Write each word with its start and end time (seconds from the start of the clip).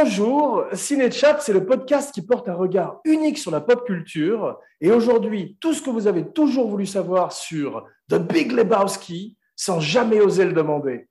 Bonjour, 0.00 0.64
Cinéchat, 0.74 1.40
c'est 1.40 1.52
le 1.52 1.66
podcast 1.66 2.14
qui 2.14 2.22
porte 2.22 2.48
un 2.48 2.54
regard 2.54 3.00
unique 3.04 3.36
sur 3.36 3.50
la 3.50 3.60
pop 3.60 3.84
culture. 3.84 4.56
Et 4.80 4.92
aujourd'hui, 4.92 5.56
tout 5.60 5.74
ce 5.74 5.82
que 5.82 5.90
vous 5.90 6.06
avez 6.06 6.30
toujours 6.30 6.68
voulu 6.68 6.86
savoir 6.86 7.32
sur 7.32 7.84
The 8.08 8.14
Big 8.14 8.52
Lebowski 8.52 9.36
sans 9.56 9.80
jamais 9.80 10.20
oser 10.20 10.44
le 10.44 10.52
demander. 10.52 11.08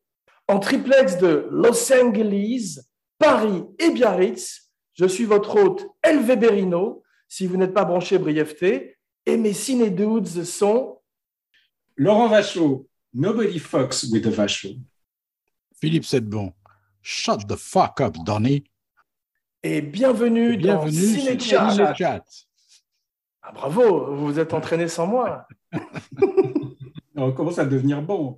En 0.48 0.60
triplex 0.60 1.18
de 1.18 1.50
Los 1.52 1.92
Angeles, 1.92 2.80
Paris 3.20 3.66
et 3.78 3.90
Biarritz, 3.90 4.72
je 4.94 5.06
suis 5.06 5.26
votre 5.26 5.62
hôte 5.62 5.86
Elve 6.02 6.38
Berino, 6.38 7.04
si 7.28 7.46
vous 7.46 7.58
n'êtes 7.58 7.74
pas 7.74 7.84
branché 7.84 8.18
brièveté, 8.18 8.96
et 9.26 9.36
mes 9.36 9.52
ciné 9.52 9.90
dudes 9.90 10.46
sont 10.46 11.02
Laurent 11.98 12.30
Vachaud, 12.30 12.88
Nobody 13.14 13.60
Fox 13.60 14.06
with 14.14 14.26
a 14.28 14.32
Vachaud. 14.32 14.78
Philippe 15.78 16.06
Sedbon, 16.06 16.54
Shut 17.02 17.50
the 17.50 17.58
fuck 17.58 18.00
up, 18.00 18.16
Donny. 18.24 18.64
Et 19.64 19.82
bienvenue, 19.82 20.54
Et 20.54 20.58
bienvenue 20.58 20.92
dans. 20.92 21.70
Cinéchat. 21.72 22.24
Ah, 23.42 23.52
bravo, 23.52 24.14
vous 24.14 24.28
vous 24.28 24.40
êtes 24.40 24.54
entraîné 24.54 24.88
sans 24.88 25.08
moi. 25.08 25.48
On 27.16 27.32
commence 27.32 27.58
à 27.58 27.66
devenir 27.66 28.04
bon. 28.04 28.38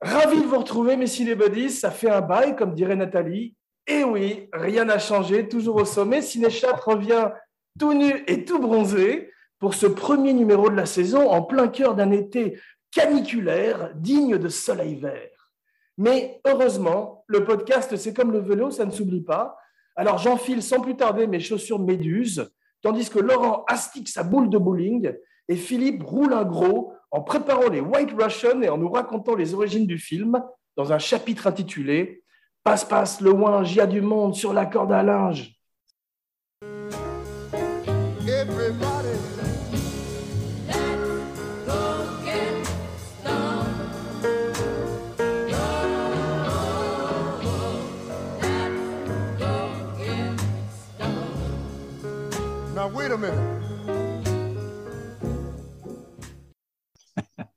Ravi 0.00 0.40
de 0.40 0.46
vous 0.46 0.58
retrouver, 0.58 0.96
mes 0.96 1.06
cinébuddies. 1.06 1.70
Ça 1.70 1.92
fait 1.92 2.10
un 2.10 2.22
bail, 2.22 2.56
comme 2.56 2.74
dirait 2.74 2.96
Nathalie. 2.96 3.54
Et 3.86 4.02
oui, 4.02 4.48
rien 4.52 4.84
n'a 4.84 4.98
changé, 4.98 5.46
toujours 5.46 5.76
au 5.76 5.84
sommet. 5.84 6.22
Cinéchat 6.22 6.74
revient 6.74 7.30
tout 7.78 7.94
nu 7.94 8.24
et 8.26 8.44
tout 8.44 8.58
bronzé 8.58 9.30
pour 9.58 9.74
ce 9.74 9.86
premier 9.86 10.32
numéro 10.32 10.70
de 10.70 10.76
la 10.76 10.86
saison 10.86 11.30
en 11.30 11.42
plein 11.42 11.68
cœur 11.68 11.94
d'un 11.94 12.10
été 12.10 12.58
caniculaire 12.90 13.92
digne 13.94 14.38
de 14.38 14.48
soleil 14.48 14.96
vert. 14.96 15.52
Mais 15.98 16.40
heureusement, 16.46 17.24
le 17.26 17.44
podcast, 17.44 17.96
c'est 17.96 18.12
comme 18.12 18.32
le 18.32 18.40
vélo, 18.40 18.70
ça 18.70 18.84
ne 18.84 18.90
s'oublie 18.90 19.22
pas. 19.22 19.56
Alors 19.96 20.18
j'enfile 20.18 20.62
sans 20.62 20.80
plus 20.80 20.96
tarder 20.96 21.26
mes 21.26 21.40
chaussures 21.40 21.78
méduse, 21.78 22.50
tandis 22.82 23.08
que 23.08 23.18
Laurent 23.18 23.64
astique 23.66 24.08
sa 24.08 24.22
boule 24.22 24.50
de 24.50 24.58
bowling 24.58 25.12
et 25.48 25.56
Philippe 25.56 26.02
roule 26.02 26.34
un 26.34 26.44
gros 26.44 26.92
en 27.10 27.22
préparant 27.22 27.70
les 27.70 27.80
White 27.80 28.12
Russians 28.18 28.60
et 28.62 28.68
en 28.68 28.76
nous 28.76 28.90
racontant 28.90 29.34
les 29.34 29.54
origines 29.54 29.86
du 29.86 29.98
film 29.98 30.42
dans 30.76 30.92
un 30.92 30.98
chapitre 30.98 31.46
intitulé 31.46 32.22
Passe, 32.62 32.84
passe, 32.84 33.20
le 33.20 33.30
y 33.76 33.80
a 33.80 33.86
du 33.86 34.00
monde 34.00 34.34
sur 34.34 34.52
la 34.52 34.66
corde 34.66 34.90
à 34.90 35.00
linge. 35.00 35.55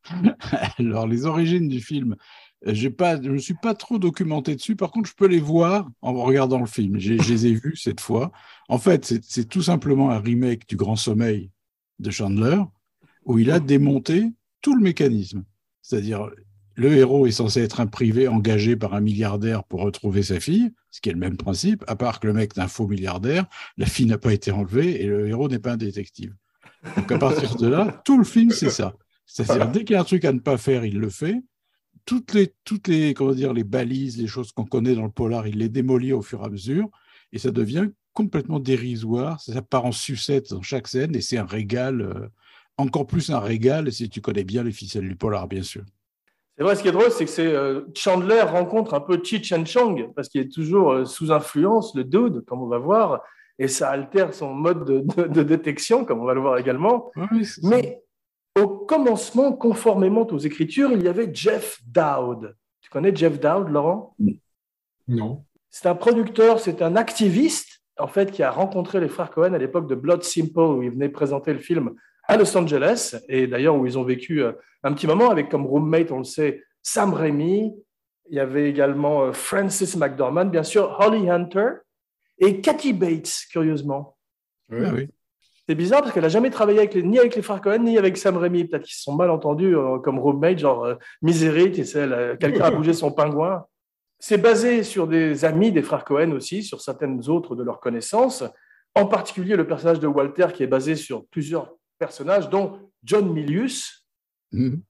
Alors, 0.79 1.07
les 1.07 1.25
origines 1.25 1.67
du 1.67 1.81
film, 1.81 2.15
j'ai 2.65 2.89
pas, 2.89 3.21
je 3.21 3.29
ne 3.29 3.37
suis 3.37 3.53
pas 3.53 3.73
trop 3.73 3.99
documenté 3.99 4.55
dessus. 4.55 4.75
Par 4.75 4.91
contre, 4.91 5.09
je 5.09 5.15
peux 5.15 5.27
les 5.27 5.39
voir 5.39 5.89
en 6.01 6.13
regardant 6.13 6.59
le 6.59 6.65
film. 6.65 6.99
Je 6.99 7.13
les 7.13 7.47
ai 7.47 7.53
vus 7.53 7.75
cette 7.81 8.01
fois. 8.01 8.31
En 8.67 8.77
fait, 8.77 9.05
c'est- 9.05 9.23
c'est 9.23 9.45
tout 9.47 9.61
simplement 9.61 10.09
un 10.11 10.19
remake 10.19 10.67
du 10.67 10.75
Grand 10.75 10.95
Sommeil 10.95 11.51
de 11.99 12.11
Chandler, 12.11 12.61
où 13.25 13.39
il 13.39 13.51
a 13.51 13.59
démonté 13.59 14.31
tout 14.61 14.75
le 14.75 14.81
mécanisme. 14.81 15.43
C'est-à-dire, 15.81 16.29
le 16.75 16.93
héros 16.93 17.27
est 17.27 17.31
censé 17.31 17.61
être 17.61 17.79
un 17.81 17.87
privé 17.87 18.27
engagé 18.27 18.75
par 18.75 18.93
un 18.93 19.01
milliardaire 19.01 19.63
pour 19.65 19.81
retrouver 19.81 20.23
sa 20.23 20.39
fille, 20.39 20.71
ce 20.91 21.01
qui 21.01 21.09
est 21.09 21.13
le 21.13 21.19
même 21.19 21.37
principe, 21.37 21.83
à 21.87 21.95
part 21.95 22.19
que 22.19 22.27
le 22.27 22.33
mec 22.33 22.53
est 22.55 22.61
un 22.61 22.67
faux 22.67 22.87
milliardaire, 22.87 23.47
la 23.77 23.85
fille 23.85 24.05
n'a 24.05 24.17
pas 24.17 24.33
été 24.33 24.51
enlevée 24.51 25.01
et 25.01 25.07
le 25.07 25.27
héros 25.27 25.49
n'est 25.49 25.59
pas 25.59 25.73
un 25.73 25.77
détective. 25.77 26.33
Donc, 26.95 27.11
à 27.11 27.17
partir 27.19 27.55
de 27.57 27.67
là, 27.67 28.01
tout 28.05 28.17
le 28.17 28.23
film, 28.23 28.51
c'est 28.51 28.69
ça. 28.69 28.95
C'est-à-dire, 29.25 29.69
dès 29.69 29.83
qu'il 29.83 29.93
y 29.93 29.97
a 29.97 30.01
un 30.01 30.05
truc 30.05 30.23
à 30.25 30.31
ne 30.31 30.39
pas 30.39 30.57
faire, 30.57 30.85
il 30.85 30.97
le 30.99 31.09
fait. 31.09 31.41
Toutes 32.09 32.33
les, 32.33 32.53
toutes 32.63 32.87
les, 32.87 33.13
comment 33.13 33.33
dire, 33.33 33.53
les 33.53 33.63
balises, 33.63 34.17
les 34.19 34.25
choses 34.25 34.51
qu'on 34.51 34.65
connaît 34.65 34.95
dans 34.95 35.03
le 35.03 35.11
polar, 35.11 35.45
il 35.47 35.59
les 35.59 35.69
démolit 35.69 36.11
au 36.11 36.23
fur 36.23 36.41
et 36.41 36.45
à 36.45 36.49
mesure. 36.49 36.87
Et 37.31 37.37
ça 37.37 37.51
devient 37.51 37.89
complètement 38.13 38.59
dérisoire. 38.59 39.39
Ça 39.39 39.61
part 39.61 39.85
en 39.85 39.91
sucette 39.91 40.49
dans 40.49 40.63
chaque 40.63 40.87
scène 40.87 41.15
et 41.15 41.21
c'est 41.21 41.37
un 41.37 41.45
régal, 41.45 42.01
euh, 42.01 42.27
encore 42.77 43.05
plus 43.05 43.29
un 43.29 43.39
régal 43.39 43.91
si 43.91 44.09
tu 44.09 44.21
connais 44.21 44.43
bien 44.43 44.63
les 44.63 44.71
ficelles 44.71 45.07
du 45.07 45.15
polar, 45.15 45.47
bien 45.47 45.61
sûr. 45.61 45.83
C'est 46.57 46.63
vrai, 46.63 46.75
ce 46.75 46.81
qui 46.81 46.87
est 46.87 46.91
drôle, 46.91 47.11
c'est 47.11 47.25
que 47.25 47.31
c'est 47.31 47.45
euh, 47.45 47.81
Chandler 47.95 48.41
rencontre 48.41 48.95
un 48.95 49.01
peu 49.01 49.21
Cheech 49.23 49.53
and 49.53 49.65
Chong, 49.65 50.11
parce 50.15 50.29
qu'il 50.29 50.41
est 50.41 50.51
toujours 50.51 50.91
euh, 50.91 51.05
sous 51.05 51.31
influence, 51.31 51.93
le 51.95 52.03
dude, 52.03 52.43
comme 52.47 52.61
on 52.63 52.67
va 52.67 52.79
voir, 52.79 53.21
et 53.59 53.67
ça 53.67 53.91
altère 53.91 54.33
son 54.33 54.53
mode 54.53 54.83
de, 54.83 54.99
de- 55.15 55.27
de 55.27 55.43
détection, 55.43 56.05
comme 56.05 56.19
on 56.21 56.25
va 56.25 56.33
le 56.33 56.41
voir 56.41 56.57
également. 56.57 57.11
Oui. 57.31 57.47
Mais 57.63 58.01
au 58.59 58.67
commencement, 58.67 59.53
conformément 59.53 60.27
aux 60.27 60.37
Écritures, 60.37 60.91
il 60.91 61.03
y 61.03 61.07
avait 61.07 61.33
Jeff 61.33 61.79
Dowd. 61.85 62.55
Tu 62.81 62.89
connais 62.89 63.15
Jeff 63.15 63.39
Dowd, 63.39 63.69
Laurent? 63.69 64.15
Non. 65.07 65.43
C'est 65.69 65.87
un 65.87 65.95
producteur, 65.95 66.59
c'est 66.59 66.81
un 66.81 66.95
activiste, 66.95 67.81
en 67.97 68.07
fait, 68.07 68.31
qui 68.31 68.43
a 68.43 68.51
rencontré 68.51 68.99
les 68.99 69.09
frères 69.09 69.29
Cohen 69.31 69.53
à 69.53 69.57
l'époque 69.57 69.87
de 69.87 69.95
Blood 69.95 70.23
Simple, 70.23 70.59
où 70.59 70.83
ils 70.83 70.91
venaient 70.91 71.09
présenter 71.09 71.53
le 71.53 71.59
film 71.59 71.95
à 72.27 72.37
Los 72.37 72.55
Angeles, 72.57 73.19
et 73.27 73.47
d'ailleurs 73.47 73.75
où 73.75 73.85
ils 73.85 73.97
ont 73.97 74.03
vécu 74.03 74.43
euh, 74.43 74.53
un 74.83 74.93
petit 74.93 75.07
moment 75.07 75.29
avec 75.29 75.49
comme 75.49 75.65
roommate, 75.65 76.11
on 76.11 76.19
le 76.19 76.23
sait, 76.23 76.63
Sam 76.81 77.13
Raimi, 77.13 77.73
il 78.29 78.35
y 78.35 78.39
avait 78.39 78.69
également 78.69 79.23
euh, 79.23 79.31
Francis 79.33 79.95
McDormand, 79.95 80.45
bien 80.45 80.63
sûr, 80.63 80.97
Holly 80.99 81.29
Hunter, 81.29 81.69
et 82.37 82.61
Kathy 82.61 82.93
Bates, 82.93 83.45
curieusement. 83.51 84.15
Ah 84.71 84.91
oui. 84.93 85.09
C'est 85.69 85.75
bizarre 85.75 86.01
parce 86.01 86.15
qu'elle 86.15 86.23
n'a 86.23 86.29
jamais 86.29 86.49
travaillé 86.49 86.79
avec 86.79 86.95
les- 86.95 87.03
ni 87.03 87.19
avec 87.19 87.35
les 87.35 87.43
frères 87.43 87.61
Cohen 87.61 87.83
ni 87.83 87.99
avec 87.99 88.17
Sam 88.17 88.37
Raimi. 88.37 88.65
Peut-être 88.65 88.85
qu'ils 88.85 88.95
se 88.95 89.03
sont 89.03 89.15
mal 89.15 89.29
entendus 89.29 89.77
euh, 89.77 89.99
comme 89.99 90.17
roommate, 90.17 90.57
genre 90.57 90.83
euh, 90.83 90.95
Misery, 91.21 91.71
tu 91.71 91.85
sais, 91.85 92.07
là, 92.07 92.35
quelqu'un 92.37 92.63
a 92.63 92.71
bougé 92.71 92.91
son 92.91 93.11
pingouin. 93.11 93.67
C'est 94.17 94.39
basé 94.39 94.81
sur 94.81 95.07
des 95.07 95.45
amis 95.45 95.71
des 95.71 95.83
frères 95.83 96.05
Cohen 96.05 96.31
aussi, 96.31 96.63
sur 96.63 96.81
certaines 96.81 97.29
autres 97.29 97.55
de 97.55 97.61
leurs 97.61 97.79
connaissances, 97.79 98.43
en 98.95 99.05
particulier 99.05 99.55
le 99.55 99.67
personnage 99.67 99.99
de 99.99 100.07
Walter 100.07 100.47
qui 100.55 100.63
est 100.63 100.67
basé 100.67 100.95
sur 100.95 101.27
plusieurs 101.27 101.75
personnages, 101.99 102.49
dont 102.49 102.79
John 103.03 103.31
Milius. 103.31 104.07
Mhm. 104.51 104.81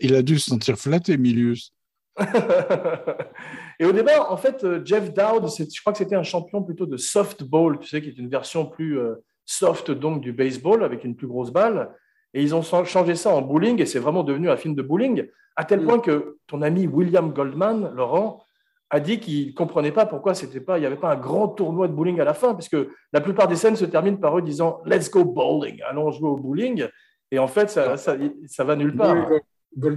Il 0.00 0.16
a 0.16 0.22
dû 0.22 0.40
se 0.40 0.50
sentir 0.50 0.76
flatté, 0.76 1.16
Milius. 1.16 1.72
Et 3.78 3.84
au 3.84 3.92
départ, 3.92 4.32
en 4.32 4.36
fait, 4.36 4.64
euh, 4.64 4.84
Jeff 4.84 5.14
Dowd, 5.14 5.48
je 5.48 5.80
crois 5.80 5.92
que 5.92 5.98
c'était 5.98 6.16
un 6.16 6.24
champion 6.24 6.60
plutôt 6.64 6.86
de 6.86 6.96
softball, 6.96 7.78
tu 7.78 7.86
sais, 7.86 8.02
qui 8.02 8.08
est 8.08 8.18
une 8.18 8.28
version 8.28 8.66
plus 8.66 8.98
euh, 8.98 9.14
soft 9.46 9.90
donc 9.90 10.20
du 10.20 10.32
baseball 10.32 10.84
avec 10.84 11.04
une 11.04 11.16
plus 11.16 11.26
grosse 11.26 11.50
balle. 11.52 11.90
Et 12.34 12.42
ils 12.42 12.54
ont 12.54 12.60
cha- 12.62 12.84
changé 12.84 13.14
ça 13.14 13.34
en 13.34 13.40
bowling 13.40 13.80
et 13.80 13.86
c'est 13.86 13.98
vraiment 14.00 14.24
devenu 14.24 14.50
un 14.50 14.56
film 14.58 14.74
de 14.74 14.82
bowling, 14.82 15.24
à 15.54 15.64
tel 15.64 15.82
point 15.84 16.00
que 16.00 16.36
ton 16.46 16.60
ami 16.60 16.86
William 16.86 17.32
Goldman, 17.32 17.90
Laurent, 17.94 18.42
a 18.90 19.00
dit 19.00 19.18
qu'il 19.18 19.48
ne 19.48 19.52
comprenait 19.52 19.90
pas 19.90 20.04
pourquoi 20.06 20.34
c'était 20.34 20.60
pas, 20.60 20.76
il 20.76 20.80
n'y 20.82 20.86
avait 20.86 20.96
pas 20.96 21.12
un 21.12 21.16
grand 21.16 21.48
tournoi 21.48 21.88
de 21.88 21.92
bowling 21.94 22.20
à 22.20 22.24
la 22.24 22.34
fin, 22.34 22.54
puisque 22.54 22.76
la 23.12 23.20
plupart 23.20 23.48
des 23.48 23.56
scènes 23.56 23.74
se 23.76 23.84
terminent 23.86 24.18
par 24.18 24.36
eux 24.36 24.42
disant 24.42 24.80
Let's 24.84 25.10
go 25.10 25.24
bowling, 25.24 25.80
allons 25.88 26.10
jouer 26.10 26.28
au 26.28 26.36
bowling. 26.36 26.86
Et 27.32 27.38
en 27.38 27.48
fait, 27.48 27.70
ça, 27.70 27.96
ça, 27.96 28.16
ça 28.46 28.64
va 28.64 28.76
nulle 28.76 28.94
part. 28.94 29.16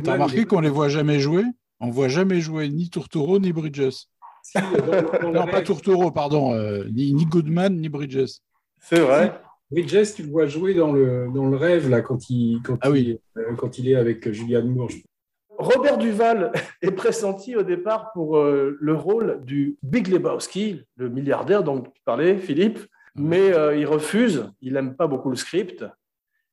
T'as 0.03 0.13
remarqué 0.13 0.45
qu'on 0.45 0.61
les 0.61 0.69
voit 0.69 0.89
jamais 0.89 1.19
jouer? 1.19 1.43
On 1.79 1.89
voit 1.91 2.07
jamais 2.07 2.39
jouer 2.41 2.67
ni 2.69 2.89
Tourtoro 2.89 3.37
ni 3.39 3.51
Bridges. 3.53 4.05
Si, 4.41 4.57
dans- 4.57 5.21
dans 5.21 5.27
le 5.27 5.33
Non, 5.33 5.45
pas 5.45 5.61
Tourtoro, 5.61 6.09
pardon. 6.11 6.53
euh, 6.53 6.85
ni, 6.91 7.13
ni 7.13 7.25
Goodman 7.25 7.75
ni 7.79 7.89
Bridges. 7.89 8.39
C'est 8.79 8.99
vrai. 8.99 9.39
Bridges, 9.71 10.15
tu 10.15 10.23
le 10.23 10.29
vois 10.29 10.47
jouer 10.47 10.73
dans 10.73 10.91
le, 10.91 11.29
dans 11.33 11.45
le 11.45 11.55
rêve 11.55 11.89
là, 11.89 12.01
quand, 12.01 12.29
il, 12.29 12.59
quand, 12.63 12.77
Ah 12.81 12.89
oui. 12.89 13.19
il, 13.35 13.41
euh, 13.41 13.55
quand 13.55 13.77
il 13.77 13.87
est 13.89 13.95
avec 13.95 14.31
Julianne 14.31 14.67
Moore. 14.69 14.89
Robert 15.59 15.97
Duval 15.97 16.53
est 16.81 16.91
pressenti 16.91 17.55
au 17.55 17.63
départ 17.63 18.11
pour 18.13 18.37
euh, 18.37 18.77
le 18.79 18.93
rôle 18.93 19.41
du 19.43 19.77
Big 19.83 20.07
Lebowski, 20.07 20.81
le 20.95 21.09
milliardaire 21.09 21.63
dont 21.63 21.81
tu 21.81 22.01
parlais, 22.05 22.37
Philippe, 22.37 22.79
mais 23.15 23.53
euh, 23.53 23.75
il 23.75 23.85
refuse, 23.85 24.49
il 24.61 24.73
n'aime 24.73 24.95
pas 24.95 25.07
beaucoup 25.07 25.29
le 25.29 25.35
script. 25.35 25.85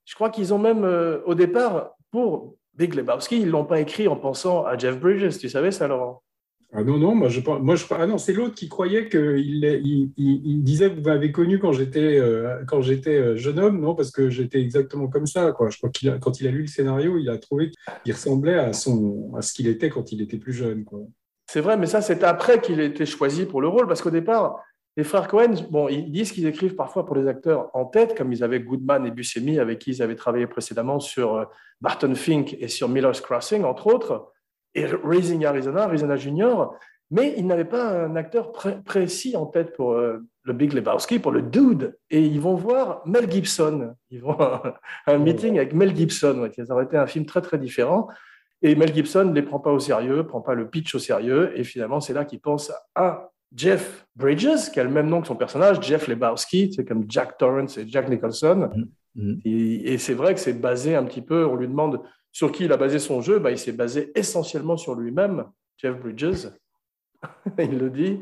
Je 0.05 0.15
crois 0.15 0.31
qu'ils 0.31 0.53
ont 0.53 0.59
même, 0.59 0.85
euh, 0.85 1.21
au 1.25 1.35
départ, 1.35 1.93
pour 2.11 2.57
Big 2.75 2.95
Lebowski, 2.95 3.39
ils 3.39 3.47
ne 3.47 3.53
l'ont 3.53 3.65
pas 3.65 3.81
écrit 3.81 4.09
en 4.09 4.17
pensant 4.17 4.65
à 4.65 4.77
Jeff 4.77 4.99
Bridges, 4.99 5.39
tu 5.39 5.49
savais 5.49 5.71
ça, 5.71 5.87
Laurent? 5.87 6.23
Ah 6.79 6.85
non, 6.85 6.99
non, 6.99 7.15
moi 7.15 7.31
je. 7.31 7.41
Moi, 7.41 7.75
ah 7.93 8.07
non, 8.07 8.19
c'est 8.19 8.35
l'autre 8.35 8.55
qui 8.55 8.69
croyait 8.69 9.09
qu'il 9.09 9.65
il, 9.65 10.13
il, 10.19 10.63
disait 10.63 10.91
Vous 10.91 11.01
m'avez 11.01 11.33
connu 11.33 11.59
quand 11.59 11.73
j'étais 11.73 12.19
euh, 12.19 12.63
euh, 12.71 13.37
jeune 13.37 13.59
homme, 13.59 13.81
non, 13.81 13.95
parce 13.95 14.11
que 14.11 14.29
j'étais 14.29 14.61
exactement 14.61 15.09
comme 15.09 15.27
ça. 15.27 15.55
Je 15.71 15.77
crois 15.79 15.89
qu'il 15.89 16.11
a, 16.11 16.19
quand 16.19 16.39
il 16.39 16.47
a 16.47 16.51
lu 16.51 16.61
le 16.61 16.67
scénario, 16.67 17.17
il 17.17 17.31
a 17.31 17.39
trouvé 17.39 17.71
qu'il 18.05 18.13
ressemblait 18.13 18.59
à, 18.59 18.75
son, 18.75 19.33
à 19.35 19.41
ce 19.41 19.55
qu'il 19.55 19.69
était 19.69 19.89
quand 19.89 20.13
il 20.13 20.21
était 20.21 20.37
plus 20.37 20.53
jeune. 20.53 20.85
C'est 21.47 21.63
vrai, 21.63 21.79
mais 21.79 21.87
ça, 21.87 22.03
c'est 22.03 22.23
après 22.23 22.61
qu'il 22.61 22.79
ait 22.79 22.87
été 22.87 23.07
choisi 23.07 23.47
pour 23.47 23.63
le 23.63 23.69
rôle, 23.69 23.89
parce 23.89 24.03
qu'au 24.03 24.11
départ, 24.11 24.63
Les 24.99 25.05
frères 25.05 25.29
Cohen, 25.29 25.55
bon, 25.71 25.89
ils 25.89 26.13
disent 26.13 26.31
qu'ils 26.33 26.47
écrivent 26.47 26.75
parfois 26.75 27.07
pour 27.07 27.17
les 27.17 27.27
acteurs 27.27 27.71
en 27.73 27.87
tête, 27.87 28.15
comme 28.15 28.35
ils 28.35 28.45
avaient 28.45 28.61
Goodman 28.61 29.07
et 29.07 29.11
Buscemi, 29.11 29.59
avec 29.59 29.79
qui 29.79 29.93
ils 29.93 30.03
avaient 30.03 30.15
travaillé 30.15 30.47
précédemment 30.47 31.01
sur 31.01 31.37
euh, 31.37 31.45
Barton 31.81 32.15
Fink 32.15 32.55
et 32.61 32.69
sur 32.69 32.91
Miller's 32.91 33.23
Crossing, 33.23 33.65
entre 33.65 33.87
autres, 33.87 34.33
et 34.77 34.87
Raising 34.87 35.45
Arizona, 35.45 35.83
Arizona 35.85 36.17
Junior, 36.17 36.75
mais 37.11 37.35
ils 37.37 37.47
n'avaient 37.47 37.65
pas 37.65 38.05
un 38.05 38.17
acteur 38.17 38.53
pré- 38.53 38.79
précis 38.85 39.37
en 39.37 39.47
tête 39.47 39.75
pour 39.77 39.93
euh, 39.93 40.19
le 40.43 40.53
Big 40.53 40.73
Lebowski, 40.73 41.19
pour 41.21 41.31
le 41.33 41.43
dude. 41.43 41.97
Et 42.11 42.21
ils 42.21 42.41
vont 42.41 42.55
voir 42.55 43.03
Mel 43.07 43.31
Gibson. 43.31 43.95
Ils 44.11 44.21
vont 44.21 44.39
à 44.41 44.75
un 45.07 45.19
meeting 45.19 45.57
avec 45.57 45.73
Mel 45.73 45.95
Gibson. 45.95 46.41
Ouais, 46.41 46.51
ça 46.65 46.75
aurait 46.75 46.85
été 46.85 46.97
un 46.97 47.07
film 47.07 47.25
très, 47.25 47.41
très 47.41 47.59
différent. 47.59 48.09
Et 48.63 48.75
Mel 48.75 48.93
Gibson 48.93 49.25
ne 49.27 49.33
les 49.35 49.43
prend 49.43 49.61
pas 49.61 49.71
au 49.71 49.79
sérieux, 49.79 50.27
prend 50.27 50.41
pas 50.41 50.55
le 50.55 50.69
pitch 50.69 50.95
au 50.95 50.99
sérieux. 50.99 51.53
Et 51.57 51.63
finalement, 51.63 52.01
c'est 52.01 52.13
là 52.13 52.25
qu'il 52.25 52.41
pense 52.41 52.73
à 52.97 53.31
Jeff 53.55 54.07
Bridges, 54.17 54.71
qui 54.73 54.81
a 54.81 54.85
le 54.85 54.91
même 54.91 55.07
nom 55.09 55.21
que 55.21 55.29
son 55.29 55.37
personnage, 55.37 55.81
Jeff 55.83 56.09
Lebowski, 56.09 56.73
c'est 56.75 56.85
comme 56.85 57.05
Jack 57.09 57.39
Torrance 57.39 57.79
et 57.79 57.87
Jack 57.87 58.09
Nicholson. 58.09 58.71
Mhm. 59.15 59.41
Et, 59.45 59.93
et 59.93 59.99
c'est 59.99 60.15
vrai 60.15 60.35
que 60.35 60.41
c'est 60.41 60.55
basé 60.61 60.97
un 60.97 61.05
petit 61.05 61.23
peu, 61.23 61.47
on 61.47 61.55
lui 61.55 61.69
demande 61.69 62.01
sur 62.37 62.53
qui 62.53 62.67
il 62.67 62.73
a 62.73 62.77
basé 62.77 62.99
son 62.99 63.23
jeu, 63.23 63.39
bah, 63.39 63.51
il 63.51 63.57
s'est 63.57 63.73
basé 63.73 64.13
essentiellement 64.15 64.77
sur 64.77 64.95
lui-même, 64.95 65.47
Jeff 65.79 65.99
Bridges, 65.99 66.49
il 67.59 67.79
le 67.79 67.89
dit. 67.89 68.21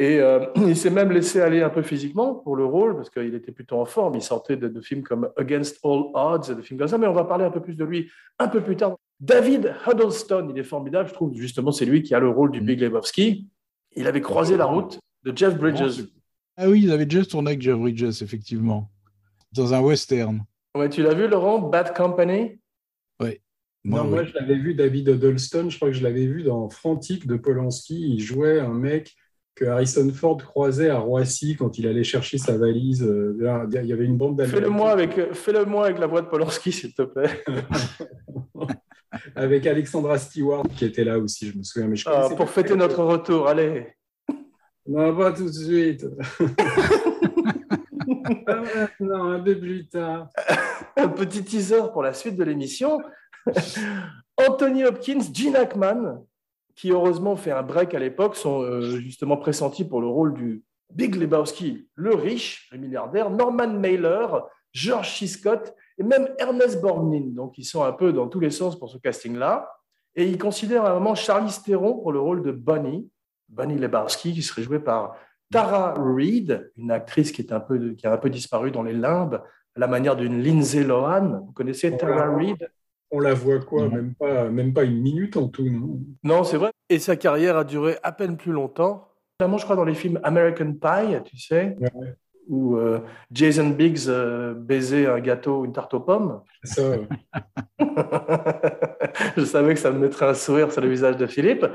Et 0.00 0.18
euh, 0.18 0.46
il 0.56 0.76
s'est 0.76 0.90
même 0.90 1.12
laissé 1.12 1.40
aller 1.40 1.62
un 1.62 1.70
peu 1.70 1.82
physiquement 1.82 2.34
pour 2.34 2.56
le 2.56 2.64
rôle, 2.64 2.96
parce 2.96 3.08
qu'il 3.08 3.32
était 3.36 3.52
plutôt 3.52 3.76
en 3.76 3.84
forme. 3.84 4.16
Il 4.16 4.22
sortait 4.22 4.56
de, 4.56 4.66
de 4.66 4.80
films 4.80 5.04
comme 5.04 5.30
Against 5.36 5.78
All 5.84 6.06
Odds 6.12 6.50
et 6.50 6.56
de 6.56 6.62
films 6.62 6.80
comme 6.80 6.88
ça, 6.88 6.98
mais 6.98 7.06
on 7.06 7.12
va 7.12 7.22
parler 7.22 7.44
un 7.44 7.52
peu 7.52 7.62
plus 7.62 7.76
de 7.76 7.84
lui 7.84 8.10
un 8.40 8.48
peu 8.48 8.60
plus 8.64 8.74
tard. 8.74 8.96
David 9.20 9.76
Huddleston, 9.86 10.48
il 10.52 10.58
est 10.58 10.64
formidable, 10.64 11.08
je 11.08 11.14
trouve. 11.14 11.32
Justement, 11.36 11.70
c'est 11.70 11.84
lui 11.84 12.02
qui 12.02 12.16
a 12.16 12.18
le 12.18 12.30
rôle 12.30 12.50
du 12.50 12.60
Big 12.60 12.80
Lebowski. 12.80 13.46
Il 13.94 14.08
avait 14.08 14.22
croisé 14.22 14.56
la 14.56 14.64
route 14.64 14.98
de 15.22 15.32
Jeff 15.36 15.56
Bridges. 15.56 16.08
Ah 16.56 16.68
oui, 16.68 16.82
ils 16.82 16.90
avaient 16.90 17.06
déjà 17.06 17.24
tourné 17.24 17.50
avec 17.50 17.62
Jeff 17.62 17.78
Bridges, 17.78 18.22
effectivement, 18.22 18.90
dans 19.52 19.72
un 19.72 19.80
western. 19.80 20.42
Ouais, 20.74 20.88
tu 20.88 21.04
l'as 21.04 21.14
vu, 21.14 21.28
Laurent? 21.28 21.60
Bad 21.60 21.96
Company? 21.96 22.58
Non, 23.84 24.02
oui. 24.04 24.10
moi, 24.10 24.24
je 24.24 24.34
l'avais 24.34 24.56
vu, 24.56 24.74
David 24.74 25.08
Huddleston, 25.08 25.68
je 25.68 25.76
crois 25.76 25.88
que 25.88 25.94
je 25.94 26.02
l'avais 26.02 26.26
vu 26.26 26.42
dans 26.44 26.68
Frantic 26.68 27.26
de 27.26 27.36
Polanski. 27.36 28.14
Il 28.14 28.20
jouait 28.20 28.60
un 28.60 28.74
mec 28.74 29.14
que 29.54 29.64
Harrison 29.64 30.08
Ford 30.10 30.38
croisait 30.38 30.88
à 30.88 30.98
Roissy 30.98 31.56
quand 31.56 31.78
il 31.78 31.86
allait 31.86 32.04
chercher 32.04 32.38
sa 32.38 32.56
valise. 32.56 33.02
Euh, 33.02 33.36
là, 33.38 33.66
Il 33.70 33.86
y 33.86 33.92
avait 33.92 34.04
une 34.04 34.16
bande 34.16 34.40
Fais-le 34.40 34.52
d'Américains 34.52 34.76
moi 34.76 34.90
avec, 34.90 35.34
fais-le 35.34 35.64
moi 35.64 35.86
avec 35.86 35.98
la 35.98 36.06
voix 36.06 36.22
de 36.22 36.26
Polanski, 36.26 36.72
s'il 36.72 36.94
te 36.94 37.02
plaît. 37.02 37.42
avec 39.34 39.66
Alexandra 39.66 40.18
Stewart 40.18 40.64
qui 40.76 40.84
était 40.84 41.04
là 41.04 41.18
aussi, 41.18 41.48
je 41.50 41.58
me 41.58 41.62
souviens. 41.62 41.88
Mais 41.88 41.96
je 41.96 42.08
Ah, 42.08 42.28
pour 42.36 42.48
fêter 42.50 42.76
notre 42.76 43.02
retour, 43.02 43.48
allez. 43.48 43.88
Non, 44.84 45.16
pas 45.16 45.32
tout 45.32 45.46
de 45.46 45.52
suite. 45.52 46.06
Ah, 48.46 48.88
non, 49.00 49.30
un 49.30 49.40
peu 49.40 49.58
plus 49.58 49.88
tard. 49.88 50.28
Un 50.96 51.08
petit 51.08 51.42
teaser 51.42 51.82
pour 51.92 52.02
la 52.02 52.12
suite 52.12 52.36
de 52.36 52.44
l'émission. 52.44 52.98
Anthony 54.36 54.84
Hopkins, 54.84 55.20
Gene 55.32 55.56
Hackman, 55.56 56.24
qui 56.74 56.90
heureusement 56.90 57.36
fait 57.36 57.50
un 57.50 57.62
break 57.62 57.94
à 57.94 57.98
l'époque, 57.98 58.36
sont 58.36 58.62
euh, 58.62 58.98
justement 58.98 59.36
pressentis 59.36 59.84
pour 59.84 60.00
le 60.00 60.06
rôle 60.06 60.34
du 60.34 60.64
Big 60.90 61.14
Lebowski, 61.14 61.88
le 61.94 62.14
riche, 62.14 62.68
le 62.72 62.78
milliardaire, 62.78 63.30
Norman 63.30 63.68
Mailer, 63.68 64.26
George 64.72 65.18
C. 65.18 65.26
Scott 65.26 65.74
et 65.98 66.02
même 66.02 66.28
Ernest 66.38 66.80
Borgnine. 66.80 67.34
Donc 67.34 67.58
ils 67.58 67.64
sont 67.64 67.82
un 67.82 67.92
peu 67.92 68.12
dans 68.12 68.28
tous 68.28 68.40
les 68.40 68.50
sens 68.50 68.78
pour 68.78 68.90
ce 68.90 68.98
casting-là. 68.98 69.70
Et 70.14 70.26
ils 70.26 70.38
considèrent 70.38 70.84
à 70.84 70.90
un 70.90 70.94
moment 70.94 71.14
Charlie 71.14 71.52
Theron 71.64 71.98
pour 71.98 72.12
le 72.12 72.20
rôle 72.20 72.42
de 72.42 72.52
Bonnie, 72.52 73.08
Bonnie 73.48 73.78
Lebowski, 73.78 74.34
qui 74.34 74.42
serait 74.42 74.62
jouée 74.62 74.80
par 74.80 75.16
Tara 75.50 75.94
Reid, 75.94 76.70
une 76.76 76.90
actrice 76.90 77.32
qui, 77.32 77.42
est 77.42 77.52
un 77.52 77.60
peu, 77.60 77.92
qui 77.92 78.06
a 78.06 78.12
un 78.12 78.18
peu 78.18 78.30
disparu 78.30 78.70
dans 78.70 78.82
les 78.82 78.92
limbes, 78.92 79.42
à 79.74 79.80
la 79.80 79.86
manière 79.86 80.16
d'une 80.16 80.42
Lindsay 80.42 80.84
Lohan. 80.84 81.42
Vous 81.46 81.52
connaissez 81.52 81.96
Tara 81.96 82.34
Reid? 82.34 82.70
On 83.14 83.20
la 83.20 83.34
voit 83.34 83.60
quoi 83.60 83.84
Mhm. 83.88 83.94
même, 83.94 84.14
pas, 84.14 84.48
même 84.48 84.72
pas 84.72 84.84
une 84.84 85.00
minute 85.02 85.36
en 85.36 85.48
tout, 85.48 85.68
non? 85.68 86.00
Non, 86.24 86.44
c'est 86.44 86.56
vrai. 86.56 86.70
Et 86.88 86.98
sa 86.98 87.14
carrière 87.16 87.56
a 87.58 87.64
duré 87.64 87.96
à 88.02 88.10
peine 88.12 88.36
plus 88.38 88.52
longtemps. 88.52 89.08
Notamment, 89.38 89.58
je 89.58 89.64
crois, 89.64 89.76
dans 89.76 89.84
les 89.84 89.94
films 89.94 90.18
American 90.22 90.72
Pie, 90.72 91.22
tu 91.24 91.38
sais, 91.38 91.76
Ouais. 91.80 92.14
où 92.48 92.76
euh, 92.76 93.00
Jason 93.30 93.68
Biggs 93.70 94.08
euh, 94.08 94.54
baisait 94.54 95.06
un 95.06 95.20
gâteau, 95.20 95.64
une 95.64 95.72
tarte 95.72 95.92
aux 95.94 96.00
pommes. 96.00 96.40
Ça, 96.64 96.82
je 99.36 99.44
savais 99.44 99.74
que 99.74 99.80
ça 99.80 99.90
me 99.90 99.98
mettrait 99.98 100.26
un 100.26 100.34
sourire 100.34 100.72
sur 100.72 100.80
le 100.80 100.88
visage 100.88 101.16
de 101.16 101.26
Philippe. 101.26 101.66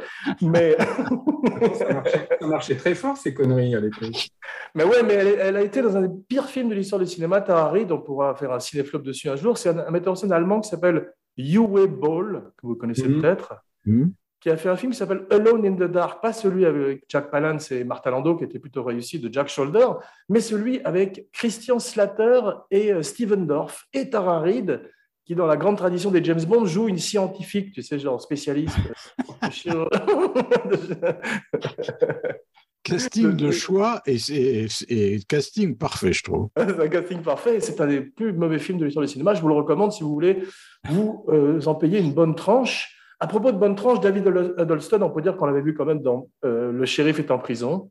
Mais, 0.41 0.75
ça, 1.75 1.93
marchait, 1.93 2.27
ça 2.39 2.47
marchait 2.47 2.75
très 2.77 2.95
fort 2.95 3.17
ces 3.17 3.33
conneries 3.33 3.75
à 3.75 3.79
l'époque. 3.79 4.29
mais 4.75 4.83
ouais, 4.83 5.03
mais 5.03 5.13
elle, 5.13 5.27
elle 5.39 5.55
a 5.57 5.61
été 5.61 5.81
dans 5.81 5.95
un 5.97 6.01
des 6.01 6.13
pires 6.27 6.45
films 6.47 6.69
de 6.69 6.75
l'histoire 6.75 6.99
du 6.99 7.07
cinéma, 7.07 7.41
Tara 7.41 7.69
Reid, 7.69 7.91
on 7.91 7.99
pourra 8.01 8.35
faire 8.35 8.51
un 8.51 8.59
cinéflop 8.59 8.99
dessus 8.99 9.29
un 9.29 9.35
jour. 9.35 9.57
C'est 9.57 9.69
un, 9.69 9.79
un 9.79 9.91
metteur 9.91 10.13
en 10.13 10.15
scène 10.15 10.31
allemand 10.31 10.61
qui 10.61 10.69
s'appelle 10.69 11.11
Uwe 11.37 11.87
Boll, 11.87 12.51
que 12.57 12.67
vous 12.67 12.75
connaissez 12.75 13.07
Mhm. 13.07 13.21
peut-être. 13.21 13.55
Hmm. 13.85 14.07
qui 14.39 14.51
a 14.51 14.57
fait 14.57 14.69
un 14.69 14.75
film 14.75 14.91
qui 14.91 14.97
s'appelle 14.99 15.25
Alone 15.31 15.65
in 15.65 15.73
the 15.73 15.89
Dark, 15.91 16.21
pas 16.21 16.31
celui 16.31 16.63
avec 16.65 17.03
Jack 17.09 17.31
Palance 17.31 17.71
et 17.71 17.83
Martha 17.83 18.11
Landau, 18.11 18.35
qui 18.35 18.43
était 18.43 18.59
plutôt 18.59 18.83
réussi, 18.83 19.19
de 19.19 19.33
Jack 19.33 19.47
Shoulder, 19.49 19.87
mais 20.29 20.41
celui 20.41 20.79
avec 20.83 21.27
Christian 21.31 21.79
Slater 21.79 22.41
et 22.69 22.93
euh, 22.93 23.01
Steven 23.01 23.47
Dorff 23.47 23.87
et 23.93 24.11
Tara 24.11 24.39
Reid, 24.39 24.83
qui, 25.25 25.33
dans 25.33 25.47
la 25.47 25.57
grande 25.57 25.77
tradition 25.77 26.11
des 26.11 26.23
James 26.23 26.43
Bond, 26.47 26.65
joue 26.65 26.87
une 26.87 26.99
scientifique, 26.99 27.73
tu 27.73 27.81
sais, 27.81 27.97
genre 27.97 28.21
spécialiste. 28.21 28.77
Casting 32.87 33.35
de 33.35 33.51
choix 33.51 34.01
et, 34.05 35.19
casting 35.27 35.77
parfait, 35.77 36.13
je 36.13 36.23
trouve. 36.23 36.49
C'est 36.57 36.79
un 36.79 36.87
casting 36.87 37.21
parfait 37.21 37.57
et 37.57 37.59
c'est 37.59 37.79
un 37.81 37.87
des 37.87 38.01
plus 38.01 38.33
mauvais 38.33 38.59
films 38.59 38.77
de 38.79 38.85
l'histoire 38.85 39.05
du 39.05 39.11
cinéma. 39.11 39.33
Je 39.33 39.41
vous 39.41 39.47
le 39.49 39.53
recommande 39.55 39.91
si 39.91 40.03
vous 40.03 40.13
voulez 40.13 40.43
vous 40.89 41.25
euh, 41.29 41.59
en 41.65 41.75
payer 41.75 41.99
une 41.99 42.13
bonne 42.13 42.35
tranche. 42.35 42.93
À 43.19 43.27
propos 43.27 43.51
de 43.51 43.57
bonne 43.57 43.75
tranche, 43.75 43.99
David 43.99 44.27
Huddleston, 44.27 45.01
on 45.01 45.09
peut 45.09 45.21
dire 45.21 45.35
qu'on 45.37 45.47
l'avait 45.47 45.61
vu 45.61 45.73
quand 45.73 45.85
même 45.85 46.01
dans 46.01 46.29
euh, 46.45 46.71
Le 46.71 46.85
shérif 46.85 47.19
est 47.19 47.31
en 47.31 47.39
prison. 47.39 47.89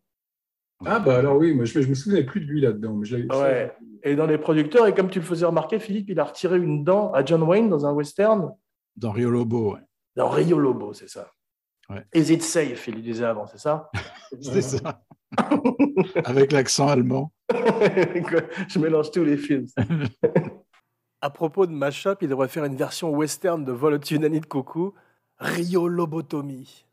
Ah 0.85 0.99
bah 0.99 1.17
alors 1.19 1.37
oui, 1.39 1.55
moi 1.55 1.65
je, 1.65 1.81
je 1.81 1.89
me 1.89 1.95
souvenais 1.95 2.23
plus 2.25 2.41
de 2.41 2.47
lui 2.47 2.61
là-dedans. 2.61 2.95
mais 2.95 3.07
je 3.07 3.17
l'avais- 3.17 3.35
Ouais. 3.35 3.73
Et 4.03 4.15
dans 4.15 4.27
les 4.27 4.39
producteurs, 4.39 4.87
et 4.87 4.95
comme 4.95 5.09
tu 5.09 5.19
le 5.19 5.25
faisais 5.25 5.47
remarquer, 5.47 5.79
Philippe, 5.81 6.11
il 6.11 6.21
a 6.21 6.25
retiré 6.25 6.59
une 6.59 6.85
dent 6.85 7.11
à 7.13 7.25
John 7.25 7.43
Wayne 7.43 7.69
dans 7.69 7.87
un 7.87 7.93
western. 7.93 8.53
Dans 8.95 9.11
Rio 9.11 9.31
Lobo, 9.31 9.73
ouais. 9.75 9.81
Dans 10.15 10.29
Rio 10.29 10.59
Lobo, 10.59 10.93
c'est 10.93 11.09
ça. 11.09 11.31
Ouais. 11.89 12.05
Is 12.15 12.33
it 12.33 12.43
safe, 12.43 12.89
il 12.89 13.03
disait 13.03 13.25
avant, 13.25 13.47
c'est 13.47 13.59
ça 13.59 13.91
c'est 14.41 14.63
ça. 14.63 15.03
Avec 16.25 16.53
l'accent 16.53 16.89
allemand. 16.89 17.33
Je 17.53 18.79
mélange 18.79 19.11
tous 19.13 19.23
les 19.25 19.37
films. 19.37 19.67
à 21.21 21.31
propos 21.31 21.67
de 21.67 21.73
Mashup, 21.73 22.19
il 22.23 22.29
devrait 22.29 22.49
faire 22.49 22.65
une 22.65 22.77
version 22.77 23.11
western 23.11 23.65
de 23.65 23.73
Vol 23.73 23.95
au-dessus 23.95 24.19
de 24.19 24.47
coucou, 24.47 24.95
Rio 25.39 25.87
Lobotomie. 25.89 26.85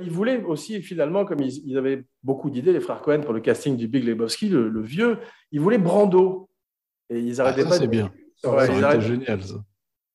Ils 0.00 0.10
voulaient 0.10 0.42
aussi, 0.42 0.82
finalement, 0.82 1.24
comme 1.24 1.40
ils, 1.40 1.62
ils 1.66 1.78
avaient 1.78 2.04
beaucoup 2.22 2.50
d'idées, 2.50 2.72
les 2.72 2.80
frères 2.80 3.02
Cohen, 3.02 3.20
pour 3.20 3.32
le 3.32 3.40
casting 3.40 3.76
du 3.76 3.86
Big 3.88 4.04
Lebowski, 4.04 4.48
le, 4.48 4.68
le 4.68 4.80
vieux, 4.82 5.18
ils 5.52 5.60
voulaient 5.60 5.78
Brando. 5.78 6.48
Et 7.08 7.20
ils 7.20 7.40
Ah, 7.40 7.44
arrêtaient 7.44 7.62
ça, 7.62 7.68
pas 7.68 7.74
c'est 7.76 7.86
de- 7.86 7.90
bien. 7.90 8.12
Ça 8.36 8.50
Ouais, 8.52 8.66
Ça 8.66 8.72
ils 8.72 8.96
été 8.96 9.00
génial, 9.06 9.42
ça. 9.42 9.54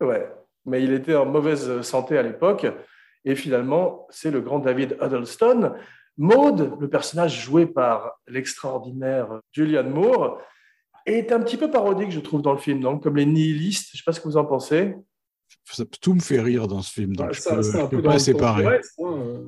Ouais, 0.01 0.27
mais 0.67 0.83
il 0.83 0.93
était 0.93 1.15
en 1.15 1.25
mauvaise 1.25 1.81
santé 1.81 2.17
à 2.17 2.21
l'époque. 2.21 2.67
Et 3.25 3.35
finalement, 3.35 4.05
c'est 4.09 4.31
le 4.31 4.41
grand 4.41 4.59
David 4.59 4.97
Huddleston. 5.01 5.73
Maud, 6.17 6.77
le 6.79 6.87
personnage 6.89 7.41
joué 7.43 7.65
par 7.65 8.13
l'extraordinaire 8.27 9.39
Julianne 9.51 9.89
Moore, 9.89 10.39
est 11.05 11.31
un 11.31 11.39
petit 11.39 11.57
peu 11.57 11.69
parodique, 11.71 12.11
je 12.11 12.19
trouve, 12.19 12.41
dans 12.41 12.51
le 12.51 12.57
film, 12.57 12.79
donc, 12.81 13.03
comme 13.03 13.15
les 13.15 13.25
nihilistes. 13.25 13.89
Je 13.91 13.95
ne 13.95 13.97
sais 13.99 14.03
pas 14.05 14.11
ce 14.13 14.19
que 14.19 14.27
vous 14.27 14.37
en 14.37 14.45
pensez. 14.45 14.95
Ça- 15.63 15.83
Tout 16.01 16.13
me 16.13 16.19
fait 16.19 16.41
rire 16.41 16.67
dans 16.67 16.81
ce 16.81 16.91
film, 16.91 17.15
donc 17.15 17.27
Ouais, 17.27 17.33
je 17.33 17.39
ça- 17.41 17.55
peux, 17.55 17.61
c'est 17.63 17.77
un 17.77 17.85
je 17.85 17.89
peux 17.89 17.95
peu 17.97 18.01
dans 18.01 18.09
pas 18.09 18.15
le 18.15 18.19
séparer. 18.19 18.65
euh. 18.99 19.43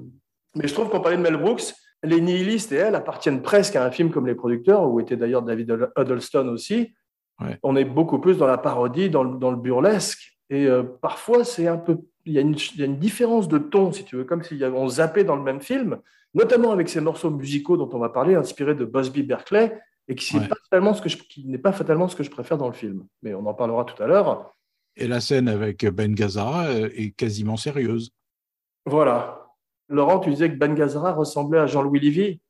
Mais 0.55 0.67
je 0.67 0.73
trouve 0.73 0.89
qu'on 0.89 1.01
parlait 1.01 1.17
de 1.17 1.21
Mel 1.21 1.37
Brooks. 1.37 1.73
Les 2.01 2.21
nihilistes 2.21 2.71
et 2.71 2.75
elle 2.77 2.95
appartiennent 2.95 3.41
presque 3.41 3.75
à 3.75 3.83
un 3.85 3.91
film 3.91 4.09
comme 4.09 4.25
Les 4.25 4.35
Producteurs, 4.35 4.89
où 4.89 5.01
était 5.01 5.17
d'ailleurs 5.17 5.41
David 5.41 5.89
Huddleston 5.97 6.47
aussi. 6.47 6.93
Ouais. 7.41 7.57
On 7.61 7.75
est 7.75 7.83
beaucoup 7.85 8.19
plus 8.19 8.37
dans 8.37 8.47
la 8.47 8.57
parodie, 8.57 9.09
dans 9.09 9.23
le, 9.23 9.37
dans 9.37 9.51
le 9.51 9.57
burlesque. 9.57 10.38
Et 10.49 10.65
euh, 10.65 10.83
parfois, 10.83 11.43
c'est 11.43 11.67
un 11.67 11.77
peu, 11.77 11.99
il 12.25 12.33
y, 12.33 12.37
a 12.37 12.41
une, 12.41 12.55
il 12.55 12.79
y 12.79 12.83
a 12.83 12.85
une 12.85 12.97
différence 12.97 13.47
de 13.47 13.57
ton, 13.57 13.91
si 13.91 14.03
tu 14.03 14.15
veux, 14.15 14.23
comme 14.23 14.43
si 14.43 14.59
on 14.63 14.87
zappait 14.87 15.23
dans 15.23 15.35
le 15.35 15.43
même 15.43 15.61
film, 15.61 15.99
notamment 16.33 16.71
avec 16.71 16.89
ces 16.89 17.01
morceaux 17.01 17.29
musicaux 17.29 17.77
dont 17.77 17.89
on 17.93 17.99
va 17.99 18.09
parler, 18.09 18.35
inspirés 18.35 18.75
de 18.75 18.85
Busby 18.85 19.23
Berkeley, 19.23 19.79
et 20.07 20.15
qui, 20.15 20.37
Ouais. 20.37 20.47
pas 20.47 20.55
n'est 21.45 21.57
pas 21.59 21.71
fatalement 21.71 22.07
ce 22.07 22.15
que 22.15 22.23
je 22.23 22.31
préfère 22.31 22.57
dans 22.57 22.67
le 22.67 22.73
film. 22.73 23.05
Mais 23.21 23.35
on 23.35 23.45
en 23.45 23.53
parlera 23.53 23.85
tout 23.85 24.01
à 24.01 24.07
l'heure. 24.07 24.55
Et 24.95 25.07
la 25.07 25.21
scène 25.21 25.47
avec 25.47 25.85
Ben 25.85 26.13
Gazzara 26.13 26.65
euh, 26.65 26.89
est 26.95 27.11
quasiment 27.11 27.57
sérieuse. 27.57 28.11
Voilà. 28.85 29.47
Laurent, 29.87 30.19
tu 30.19 30.31
disais 30.31 30.49
que 30.49 30.55
Ben 30.55 30.73
Gazzara 30.73 31.13
ressemblait 31.13 31.59
à 31.59 31.67
Jean-Louis 31.67 31.99
Lévy. 31.99 32.41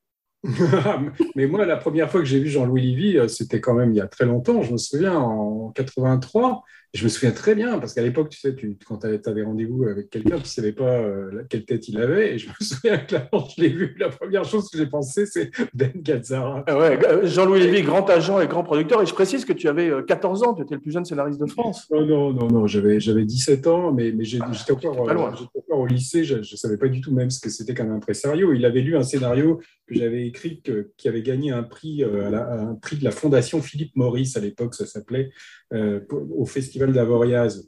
mais 1.35 1.47
moi, 1.47 1.65
la 1.65 1.75
première 1.75 2.09
fois 2.09 2.21
que 2.21 2.25
j'ai 2.25 2.39
vu 2.39 2.47
Jean-Louis 2.47 2.81
Livy, 2.81 3.17
euh, 3.17 3.27
c'était 3.27 3.59
quand 3.59 3.73
même 3.73 3.91
il 3.91 3.97
y 3.97 4.01
a 4.01 4.07
très 4.07 4.25
longtemps, 4.25 4.61
je 4.61 4.71
me 4.71 4.77
souviens, 4.77 5.19
en 5.19 5.71
83. 5.71 6.63
Je 6.95 7.03
me 7.03 7.09
souviens 7.09 7.29
très 7.31 7.53
bien, 7.53 7.77
parce 7.77 7.93
qu'à 7.93 8.01
l'époque, 8.01 8.29
tu 8.29 8.39
sais, 8.39 8.55
tu, 8.55 8.75
quand 8.83 8.97
tu 8.97 9.29
avais 9.29 9.43
rendez-vous 9.43 9.83
avec 9.83 10.09
quelqu'un, 10.09 10.37
tu 10.37 10.41
ne 10.41 10.47
savais 10.47 10.71
pas 10.71 10.91
euh, 10.91 11.43
quelle 11.47 11.63
tête 11.63 11.87
il 11.87 12.01
avait. 12.01 12.33
Et 12.33 12.37
je 12.39 12.49
me 12.49 12.53
souviens 12.61 12.97
que 12.97 13.15
quand 13.31 13.47
je 13.55 13.61
l'ai 13.61 13.69
vu, 13.69 13.95
la 13.99 14.09
première 14.09 14.43
chose 14.43 14.67
que 14.71 14.77
j'ai 14.77 14.87
pensé, 14.87 15.27
c'est 15.27 15.51
Ben 15.75 15.91
Gazzara. 15.95 16.63
Ah 16.65 16.79
ouais, 16.79 16.99
euh, 17.05 17.27
Jean-Louis 17.27 17.59
Lévy, 17.59 17.83
grand 17.83 18.09
agent 18.09 18.41
et 18.41 18.47
grand 18.47 18.63
producteur. 18.63 19.03
Et 19.03 19.05
je 19.05 19.13
précise 19.13 19.45
que 19.45 19.53
tu 19.53 19.67
avais 19.67 19.91
14 20.07 20.41
ans, 20.41 20.55
tu 20.55 20.63
étais 20.63 20.73
le 20.73 20.81
plus 20.81 20.91
jeune 20.91 21.05
scénariste 21.05 21.39
de 21.39 21.45
France. 21.45 21.87
Non, 21.91 22.03
non, 22.07 22.33
non, 22.33 22.47
non 22.47 22.65
j'avais 22.67 22.97
17 22.97 23.67
ans, 23.67 23.91
mais, 23.91 24.11
mais 24.11 24.25
j'étais 24.25 24.71
encore, 24.71 24.99
encore, 24.99 25.79
au 25.79 25.85
lycée, 25.85 26.23
je 26.23 26.37
ne 26.37 26.43
savais 26.43 26.77
pas 26.77 26.87
du 26.87 27.01
tout 27.01 27.13
même 27.13 27.29
ce 27.29 27.39
que 27.39 27.51
c'était 27.51 27.75
qu'un 27.75 27.91
impresario. 27.91 28.51
Il 28.53 28.65
avait 28.65 28.81
lu 28.81 28.97
un 28.97 29.03
scénario 29.03 29.61
que 29.85 29.93
j'avais 29.93 30.25
écrit 30.25 30.63
qui 30.97 31.07
avait 31.07 31.21
gagné 31.21 31.51
un 31.51 31.63
prix, 31.63 32.03
à 32.03 32.61
un 32.61 32.75
prix 32.75 32.97
de 32.97 33.03
la 33.03 33.11
Fondation 33.11 33.61
Philippe 33.61 33.95
Maurice 33.95 34.37
à 34.37 34.39
l'époque, 34.39 34.73
ça 34.73 34.87
s'appelait, 34.87 35.29
au 35.71 36.45
Festival 36.45 36.78
d'Avoriaz. 36.87 37.67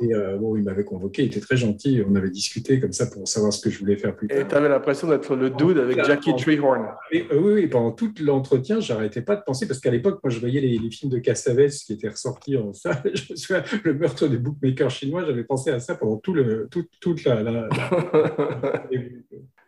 Et 0.00 0.14
euh, 0.14 0.36
bon, 0.38 0.56
il 0.56 0.62
m'avait 0.62 0.84
convoqué, 0.84 1.22
il 1.22 1.26
était 1.26 1.40
très 1.40 1.56
gentil. 1.56 2.02
On 2.08 2.14
avait 2.14 2.30
discuté 2.30 2.78
comme 2.78 2.92
ça 2.92 3.06
pour 3.06 3.26
savoir 3.26 3.52
ce 3.52 3.60
que 3.60 3.68
je 3.68 3.80
voulais 3.80 3.96
faire 3.96 4.14
plus 4.14 4.28
tard. 4.28 4.38
Et 4.38 4.46
tu 4.46 4.54
avais 4.54 4.68
l'impression 4.68 5.08
d'être 5.08 5.34
le 5.34 5.50
dude 5.50 5.78
avec 5.78 6.04
Jackie 6.04 6.34
Treehorn. 6.36 6.86
Et, 7.10 7.26
euh, 7.32 7.40
oui, 7.40 7.54
oui, 7.54 7.66
pendant 7.66 7.90
tout 7.90 8.12
l'entretien, 8.20 8.78
j'arrêtais 8.78 9.22
pas 9.22 9.34
de 9.34 9.42
penser, 9.42 9.66
parce 9.66 9.80
qu'à 9.80 9.90
l'époque, 9.90 10.20
moi, 10.22 10.30
je 10.30 10.38
voyais 10.38 10.60
les, 10.60 10.78
films 10.90 11.10
de 11.10 11.18
Cassavetes 11.18 11.72
qui 11.84 11.92
étaient 11.92 12.08
ressortis 12.08 12.56
en 12.56 12.72
salle. 12.72 13.02
Je 13.14 13.32
me 13.32 13.36
souviens, 13.36 13.62
le 13.84 13.94
meurtre 13.94 14.28
des 14.28 14.38
bookmakers 14.38 14.90
chinois, 14.90 15.24
j'avais 15.24 15.44
pensé 15.44 15.70
à 15.70 15.78
ça 15.78 15.94
pendant 15.94 16.16
tout 16.16 16.32
le, 16.32 16.68
toute 17.00 17.24
la. 17.24 17.42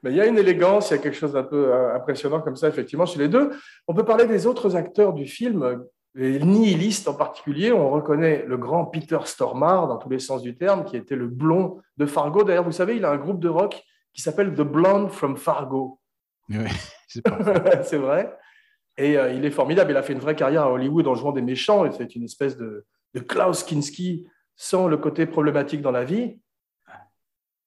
Mais 0.03 0.11
il 0.11 0.17
y 0.17 0.21
a 0.21 0.27
une 0.27 0.39
élégance, 0.39 0.91
il 0.91 0.95
y 0.95 0.97
a 0.97 0.99
quelque 0.99 1.17
chose 1.17 1.33
d'un 1.33 1.45
peu 1.45 1.73
euh, 1.73 1.95
impressionnant 1.95 2.41
comme 2.41 2.57
ça, 2.57 2.69
effectivement, 2.69 3.07
chez 3.07 3.21
les 3.21 3.29
deux. 3.29 3.51
On 3.87 3.95
peut 3.95 4.05
parler 4.05 4.27
des 4.27 4.47
autres 4.47 4.75
acteurs 4.75 5.13
du 5.13 5.27
film 5.27 5.85
les 6.15 6.41
nihilistes 6.41 7.09
en 7.09 7.15
particulier, 7.15 7.73
on 7.73 7.91
reconnaît 7.91 8.45
le 8.47 8.57
grand 8.59 8.85
Peter 8.85 9.19
Stormare, 9.25 9.89
dans 9.89 9.97
tous 9.97 10.11
les 10.11 10.19
sens 10.19 10.43
du 10.43 10.57
terme, 10.57 10.85
qui 10.85 10.97
était 10.97 11.17
le 11.17 11.27
blond 11.27 11.81
de 11.97 12.07
Fargo. 12.07 12.45
D'ailleurs, 12.45 12.65
vous 12.65 12.73
savez, 12.73 12.97
il 12.97 13.05
a 13.05 13.11
un 13.11 13.17
groupe 13.17 13.41
de 13.41 13.49
rock 13.49 13.83
qui 14.13 14.21
s'appelle 14.21 14.53
The 14.53 14.63
Blonde 14.63 15.11
from 15.11 15.37
Fargo. 15.37 15.99
Oui, 16.51 16.59
c'est 17.09 17.97
vrai. 17.97 18.37
Et 18.99 19.17
euh, 19.17 19.33
il 19.33 19.45
est 19.45 19.51
formidable. 19.51 19.91
Il 19.91 19.97
a 19.97 20.03
fait 20.03 20.13
une 20.13 20.19
vraie 20.19 20.37
carrière 20.37 20.65
à 20.65 20.73
Hollywood 20.73 21.07
en 21.07 21.15
jouant 21.15 21.33
des 21.33 21.43
méchants. 21.43 21.87
Et 21.87 21.93
c'est 21.93 22.15
une 22.15 22.25
espèce 22.25 22.57
de, 22.57 22.85
de 23.15 23.21
Klaus 23.21 23.63
Kinski 23.63 24.27
sans 24.55 24.87
le 24.87 24.99
côté 24.99 25.25
problématique 25.27 25.81
dans 25.81 25.91
la 25.91 26.05
vie. 26.05 26.39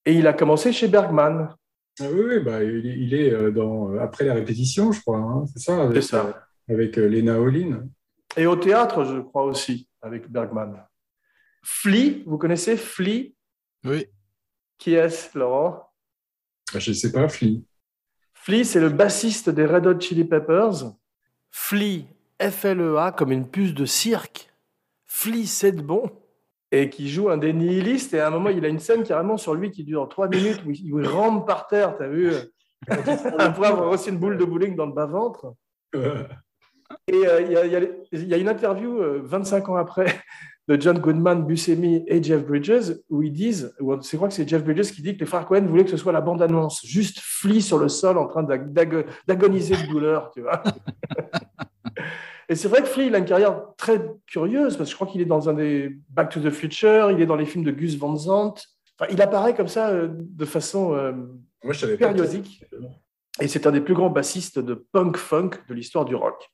Et 0.05 0.13
il 0.13 0.27
a 0.27 0.33
commencé 0.33 0.71
chez 0.71 0.87
Bergman. 0.87 1.49
Ah 1.99 2.05
oui, 2.11 2.39
bah, 2.41 2.63
il, 2.63 3.13
est 3.13 3.31
euh, 3.31 3.51
dans, 3.51 3.91
euh, 3.91 3.99
après 3.99 4.25
la 4.25 4.35
répétition, 4.35 4.91
je 4.91 5.01
crois. 5.01 5.17
Hein. 5.17 5.45
c'est 5.51 5.59
ça, 5.59 5.81
avec, 5.81 6.03
ça. 6.03 6.45
avec 6.69 6.97
Lena 6.97 7.39
Olin. 7.39 7.87
Et 8.37 8.47
au 8.47 8.55
théâtre, 8.55 9.05
je 9.05 9.19
crois 9.19 9.43
aussi, 9.43 9.87
avec 10.01 10.29
Bergman. 10.29 10.85
Flea, 11.63 12.23
vous 12.25 12.37
connaissez 12.37 12.77
Flea? 12.77 13.35
Oui. 13.83 14.07
Qui 14.77 14.93
est-ce, 14.93 15.37
Laurent? 15.37 15.89
Ah, 16.73 16.79
Je 16.79 16.91
ne 16.91 16.95
sais 16.95 17.11
pas, 17.11 17.27
Flea. 17.29 17.63
Flea, 18.33 18.63
c'est 18.63 18.79
le 18.79 18.89
bassiste 18.89 19.49
des 19.49 19.65
Red 19.65 19.87
Hot 19.87 19.99
Chili 19.99 20.25
Peppers. 20.25 20.91
Flea, 21.49 22.05
F-L-E-A, 22.41 23.13
comme 23.13 23.31
une 23.31 23.49
puce 23.49 23.73
de 23.73 23.85
cirque. 23.85 24.51
Flea, 25.05 25.45
c'est 25.47 25.71
de 25.71 25.81
bon. 25.81 26.11
Et 26.71 26.89
qui 26.89 27.09
joue 27.09 27.29
un 27.29 27.37
des 27.37 27.53
nihilistes. 27.53 28.13
Et 28.13 28.19
à 28.19 28.27
un 28.27 28.31
moment, 28.31 28.49
il 28.49 28.65
a 28.65 28.67
une 28.67 28.79
scène 28.79 29.03
carrément 29.03 29.37
sur 29.37 29.53
lui 29.53 29.71
qui 29.71 29.83
dure 29.85 30.09
trois 30.09 30.27
minutes 30.27 30.61
où 30.65 30.71
il 30.71 31.07
rampe 31.07 31.47
par 31.47 31.67
terre, 31.67 31.95
t'as 31.97 32.07
vu? 32.07 32.33
Après 32.87 33.67
avoir 33.67 33.89
aussi 33.89 34.09
une 34.09 34.19
boule 34.19 34.37
de 34.37 34.43
bowling 34.45 34.75
dans 34.75 34.85
le 34.85 34.93
bas-ventre. 34.93 35.53
Et 37.07 37.27
euh, 37.27 37.41
il 38.11 38.27
y, 38.27 38.33
a 38.33 38.37
une 38.37 38.47
interview 38.49 38.99
25 39.23 39.67
euh, 39.67 39.71
ans 39.71 39.75
après 39.75 40.05
de 40.67 40.79
John 40.79 40.97
Goodman, 40.99 41.45
Buscemi 41.45 42.03
et 42.07 42.21
Jeff 42.21 42.45
Bridges 42.45 42.95
où 43.09 43.21
ils 43.21 43.31
disent, 43.31 43.75
c'est 44.01 44.17
quoi 44.17 44.27
que 44.27 44.33
c'est 44.33 44.47
Jeff 44.47 44.63
Bridges 44.63 44.91
qui 44.91 45.01
dit 45.01 45.15
que 45.15 45.19
les 45.19 45.25
frères 45.25 45.45
Cohen 45.45 45.65
voulaient 45.65 45.85
que 45.85 45.91
ce 45.91 45.97
soit 45.97 46.11
la 46.11 46.21
bande-annonce, 46.21 46.83
juste 46.83 47.19
Flea 47.19 47.61
sur 47.61 47.77
le 47.77 47.87
sol 47.87 48.17
en 48.17 48.25
train 48.25 48.43
d'agoniser 48.43 49.75
de 49.75 49.87
douleur, 49.87 50.31
tu 50.31 50.41
vois. 50.41 50.63
et 52.49 52.55
c'est 52.55 52.67
vrai 52.67 52.81
que 52.81 52.87
Flea, 52.87 53.05
il 53.05 53.15
a 53.15 53.19
une 53.19 53.25
carrière 53.25 53.61
très 53.77 54.01
curieuse 54.25 54.75
parce 54.75 54.89
que 54.89 54.91
je 54.91 54.95
crois 54.95 55.07
qu'il 55.07 55.21
est 55.21 55.25
dans 55.25 55.49
un 55.49 55.53
des 55.53 55.97
Back 56.09 56.29
to 56.29 56.39
the 56.39 56.51
Future, 56.51 57.11
il 57.11 57.21
est 57.21 57.27
dans 57.27 57.35
les 57.35 57.45
films 57.45 57.63
de 57.63 57.71
Gus 57.71 57.95
Van 57.97 58.15
Sant. 58.15 58.55
Enfin, 58.97 59.11
il 59.11 59.21
apparaît 59.21 59.53
comme 59.53 59.67
ça 59.67 59.89
euh, 59.89 60.07
de 60.11 60.45
façon 60.45 60.89
Moi, 61.63 61.73
je 61.73 61.95
périodique. 61.95 62.63
Et 63.39 63.47
c'est 63.47 63.67
un 63.67 63.71
des 63.71 63.81
plus 63.81 63.93
grands 63.93 64.09
bassistes 64.09 64.59
de 64.59 64.73
punk 64.73 65.17
funk 65.17 65.51
de 65.67 65.73
l'histoire 65.73 66.05
du 66.05 66.15
rock 66.15 66.49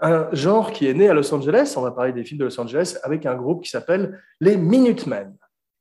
un 0.00 0.28
genre 0.32 0.72
qui 0.72 0.86
est 0.86 0.94
né 0.94 1.08
à 1.08 1.14
Los 1.14 1.32
Angeles, 1.34 1.74
on 1.76 1.82
va 1.82 1.90
parler 1.90 2.12
des 2.12 2.24
films 2.24 2.40
de 2.40 2.44
Los 2.44 2.60
Angeles, 2.60 2.98
avec 3.02 3.26
un 3.26 3.34
groupe 3.36 3.62
qui 3.62 3.70
s'appelle 3.70 4.20
les 4.40 4.56
Minutemen. 4.56 5.36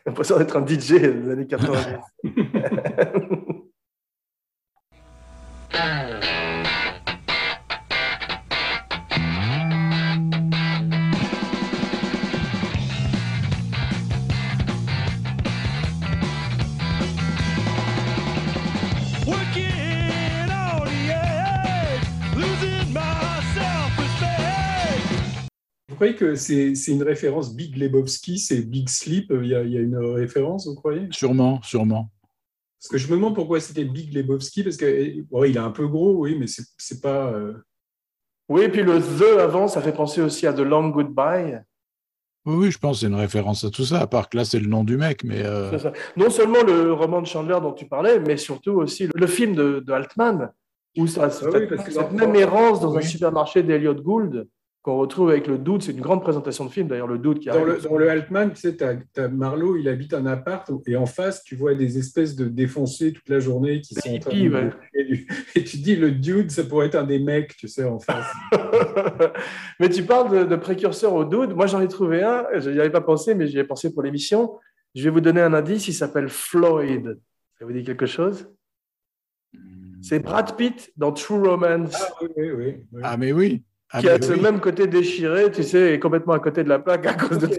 On 0.06 0.10
l'impression 0.10 0.38
d'être 0.38 0.58
un 0.58 0.66
DJ 0.66 0.94
des 0.94 1.30
années 1.30 1.48
80. 1.48 1.80
croyez 26.00 26.16
que 26.16 26.36
c'est 26.36 26.74
une 26.88 27.04
référence 27.04 27.54
Big 27.54 27.76
Lebowski, 27.76 28.40
c'est 28.40 28.62
Big 28.62 28.88
Sleep 28.88 29.34
Il 29.42 29.48
y, 29.48 29.56
a, 29.56 29.62
une 29.62 29.98
référence, 29.98 30.66
vous 30.66 30.76
croyez? 30.76 31.08
Sûrement, 31.12 31.62
sûrement. 31.62 32.10
Parce 32.80 32.90
que 32.90 32.98
je 32.98 33.08
me 33.10 33.18
demande 33.18 33.36
pourquoi 33.36 33.60
c'était 33.60 33.84
Big 33.84 34.14
Lebowski, 34.14 34.64
parce 34.64 34.78
qu'il 34.78 35.26
il 35.30 35.56
est 35.56 35.58
un 35.58 35.72
peu 35.72 35.88
gros, 35.88 36.14
oui, 36.14 36.38
mais 36.40 36.46
c'est 36.48 37.02
pas. 37.02 37.34
Euh, 37.34 37.54
oui, 38.48 38.62
et 38.64 38.70
puis 38.70 38.82
le 38.82 39.00
The 39.02 39.40
avant, 39.40 39.68
ça 39.68 39.82
fait 39.82 39.92
penser 39.92 40.22
aussi 40.22 40.48
à 40.48 40.54
The 40.54 40.60
Long 40.60 40.88
Goodbye. 40.88 41.62
Oui, 42.46 42.56
oui, 42.56 42.72
je 42.72 42.80
pense 42.80 42.98
que 42.98 43.00
c'est 43.02 43.08
une 43.08 43.20
référence 43.20 43.66
à 43.66 43.70
tout 43.70 43.84
ça, 43.84 44.00
à 44.00 44.08
part 44.08 44.30
que 44.30 44.38
là, 44.38 44.46
c'est 44.46 44.60
le 44.60 44.68
nom 44.68 44.86
du 44.86 44.96
mec. 44.96 45.26
mais 45.26 45.44
euh, 45.44 45.78
Non 46.16 46.30
seulement 46.30 46.64
le 46.64 46.94
roman 46.94 47.22
de 47.22 47.28
Chandler 47.28 47.58
dont 47.62 47.74
tu 47.74 47.86
parlais, 47.86 48.22
mais 48.22 48.38
surtout 48.38 48.72
aussi 48.72 49.10
le 49.14 49.28
film 49.28 49.54
de, 49.54 49.84
Altman, 49.92 50.50
où 50.98 51.08
ça, 51.08 51.26
ah 51.26 51.30
cette, 51.30 52.12
même 52.14 52.36
errance 52.36 52.80
dans 52.80 52.96
un 52.96 53.02
supermarché 53.02 53.62
d'Eliot 53.64 53.96
Gould 53.96 54.48
qu'on 54.82 54.98
retrouve 54.98 55.30
avec 55.30 55.48
le 55.48 55.58
doute. 55.58 55.84
C'est 55.84 55.92
une 55.92 56.02
grande 56.02 56.22
présentation 56.22 56.66
de 56.66 56.70
film, 56.70 56.88
d'ailleurs, 56.88 57.08
le 57.08 57.18
doute 57.18 57.40
qui 57.40 57.50
arrive. 57.50 57.84
Dans 57.84 57.98
le, 57.98 58.10
Altman, 58.10 58.54
tu 58.54 58.62
sais, 58.62 58.78
tu 58.78 58.84
as, 58.84 59.28
Marlowe, 59.28 59.78
il 59.78 59.88
habite 59.90 60.14
un 60.14 60.26
appart 60.26 60.70
et 60.88 60.96
en 60.96 61.06
face, 61.06 61.44
tu 61.44 61.56
vois 61.56 61.76
des 61.76 61.98
espèces 61.98 62.36
de 62.36 62.46
défoncés 62.46 63.12
toute 63.12 63.28
la 63.30 63.40
journée 63.40 63.82
qui 63.82 63.96
sont. 63.96 64.10
Et 65.56 65.64
tu 65.64 65.78
dis, 65.78 65.96
le 65.96 66.12
dude, 66.12 66.52
ça 66.52 66.64
pourrait 66.64 66.88
être 66.88 66.96
un 66.96 67.04
des 67.04 67.20
mecs, 67.20 67.56
tu 67.58 67.68
sais, 67.68 67.84
en 67.84 68.00
face. 68.00 68.32
mais 69.80 69.90
tu 69.90 70.04
parles 70.04 70.48
de, 70.48 70.56
précurseur 70.56 71.14
au 71.14 71.26
dude. 71.26 71.56
Moi, 71.56 71.68
j'en 71.68 71.82
ai 71.82 71.88
trouvé 71.88 72.24
un. 72.24 72.46
Je 72.60 72.70
n'y 72.70 72.80
avais 72.80 72.92
pas 72.92 73.02
pensé, 73.02 73.34
mais 73.34 73.48
j'y 73.48 73.58
ai 73.58 73.64
pensé 73.64 73.94
pour 73.94 74.04
l'émission. 74.04 74.58
Je 74.96 75.04
vais 75.04 75.10
vous 75.10 75.22
donner 75.22 75.42
un 75.42 75.54
indice. 75.54 75.88
Il 75.88 75.94
s'appelle 75.94 76.30
Floyd. 76.30 77.20
Ça 77.58 77.66
vous 77.66 77.74
dit 77.74 77.84
quelque 77.84 78.06
chose? 78.06 78.48
Hmm. 79.54 79.98
c'est 80.02 80.20
Brad 80.20 80.56
Pitt 80.56 80.92
dans 80.96 81.12
True 81.12 81.48
Romance. 81.48 81.96
Ah, 82.00 82.14
oui, 82.22 82.52
oui, 82.52 82.76
oui. 82.92 83.02
ah 83.04 83.18
mais 83.18 83.32
oui. 83.32 83.64
Ah, 83.92 84.02
qui 84.02 84.10
a 84.10 84.22
ce 84.22 84.34
même 84.34 84.60
côté 84.60 84.88
déchiré, 84.88 85.52
tu 85.52 85.64
sais, 85.64 85.96
et 85.96 86.00
complètement 86.00 86.34
à 86.34 86.40
côté 86.40 86.64
de 86.64 86.70
la 86.70 86.80
plaque 86.80 87.08
à 87.08 87.14
cause 87.16 87.40
de 87.40 87.50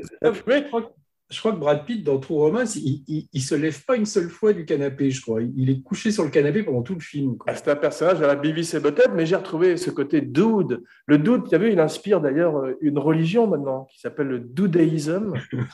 je 1.31 1.39
crois 1.39 1.53
que 1.53 1.59
Brad 1.59 1.85
Pitt, 1.87 2.03
dans 2.03 2.19
True 2.19 2.39
Romance, 2.39 2.75
il, 2.75 3.29
ne 3.33 3.41
se 3.41 3.55
lève 3.55 3.85
pas 3.85 3.97
une 3.97 4.05
seule 4.05 4.29
fois 4.29 4.53
du 4.53 4.65
canapé, 4.65 5.13
je 5.13 5.23
crois. 5.23 5.41
Il 5.41 5.71
est 5.71 5.81
couché 5.81 6.11
sur 6.11 6.25
le 6.25 6.31
canapé 6.31 6.65
pendant 6.65 6.83
tout 6.83 6.95
le 6.95 7.01
film. 7.01 7.37
Ah, 7.47 7.55
c'est 7.55 7.71
un 7.71 7.77
personnage 7.77 8.21
à 8.21 8.27
la 8.27 8.35
et 8.35 8.81
Butthead, 8.81 9.13
mais 9.15 9.27
j'ai 9.27 9.37
retrouvé 9.37 9.77
ce 9.77 9.91
côté 9.91 10.23
dude. 10.23 10.83
Le 11.07 11.19
dude, 11.19 11.49
tu 11.49 11.55
as 11.55 11.59
vu, 11.59 11.71
il 11.71 11.79
inspire 11.79 12.21
d'ailleurs 12.21 12.57
euh, 12.57 12.77
une 12.81 12.99
religion 12.99 13.47
maintenant 13.47 13.87
qui 13.93 14.01
s'appelle 14.01 14.27
le 14.27 14.41
dudeism, 14.41 15.35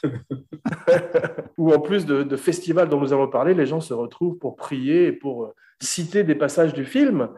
où 1.56 1.72
en 1.72 1.80
plus 1.80 2.04
de, 2.04 2.22
de 2.22 2.36
festivals 2.36 2.90
dont 2.90 3.00
nous 3.00 3.14
avons 3.14 3.28
parlé, 3.28 3.54
les 3.54 3.66
gens 3.66 3.80
se 3.80 3.94
retrouvent 3.94 4.36
pour 4.36 4.56
prier 4.56 5.06
et 5.06 5.12
pour 5.12 5.44
euh, 5.44 5.54
citer 5.80 6.22
des 6.22 6.34
passages 6.34 6.74
du 6.74 6.84
film. 6.84 7.30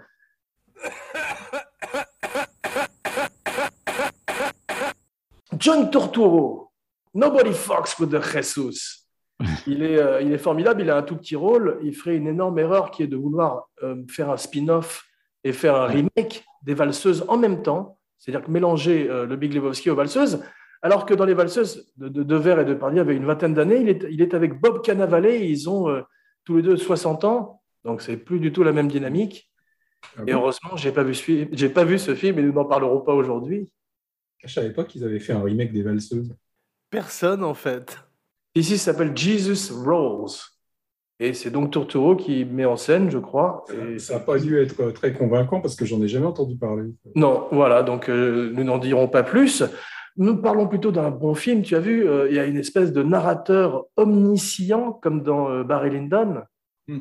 John 5.59 5.91
Torturo, 5.91 6.71
Nobody 7.15 7.53
Fucks 7.53 7.99
with 7.99 8.11
the 8.11 8.21
Jesus. 8.21 9.07
Il 9.67 9.83
est, 9.83 9.99
euh, 9.99 10.21
il 10.21 10.33
est 10.33 10.39
formidable, 10.39 10.83
il 10.83 10.91
a 10.91 10.97
un 10.97 11.03
tout 11.03 11.17
petit 11.17 11.37
rôle. 11.37 11.79
Il 11.85 11.95
ferait 11.95 12.17
une 12.17 12.27
énorme 12.27 12.59
erreur 12.59 12.91
qui 12.91 13.05
est 13.05 13.07
de 13.07 13.17
vouloir 13.17 13.69
euh, 13.85 14.03
faire 14.09 14.31
un 14.31 14.37
spin-off 14.37 15.05
et 15.45 15.53
faire 15.53 15.77
un 15.77 15.87
remake 15.87 16.45
des 16.63 16.75
valseuses 16.75 17.25
en 17.29 17.37
même 17.37 17.63
temps, 17.63 17.99
c'est-à-dire 18.19 18.45
que 18.45 18.51
mélanger 18.51 19.09
euh, 19.09 19.27
le 19.27 19.37
Big 19.37 19.55
Lebowski 19.55 19.91
aux 19.91 19.95
valseuses, 19.95 20.43
alors 20.83 21.07
que 21.07 21.15
dans 21.15 21.25
les 21.25 21.35
valseuses 21.35 21.93
de, 21.97 22.09
de, 22.09 22.37
Verre 22.37 22.61
et 22.61 22.65
de 22.65 22.75
Pardieu, 22.75 22.99
il 22.99 23.01
avait 23.01 23.15
une 23.15 23.27
vingtaine 23.27 23.55
d'années, 23.55 23.81
il 23.81 23.89
est, 23.89 24.05
il 24.11 24.23
est, 24.23 24.35
avec 24.35 24.61
Bob 24.61 24.83
Cannavale, 24.83 25.27
ils 25.27 25.71
ont 25.71 26.03
tous 26.45 26.57
les 26.57 26.63
deux 26.63 26.77
60 26.77 27.25
ans, 27.25 27.63
donc 27.85 28.03
c'est 28.03 28.17
plus 28.17 28.41
du 28.41 28.53
tout 28.53 28.65
la 28.65 28.73
même 28.73 28.89
dynamique. 28.89 29.49
Ah 30.17 30.23
Et 30.27 30.33
heureusement, 30.33 30.77
j'ai 30.77 30.91
pas 30.91 31.05
vu 31.05 31.15
j'ai 31.53 31.69
pas 31.69 31.85
vu 31.85 31.99
ce 31.99 32.15
film 32.17 32.39
et 32.41 32.43
nous 32.43 32.53
n'en 32.53 32.65
parlerons 32.65 33.01
pas 33.01 33.15
aujourd'hui. 33.15 33.71
Je 34.45 34.53
savais 34.53 34.73
pas 34.73 34.85
qu'ils 34.85 35.05
avaient 35.05 35.21
fait 35.21 35.33
un 35.33 35.43
remake 35.43 35.73
des 35.73 35.83
valseuses. 35.83 36.35
Personne 36.91 37.45
en 37.45 37.55
fait. 37.55 37.99
Ici, 38.55 38.79
ça 38.79 38.93
s'appelle 38.93 39.17
Jesus 39.17 39.73
Rolls. 39.73 40.31
Et 41.21 41.33
c'est 41.33 41.51
donc 41.51 41.73
Turturro 41.73 42.15
qui 42.15 42.45
met 42.45 42.65
en 42.65 42.77
scène, 42.77 43.11
je 43.11 43.19
crois. 43.19 43.65
Et 43.73 43.99
Ça 43.99 44.15
n'a 44.15 44.21
pas 44.21 44.39
dû 44.39 44.61
être 44.61 44.93
très 44.93 45.13
convaincant 45.13 45.61
parce 45.61 45.75
que 45.75 45.85
j'en 45.85 46.01
ai 46.01 46.09
jamais 46.09 46.27
entendu 46.27 46.57
parler. 46.57 46.85
Non, 47.17 47.49
voilà, 47.51 47.83
donc 47.83 48.09
euh, 48.09 48.53
nous 48.55 48.63
n'en 48.63 48.79
dirons 48.79 49.09
pas 49.09 49.25
plus. 49.25 49.65
Nous 50.17 50.37
parlons 50.37 50.69
plutôt 50.69 50.93
d'un 50.93 51.11
bon 51.11 51.35
film. 51.35 51.63
Tu 51.63 51.75
as 51.75 51.81
vu, 51.81 52.09
euh, 52.09 52.29
il 52.29 52.37
y 52.37 52.39
a 52.39 52.47
une 52.47 52.57
espèce 52.57 52.93
de 52.93 53.03
narrateur 53.03 53.87
omniscient, 53.97 54.93
comme 54.93 55.23
dans 55.23 55.51
euh, 55.51 55.65
Barry 55.65 55.91
Lyndon. 55.91 56.43
Hmm. 56.87 57.01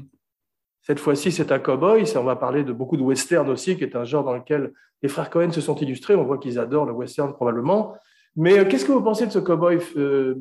Cette 0.87 0.99
fois-ci, 0.99 1.31
c'est 1.33 1.51
un 1.51 1.59
cow-boy. 1.59 2.07
Ça, 2.07 2.21
On 2.21 2.23
va 2.23 2.37
parler 2.37 2.63
de 2.63 2.71
beaucoup 2.71 2.95
de 2.97 3.03
western 3.03 3.49
aussi, 3.49 3.75
qui 3.77 3.83
est 3.83 3.95
un 3.97 4.05
genre 4.05 4.23
dans 4.23 4.33
lequel 4.33 4.71
les 5.03 5.09
frères 5.09 5.29
Cohen 5.29 5.51
se 5.51 5.59
sont 5.61 5.75
illustrés. 5.75 6.15
On 6.15 6.23
voit 6.23 6.37
qu'ils 6.37 6.57
adorent 6.59 6.85
le 6.85 6.93
western 6.93 7.33
probablement. 7.33 7.93
Mais 8.37 8.57
euh, 8.57 8.65
qu'est-ce 8.65 8.85
que 8.85 8.93
vous 8.93 9.03
pensez 9.03 9.25
de 9.27 9.31
ce 9.31 9.39
cow-boy 9.39 9.79
Euh, 9.97 10.35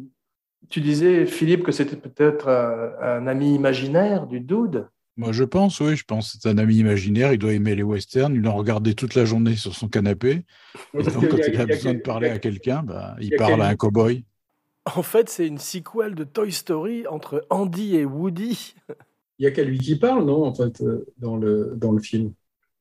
Tu 0.71 0.81
disais, 0.81 1.27
Philippe, 1.27 1.65
que 1.65 1.73
c'était 1.73 1.97
peut-être 1.97 2.49
un, 2.49 2.93
un 3.01 3.27
ami 3.27 3.55
imaginaire 3.55 4.27
du 4.27 4.41
dude? 4.41 4.87
Moi, 5.17 5.33
je 5.33 5.45
pense, 5.45 5.81
oui, 5.81 5.97
je 5.97 6.05
pense. 6.05 6.37
C'est 6.41 6.49
un 6.49 6.59
ami 6.59 6.77
imaginaire. 6.77 7.33
Il 7.33 7.39
doit 7.39 7.53
aimer 7.53 7.75
les 7.75 7.83
westerns. 7.83 8.35
Il 8.35 8.47
en 8.47 8.55
regardait 8.55 8.95
toute 8.95 9.15
la 9.15 9.25
journée 9.25 9.57
sur 9.57 9.75
son 9.75 9.89
canapé. 9.89 10.45
Et 10.95 11.03
donc, 11.03 11.29
quand 11.29 11.39
il 11.49 11.61
a 11.61 11.67
besoin 11.67 11.95
de 11.95 12.01
parler 12.01 12.29
à 12.29 12.39
quelqu'un, 12.39 12.83
bah, 12.83 13.17
il 13.21 13.35
parle 13.37 13.63
à 13.63 13.69
un 13.69 13.75
cow-boy. 13.75 14.25
En 14.95 15.03
fait, 15.03 15.29
c'est 15.29 15.47
une 15.49 15.59
sequel 15.59 16.15
de 16.15 16.23
Toy 16.25 16.53
Story 16.53 17.07
entre 17.09 17.45
Andy 17.51 17.97
et 17.97 18.05
Woody. 18.05 18.75
Il 19.39 19.45
y 19.45 19.47
a 19.47 19.51
qu'à 19.51 19.65
lui 19.65 19.79
qui 19.79 19.97
parle, 19.99 20.25
non, 20.25 20.45
en 20.45 20.55
fait, 20.55 20.81
euh, 20.81 21.07
dans 21.19 21.37
le, 21.37 21.75
dans 21.77 21.93
le 21.93 22.01
film. 22.01 22.33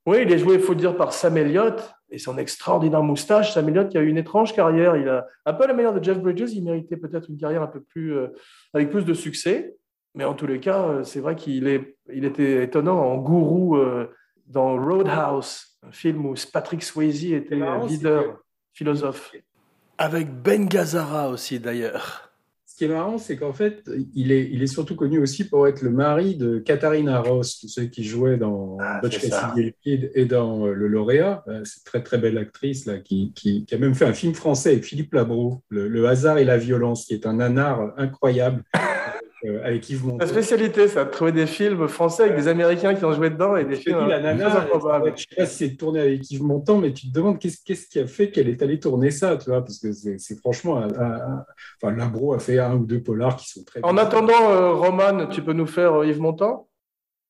Oui, 0.06 0.20
il 0.22 0.32
est 0.32 0.38
joué, 0.38 0.56
il 0.56 0.62
faut 0.62 0.74
le 0.74 0.80
dire, 0.80 0.96
par 0.96 1.14
Sam 1.14 1.38
Elliott 1.38 1.82
et 2.10 2.20
son 2.20 2.38
extraordinaire 2.38 3.02
moustache. 3.02 3.54
Sam 3.54 3.68
Elliott 3.70 3.90
qui 3.90 3.98
a 3.98 4.02
eu 4.02 4.08
une 4.08 4.18
étrange 4.18 4.54
carrière. 4.54 4.96
Il 4.96 5.10
a 5.10 5.26
un 5.46 5.54
peu 5.54 5.68
la 5.68 5.74
manière 5.74 5.94
de 5.94 6.04
Jeff 6.04 6.20
Bridges. 6.20 6.52
Il 6.54 6.64
méritait 6.64 6.98
peut-être 6.98 7.30
une 7.30 7.38
carrière 7.38 7.64
un 7.64 7.68
peu 7.68 7.82
plus 7.82 8.16
euh, 8.16 8.28
avec 8.74 8.92
plus 8.92 9.04
de 9.04 9.14
succès. 9.14 9.76
Mais 10.14 10.24
en 10.24 10.34
tous 10.34 10.48
les 10.48 10.60
cas, 10.60 10.82
euh, 10.84 11.04
c'est 11.04 11.20
vrai 11.20 11.36
qu'il 11.36 11.68
est, 11.68 11.98
il 12.14 12.24
était 12.24 12.64
étonnant 12.64 13.00
en 13.00 13.18
gourou 13.18 13.78
euh, 13.78 14.08
dans 14.48 14.78
Roadhouse, 14.78 15.78
un 15.84 15.92
film 15.92 16.26
où 16.26 16.36
Patrick 16.54 16.84
Swayze 16.84 17.34
était 17.34 17.60
leader, 17.88 18.40
philosophe. 18.74 19.34
Avec 19.98 20.32
Ben 20.32 20.68
Gazzara 20.68 21.30
aussi, 21.30 21.60
d'ailleurs. 21.60 22.32
Ce 22.76 22.80
qui 22.80 22.92
est 22.92 22.94
marrant, 22.94 23.18
c'est 23.18 23.38
qu'en 23.38 23.54
fait, 23.54 23.90
il 24.16 24.34
est, 24.34 24.50
il 24.52 24.62
est 24.62 24.68
surtout 24.68 24.98
connu 24.98 25.18
aussi 25.20 25.46
pour 25.48 25.66
être 25.66 25.82
le 25.82 25.92
mari 25.92 26.36
de 26.36 26.60
Katharina 26.60 27.22
Ross, 27.22 27.58
tu 27.58 27.70
sais, 27.70 27.90
qui 27.90 28.04
jouait 28.04 28.36
dans 28.36 28.76
Ah, 28.82 29.00
Butch 29.02 29.18
c'est 29.18 29.30
ça. 29.30 29.54
Cassidy 29.56 29.62
et 29.62 29.64
le 29.64 29.74
Kid 29.82 30.12
et 30.14 30.26
dans 30.26 30.66
euh, 30.68 30.74
Le 30.74 30.90
Lauréat. 30.90 31.46
Euh, 31.48 31.62
Cette 31.64 31.86
très 31.86 32.04
très 32.04 32.18
belle 32.18 32.38
actrice 32.38 32.86
là, 32.86 32.98
qui, 32.98 33.32
qui, 33.34 33.66
qui 33.66 33.76
a 33.76 33.78
même 33.78 33.96
fait 33.96 34.04
un 34.04 34.12
film 34.12 34.34
français 34.34 34.72
avec 34.72 34.84
Philippe 34.84 35.14
Labro, 35.14 35.62
le, 35.70 35.88
Le 35.88 36.06
hasard 36.06 36.38
et 36.38 36.44
la 36.44 36.58
violence, 36.58 37.06
qui 37.06 37.14
est 37.14 37.26
un 37.26 37.36
nanar 37.36 37.94
incroyable 37.96 38.62
euh, 39.44 39.64
avec 39.66 39.90
Yves 39.90 40.06
La 40.06 40.12
Montand. 40.14 40.28
spécialité, 40.28 40.88
ça, 40.88 41.04
de 41.06 41.10
trouver 41.10 41.32
des 41.34 41.46
films 41.46 41.88
français 41.88 42.24
avec 42.24 42.36
des 42.38 42.48
Américains 42.48 42.96
qui 42.96 43.04
ont 43.06 43.12
joué 43.14 43.30
dedans 43.30 43.56
et 43.58 43.66
des 43.66 43.76
films 43.76 44.00
dis, 44.04 44.10
la 44.10 44.18
euh, 44.18 44.22
nana, 44.22 44.62
improbables. 44.62 45.14
je 45.18 45.26
sais 45.30 45.36
pas 45.36 45.46
si 45.46 45.56
c'est 45.70 45.76
tourné 45.76 46.00
avec 46.00 46.30
Yves 46.32 46.44
Montand, 46.44 46.78
mais 46.78 46.94
tu 46.94 47.08
te 47.10 47.14
demandes 47.14 47.38
qu'est-ce 47.40 47.58
qu'est-ce 47.64 47.88
qui 47.88 48.00
a 48.00 48.08
fait 48.08 48.32
qu'elle 48.32 48.48
est 48.50 48.62
allée 48.64 48.80
tourner 48.80 49.12
ça, 49.12 49.36
tu 49.38 49.50
vois, 49.50 49.62
parce 49.62 49.80
que 49.80 49.92
c'est 49.92 50.18
c'est 50.20 50.38
franchement, 50.40 50.78
un- 50.78 50.94
un- 50.94 51.22
un- 51.40 51.46
enfin, 51.82 51.96
Labro 51.96 52.34
a 52.34 52.40
fait 52.40 52.60
un 52.60 52.76
ou 52.76 52.86
deux 52.86 53.02
polars 53.04 53.36
qui 53.36 53.50
sont 53.50 53.64
très. 53.64 53.82
En 53.84 53.98
attendant, 53.98 54.52
euh, 54.52 54.72
Roman, 54.74 55.28
tu 55.28 55.42
peux 55.42 55.54
nous 55.54 55.68
faire 55.68 55.94
euh, 56.02 56.08
Yves 56.08 56.22
Montand? 56.22 56.68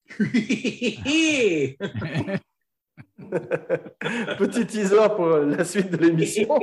Petit 4.38 4.66
teaser 4.66 5.10
pour 5.16 5.28
la 5.38 5.64
suite 5.64 5.92
de 5.92 5.98
l'émission. 5.98 6.60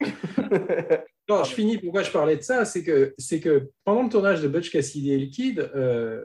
Non, 1.28 1.42
je 1.42 1.54
finis. 1.54 1.78
Pourquoi 1.78 2.02
je 2.02 2.10
parlais 2.10 2.36
de 2.36 2.42
ça 2.42 2.64
C'est 2.64 2.82
que, 2.82 3.14
c'est 3.16 3.40
que 3.40 3.70
pendant 3.84 4.02
le 4.02 4.10
tournage 4.10 4.42
de 4.42 4.48
Butch 4.48 4.70
Cassidy 4.70 5.12
et 5.12 5.18
le 5.18 5.26
Kid, 5.26 5.70
euh, 5.74 6.22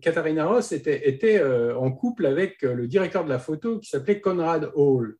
Katharina 0.00 0.46
Ross 0.46 0.72
était, 0.72 1.08
était 1.08 1.38
euh, 1.38 1.76
en 1.78 1.92
couple 1.92 2.26
avec 2.26 2.64
euh, 2.64 2.74
le 2.74 2.88
directeur 2.88 3.24
de 3.24 3.28
la 3.28 3.38
photo 3.38 3.78
qui 3.78 3.88
s'appelait 3.88 4.20
Conrad 4.20 4.70
Hall. 4.74 5.16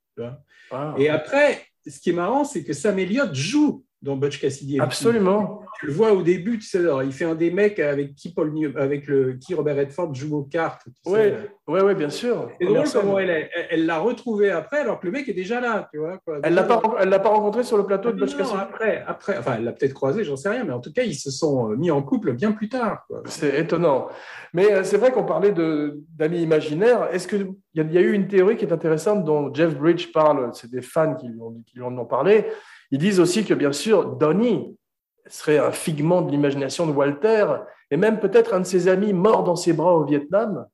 Ah, 0.73 0.95
Et 0.99 1.09
après, 1.09 1.63
ce 1.87 2.01
qui 2.01 2.11
est 2.11 2.15
marrant, 2.15 2.45
c'est 2.45 2.65
que 2.65 2.73
Sam 2.73 2.99
Elliott 2.99 3.33
joue 3.33 3.85
dans 4.03 4.17
Butch 4.17 4.41
Cassidy 4.41 4.75
et 4.75 4.79
le 4.79 4.83
Kid. 4.83 4.87
absolument. 4.87 5.63
Tu 5.81 5.87
le 5.87 5.93
vois 5.93 6.13
au 6.13 6.23
début, 6.23 6.59
tu 6.59 6.67
sais, 6.67 6.79
alors, 6.79 7.03
il 7.03 7.13
fait 7.13 7.25
un 7.27 7.35
des 7.35 7.51
mecs 7.51 7.79
avec 7.79 8.15
qui, 8.15 8.33
Paul, 8.33 8.51
New- 8.53 8.77
avec 8.77 9.07
le, 9.07 9.35
qui 9.35 9.55
Robert 9.55 9.77
Redford 9.77 10.15
joue 10.15 10.37
aux 10.39 10.43
cartes. 10.45 10.83
tu 10.85 11.11
sais. 11.13 11.35
Oui, 11.69 11.75
oui, 11.75 11.81
oui, 11.85 11.95
bien 11.95 12.09
sûr. 12.09 12.49
C'est 12.59 12.67
drôle 12.67 12.85
comment 12.93 13.19
elle 13.19 13.85
l'a 13.87 13.99
retrouvé 13.99 14.51
après, 14.51 14.79
alors 14.79 14.99
que 15.01 15.07
le 15.07 15.13
mec 15.13 15.29
est 15.29 15.35
déjà 15.35 15.61
là, 15.61 15.89
tu 15.93 15.99
vois. 15.99 16.19
quoi. 16.25 16.39
Elle 16.43 16.55
l'a 16.55 16.63
pas, 16.63 16.81
elle 17.01 17.09
l'a 17.11 17.19
pas 17.19 17.29
rencontré 17.29 17.63
sur 17.63 17.77
le 17.77 17.85
plateau 17.85 18.11
de 18.13 18.19
Butch 18.19 18.37
Cassidy. 18.37 18.57
après, 18.59 19.05
après, 19.07 19.37
enfin, 19.39 19.55
elle 19.59 19.65
l'a 19.65 19.73
peut-être 19.73 19.93
croisé, 19.95 20.25
j'en 20.25 20.37
sais 20.37 20.49
rien, 20.49 20.65
mais 20.65 20.73
en 20.73 20.81
tout 20.81 20.93
cas, 20.93 21.03
ils 21.03 21.15
se 21.15 21.31
sont 21.31 21.71
euh, 21.73 21.77
mis 21.77 21.91
en 21.91 22.03
couple 22.03 22.33
bien 22.33 22.53
plus 22.53 22.69
tard. 22.69 23.07
C'est 23.27 23.59
étonnant. 23.61 24.09
Mais 24.55 24.73
euh, 24.73 24.83
c'est 24.85 24.97
vrai 24.97 25.13
qu'on 25.13 25.25
parlait 25.25 25.53
de- 25.53 26.01
d'amis 26.17 26.41
imaginaires. 26.43 27.09
Est-ce 27.13 27.29
qu'il 27.29 27.53
y, 27.75 27.81
a- 27.81 27.85
il 27.85 27.93
y 27.93 27.99
a 27.99 28.01
eu 28.01 28.13
une 28.13 28.29
théorie 28.29 28.57
qui 28.57 28.65
est 28.65 28.73
intéressante 28.73 29.25
dont 29.25 29.53
Jeff 29.53 29.77
Bridge 29.77 30.11
parle, 30.13 30.51
c'est 30.55 30.71
des 30.71 30.81
fans 30.83 31.15
qui 31.17 31.29
lui, 31.29 31.41
ont, 31.41 31.63
qui 31.67 31.77
lui 31.77 31.83
en 31.85 31.97
ont 31.99 32.07
parlé. 32.07 32.47
Ils 32.91 32.99
disent 32.99 33.21
aussi 33.21 33.45
que, 33.45 33.53
bien 33.53 33.73
sûr, 33.73 34.07
Donnie 34.17 34.77
serait 35.29 35.59
un 35.59 35.73
figment 35.73 36.23
de 36.23 36.31
l'imagination 36.31 36.87
de 36.87 36.93
Walter 36.93 37.47
et 37.91 37.97
même 37.97 38.19
peut-être 38.21 38.55
un 38.55 38.61
de 38.61 38.67
ses 38.67 38.89
amis 38.89 39.13
mort 39.13 39.45
dans 39.45 39.57
ses 39.57 39.73
bras 39.73 39.95
au 39.95 40.05
Vietnam. 40.05 40.67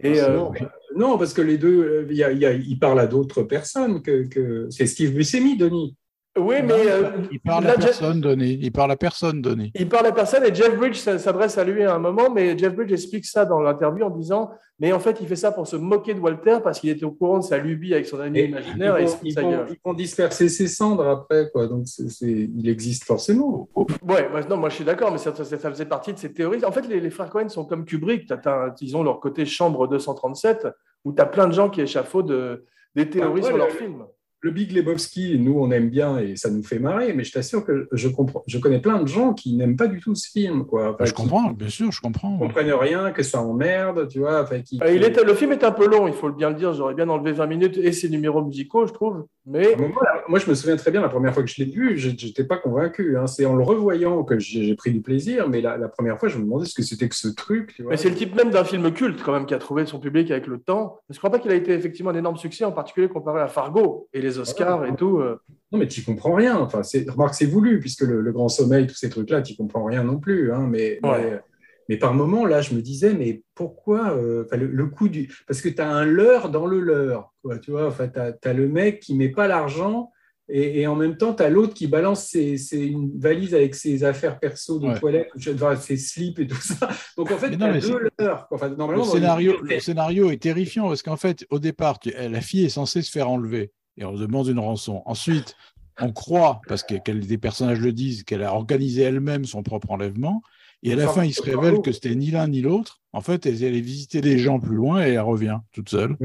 Et, 0.00 0.20
euh, 0.20 0.36
non, 0.36 0.52
non, 0.96 1.18
parce 1.18 1.34
que 1.34 1.42
les 1.42 1.58
deux, 1.58 1.82
euh, 1.84 2.06
il 2.10 2.16
y 2.16 2.24
a- 2.24 2.32
il 2.32 2.38
y 2.38 2.46
a- 2.46 2.52
il 2.52 2.78
parle 2.78 2.98
à 2.98 3.06
d'autres 3.06 3.42
personnes 3.42 4.02
que, 4.02 4.24
que- 4.26 4.68
c'est 4.70 4.86
Steve 4.86 5.12
Buscemi, 5.14 5.56
Denis. 5.56 5.96
Oui, 6.36 6.56
mais 6.62 6.74
il 6.84 6.88
euh, 6.88 7.02
par- 7.02 7.12
il 7.30 7.40
parle 7.40 7.64
là, 7.64 7.70
à 7.70 7.74
Jeff- 7.74 7.84
personne, 7.84 8.20
Denis. 8.20 8.58
Il 8.60 8.72
parle 8.72 8.90
à 8.92 8.96
personne, 8.96 9.42
Denis. 9.42 9.72
Il 9.74 9.88
parle 9.88 10.06
à 10.06 10.12
personne 10.12 10.44
et 10.44 10.54
Jeff 10.54 10.76
Bridge 10.76 10.96
s'adresse 10.96 11.58
à 11.58 11.64
lui 11.64 11.82
à 11.84 11.94
un 11.94 11.98
moment, 11.98 12.30
mais 12.30 12.56
Jeff 12.58 12.74
Bridge 12.74 12.92
explique 12.92 13.24
ça 13.24 13.44
dans 13.44 13.60
l'interview 13.60 14.04
en 14.04 14.10
disant 14.10 14.50
Mais 14.78 14.92
en 14.92 15.00
fait, 15.00 15.18
il 15.22 15.26
fait 15.26 15.36
ça 15.36 15.52
pour 15.52 15.66
se 15.66 15.76
moquer 15.76 16.12
de 16.12 16.20
Walter 16.20 16.58
parce 16.62 16.80
qu'il 16.80 16.90
était 16.90 17.06
au 17.06 17.10
courant 17.10 17.38
de 17.38 17.44
sa 17.44 17.56
lubie 17.56 17.94
avec 17.94 18.04
son 18.04 18.20
ami 18.20 18.38
Et 18.40 18.44
imaginaire 18.44 18.98
et 18.98 19.04
ils, 19.04 19.28
il 19.30 19.34
vont, 19.34 19.40
de 19.50 19.54
ils 19.54 19.56
vont- 19.58 19.64
ils 19.70 19.78
vont 19.82 19.94
disperser 19.94 20.48
ses 20.50 20.68
cendres 20.68 21.06
après, 21.08 21.48
quoi. 21.50 21.66
Donc, 21.66 21.84
il 22.20 22.68
existe 22.68 23.04
forcément. 23.04 23.68
Ouais, 23.74 24.28
bah, 24.30 24.40
non, 24.50 24.58
moi 24.58 24.68
je 24.68 24.74
suis 24.74 24.84
d'accord, 24.84 25.10
mais 25.12 25.18
ça, 25.18 25.34
ça- 25.34 25.44
ça 25.44 25.70
faisait 25.70 25.86
partie 25.86 26.12
de 26.12 26.18
ces 26.18 26.32
théories. 26.32 26.62
En 26.64 26.72
fait, 26.72 26.86
les, 26.88 27.00
les 27.00 27.10
frères 27.10 27.30
Cohen 27.30 27.48
sont 27.48 27.64
comme 27.64 27.84
Kubrick. 27.86 28.26
T'as- 28.26 28.36
t'as- 28.36 28.74
ils 28.82 28.94
ont 28.96 29.02
leur 29.02 29.18
côté 29.20 29.46
chambre 29.46 29.88
237 29.88 30.68
où 31.06 31.12
tu 31.12 31.22
as 31.22 31.26
plein 31.26 31.46
de 31.48 31.52
gens 31.54 31.70
qui 31.70 31.80
échafaudent 31.80 32.30
euh, 32.32 32.66
des 32.94 33.08
théories 33.08 33.42
sur 33.42 33.52
le- 33.52 33.58
leurs 33.58 33.70
films. 33.70 34.04
Le 34.42 34.50
Big 34.50 34.70
Lebowski, 34.72 35.38
nous, 35.38 35.58
on 35.58 35.70
aime 35.70 35.88
bien 35.88 36.18
et 36.18 36.36
ça 36.36 36.50
nous 36.50 36.62
fait 36.62 36.78
marrer, 36.78 37.12
mais 37.14 37.24
je 37.24 37.32
t'assure 37.32 37.64
que 37.64 37.88
je, 37.90 38.06
comprends, 38.08 38.44
je 38.46 38.58
connais 38.58 38.80
plein 38.80 39.02
de 39.02 39.08
gens 39.08 39.32
qui 39.32 39.54
n'aiment 39.56 39.76
pas 39.76 39.86
du 39.88 39.98
tout 39.98 40.14
ce 40.14 40.28
film, 40.30 40.66
quoi. 40.66 40.92
Enfin, 40.92 41.06
je 41.06 41.12
qui 41.12 41.22
comprends, 41.22 41.50
bien 41.50 41.68
sûr, 41.70 41.90
je 41.90 42.00
comprends. 42.00 42.36
comprennent 42.38 42.72
rien, 42.72 43.10
que 43.12 43.22
ça 43.22 43.40
emmerde, 43.40 44.08
tu 44.08 44.18
vois. 44.20 44.42
Enfin, 44.42 44.60
qui, 44.60 44.78
Euh, 44.82 44.92
il 44.94 45.02
était, 45.02 45.24
le 45.24 45.34
film 45.34 45.52
est 45.52 45.64
un 45.64 45.72
peu 45.72 45.88
long, 45.88 46.06
il 46.06 46.12
faut 46.12 46.30
bien 46.30 46.50
le 46.50 46.54
dire. 46.56 46.74
J'aurais 46.74 46.94
bien 46.94 47.08
enlevé 47.08 47.32
20 47.32 47.46
minutes 47.46 47.78
et 47.78 47.92
ses 47.92 48.08
numéros 48.10 48.44
musicaux, 48.44 48.86
je 48.86 48.92
trouve. 48.92 49.24
Mais 49.48 49.74
Moi, 49.76 49.88
la- 50.02 50.22
moi, 50.28 50.38
je 50.40 50.50
me 50.50 50.54
souviens 50.54 50.76
très 50.76 50.90
bien, 50.90 51.00
la 51.00 51.08
première 51.08 51.32
fois 51.32 51.42
que 51.44 51.48
je 51.48 51.62
l'ai 51.62 51.70
vu, 51.70 51.96
je 51.96 52.10
n'étais 52.10 52.44
pas 52.44 52.56
convaincu. 52.58 53.16
hein. 53.16 53.26
C'est 53.28 53.46
en 53.46 53.54
le 53.54 53.62
revoyant 53.64 54.22
que 54.24 54.38
j'ai 54.38 54.64
j'ai 54.64 54.74
pris 54.74 54.90
du 54.92 55.00
plaisir, 55.00 55.48
mais 55.48 55.60
la, 55.60 55.76
la 55.76 55.88
première 55.88 56.18
fois, 56.18 56.28
je 56.28 56.36
me 56.38 56.42
demandais 56.42 56.66
ce 56.66 56.74
que 56.74 56.82
c'était 56.82 57.08
que 57.08 57.14
ce 57.16 57.28
truc. 57.28 57.72
Tu 57.76 57.82
vois. 57.82 57.92
Mais 57.92 57.96
c'est 57.96 58.10
le 58.10 58.16
type 58.16 58.34
même 58.34 58.50
d'un 58.50 58.64
film 58.64 58.90
culte 58.92 59.22
quand 59.22 59.32
même 59.32 59.46
qui 59.46 59.54
a 59.54 59.58
trouvé 59.58 59.86
son 59.86 59.98
public 60.00 60.30
avec 60.30 60.46
le 60.48 60.58
temps. 60.58 60.98
Je 61.08 61.14
ne 61.14 61.18
crois 61.18 61.30
pas 61.30 61.38
qu'il 61.38 61.50
a 61.52 61.54
été 61.54 61.72
effectivement 61.72 62.10
un 62.10 62.16
énorme 62.16 62.36
succès, 62.36 62.64
en 62.64 62.72
particulier 62.72 63.08
comparé 63.08 63.40
à 63.40 63.46
Fargo 63.48 64.08
et 64.12 64.20
les 64.26 64.38
Oscars 64.38 64.80
Ouais. 64.80 64.90
et 64.90 64.94
tout. 64.96 65.18
euh. 65.18 65.36
Non, 65.72 65.78
mais 65.78 65.88
tu 65.88 66.02
comprends 66.02 66.34
rien. 66.34 66.56
Enfin, 66.58 66.82
c'est- 66.82 67.08
remarque, 67.10 67.34
c'est 67.34 67.46
voulu, 67.46 67.80
puisque 67.80 68.02
le, 68.02 68.20
le 68.20 68.32
grand 68.32 68.48
sommeil, 68.48 68.86
tous 68.86 68.94
ces 68.94 69.08
trucs-là, 69.10 69.42
tu 69.42 69.56
comprends 69.56 69.84
rien 69.84 70.04
non 70.04 70.18
plus. 70.18 70.52
hein. 70.52 70.66
Mais, 70.70 70.98
Ouais. 71.02 71.30
mais, 71.30 71.40
mais 71.88 71.96
par 71.96 72.14
moment, 72.14 72.44
là, 72.46 72.60
je 72.60 72.74
me 72.74 72.80
disais, 72.82 73.14
mais 73.14 73.42
pourquoi 73.54 74.12
euh, 74.16 74.44
enfin, 74.44 74.56
le, 74.56 74.66
le 74.66 74.86
coup 74.86 75.08
du. 75.08 75.32
Parce 75.46 75.60
que 75.60 75.68
tu 75.68 75.80
as 75.80 75.88
un 75.90 76.04
leurre 76.04 76.50
dans 76.50 76.66
le 76.66 76.80
leurre. 76.80 77.32
Quoi, 77.42 77.58
tu 77.58 77.70
vois, 77.72 77.86
enfin, 77.88 78.08
tu 78.08 78.48
as, 78.48 78.52
le 78.52 78.68
mec 78.68 79.00
qui 79.00 79.14
met 79.16 79.28
pas 79.30 79.46
l'argent. 79.48 80.10
Et, 80.48 80.82
et 80.82 80.86
en 80.86 80.94
même 80.94 81.16
temps, 81.16 81.34
tu 81.34 81.42
as 81.42 81.50
l'autre 81.50 81.74
qui 81.74 81.88
balance 81.88 82.26
ses, 82.28 82.56
ses- 82.56 82.86
une 82.86 83.18
valise 83.18 83.52
avec 83.52 83.74
ses 83.74 84.04
affaires 84.04 84.38
perso 84.38 84.78
de 84.78 84.86
Ouais. 84.86 84.98
toilette, 85.00 85.28
enfin, 85.54 85.74
ses 85.74 85.96
slips 85.96 86.38
et 86.38 86.46
tout 86.46 86.54
ça. 86.62 86.88
Donc 87.16 87.32
en 87.32 87.36
fait, 87.36 87.48
Mais 87.50 87.56
tu 87.56 87.58
non, 87.62 87.66
as 87.66 87.72
mais 87.72 87.80
deux 87.80 87.98
leurres. 88.20 88.46
quoi. 88.46 88.56
Enfin, 88.56 88.68
Le 88.68 89.02
scénario, 89.02 89.54
le 89.60 89.80
scénario 89.80 90.30
est 90.30 90.40
terrifiant 90.40 90.86
parce 90.86 91.02
qu'en 91.02 91.16
fait, 91.16 91.44
au 91.50 91.58
départ, 91.58 91.98
tu- 91.98 92.12
la 92.12 92.40
fille 92.40 92.64
est 92.64 92.68
censée 92.68 93.02
se 93.02 93.10
faire 93.10 93.28
enlever 93.28 93.72
et 93.96 94.04
on 94.04 94.12
demande 94.12 94.48
une 94.48 94.58
rançon. 94.58 95.02
Ensuite, 95.06 95.56
on 96.00 96.12
croit, 96.12 96.60
parce 96.68 96.82
que, 96.82 97.10
des 97.10 97.38
personnages 97.38 97.80
le 97.80 97.92
disent, 97.92 98.22
qu'elle 98.24 98.42
a 98.42 98.54
organisé 98.54 99.02
elle-même 99.02 99.44
son 99.44 99.62
propre 99.62 99.90
enlèvement. 99.90 100.42
Et 100.82 100.92
à 100.92 100.96
la 100.96 101.08
fin, 101.08 101.24
il 101.24 101.32
se 101.32 101.42
révèle 101.42 101.80
que 101.80 101.90
c'était 101.90 102.14
ni 102.14 102.30
l'un 102.30 102.48
ni 102.48 102.60
l'autre. 102.60 103.00
En 103.12 103.20
fait, 103.22 103.46
elle 103.46 103.62
est 103.62 103.66
allée 103.66 103.80
visiter 103.80 104.20
des 104.20 104.38
gens 104.38 104.60
plus 104.60 104.76
loin 104.76 105.04
et 105.04 105.12
elle 105.12 105.20
revient 105.20 105.58
toute 105.72 105.88
seule. 105.88 106.16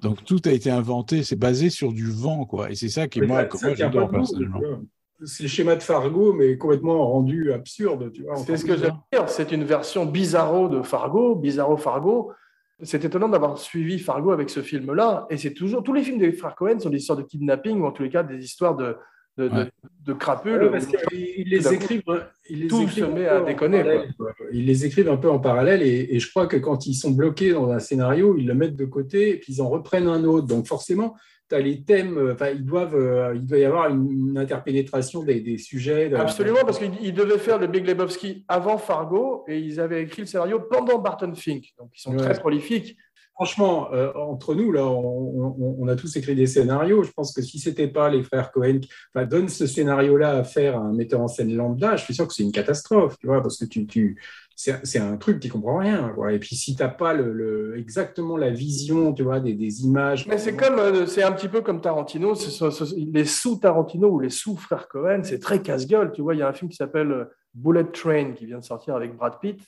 Donc 0.00 0.24
tout 0.24 0.40
a 0.44 0.52
été 0.52 0.70
inventé, 0.70 1.24
c'est 1.24 1.36
basé 1.36 1.70
sur 1.70 1.92
du 1.92 2.08
vent, 2.10 2.46
quoi. 2.46 2.70
Et 2.70 2.76
c'est 2.76 2.88
ça 2.88 3.08
qui, 3.08 3.20
Mais 3.20 3.26
moi, 3.26 3.48
moi 3.60 3.74
j'adore 3.74 4.08
personnellement. 4.08 4.60
C'est 5.24 5.42
le 5.42 5.48
schéma 5.50 5.74
de 5.74 5.82
Fargo, 5.82 6.32
mais 6.32 6.56
complètement 6.56 7.06
rendu 7.06 7.52
absurde. 7.52 8.10
Tu 8.12 8.22
vois, 8.22 8.36
C'est 8.36 8.56
ce 8.56 8.64
que 8.64 8.76
j'aime 8.76 8.96
dire. 9.12 9.28
C'est 9.28 9.52
une 9.52 9.64
version 9.64 10.06
bizarro 10.06 10.68
de 10.68 10.82
Fargo, 10.82 11.34
bizarro 11.34 11.76
Fargo. 11.76 12.32
C'est 12.82 13.04
étonnant 13.04 13.28
d'avoir 13.28 13.58
suivi 13.58 13.98
Fargo 13.98 14.30
avec 14.32 14.50
ce 14.50 14.60
film-là. 14.60 15.26
Et 15.30 15.36
c'est 15.36 15.52
toujours. 15.52 15.82
Tous 15.82 15.92
les 15.92 16.02
films 16.02 16.18
des 16.18 16.32
frères 16.32 16.54
Cohen 16.54 16.78
sont 16.78 16.90
des 16.90 16.98
histoires 16.98 17.18
de 17.18 17.24
kidnapping 17.24 17.80
ou 17.80 17.86
en 17.86 17.92
tous 17.92 18.02
les 18.02 18.10
cas 18.10 18.22
des 18.22 18.42
histoires 18.42 18.76
de, 18.76 18.96
de, 19.38 19.48
Ouais. 19.48 19.70
de 20.04 20.12
crapules. 20.12 20.62
Ouais, 20.64 20.70
parce 20.70 20.86
qu'ils 20.86 21.48
les 21.48 21.58
Tout 21.58 21.64
d'un 21.64 21.70
coup, 21.70 21.74
écrivent, 21.76 22.02
ils 22.48 22.60
les 22.60 22.66
tout 22.68 22.80
écrivent 22.82 23.04
se 23.04 23.10
un 23.10 23.14
met 23.14 23.24
peu 23.24 23.30
à 23.30 23.42
en 23.42 23.44
déconner, 23.44 23.82
parallèle, 23.82 24.14
quoi. 24.16 24.32
Ils 24.52 24.66
les 24.66 24.84
écrivent 24.86 25.08
un 25.08 25.16
peu 25.16 25.30
en 25.30 25.38
parallèle 25.38 25.82
et, 25.82 26.08
et 26.14 26.18
je 26.20 26.30
crois 26.30 26.46
que 26.46 26.56
quand 26.56 26.86
ils 26.86 26.94
sont 26.94 27.10
bloqués 27.10 27.52
dans 27.52 27.70
un 27.70 27.78
scénario, 27.78 28.36
ils 28.38 28.46
le 28.46 28.54
mettent 28.54 28.76
de 28.76 28.84
côté 28.86 29.30
et 29.30 29.36
puis 29.38 29.54
ils 29.54 29.62
en 29.62 29.68
reprennent 29.68 30.08
un 30.08 30.24
autre. 30.24 30.46
Donc 30.46 30.66
forcément, 30.66 31.16
as 31.54 31.60
les 31.60 31.82
thèmes, 31.82 32.16
euh, 32.18 32.32
enfin, 32.34 32.50
ils 32.50 32.64
doivent, 32.64 32.94
euh, 32.94 33.32
il 33.34 33.46
doit 33.46 33.58
y 33.58 33.64
avoir 33.64 33.88
une, 33.88 34.36
interpénétration 34.38 35.22
des, 35.22 35.40
des 35.40 35.58
sujets. 35.58 36.08
de- 36.08 36.16
Absolument, 36.16 36.60
parce 36.64 36.78
qu'ils 36.78 36.92
ils 37.02 37.12
devaient 37.14 37.38
faire 37.38 37.58
le 37.58 37.66
Big 37.66 37.86
Lebowski 37.86 38.44
avant 38.48 38.78
Fargo 38.78 39.44
et 39.48 39.58
ils 39.58 39.80
avaient 39.80 40.02
écrit 40.02 40.22
le 40.22 40.26
scénario 40.26 40.60
pendant 40.70 40.98
Barton 40.98 41.34
Fink. 41.34 41.66
Donc 41.78 41.90
ils 41.96 42.00
sont 42.00 42.12
Ouais. 42.12 42.18
très 42.18 42.34
prolifiques. 42.38 42.96
Franchement, 43.34 43.88
euh, 43.94 44.12
entre 44.14 44.54
nous, 44.54 44.70
là, 44.70 44.84
on, 44.86 45.54
on- 45.58 45.76
on 45.80 45.88
a 45.88 45.96
tous 45.96 46.14
écrit 46.16 46.34
des 46.34 46.46
scénarios. 46.46 47.02
Je 47.04 47.10
pense 47.12 47.32
que 47.32 47.40
si 47.40 47.58
c'était 47.58 47.88
pas 47.88 48.10
les 48.10 48.22
frères 48.22 48.52
Cohen 48.52 48.80
qui 48.80 48.90
enfin, 49.14 49.24
donnent 49.26 49.48
ce 49.48 49.66
scénario-là 49.66 50.36
à 50.36 50.44
faire 50.44 50.76
à 50.76 50.80
un 50.80 50.92
metteur 50.92 51.20
en 51.22 51.28
scène 51.28 51.54
lambda, 51.56 51.96
je 51.96 52.04
suis 52.04 52.14
sûr 52.14 52.28
que 52.28 52.34
c'est 52.34 52.42
une 52.42 52.52
catastrophe, 52.52 53.16
tu 53.18 53.26
vois, 53.28 53.40
parce 53.40 53.56
que 53.56 53.64
tu, 53.64 53.86
tu, 53.86 54.20
c'est 54.60 54.98
un 54.98 55.16
truc 55.16 55.40
qui 55.40 55.48
comprend 55.48 55.78
rien. 55.78 56.14
Et 56.30 56.38
puis 56.38 56.54
si 56.54 56.76
t'as 56.76 56.88
pas 56.88 57.16
exactement 57.76 58.36
la 58.36 58.50
vision, 58.50 59.14
tu 59.14 59.22
vois, 59.22 59.40
des, 59.40 59.84
images. 59.84 60.26
Mais 60.26 60.36
c'est 60.36 60.54
comme, 60.54 60.78
euh, 60.78 61.06
un 61.24 61.32
petit 61.32 61.48
peu 61.48 61.62
comme 61.62 61.80
Tarantino. 61.80 62.34
les 63.12 63.24
sous 63.24 63.56
Tarantino 63.56 64.08
ou 64.08 64.20
les 64.20 64.28
sous 64.28 64.56
frères 64.56 64.88
Cohen, 64.88 65.22
c'est 65.22 65.38
très 65.38 65.62
casse-gueule. 65.62 66.12
Tu 66.12 66.20
vois, 66.20 66.34
il 66.34 66.38
y 66.38 66.42
a 66.42 66.48
un 66.48 66.52
film 66.52 66.70
qui 66.70 66.76
s'appelle 66.76 67.10
euh, 67.10 67.24
Bullet 67.54 67.84
Train 67.84 68.32
qui 68.32 68.44
vient 68.44 68.58
de 68.58 68.64
sortir 68.64 68.94
avec 68.96 69.16
Brad 69.16 69.38
Pitt. 69.40 69.60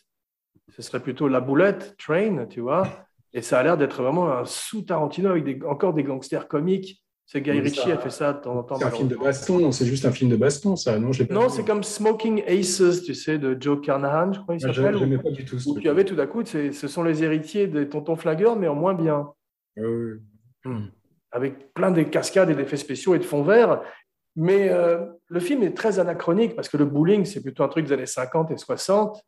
Ce 0.68 0.82
serait 0.82 1.00
plutôt 1.00 1.26
la 1.26 1.40
boulette 1.40 1.96
Train, 1.98 2.46
tu 2.46 2.60
vois. 2.60 2.86
Et 3.32 3.40
ça 3.40 3.60
a 3.60 3.62
l'air 3.62 3.78
d'être 3.78 4.02
vraiment 4.02 4.30
un 4.30 4.44
sous 4.44 4.82
Tarantino 4.82 5.30
avec 5.30 5.64
encore 5.64 5.94
des 5.94 6.02
gangsters 6.02 6.48
comiques. 6.48 7.01
C'est 7.24 7.40
Guy 7.40 7.52
Ritchie 7.52 7.80
ça- 7.88 7.94
a 7.94 7.98
fait 7.98 8.10
ça 8.10 8.32
de 8.34 8.40
temps 8.40 8.58
en 8.58 8.62
temps. 8.62 8.76
C'est 8.76 8.84
un 8.84 8.90
film 8.90 9.08
de 9.08 9.16
baston, 9.16 9.72
c'est 9.72 9.86
juste 9.86 10.04
un 10.04 10.10
film 10.12 10.30
de 10.30 10.36
baston, 10.36 10.76
ça. 10.76 10.98
Non, 10.98 11.10
pas 11.10 11.48
c'est 11.48 11.64
comme 11.64 11.82
Smoking 11.82 12.42
Aces, 12.46 13.02
tu 13.04 13.14
sais, 13.14 13.38
de 13.38 13.56
Joe 13.58 13.80
Carnahan, 13.80 14.32
je 14.32 14.40
crois 14.40 14.56
qu'il 14.56 14.66
s'appelle. 14.74 14.96
où- 14.96 15.22
pas 15.22 15.30
du 15.30 15.44
tout 15.44 15.58
ce 15.58 15.68
Où 15.70 15.78
tu 15.80 15.88
avais 15.88 16.04
tout 16.04 16.14
d'un 16.14 16.26
coup, 16.26 16.44
ce 16.44 16.70
sont 16.72 17.02
les 17.02 17.22
héritiers 17.24 17.68
des 17.68 17.88
tontons 17.88 18.16
flagueurs, 18.16 18.56
mais 18.56 18.68
en 18.68 18.74
moins 18.74 18.94
bien. 18.94 19.28
Euh, 19.78 20.20
avec 21.30 21.72
plein 21.72 21.90
de 21.90 22.02
cascades 22.02 22.50
et 22.50 22.54
d'effets 22.54 22.76
spéciaux 22.76 23.14
et 23.14 23.18
de 23.18 23.24
fonds 23.24 23.42
verts. 23.42 23.80
Mais 24.36 24.68
euh, 24.70 25.04
le 25.28 25.40
film 25.40 25.62
est 25.62 25.74
très 25.76 25.98
anachronique 25.98 26.54
parce 26.54 26.68
que 26.68 26.76
le 26.76 26.84
bowling, 26.84 27.24
c'est 27.24 27.42
plutôt 27.42 27.62
un 27.64 27.68
truc 27.68 27.86
des 27.86 27.92
années 27.92 28.06
50 28.06 28.50
et 28.50 28.56
60. 28.58 29.22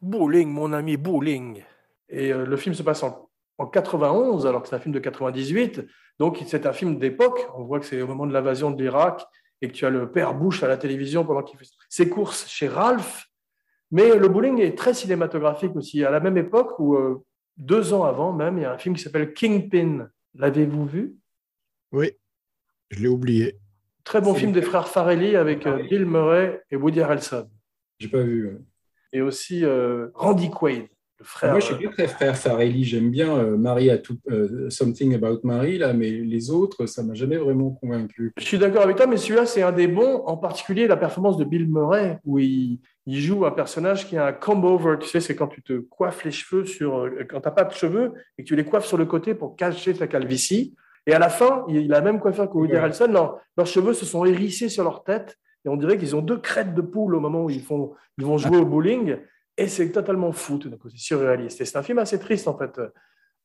Bowling, 0.00 0.48
mon 0.48 0.72
ami, 0.72 0.96
bowling. 0.96 1.62
Et 2.08 2.32
euh, 2.32 2.44
le 2.46 2.56
film 2.56 2.74
se 2.74 2.82
passe 2.82 3.02
en, 3.02 3.27
en 3.58 3.66
91, 3.66 4.46
alors 4.46 4.62
que 4.62 4.68
c'est 4.68 4.76
un 4.76 4.80
film 4.80 4.94
de 4.94 5.00
98. 5.00 5.84
Donc 6.18 6.42
c'est 6.46 6.66
un 6.66 6.72
film 6.72 6.98
d'époque. 6.98 7.46
On 7.56 7.64
voit 7.64 7.80
que 7.80 7.86
c'est 7.86 8.00
au 8.00 8.06
moment 8.06 8.26
de 8.26 8.32
l'invasion 8.32 8.70
de 8.70 8.80
l'Irak 8.82 9.24
et 9.60 9.68
que 9.68 9.72
tu 9.72 9.84
as 9.84 9.90
le 9.90 10.10
père 10.10 10.34
Bush 10.34 10.62
à 10.62 10.68
la 10.68 10.76
télévision 10.76 11.24
pendant 11.24 11.42
qu'il 11.42 11.58
fait 11.58 11.66
ses 11.88 12.08
courses 12.08 12.46
chez 12.48 12.68
Ralph. 12.68 13.26
Mais 13.90 14.16
le 14.16 14.28
bowling 14.28 14.60
est 14.60 14.76
très 14.76 14.94
cinématographique 14.94 15.74
aussi. 15.74 16.04
À 16.04 16.10
la 16.10 16.20
même 16.20 16.36
époque, 16.36 16.78
où 16.78 16.94
euh, 16.94 17.24
deux 17.56 17.92
ans 17.92 18.04
avant 18.04 18.32
même, 18.32 18.58
il 18.58 18.62
y 18.62 18.64
a 18.64 18.72
un 18.72 18.78
film 18.78 18.94
qui 18.94 19.02
s'appelle 19.02 19.32
Kingpin. 19.32 20.08
L'avez-vous 20.34 20.86
vu? 20.86 21.16
Oui, 21.92 22.12
je 22.90 23.00
l'ai 23.00 23.08
oublié. 23.08 23.58
Très 24.04 24.20
bon 24.20 24.34
film 24.34 24.52
des 24.52 24.62
frères 24.62 24.88
Farrelly 24.88 25.36
avec 25.36 25.66
euh, 25.66 25.82
Bill 25.88 26.06
Murray 26.06 26.62
et 26.70 26.76
Woody 26.76 27.00
Harrelson. 27.00 27.48
J'ai 27.98 28.08
pas 28.08 28.22
vu. 28.22 28.46
ouais. 28.48 28.58
Et 29.12 29.22
aussi 29.22 29.64
euh, 29.64 30.08
Randy 30.14 30.50
Quaid, 30.50 30.88
le 31.18 31.24
frère. 31.24 31.50
Moi, 31.52 31.60
je 31.60 31.66
suis 31.74 31.86
euh, 31.86 31.90
très 31.90 32.06
frère 32.08 32.36
Farelli. 32.36 32.84
J'aime 32.84 33.10
bien 33.10 33.36
euh, 33.36 33.56
Marie 33.56 33.90
a 33.90 33.98
tout, 33.98 34.16
euh, 34.30 34.70
Something 34.70 35.14
About 35.14 35.40
Marie, 35.44 35.78
là, 35.78 35.92
mais 35.92 36.10
les 36.10 36.50
autres, 36.50 36.86
ça 36.86 37.02
m'a 37.02 37.14
jamais 37.14 37.36
vraiment 37.36 37.70
convaincu. 37.70 38.32
Je 38.38 38.44
suis 38.44 38.58
d'accord 38.58 38.82
avec 38.82 38.96
toi, 38.96 39.06
mais 39.06 39.16
celui-là, 39.16 39.46
c'est 39.46 39.62
un 39.62 39.72
des 39.72 39.88
bons, 39.88 40.22
en 40.26 40.36
particulier 40.36 40.86
la 40.86 40.96
performance 40.96 41.36
de 41.36 41.44
Bill 41.44 41.66
Murray, 41.68 42.18
où 42.24 42.38
il, 42.38 42.78
il 43.06 43.20
joue 43.20 43.44
un 43.46 43.50
personnage 43.50 44.06
qui 44.06 44.16
a 44.16 44.26
un 44.26 44.32
comb-over. 44.32 44.96
Tu 45.00 45.08
sais, 45.08 45.20
c'est 45.20 45.34
quand 45.34 45.48
tu 45.48 45.62
te 45.62 45.78
coiffes 45.80 46.24
les 46.24 46.30
cheveux 46.30 46.64
sur. 46.64 46.98
euh, 46.98 47.24
Quand 47.28 47.40
tu 47.40 47.48
n'as 47.48 47.52
pas 47.54 47.64
de 47.64 47.72
cheveux 47.72 48.12
et 48.36 48.42
que 48.44 48.48
tu 48.48 48.54
les 48.56 48.64
coiffes 48.64 48.86
sur 48.86 48.96
le 48.98 49.06
côté 49.06 49.34
pour 49.34 49.56
cacher 49.56 49.94
ta 49.94 50.06
calvitie. 50.06 50.74
Et 51.06 51.14
à 51.14 51.18
la 51.18 51.30
fin, 51.30 51.64
il 51.68 51.76
il 51.76 51.92
a 51.94 51.96
la 51.96 52.02
même 52.04 52.20
coiffure 52.20 52.48
que 52.50 52.54
Woody 52.56 52.72
Ouais. 52.74 52.78
Harrelson. 52.78 53.06
Leurs, 53.10 53.40
leurs 53.56 53.66
cheveux 53.66 53.94
se 53.94 54.04
sont 54.04 54.24
hérissés 54.26 54.68
sur 54.68 54.84
leur 54.84 55.02
tête 55.04 55.38
et 55.64 55.68
on 55.70 55.76
dirait 55.76 55.96
qu'ils 55.98 56.14
ont 56.14 56.20
deux 56.22 56.38
crêtes 56.38 56.74
de 56.74 56.82
poule 56.82 57.14
au 57.16 57.20
moment 57.20 57.44
où 57.44 57.50
ils, 57.50 57.62
font, 57.62 57.92
ils 58.18 58.24
vont 58.26 58.36
jouer 58.38 58.58
au 58.58 58.66
bowling. 58.66 59.16
Et 59.58 59.68
c'est 59.68 59.90
totalement 59.90 60.32
fou, 60.32 60.56
tout 60.58 60.70
d'un 60.70 60.76
coup, 60.76 60.88
c'est 60.88 60.98
surréaliste. 60.98 61.60
Et 61.60 61.64
c'est 61.66 61.76
un 61.76 61.82
film 61.82 61.98
assez 61.98 62.18
triste, 62.18 62.46
en 62.48 62.56
fait. 62.56 62.80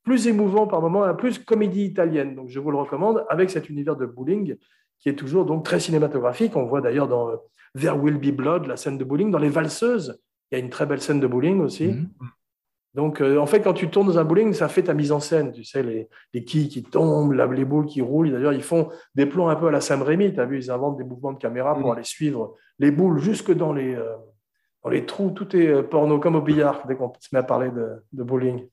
Plus 0.03 0.27
émouvant 0.27 0.67
par 0.67 0.79
moments, 0.81 1.13
plus 1.15 1.39
comédie 1.39 1.85
italienne. 1.85 2.35
Donc, 2.35 2.49
je 2.49 2.59
vous 2.59 2.71
le 2.71 2.77
recommande 2.77 3.25
avec 3.29 3.49
cet 3.49 3.69
univers 3.69 3.95
de 3.95 4.05
bowling 4.05 4.55
qui 4.99 5.09
est 5.09 5.15
toujours 5.15 5.45
donc 5.45 5.65
très 5.65 5.79
cinématographique. 5.79 6.55
On 6.55 6.65
voit 6.65 6.81
d'ailleurs 6.81 7.07
dans 7.07 7.29
euh, 7.29 7.35
There 7.79 7.97
Will 7.97 8.17
Be 8.17 8.33
Blood 8.35 8.67
la 8.67 8.77
scène 8.77 8.97
de 8.97 9.03
bowling. 9.03 9.31
Dans 9.31 9.39
Les 9.39 9.49
Valseuses, 9.49 10.21
il 10.51 10.57
y 10.57 10.61
a 10.61 10.63
une 10.63 10.69
très 10.69 10.85
belle 10.85 11.01
scène 11.01 11.19
de 11.19 11.27
bowling 11.27 11.59
aussi. 11.61 11.87
Mhm. 11.87 12.09
Donc, 12.93 13.21
euh, 13.21 13.37
en 13.39 13.47
fait, 13.47 13.61
quand 13.61 13.73
tu 13.73 13.89
tournes 13.89 14.05
dans 14.07 14.19
un 14.19 14.23
bowling, 14.23 14.53
ça 14.53 14.67
fait 14.67 14.83
ta 14.83 14.93
mise 14.93 15.11
en 15.11 15.19
scène. 15.19 15.51
Tu 15.51 15.63
sais, 15.63 15.81
les, 15.81 16.07
les 16.33 16.43
quilles 16.43 16.69
qui 16.69 16.83
tombent, 16.83 17.31
la- 17.33 17.47
les 17.47 17.65
boules 17.65 17.87
qui 17.87 18.01
roulent. 18.01 18.31
D'ailleurs, 18.31 18.53
ils 18.53 18.61
font 18.61 18.89
des 19.15 19.25
plans 19.25 19.47
un 19.49 19.55
peu 19.55 19.67
à 19.67 19.71
la 19.71 19.81
Sam 19.81 20.03
Raimi. 20.03 20.31
Tu 20.31 20.39
as 20.39 20.45
vu, 20.45 20.59
ils 20.59 20.69
inventent 20.69 20.97
des 20.97 21.03
mouvements 21.03 21.31
de 21.33 21.39
caméra 21.39 21.73
pour 21.73 21.87
Mhm. 21.87 21.93
aller 21.95 22.03
suivre 22.03 22.53
les 22.77 22.91
boules 22.91 23.17
jusque 23.19 23.51
dans 23.51 23.73
les, 23.73 23.95
euh, 23.95 24.13
dans 24.83 24.89
les 24.89 25.05
trous. 25.05 25.31
Tout 25.31 25.55
est 25.55 25.67
euh, 25.67 25.83
porno, 25.83 26.19
comme 26.19 26.35
au 26.35 26.41
billard, 26.41 26.85
dès 26.87 26.95
qu'on 26.95 27.11
se 27.19 27.29
met 27.31 27.39
à 27.39 27.43
parler 27.43 27.69
de, 27.69 28.03
de 28.11 28.23
bowling. 28.23 28.67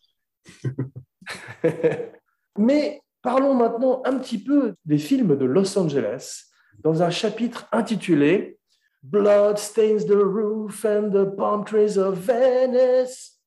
Mais 2.58 3.00
parlons 3.22 3.54
maintenant 3.54 4.02
un 4.04 4.18
petit 4.18 4.42
peu 4.42 4.74
des 4.84 4.98
films 4.98 5.36
de 5.36 5.44
Los 5.44 5.78
Angeles 5.78 6.44
dans 6.82 7.02
un 7.02 7.10
chapitre 7.10 7.68
intitulé 7.72 8.58
Blood 9.02 9.58
stains 9.58 10.04
the 10.04 10.12
roof 10.12 10.84
and 10.84 11.10
the 11.10 11.24
palm 11.24 11.64
trees 11.64 11.96
of 11.96 12.18
Venice. 12.18 13.38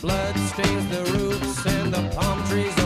Blood 0.00 0.36
stains 0.36 0.86
the 0.90 1.02
roofs 1.12 1.66
and 1.66 1.92
the 1.94 2.14
palm 2.14 2.44
trees 2.44 2.81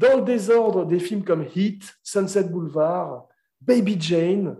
Dans 0.00 0.16
le 0.16 0.22
désordre 0.24 0.86
des 0.86 0.98
films 0.98 1.24
comme 1.24 1.44
Heat, 1.54 1.94
Sunset 2.02 2.44
Boulevard, 2.44 3.26
Baby 3.60 3.96
Jane, 4.00 4.56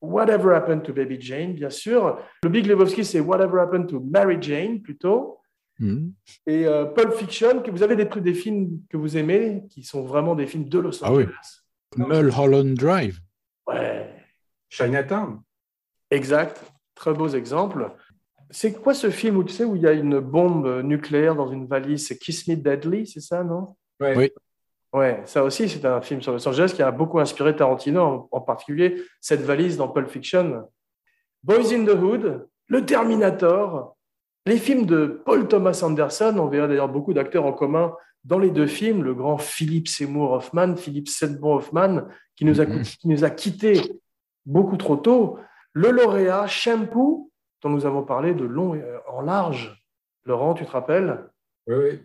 Whatever 0.00 0.54
Happened 0.54 0.82
to 0.84 0.92
Baby 0.92 1.20
Jane, 1.20 1.54
bien 1.54 1.70
sûr. 1.70 2.18
Le 2.44 2.48
Big 2.48 2.66
Lebowski, 2.66 3.04
c'est 3.04 3.18
Whatever 3.18 3.58
Happened 3.60 3.88
to 3.88 3.98
Mary 4.00 4.36
Jane, 4.40 4.80
plutôt. 4.80 5.38
Mhm. 5.80 6.12
Et 6.46 6.66
euh, 6.66 6.84
Pulp 6.84 7.12
Fiction, 7.14 7.60
que 7.62 7.70
vous 7.72 7.82
avez 7.82 7.96
des, 7.96 8.08
trucs- 8.08 8.22
des 8.22 8.32
films 8.34 8.80
que 8.88 8.96
vous 8.96 9.16
aimez, 9.16 9.64
qui 9.70 9.82
sont 9.82 10.04
vraiment 10.04 10.34
des 10.36 10.46
films 10.46 10.68
de 10.68 10.78
Los 10.78 11.02
Ah 11.04 11.12
oui. 11.12 11.24
Angeles. 11.24 11.62
Mulholland 11.96 12.74
Drive. 12.76 13.18
Ouais, 13.66 14.08
Chinatown. 14.68 15.40
exact. 16.10 16.62
Très 16.94 17.12
beaux 17.12 17.28
exemples. 17.28 17.90
C'est 18.50 18.72
quoi 18.72 18.94
ce 18.94 19.10
film 19.10 19.36
où 19.38 19.44
tu 19.44 19.52
sais 19.52 19.64
où 19.64 19.74
il 19.74 19.82
y 19.82 19.86
a 19.88 19.92
une 19.92 20.20
bombe 20.20 20.82
nucléaire 20.84 21.34
dans 21.34 21.50
une 21.50 21.66
valise? 21.66 22.06
C'est 22.06 22.16
Kiss 22.18 22.46
Me 22.48 22.54
Deadly, 22.54 23.06
c'est 23.06 23.20
ça, 23.20 23.42
non? 23.42 23.76
Ouais. 24.00 24.16
Oui. 24.16 24.30
Ouais, 24.96 25.20
ça 25.26 25.44
aussi, 25.44 25.68
c'est 25.68 25.84
un 25.84 26.00
film 26.00 26.22
sur 26.22 26.32
Los 26.32 26.48
Angeles 26.48 26.72
qui 26.74 26.82
a 26.82 26.90
beaucoup 26.90 27.18
inspiré 27.20 27.54
Tarantino, 27.54 28.00
en, 28.02 28.28
en 28.30 28.40
particulier 28.40 29.02
cette 29.20 29.42
valise 29.42 29.76
dans 29.76 29.88
Pulp 29.88 30.08
Fiction. 30.08 30.68
Boys 31.42 31.72
in 31.74 31.84
the 31.84 31.90
Hood, 31.94 32.48
Le 32.68 32.86
Terminator, 32.86 33.94
les 34.46 34.56
films 34.56 34.86
de 34.86 35.20
Paul 35.24 35.48
Thomas 35.48 35.78
Anderson, 35.84 36.34
on 36.38 36.46
verra 36.46 36.66
d'ailleurs 36.66 36.88
beaucoup 36.88 37.12
d'acteurs 37.12 37.44
en 37.44 37.52
commun 37.52 37.92
dans 38.24 38.38
les 38.38 38.50
deux 38.50 38.66
films, 38.66 39.02
le 39.04 39.14
grand 39.14 39.36
Philippe 39.38 39.86
Seymour 39.88 40.32
Hoffman, 40.32 40.76
Philippe 40.76 41.08
Seymour 41.08 41.56
Hoffman, 41.56 42.08
qui 42.34 42.44
nous 42.46 42.60
a, 42.60 42.64
Mhm. 42.64 42.82
qui 42.82 43.08
nous 43.08 43.22
a 43.24 43.30
quittés 43.30 44.00
beaucoup 44.46 44.76
trop 44.78 44.96
tôt, 44.96 45.38
le 45.74 45.90
lauréat 45.90 46.46
Shampoo, 46.46 47.30
dont 47.62 47.68
nous 47.68 47.84
avons 47.86 48.02
parlé 48.02 48.32
de 48.34 48.44
long 48.44 48.74
et 48.74 48.82
euh, 48.82 48.98
en 49.08 49.20
large. 49.20 49.78
Laurent, 50.24 50.54
tu 50.54 50.64
te 50.64 50.70
rappelles? 50.70 51.24
Ouais, 51.66 51.76
ouais. 51.76 52.00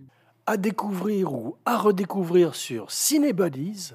À 0.45 0.57
découvrir 0.57 1.33
ou 1.33 1.55
à 1.65 1.77
redécouvrir 1.77 2.55
sur 2.55 2.91
Cinebuddies. 2.91 3.91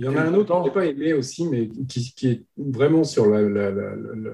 Il 0.00 0.04
y 0.04 0.08
en 0.08 0.14
a 0.16 0.20
un 0.20 0.34
autre 0.34 0.54
que 0.54 0.60
je 0.60 0.68
n'ai 0.68 0.72
pas 0.74 0.86
aimé 0.86 1.12
aussi, 1.12 1.48
mais 1.48 1.68
qui, 1.88 2.14
qui 2.14 2.28
est 2.28 2.42
vraiment 2.56 3.02
sur 3.02 3.26
la, 3.26 3.42
la- 3.42 3.70
la- 3.72 3.96
la- 3.96 4.14
la- 4.14 4.30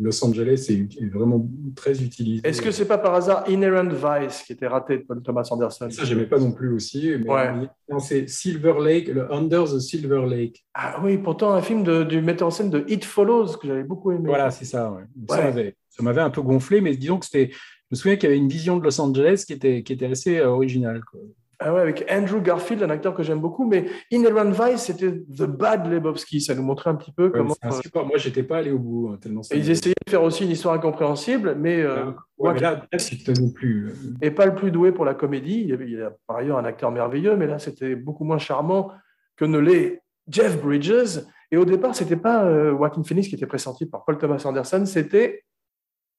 Los 0.00 0.24
Angeles 0.24 0.66
et 0.68 0.74
est 1.02 1.08
vraiment 1.08 1.44
très 1.74 2.00
utilisé. 2.04 2.46
Est-ce 2.46 2.62
que 2.62 2.70
c'est 2.70 2.84
pas 2.86 2.98
par 2.98 3.14
hasard 3.16 3.42
Inherent 3.50 3.88
Vice 3.88 4.44
qui 4.46 4.52
était 4.52 4.68
raté 4.68 4.98
de 4.98 5.02
Paul 5.02 5.20
Thomas 5.20 5.48
Anderson? 5.50 5.88
Ça, 5.90 6.04
j'aimais 6.04 6.26
pas 6.26 6.38
non 6.38 6.52
plus 6.52 6.72
aussi. 6.72 7.16
Ouais. 7.16 7.50
c'est 7.98 8.28
Silver 8.28 8.74
Lake, 8.80 9.08
le 9.08 9.32
Under 9.32 9.64
the 9.64 9.80
Silver 9.80 10.24
Lake. 10.28 10.64
Ah 10.72 11.00
oui, 11.02 11.18
pourtant 11.18 11.52
un 11.52 11.62
film 11.62 11.82
de- 11.82 12.04
du 12.04 12.22
metteur 12.22 12.46
en 12.48 12.50
scène 12.52 12.70
de 12.70 12.84
It 12.86 13.04
Follows 13.04 13.56
que 13.60 13.66
j'avais 13.66 13.82
beaucoup 13.82 14.12
aimé. 14.12 14.26
Voilà, 14.28 14.52
c'est 14.52 14.66
ça. 14.66 14.92
ouais. 14.92 15.02
Ouais. 15.28 15.74
Ça 15.90 16.02
m'avait 16.04 16.20
un 16.22 16.30
peu 16.30 16.42
gonflé, 16.42 16.80
mais 16.80 16.96
disons 16.96 17.18
que 17.18 17.26
c'était. 17.26 17.50
Je 17.92 17.96
me 17.96 18.00
souviens 18.00 18.16
qu'il 18.16 18.24
y 18.30 18.32
avait 18.32 18.38
une 18.40 18.48
vision 18.48 18.78
de 18.78 18.84
Los 18.84 18.98
Angeles 19.02 19.44
qui 19.46 19.52
était, 19.52 19.82
qui 19.82 19.92
était 19.92 20.06
assez 20.06 20.38
euh, 20.38 20.48
originale. 20.48 21.02
quoi. 21.04 21.20
Ah 21.58 21.72
ouais, 21.74 21.80
avec 21.82 22.04
Andrew 22.10 22.40
Garfield, 22.42 22.82
un 22.82 22.88
acteur 22.90 23.14
que 23.14 23.22
j'aime 23.22 23.38
beaucoup, 23.40 23.68
mais 23.68 23.84
Inherent 24.10 24.50
Vice, 24.50 24.80
c'était 24.84 25.12
The 25.12 25.42
Bad 25.44 25.86
Lebowski. 25.92 26.40
Ça 26.40 26.54
nous 26.54 26.62
montrait 26.62 26.88
un 26.90 26.96
petit 26.96 27.12
peu 27.12 27.26
Ouais, 27.26 27.30
comment. 27.32 27.54
insupportable. 27.62 28.08
Moi, 28.08 28.16
j'étais 28.18 28.42
pas 28.42 28.56
allé 28.56 28.70
au 28.72 28.78
bout, 28.78 29.10
hein, 29.12 29.18
tellement 29.20 29.42
ça 29.44 29.54
ils 29.54 29.70
essayaient 29.70 29.94
de 30.06 30.10
faire 30.10 30.22
aussi 30.24 30.42
une 30.44 30.50
histoire 30.50 30.74
incompréhensible, 30.74 31.54
mais 31.56 31.82
euh, 31.82 32.06
Ouais, 32.38 32.54
mais 32.54 32.60
là, 32.60 32.82
que 32.90 33.40
non 33.40 33.50
plus. 33.52 33.92
et 34.22 34.30
pas 34.32 34.46
le 34.46 34.54
plus 34.56 34.70
doué 34.72 34.90
pour 34.90 35.04
la 35.04 35.14
comédie. 35.14 35.60
Il 35.60 35.68
y 35.68 35.72
avait, 35.72 35.84
il 35.84 35.92
y 35.92 36.00
a 36.02 36.12
par 36.26 36.38
ailleurs 36.38 36.56
un 36.58 36.64
acteur 36.64 36.90
merveilleux, 36.90 37.36
mais 37.36 37.46
là, 37.46 37.58
c'était 37.60 37.94
beaucoup 37.94 38.24
moins 38.24 38.38
charmant 38.38 38.90
que 39.36 39.44
ne 39.44 39.58
l'est 39.58 40.02
Jeff 40.28 40.60
Bridges. 40.60 41.20
Et 41.52 41.58
au 41.58 41.64
départ, 41.66 41.94
c'était 41.94 42.16
pas 42.16 42.42
euh, 42.44 42.70
Joaquin 42.76 43.04
Phoenix 43.04 43.28
qui 43.28 43.34
était 43.36 43.46
pressenti 43.46 43.84
par 43.86 44.04
Paul 44.06 44.16
Thomas 44.18 44.42
Anderson, 44.46 44.84
c'était, 44.86 45.44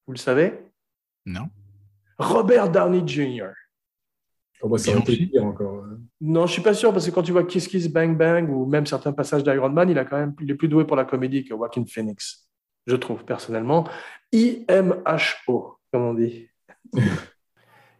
vous 0.06 0.12
le 0.14 0.18
savez, 0.18 0.54
Non. 1.26 1.48
Robert 2.18 2.70
Downey 2.70 3.02
Jr. 3.06 3.50
Oh, 4.62 4.68
bah, 4.68 4.78
ça 4.78 4.92
Bien 4.92 4.94
aurait 5.00 5.02
été 5.02 5.12
aussi. 5.12 5.26
pire 5.26 5.44
encore. 5.44 5.84
euh. 5.84 5.98
Non, 6.20 6.46
je 6.46 6.52
suis 6.52 6.62
pas 6.62 6.74
sûr 6.74 6.92
parce 6.92 7.04
que 7.06 7.10
quand 7.10 7.22
tu 7.22 7.32
vois 7.32 7.44
Kiss 7.44 7.68
Kiss 7.68 7.88
Bang 7.88 8.16
Bang 8.16 8.48
ou 8.50 8.64
même 8.66 8.86
certains 8.86 9.12
passages 9.12 9.42
d'Iron 9.44 9.68
Man, 9.68 9.90
il 9.90 9.98
a 9.98 10.04
quand 10.04 10.16
même 10.16 10.34
il 10.40 10.50
est 10.50 10.54
plus 10.54 10.68
doué 10.68 10.84
pour 10.86 10.96
la 10.96 11.04
comédie 11.04 11.42
que 11.44 11.50
Joaquin 11.50 11.84
Phoenix, 11.86 12.48
je 12.86 12.96
trouve 12.96 13.24
personnellement. 13.24 13.86
IMHO, 14.32 15.78
comme 15.92 16.02
on 16.02 16.14
dit. 16.14 16.48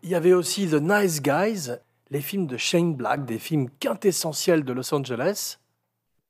il 0.03 0.09
y 0.09 0.15
avait 0.15 0.33
aussi 0.33 0.67
The 0.69 0.81
Nice 0.81 1.21
Guys, 1.23 1.73
les 2.11 2.21
films 2.21 2.47
de 2.47 2.57
Shane 2.57 2.95
Black, 2.95 3.25
des 3.25 3.39
films 3.39 3.69
quintessentiels 3.81 4.65
de 4.65 4.73
Los 4.73 4.95
Angeles. 4.95 5.59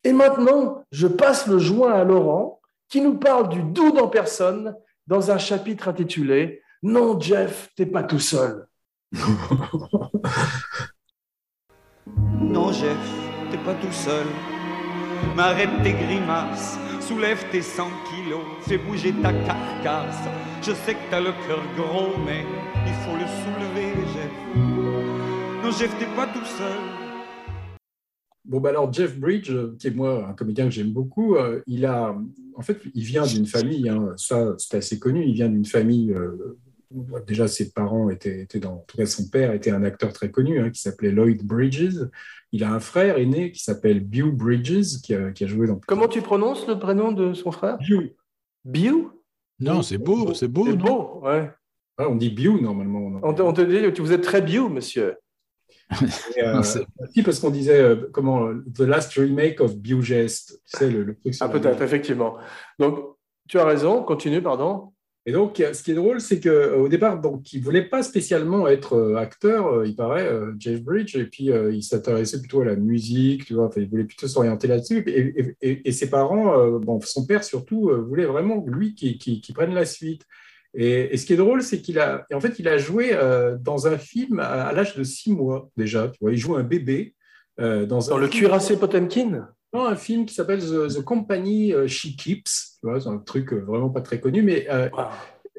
Et 0.03 0.12
maintenant, 0.12 0.83
je 0.90 1.07
passe 1.07 1.47
le 1.47 1.59
joint 1.59 1.92
à 1.92 2.05
Laurent, 2.05 2.61
qui 2.88 3.01
nous 3.01 3.14
parle 3.18 3.49
du 3.49 3.62
doux 3.62 3.97
en 3.99 4.09
personne 4.09 4.75
dans 5.07 5.31
un 5.31 5.38
chapitre 5.38 5.88
intitulé 5.88 6.61
Non, 6.87 7.18
Jeff, 7.18 7.70
t'es 7.75 7.87
pas 7.87 8.03
tout 8.03 8.18
seul. 8.18 8.66
Non, 12.40 12.70
Jeff, 12.73 12.99
t'es 13.51 13.57
pas 13.57 13.75
tout 13.75 13.90
seul. 13.90 14.27
Mais 15.35 15.42
arrête 15.42 15.70
tes 15.83 15.94
grimaces, 15.94 16.79
soulève 17.01 17.42
tes 17.51 17.62
100 17.62 17.88
kilos, 18.11 18.44
fais 18.68 18.77
bouger 18.77 19.14
ta 19.23 19.33
carcasse. 19.33 20.29
Je 20.61 20.73
sais 20.73 20.92
que 20.92 21.11
t'as 21.11 21.20
le 21.20 21.33
cœur 21.47 21.62
gros, 21.75 22.18
mais 22.27 22.44
il 22.87 22.92
faut 22.92 23.16
le 23.16 23.27
soulever, 23.27 23.94
Jeff. 24.12 24.31
Non, 25.64 25.70
Jeff, 25.70 25.99
t'es 25.99 26.14
pas 26.14 26.27
tout 26.27 26.44
seul. 26.44 26.79
Bon, 28.44 28.61
bah 28.61 28.68
alors, 28.68 28.92
Jeff 28.92 29.18
Bridge, 29.18 29.51
euh, 29.51 29.75
qui 29.79 29.87
est 29.87 29.90
moi 29.90 30.29
un 30.29 30.35
comédien 30.35 30.66
que 30.66 30.70
j'aime 30.70 30.92
beaucoup, 30.92 31.37
euh, 31.37 31.62
il 31.66 31.87
a, 31.87 32.14
en 32.55 32.61
fait, 32.61 32.79
il 32.94 33.05
vient 33.05 33.25
d'une 33.25 33.47
famille, 33.47 33.88
hein, 33.88 34.12
ça 34.18 34.55
c'est 34.59 34.77
assez 34.77 34.99
connu, 34.99 35.25
il 35.25 35.33
vient 35.33 35.49
d'une 35.49 35.64
famille, 35.64 36.12
euh, 36.12 36.59
déjà 37.26 37.48
ses 37.48 37.72
parents 37.72 38.11
étaient, 38.11 38.40
étaient 38.40 38.61
dans, 38.61 38.74
en 38.74 38.85
tout 38.87 38.96
cas 38.96 39.07
son 39.07 39.28
père 39.28 39.52
était 39.52 39.70
un 39.70 39.85
acteur 39.85 40.12
très 40.12 40.30
connu 40.30 40.61
hein, 40.61 40.70
qui 40.70 40.80
s'appelait 40.80 41.11
Lloyd 41.11 41.44
Bridges. 41.44 42.09
Il 42.52 42.64
a 42.64 42.72
un 42.72 42.80
frère 42.80 43.18
aîné 43.18 43.52
qui 43.52 43.62
s'appelle 43.62 44.00
Bew 44.00 44.30
Bridges, 44.33 45.00
qui 45.02 45.14
a, 45.14 45.33
qui 45.33 45.44
a 45.44 45.46
joué 45.46 45.66
dans. 45.66 45.80
Comment 45.87 46.09
tu 46.09 46.22
prononces 46.22 46.66
le 46.66 46.78
prénom 46.78 47.12
de 47.12 47.35
son 47.35 47.50
frère? 47.50 47.78
Bew. 47.78 48.11
Bew? 48.64 49.11
Non, 49.61 49.83
c'est 49.83 49.98
beau, 49.98 50.35
c'est 50.35 50.48
beau. 50.48 50.66
C'est 50.66 50.76
beau, 50.76 51.20
ouais. 51.22 51.50
Ah, 51.96 52.09
on 52.09 52.16
dit 52.16 52.30
Bew 52.30 52.61
normalement. 52.61 53.07
en 53.07 53.20
On 53.22 53.35
te, 53.35 53.42
on 53.42 53.52
te 53.52 53.61
dit 53.61 53.92
que 53.92 54.02
vous 54.02 54.12
êtes 54.12 54.22
très 54.22 54.42
Bew, 54.42 54.68
monsieur. 54.68 55.16
Et, 56.37 56.42
euh, 56.42 56.62
parce 57.24 57.40
qu'on 57.40 57.50
disait 57.50 57.80
euh, 57.80 58.09
comment 58.12 58.52
The 58.74 58.80
Last 58.80 59.12
Remake 59.14 59.61
of 59.61 59.76
Bewgest, 59.76 60.61
tu 60.64 60.78
sais 60.78 60.90
le, 60.90 61.04
le 61.04 61.14
truc. 61.16 61.35
sur 61.35 61.46
Ah, 61.46 61.48
peut-être, 61.48 61.83
effectivement. 61.83 62.37
Donc, 62.78 63.16
tu 63.48 63.59
as 63.59 63.64
raison, 63.64 64.02
continue, 64.02 64.42
pardon. 64.42 64.93
Et 65.27 65.33
donc, 65.33 65.57
ce 65.73 65.83
qui 65.83 65.91
est 65.93 65.95
drôle, 65.95 66.21
c'est 66.21 66.39
qu'au 66.39 66.87
départ, 66.89 67.19
donc, 67.19 67.51
il 67.55 67.61
ne 67.61 67.65
voulait 67.65 67.85
pas 67.89 68.03
spécialement 68.03 68.69
être 68.69 68.93
euh, 68.95 69.17
acteur, 69.17 69.69
euh, 69.69 69.87
il 69.87 69.97
paraît, 69.97 70.27
euh, 70.29 70.53
Jeff 70.59 70.83
Bridge, 70.83 71.17
et 71.17 71.25
puis 71.25 71.51
euh, 71.51 71.73
il 71.73 71.83
s'intéressait 71.83 72.41
plutôt 72.41 72.61
à 72.61 72.67
la 72.67 72.77
musique, 72.77 73.47
tu 73.47 73.55
vois, 73.55 73.65
enfin, 73.67 73.81
il 73.81 73.89
voulait 73.89 74.05
plutôt 74.05 74.29
s'orienter 74.29 74.67
là-dessus. 74.69 75.03
Et, 75.07 75.21
et- 75.41 75.57
et- 75.63 75.89
et 75.89 75.93
ses 75.93 76.11
parents, 76.11 76.59
euh, 76.59 76.79
bon, 76.79 77.01
son 77.01 77.25
père 77.25 77.43
surtout, 77.43 77.89
euh, 77.89 78.03
voulait 78.07 78.27
vraiment, 78.27 78.63
lui, 78.67 78.95
qui, 78.95 79.17
qui, 79.17 79.41
qui 79.41 79.53
prenne 79.55 79.73
la 79.73 79.87
suite. 79.87 80.23
Et, 80.75 81.17
ce 81.17 81.25
qui 81.25 81.33
est 81.33 81.37
drôle, 81.37 81.63
c'est 81.63 81.81
qu'il 81.81 81.99
a, 82.01 82.27
en 82.35 82.41
fait, 82.41 82.59
il 82.59 82.69
a 82.69 82.77
joué 82.77 83.13
euh, 83.15 83.57
dans 83.59 83.87
un 83.87 83.97
film 83.97 84.41
à, 84.41 84.73
l'âge 84.73 84.95
de 84.97 85.05
six 85.05 85.33
mois 85.33 85.71
déjà, 85.77 86.09
tu 86.09 86.19
vois, 86.21 86.33
il 86.33 86.37
joue 86.39 86.57
un 86.57 86.65
bébé. 86.65 87.15
euh, 87.61 87.87
dans, 87.87 87.99
Dans 87.99 88.15
un 88.15 88.19
le 88.19 88.27
film- 88.27 88.41
cuirassé 88.41 88.77
Potemkin? 88.77 89.49
Non, 89.75 89.87
un 89.87 89.97
film 89.97 90.25
qui 90.25 90.35
s'appelle 90.35 90.61
The, 90.61 90.89
The 90.95 91.03
Company 91.03 91.73
euh, 91.73 91.87
She 91.89 92.17
Keeps, 92.17 92.79
c'est 92.83 93.07
un 93.09 93.19
truc 93.19 93.53
euh, 93.53 93.59
vraiment 93.61 93.91
pas 93.91 94.01
très 94.01 94.21
connu, 94.21 94.43
mais 94.43 94.67
euh, 94.71 94.89
Wow. 94.93 95.05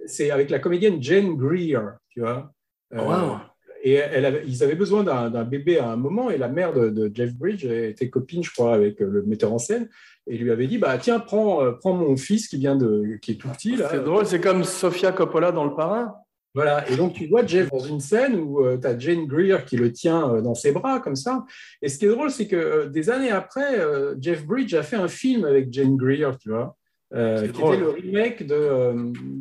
c'est 0.06 0.32
avec 0.32 0.50
la 0.50 0.60
comédienne 0.60 1.02
Jane 1.04 1.36
Greer, 1.36 1.82
tu 2.10 2.22
vois. 2.22 2.52
Euh, 2.94 3.02
Wow. 3.02 3.38
Et 3.84 3.94
elle 3.94 4.26
avait- 4.26 4.44
ils 4.48 4.64
avaient 4.64 4.74
besoin 4.76 5.04
d'un 5.04 5.44
bébé 5.44 5.78
à 5.78 5.92
un 5.92 5.96
moment, 5.96 6.32
et 6.32 6.40
la 6.40 6.48
mère 6.48 6.74
de, 6.74 6.90
de 6.90 7.12
Jeff 7.14 7.36
Bridge 7.36 7.66
était 7.66 8.10
copine, 8.10 8.44
je 8.44 8.52
crois, 8.52 8.74
avec 8.74 9.00
le 9.00 9.22
metteur 9.24 9.54
en 9.54 9.60
scène, 9.60 9.90
et 10.26 10.38
lui 10.40 10.50
avait 10.50 10.66
dit 10.66 10.80
bah 10.80 10.98
tiens 10.98 11.20
prends 11.20 11.72
prends 11.82 11.94
mon 11.94 12.18
fils 12.18 12.48
qui 12.48 12.58
vient 12.58 12.76
de 12.76 13.20
qui 13.22 13.34
est 13.34 13.36
tout 13.36 13.50
petit 13.50 13.76
là. 13.76 13.90
C'est 13.92 14.04
drôle, 14.04 14.26
c'est 14.26 14.42
comme 14.42 14.64
Sofia 14.64 15.12
Coppola 15.12 15.52
dans 15.52 15.66
Le 15.66 15.76
Parrain. 15.76 16.16
Voilà, 16.56 16.90
et 16.90 16.96
donc 16.96 17.14
tu 17.14 17.28
vois 17.28 17.46
Jeff 17.46 17.70
dans 17.70 17.80
une 17.80 18.00
scène 18.00 18.36
où 18.40 18.64
tu 18.82 18.88
as 18.88 18.98
Jane 18.98 19.26
Greer 19.28 19.66
qui 19.66 19.76
le 19.76 19.92
tient 19.92 20.30
euh, 20.34 20.42
dans 20.42 20.56
ses 20.56 20.72
bras 20.72 21.00
comme 21.02 21.18
ça. 21.18 21.46
Et 21.82 21.90
ce 21.90 21.98
qui 22.00 22.06
est 22.06 22.10
drôle, 22.10 22.32
c'est 22.32 22.48
que 22.48 22.56
euh, 22.56 22.88
des 22.88 23.10
années 23.10 23.30
après, 23.32 23.78
euh, 23.78 24.16
Jeff 24.22 24.46
Bridge 24.46 24.74
a 24.74 24.82
fait 24.82 24.96
un 24.96 25.10
film 25.10 25.44
avec 25.44 25.72
Jane 25.74 25.98
Greer, 25.98 26.32
tu 26.40 26.50
vois, 26.50 26.78
euh, 27.14 27.46
qui 27.48 27.60
drôle. 27.60 27.74
était 27.76 27.84
le 27.84 27.90
remake 27.90 28.48
de, 28.48 28.56
euh, 28.56 28.94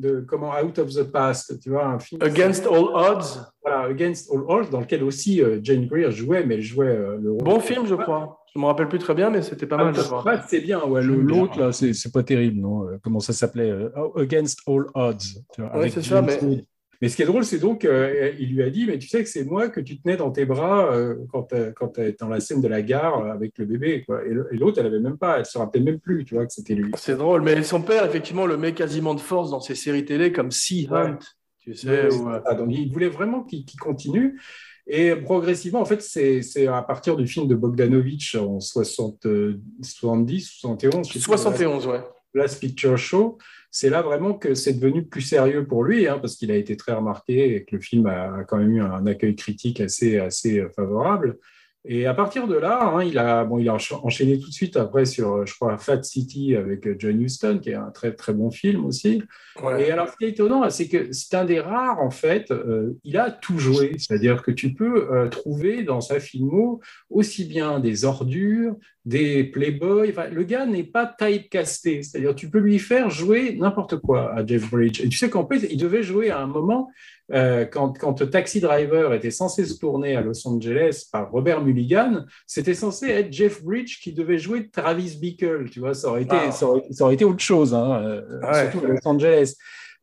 de 0.03 0.25
comment 0.27 0.53
Out 0.61 0.79
of 0.81 0.91
the 0.93 1.05
Past, 1.05 1.61
tu 1.61 1.71
vois, 1.71 1.87
un 1.87 1.99
film 2.01 2.21
Against 2.21 2.67
All 2.67 2.85
Odds. 2.93 3.47
voilà, 3.63 3.83
Against 3.91 4.31
All 4.33 4.43
Odds, 4.49 4.71
dans 4.71 4.81
lequel 4.81 5.05
aussi 5.05 5.41
euh, 5.41 5.61
Jane 5.63 5.87
Greer 5.87 6.11
jouait, 6.11 6.45
mais 6.45 6.55
elle 6.55 6.63
jouait 6.63 6.89
euh, 6.89 7.17
le 7.23 7.31
rôle. 7.31 7.45
Bon 7.45 7.61
film, 7.61 7.87
je 7.87 7.95
crois. 7.95 8.41
Je 8.55 8.61
me 8.61 8.67
rappelle 8.67 8.89
plus 8.89 8.99
très 9.01 9.15
bien, 9.15 9.31
mais 9.31 9.43
c'était 9.43 9.67
pas 9.67 9.77
Out 9.77 9.97
mal, 9.97 10.05
crois. 10.05 10.23
Past, 10.25 10.45
c'est 10.49 10.61
bien, 10.61 10.85
ouais. 10.85 11.03
L'autre, 11.03 11.59
là, 11.61 11.73
c'est 11.73 12.13
pas 12.13 12.23
terrible, 12.23 12.61
non 12.61 12.89
Euh, 12.89 12.99
Comment 13.03 13.21
ça 13.21 13.33
s'appelait 13.33 13.71
euh, 13.71 13.89
Against 14.17 14.61
All 14.67 14.87
Odds. 14.95 15.43
avec 15.73 15.93
c'est 15.93 16.03
ça, 16.03 16.21
mais-. 16.23 16.65
Mais 17.01 17.09
ce 17.09 17.17
qui 17.17 17.23
est 17.23 17.27
drôle, 17.27 17.45
c'est 17.45 17.59
donc, 17.59 17.85
euh, 17.85 18.33
il 18.39 18.55
lui 18.55 18.63
a 18.63 18.71
dit, 18.71 18.87
mais 18.87 18.99
tu 18.99 19.09
sais 19.09 19.23
que 19.23 19.29
c'est 19.29 19.45
moi 19.45 19.69
que 19.69 19.81
tu 19.81 20.01
tenais 20.01 20.17
dans 20.17 20.31
tes 20.31 20.45
bras 20.45 20.93
euh, 20.93 21.17
quand 21.31 21.49
tu 21.49 22.01
es 22.01 22.17
dans 22.19 22.29
la 22.29 22.41
scène 22.41 22.61
de 22.61 22.69
la 22.69 22.83
gare 22.83 23.25
euh, 23.25 23.33
avec 23.33 23.59
le 23.59 23.67
bébé. 23.67 24.05
Quoi. 24.05 24.23
Et 24.25 24.57
l'autre, 24.57 24.79
elle 24.81 24.87
avait 24.87 25.01
même 25.01 25.19
pas, 25.19 25.39
elle 25.39 25.47
se 25.47 25.59
rappelait 25.59 25.83
même 25.83 26.01
plus, 26.01 26.25
tu 26.25 26.35
vois, 26.35 26.47
que 26.47 26.53
c'était 26.53 26.75
lui. 26.75 26.93
C'est 26.97 27.17
drôle, 27.17 27.43
mais 27.43 27.63
son 27.63 27.83
père, 27.83 28.05
effectivement, 28.05 28.47
le 28.47 28.57
met 28.57 28.73
quasiment 28.73 29.15
de 29.15 29.21
force 29.21 29.51
dans 29.51 29.61
ses 29.61 29.75
séries 29.75 30.05
télé 30.05 30.33
comme 30.33 30.51
Sea 30.51 30.89
Hunt. 30.91 31.19
Tu 31.61 31.75
sais, 31.75 32.09
Ouais, 32.09 32.41
euh, 32.47 32.55
donc, 32.55 32.69
il 32.71 32.93
voulait 32.93 33.09
vraiment 33.09 33.43
qu'il 33.43 33.65
continue. 33.81 34.39
Et 34.87 35.17
progressivement, 35.17 35.81
en 35.81 35.87
fait, 35.87 36.03
c'est 36.03 36.67
à 36.67 36.83
partir 36.83 37.17
du 37.17 37.27
film 37.27 37.49
de 37.49 37.55
Bogdanovich 37.55 38.35
en 38.35 38.61
60, 38.61 39.25
euh, 39.27 39.61
70, 39.83 40.59
71. 40.61 41.07
je 41.09 41.13
sais 41.15 41.19
plus, 41.19 41.21
71, 41.21 41.87
ouais. 41.87 42.01
Last 42.35 42.61
Picture 42.61 42.99
Show, 42.99 43.39
c'est 43.71 43.91
là 43.91 44.03
vraiment 44.03 44.35
que 44.35 44.55
c'est 44.55 44.75
devenu 44.75 45.05
plus 45.05 45.23
sérieux 45.23 45.67
pour 45.67 45.85
lui, 45.85 46.07
hein, 46.07 46.19
parce 46.19 46.37
qu'il 46.37 46.51
a 46.51 46.57
été 46.57 46.77
très 46.77 46.93
remarqué 46.93 47.57
et 47.57 47.65
que 47.65 47.77
le 47.77 47.83
film 47.83 48.07
a, 48.07 48.45
quand 48.45 48.59
même 48.59 48.77
eu 48.77 48.83
un 48.83 49.07
accueil 49.07 49.35
critique 49.35 49.81
assez, 49.81 50.19
assez 50.19 50.61
euh, 50.61 50.69
favorable. 50.69 51.39
Et 51.87 52.07
à 52.07 52.15
partir 52.15 52.49
de 52.49 52.55
là, 52.55 52.93
hein, 52.95 53.05
il, 53.05 53.19
a, 53.19 53.45
bon, 53.45 53.59
il 53.59 53.69
a 53.69 53.75
encha- 53.75 54.01
enchaîné 54.03 54.39
tout 54.39 54.49
de 54.49 54.55
suite 54.55 54.77
après 54.77 55.05
sur, 55.05 55.35
euh, 55.35 55.45
je 55.45 55.55
crois, 55.55 55.77
Fat 55.77 56.03
City 56.03 56.57
avec 56.57 56.87
euh, 56.87 56.97
John 56.99 57.21
Huston, 57.21 57.59
qui 57.63 57.71
est 57.71 57.75
un 57.75 57.91
très, 57.91 58.15
très 58.15 58.33
bon 58.33 58.51
film 58.51 58.87
aussi. 58.87 59.23
Ouais. 59.63 59.87
Et 59.87 59.91
alors, 59.91 60.09
ce 60.09 60.17
qui 60.17 60.25
est 60.25 60.31
étonnant, 60.31 60.69
c'est 60.71 60.89
que 60.89 61.13
c'est 61.13 61.35
un 61.37 61.45
des 61.45 61.61
rares, 61.61 62.01
en 62.01 62.11
fait, 62.11 62.51
euh, 62.51 62.95
il 63.05 63.19
a 63.19 63.31
tout 63.31 63.59
joué. 63.59 63.93
C'est-à-dire 63.99 64.43
que 64.43 64.51
tu 64.51 64.73
peux 64.73 65.13
euh, 65.13 65.29
trouver 65.29 65.83
dans 65.83 66.01
sa 66.01 66.21
filmo 66.21 66.81
aussi 67.11 67.45
bien 67.45 67.81
des 67.81 68.07
ordures, 68.07 68.77
des 69.05 69.45
playboys. 69.45 70.09
Enfin, 70.09 70.29
le 70.29 70.43
gars 70.45 70.65
n'est 70.65 70.85
pas 70.85 71.07
typecasté. 71.07 72.03
C'est-à-dire 72.03 72.35
tu 72.35 72.49
peux 72.49 72.61
lui 72.61 72.79
faire 72.79 73.11
jouer 73.11 73.57
n'importe 73.57 73.99
quoi 73.99 74.33
à 74.33 74.45
Jeff 74.47 74.71
Bridge. 74.71 75.01
Et 75.03 75.09
tu 75.09 75.19
sais 75.19 75.29
qu'en 75.29 75.45
plus, 75.45 75.67
il 75.71 75.77
devait 75.77 76.03
jouer 76.03 76.31
à 76.31 76.41
un 76.41 76.47
moment, 76.47 76.89
euh, 77.33 77.65
quand, 77.65 77.97
quand 77.99 78.31
Taxi 78.31 78.61
Driver 78.61 79.15
était 79.15 79.31
censé 79.31 79.65
se 79.65 79.79
tourner 79.79 80.15
à 80.17 80.21
Los 80.21 80.47
Angeles 80.47 81.07
par 81.11 81.31
Robert 81.31 81.63
Mulligan, 81.63 82.25
c'était 82.47 82.75
censé 82.75 83.09
être 83.09 83.33
Jeff 83.33 83.63
Bridge 83.65 83.99
qui 84.03 84.13
devait 84.13 84.39
jouer 84.39 84.69
Travis 84.69 85.17
Bickle. 85.21 85.71
Tu 85.71 85.81
vois, 85.81 85.95
ça 85.95 86.09
aurait 86.09 86.23
été, 86.23 86.37
ça 86.53 86.67
aurait, 86.67 86.83
ça 86.91 87.05
aurait 87.05 87.15
été 87.15 87.25
autre 87.25 87.43
chose, 87.43 87.73
hein, 87.75 88.03
euh, 88.05 88.41
Ouais. 88.43 88.71
surtout 88.71 88.85
à 88.87 88.89
Los 88.89 88.99
Angeles. 89.09 89.55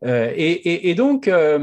Euh, 0.03 0.31
et, 0.35 0.51
et- 0.51 0.89
et 0.89 0.95
donc, 0.95 1.27
euh, 1.27 1.59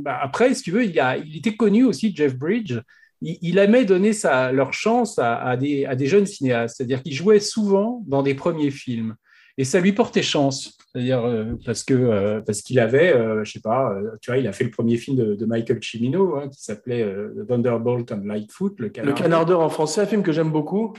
bah, 0.00 0.18
après, 0.20 0.52
si 0.54 0.62
tu 0.62 0.70
veux, 0.72 0.84
il, 0.84 1.00
a, 1.00 1.16
il 1.16 1.38
était 1.38 1.56
connu 1.56 1.84
aussi, 1.84 2.14
Jeff 2.14 2.36
Bridge. 2.36 2.74
Il, 3.22 3.38
il 3.40 3.56
aimait 3.56 3.86
donner 3.86 4.12
sa, 4.12 4.52
leur 4.52 4.74
chance 4.74 5.18
à, 5.18 5.36
à 5.36 5.56
des, 5.56 5.86
à 5.86 5.94
des 5.96 6.06
jeunes 6.06 6.26
cinéastes. 6.26 6.76
C'est-à-dire 6.76 7.02
qu'il 7.02 7.14
jouait 7.14 7.40
souvent 7.40 8.02
dans 8.06 8.22
des 8.22 8.34
premiers 8.34 8.70
films. 8.70 9.14
Et 9.58 9.64
ça 9.64 9.80
lui 9.80 9.92
portait 9.92 10.22
chance. 10.22 10.76
C'est-à-dire 10.92 11.24
euh, 11.24 11.54
parce 11.64 11.84
que 11.84 11.94
euh, 11.94 12.40
parce 12.42 12.60
qu'il 12.60 12.78
avait, 12.78 13.14
euh, 13.14 13.44
je 13.44 13.52
sais 13.52 13.60
pas, 13.60 13.92
euh, 13.92 14.10
tu 14.20 14.30
vois, 14.30 14.38
il 14.38 14.46
a 14.46 14.52
fait 14.52 14.64
le 14.64 14.70
premier 14.70 14.98
film 14.98 15.16
de, 15.16 15.34
de 15.34 15.46
Michael 15.46 15.82
Cimino 15.82 16.36
hein, 16.36 16.48
qui 16.48 16.62
s'appelait 16.62 17.06
Thunderbolt 17.48 18.12
and 18.12 18.22
Lightfoot, 18.24 18.78
le 18.78 18.86
Le 18.86 19.12
canard. 19.12 19.60
En 19.60 19.68
français, 19.68 20.02
un 20.02 20.06
film 20.06 20.22
que 20.22 20.32
j'aime 20.32 20.50
beaucoup. 20.50 20.92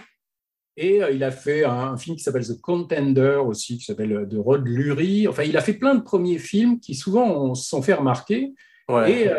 Et 0.76 1.02
il 1.12 1.24
a 1.24 1.30
fait 1.30 1.66
un, 1.66 1.94
un 1.94 1.98
film 1.98 2.18
qui 2.18 2.24
s'appelle 2.24 2.48
The 2.48 2.60
Contender 2.60 3.39
aussi, 3.46 3.78
qui 3.78 3.86
s'appelle 3.86 4.28
de 4.28 4.38
Rod 4.39 4.66
Lurie. 4.66 5.28
Enfin, 5.28 5.44
il 5.44 5.56
a 5.56 5.62
fait 5.62 5.74
plein 5.74 5.94
de 5.94 6.02
premiers 6.02 6.39
films 6.39 6.80
qui 6.80 6.96
souvent 6.96 7.30
on 7.30 7.54
se 7.54 7.70
sont 7.70 7.84
fait 7.84 7.94
remarquer. 7.94 8.54
Ouais. 8.89 9.26
Et, 9.26 9.32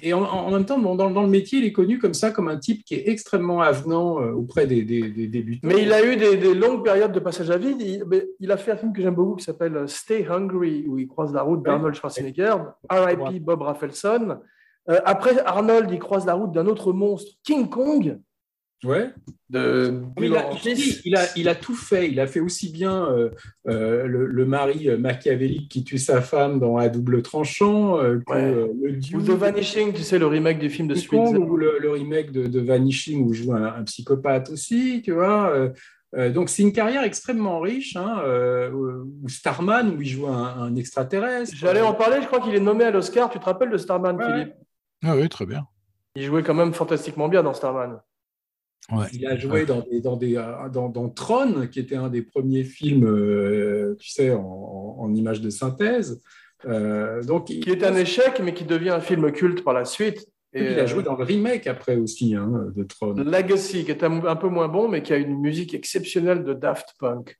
et 0.00 0.12
en, 0.12 0.22
en 0.22 0.50
même 0.50 0.64
temps, 0.64 0.78
dans, 0.78 1.10
dans 1.10 1.22
le 1.22 1.28
métier, 1.28 1.58
il 1.58 1.64
est 1.64 1.72
connu 1.72 1.98
comme 1.98 2.14
ça, 2.14 2.30
comme 2.30 2.48
un 2.48 2.56
type 2.58 2.84
qui 2.84 2.94
est 2.94 3.08
extrêmement 3.08 3.60
avenant 3.60 4.20
euh, 4.20 4.32
auprès 4.32 4.66
des, 4.66 4.82
des, 4.82 5.10
des 5.10 5.26
débutants. 5.26 5.68
Mais 5.68 5.82
il 5.82 5.92
a 5.92 6.04
eu 6.04 6.16
des, 6.16 6.36
des 6.36 6.54
longues 6.54 6.84
périodes 6.84 7.12
de 7.12 7.20
passage 7.20 7.50
à 7.50 7.58
vide. 7.58 7.82
Il 8.40 8.52
a 8.52 8.56
fait 8.56 8.72
un 8.72 8.76
film 8.76 8.92
que 8.92 9.02
j'aime 9.02 9.14
beaucoup 9.14 9.36
qui 9.36 9.44
s'appelle 9.44 9.76
euh, 9.76 9.86
Stay 9.86 10.26
Hungry, 10.28 10.86
où 10.88 10.98
il 10.98 11.08
croise 11.08 11.32
la 11.32 11.42
route 11.42 11.62
d'Arnold 11.62 11.94
Schwarzenegger, 11.94 12.54
R.I.P. 12.90 13.40
Bob 13.40 13.62
Rafelson. 13.62 14.38
Euh, 14.88 15.00
après, 15.04 15.38
Arnold, 15.44 15.90
il 15.90 15.98
croise 15.98 16.26
la 16.26 16.34
route 16.34 16.52
d'un 16.52 16.66
autre 16.66 16.92
monstre, 16.92 17.32
King 17.44 17.68
Kong, 17.68 18.18
Ouais. 18.84 19.10
de 19.48 20.00
il, 20.18 20.34
a, 20.36 20.50
il, 20.64 20.74
dit, 20.74 21.00
il, 21.04 21.14
a, 21.16 21.22
il 21.36 21.48
a 21.48 21.54
tout 21.54 21.74
fait. 21.76 22.08
Il 22.10 22.18
a 22.18 22.26
fait 22.26 22.40
aussi 22.40 22.72
bien 22.72 23.04
euh, 23.06 23.30
euh, 23.68 24.06
le, 24.06 24.26
le 24.26 24.44
mari 24.44 24.88
euh, 24.88 24.96
machiavélique 24.98 25.70
qui 25.70 25.84
tue 25.84 25.98
sa 25.98 26.20
femme 26.20 26.58
dans 26.58 26.76
À 26.78 26.88
double 26.88 27.22
tranchant 27.22 27.98
euh, 28.00 28.18
que 28.26 28.32
Ouais. 28.32 28.42
euh, 28.42 28.68
le 28.82 29.16
ou 29.16 29.22
The 29.22 29.30
Vanishing, 29.38 29.92
tu 29.92 30.02
sais, 30.02 30.18
le 30.18 30.26
remake 30.26 30.58
du 30.58 30.68
film 30.68 30.88
de 30.88 30.96
Kong, 31.08 31.38
ou 31.48 31.56
le, 31.56 31.78
le 31.80 31.90
remake 31.90 32.32
de, 32.32 32.46
de 32.48 32.60
Vanishing 32.60 33.24
où 33.24 33.32
il 33.32 33.36
joue 33.42 33.52
un, 33.52 33.66
un 33.66 33.84
psychopathe 33.84 34.50
aussi, 34.50 35.00
tu 35.04 35.12
vois. 35.12 35.50
Euh, 35.50 35.70
euh, 36.16 36.30
donc 36.30 36.48
c'est 36.50 36.62
une 36.62 36.72
carrière 36.72 37.04
extrêmement 37.04 37.60
riche. 37.60 37.94
Hein, 37.96 38.20
euh, 38.24 38.70
ou 38.72 39.28
Starman 39.28 39.94
où 39.96 40.02
il 40.02 40.08
joue 40.08 40.26
un, 40.26 40.44
un 40.60 40.74
extraterrestre. 40.76 41.54
J'allais 41.56 41.80
en 41.82 41.94
parler, 41.94 42.20
je 42.20 42.26
crois 42.26 42.40
qu'il 42.40 42.54
est 42.54 42.60
nommé 42.60 42.84
à 42.84 42.90
l'Oscar. 42.90 43.30
Tu 43.30 43.38
te 43.38 43.44
rappelles 43.44 43.70
de 43.70 43.78
Starman, 43.78 44.16
Ouais, 44.16 44.26
Philippe? 44.26 44.54
Ah 45.04 45.16
oui, 45.16 45.28
très 45.28 45.46
bien. 45.46 45.66
Il 46.16 46.24
jouait 46.24 46.42
quand 46.42 46.54
même 46.54 46.74
fantastiquement 46.74 47.28
bien 47.28 47.42
dans 47.42 47.54
Starman. 47.54 48.00
Ouais. 48.90 49.06
Il 49.12 49.26
a 49.26 49.36
joué 49.36 49.64
dans, 49.64 49.80
des, 49.80 50.00
dans, 50.00 50.16
des, 50.16 50.36
euh, 50.36 50.68
dans, 50.68 50.88
dans 50.88 51.08
Tron, 51.08 51.68
qui 51.70 51.78
était 51.78 51.94
un 51.96 52.08
des 52.08 52.22
premiers 52.22 52.64
films, 52.64 53.04
euh, 53.06 53.94
tu 53.98 54.10
sais, 54.10 54.32
en, 54.32 54.40
en, 54.40 54.96
en 55.04 55.14
images 55.14 55.40
de 55.40 55.50
synthèse. 55.50 56.20
Euh, 56.66 57.22
donc, 57.22 57.46
Qui 57.46 57.70
est 57.70 57.84
un 57.84 57.94
échec, 57.94 58.40
mais 58.42 58.54
qui 58.54 58.64
devient 58.64 58.90
un 58.90 59.00
film 59.00 59.30
culte 59.32 59.64
par 59.64 59.74
la 59.74 59.84
suite. 59.84 60.26
Et 60.54 60.72
il 60.72 60.78
a 60.80 60.84
joué 60.84 61.02
dans 61.02 61.16
le 61.16 61.24
remake 61.24 61.66
après 61.66 61.96
aussi 61.96 62.34
hein, 62.34 62.66
de 62.76 62.82
Tron. 62.82 63.14
Legacy, 63.14 63.84
qui 63.84 63.90
est 63.90 64.04
un, 64.04 64.22
un 64.26 64.36
peu 64.36 64.48
moins 64.48 64.68
bon, 64.68 64.86
mais 64.86 65.02
qui 65.02 65.12
a 65.14 65.16
une 65.16 65.40
musique 65.40 65.72
exceptionnelle 65.72 66.44
de 66.44 66.52
Daft 66.52 66.94
Punk. 66.98 67.38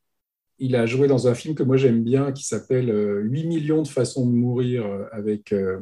Il 0.59 0.77
a 0.77 0.87
joué 0.87 1.09
dans 1.09 1.29
un 1.29 1.35
film 1.35 1.55
que 1.55 1.63
moi 1.63 1.77
j'aime 1.77 2.03
bien 2.03 2.33
qui 2.33 2.45
s'appelle 2.45 2.89
euh, 2.89 3.21
8 3.23 3.45
millions 3.47 3.83
de 3.83 3.89
façons 3.89 4.27
de 4.27 4.33
mourir 4.33 4.87
avec, 5.11 5.53
euh, 5.53 5.81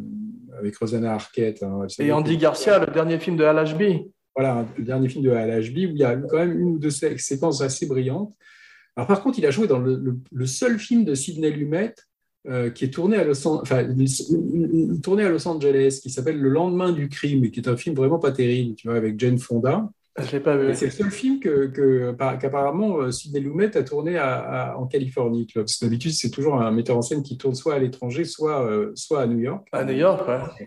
avec 0.59 0.77
Rosanna 0.77 1.13
Arquette. 1.15 1.63
hein. 1.63 1.87
Et 2.01 2.11
Andy 2.11 2.37
Garcia, 2.37 2.79
le 2.85 2.87
dernier 2.93 3.19
film 3.21 3.37
de 3.37 3.45
Al 3.45 3.65
HB. 3.65 4.09
Voilà, 4.41 4.65
le 4.79 4.85
dernier 4.85 5.11
film 5.11 5.23
de 5.23 5.29
LHB 5.31 5.77
où 5.77 5.93
il 5.95 5.99
y 5.99 6.05
a 6.05 6.17
quand 6.17 6.39
même 6.39 6.59
une 6.59 6.69
ou 6.77 6.79
deux 6.79 6.89
sé- 6.89 7.19
séquences 7.19 7.61
assez 7.61 7.85
brillantes. 7.85 8.33
Alors, 8.97 9.07
par 9.07 9.23
contre, 9.23 9.39
il 9.39 9.45
a 9.45 9.51
joué 9.51 9.67
dans 9.67 9.79
le, 9.79 9.97
le- 9.97 10.17
le 10.33 10.47
seul 10.47 10.79
film 10.79 11.05
de 11.05 11.15
Sidney 11.15 11.51
Lumet 11.51 11.95
euh, 12.49 12.71
qui 12.71 12.87
est 12.87 12.91
tourné 12.91 13.19
à, 13.19 13.25
Los 13.25 13.47
An- 13.47 13.61
enfin, 13.61 13.83
il- 13.83 15.01
tourné 15.03 15.25
à 15.25 15.29
Los 15.29 15.47
Angeles, 15.47 16.01
qui 16.03 16.09
s'appelle 16.09 16.41
Le 16.41 16.49
lendemain 16.49 16.91
du 16.91 17.11
crime, 17.11 17.45
et 17.45 17.51
qui 17.51 17.61
est 17.61 17.69
un 17.69 17.77
film 17.77 17.95
vraiment 17.95 18.19
pas 18.19 18.33
terrible, 18.33 18.77
tu 18.77 18.89
vois, 18.89 18.97
avec 18.97 19.21
Jane 19.21 19.37
Fonda. 19.39 19.91
Je 20.19 20.33
l'ai 20.33 20.41
pas 20.41 20.57
vu. 20.57 20.71
Et 20.71 20.75
c'est 20.75 20.87
le 20.87 20.91
seul 20.91 21.11
film 21.11 21.39
que, 21.39 21.67
que- 21.67 22.13
qu'apparemment 22.41 22.99
euh, 23.03 23.11
Sidney 23.11 23.41
Lumet 23.41 23.77
a 23.77 23.83
tourné 23.83 24.17
à- 24.17 24.39
à- 24.73 24.77
en 24.79 24.87
Californie. 24.87 25.45
tu 25.45 25.59
vois, 25.59 25.65
parce 25.65 25.77
que 25.77 25.85
d'habitude, 25.85 26.13
c'est 26.13 26.31
toujours 26.31 26.55
un 26.63 26.71
metteur 26.71 26.97
en 26.97 27.03
scène 27.03 27.23
qui 27.23 27.37
tourne 27.37 27.55
soit 27.55 27.75
à 27.75 27.79
l'étranger, 27.79 28.25
soit, 28.25 28.65
euh, 28.65 28.91
soit 28.95 29.21
à 29.21 29.27
New 29.27 29.39
York. 29.41 29.69
À 29.73 29.85
New 29.85 29.97
York, 29.97 30.27
ouais. 30.27 30.67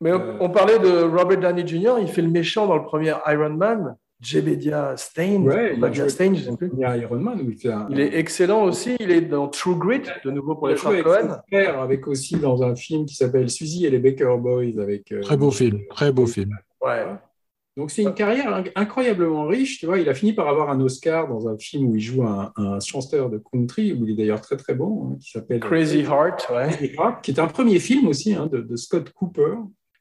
Est. 0.00 0.04
Mais 0.04 0.12
on, 0.12 0.20
Euh, 0.20 0.36
on 0.40 0.50
parlait 0.50 0.78
de 0.78 1.02
Robert 1.02 1.38
Downey 1.40 1.66
Jr., 1.66 1.94
il 2.00 2.08
fait 2.08 2.22
le 2.22 2.28
méchant 2.30 2.66
dans 2.66 2.76
le 2.76 2.84
premier 2.84 3.14
Iron 3.26 3.50
Man, 3.50 3.96
Jebedia 4.20 4.96
Stein. 4.96 5.42
Ouais, 5.42 5.74
il 5.76 5.84
a 5.84 5.86
Jebedia 5.88 5.92
joué 6.02 6.08
Stein, 6.08 6.34
je 6.34 6.42
sais 6.50 6.56
plus. 6.56 6.70
Il 6.74 6.80
y 6.80 6.84
a 6.84 6.96
Iron 6.96 7.18
Man 7.20 7.40
où 7.44 7.50
il 7.50 7.56
fait 7.56 7.70
un, 7.72 7.86
Il 7.90 8.00
est 8.00 8.16
excellent 8.18 8.64
aussi, 8.64 8.96
il 9.00 9.10
est 9.10 9.20
dans 9.22 9.48
True 9.48 9.76
Grit, 9.76 10.02
de 10.24 10.30
nouveau 10.30 10.54
pour 10.56 10.68
Il 10.68 10.72
les 10.72 10.76
frères 10.78 10.92
avec 10.92 11.04
Cohen. 11.04 11.36
frère, 11.48 11.80
avec 11.80 12.06
aussi 12.08 12.36
dans 12.36 12.62
un 12.62 12.74
film 12.74 13.06
qui 13.06 13.14
s'appelle 13.14 13.48
Suzy 13.48 13.86
et 13.86 13.90
les 13.90 13.98
Baker 13.98 14.36
Boys. 14.38 14.80
Avec, 14.80 15.12
euh, 15.12 15.20
Très 15.20 15.36
beau 15.36 15.50
film, 15.50 15.80
très 15.90 16.12
beau 16.12 16.26
film. 16.26 16.50
Ouais. 16.84 17.04
Donc 17.76 17.92
c'est 17.92 18.02
une 18.02 18.12
carrière 18.14 18.50
inc- 18.50 18.72
incroyablement 18.74 19.46
riche. 19.46 19.78
Tu 19.78 19.86
vois, 19.86 20.00
il 20.00 20.08
a 20.08 20.14
fini 20.14 20.32
par 20.32 20.48
avoir 20.48 20.68
un 20.70 20.80
Oscar 20.80 21.28
dans 21.28 21.46
un 21.48 21.56
film 21.56 21.90
où 21.90 21.94
il 21.94 22.00
joue 22.00 22.24
un, 22.24 22.50
un 22.56 22.80
chanteur 22.80 23.30
de 23.30 23.38
country, 23.38 23.92
où 23.92 24.04
il 24.04 24.10
est 24.10 24.14
d'ailleurs 24.16 24.40
très 24.40 24.56
très 24.56 24.74
bon, 24.74 25.10
hein, 25.12 25.16
qui 25.20 25.30
s'appelle 25.30 25.60
Crazy 25.60 26.00
Heart, 26.00 26.48
ouais. 26.52 26.68
Crazy 26.70 26.92
Heart, 26.98 27.22
qui 27.22 27.30
est 27.30 27.38
un 27.38 27.46
premier 27.46 27.78
film 27.78 28.08
aussi 28.08 28.34
hein, 28.34 28.48
de, 28.50 28.58
de 28.62 28.74
Scott 28.74 29.10
Cooper. 29.10 29.54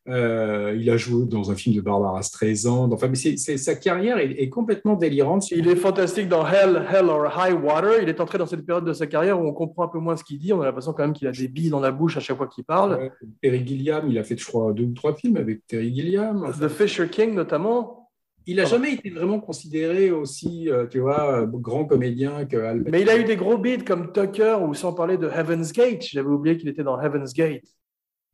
Euh, 0.10 0.74
il 0.80 0.90
a 0.90 0.96
joué 0.98 1.26
dans 1.26 1.52
un 1.52 1.56
film 1.56 1.76
de 1.76 1.82
Barbara 1.82 2.22
Streisand. 2.22 2.90
Enfin, 2.94 3.08
mais 3.10 3.16
c'est- 3.16 3.58
sa 3.58 3.76
carrière 3.76 4.18
est, 4.20 4.32
est 4.32 4.50
complètement 4.50 4.96
délirante. 4.96 5.52
Il 5.52 5.68
est 5.68 5.76
fantastique 5.76 6.30
dans 6.30 6.48
Hell, 6.48 6.82
Hell 6.92 7.06
or 7.06 7.26
High 7.38 7.62
Water. 7.62 8.02
Il 8.02 8.08
est 8.10 8.22
entré 8.22 8.38
dans 8.38 8.46
cette 8.46 8.66
période 8.66 8.86
de 8.86 8.94
sa 8.94 9.06
carrière 9.08 9.40
où 9.40 9.46
on 9.46 9.54
comprend 9.54 9.84
un 9.84 9.88
peu 9.90 10.00
moins 10.00 10.16
ce 10.16 10.24
qu'il 10.24 10.40
dit. 10.40 10.54
On 10.54 10.62
a 10.62 10.66
l'impression 10.66 10.94
quand 10.94 11.04
même 11.04 11.14
qu'il 11.14 11.28
a 11.28 11.32
des 11.32 11.48
billes 11.50 11.70
dans 11.70 11.82
la 11.82 11.92
bouche 11.92 12.16
à 12.18 12.20
chaque 12.22 12.38
fois 12.38 12.48
qu'il 12.48 12.64
parle. 12.64 12.94
Ouais, 12.98 13.12
Terry 13.42 13.68
Gilliam, 13.68 14.08
il 14.10 14.18
a 14.18 14.24
fait, 14.24 14.38
je 14.38 14.46
crois, 14.46 14.72
deux 14.74 14.86
ou 14.86 14.94
trois 14.94 15.14
films 15.16 15.38
avec 15.38 15.68
Terry 15.68 15.94
Gilliam. 15.94 16.52
The 16.60 16.70
Fisher 16.70 17.08
King, 17.10 17.34
notamment. 17.34 18.10
Il 18.50 18.56
n'a 18.56 18.64
jamais 18.64 18.94
été 18.94 19.10
vraiment 19.10 19.42
considéré 19.42 20.10
aussi, 20.10 20.70
euh, 20.72 20.88
tu 20.88 21.00
vois, 21.00 21.46
grand 21.46 21.84
comédien 21.84 22.46
que 22.46 22.56
Al 22.56 22.82
Mais 22.90 23.02
il 23.02 23.10
a 23.10 23.18
eu 23.18 23.26
des 23.26 23.36
gros 23.36 23.58
beats 23.58 23.84
comme 23.86 24.14
Tucker 24.14 24.60
ou 24.66 24.74
sans 24.74 24.94
parler 24.94 25.18
de 25.18 25.28
Heaven's 25.28 25.74
Gate. 25.74 26.04
J'avais 26.10 26.30
oublié 26.30 26.56
qu'il 26.56 26.70
était 26.70 26.84
dans 26.84 26.98
Heaven's 26.98 27.34
Gate. 27.34 27.66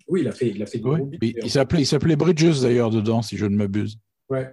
Oui, 0.08 0.22
il 0.22 0.28
a 0.28 0.32
fait, 0.32 0.50
il 0.50 0.62
a 0.62 0.66
fait 0.66 0.80
des 0.80 0.90
Oui. 0.90 0.98
gros 1.00 1.06
beats, 1.08 1.18
Il, 1.44 1.50
s'appelait, 1.50 1.82
il 1.82 1.86
s'appelait 1.86 2.16
Bridges 2.16 2.62
d'ailleurs 2.62 2.90
dedans, 2.90 3.22
si 3.22 3.38
je 3.38 3.46
ne 3.46 3.56
m'abuse. 3.56 3.98
Ouais. 4.30 4.50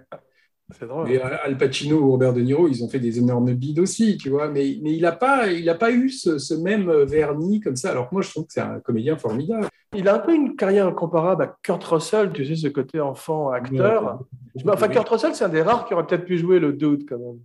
C'est 0.79 0.87
drôle. 0.87 1.11
Et 1.11 1.21
euh, 1.21 1.27
Al 1.43 1.57
Pacino 1.57 1.97
ou 1.97 2.11
Robert 2.11 2.31
De 2.33 2.39
Niro, 2.39 2.69
ils 2.69 2.81
ont 2.81 2.87
fait 2.87 2.99
des 3.01 3.17
énormes 3.19 3.53
bides 3.53 3.79
aussi, 3.79 4.17
tu 4.17 4.29
vois. 4.29 4.47
Mais, 4.47 4.77
mais 4.81 4.93
il 4.93 5.01
n'a 5.01 5.11
pas, 5.11 5.47
il 5.51 5.67
a 5.67 5.75
pas 5.75 5.91
eu 5.91 6.09
ce, 6.09 6.37
ce 6.37 6.53
même 6.53 6.89
vernis 7.03 7.59
comme 7.59 7.75
ça. 7.75 7.91
Alors 7.91 8.07
que 8.09 8.15
moi, 8.15 8.21
je 8.21 8.29
trouve 8.29 8.45
que 8.45 8.53
c'est 8.53 8.61
un 8.61 8.79
comédien 8.79 9.17
formidable. 9.17 9.67
Il 9.93 10.07
a 10.07 10.15
un 10.15 10.19
peu 10.19 10.33
une 10.33 10.55
carrière 10.55 10.95
comparable 10.95 11.43
à 11.43 11.57
Kurt 11.61 11.83
Russell, 11.83 12.31
tu 12.31 12.45
sais, 12.45 12.55
ce 12.55 12.67
côté 12.69 13.01
enfant 13.01 13.49
acteur. 13.49 14.21
Mais 14.63 14.71
Enfin, 14.71 14.87
Kurt 14.87 15.09
Russell, 15.09 15.35
c'est 15.35 15.43
un 15.43 15.49
des 15.49 15.61
rares 15.61 15.85
qui 15.85 15.93
aurait 15.93 16.07
peut-être 16.07 16.23
pu 16.23 16.37
jouer 16.37 16.59
le 16.59 16.71
dude 16.71 17.03
quand 17.05 17.19
même. 17.19 17.39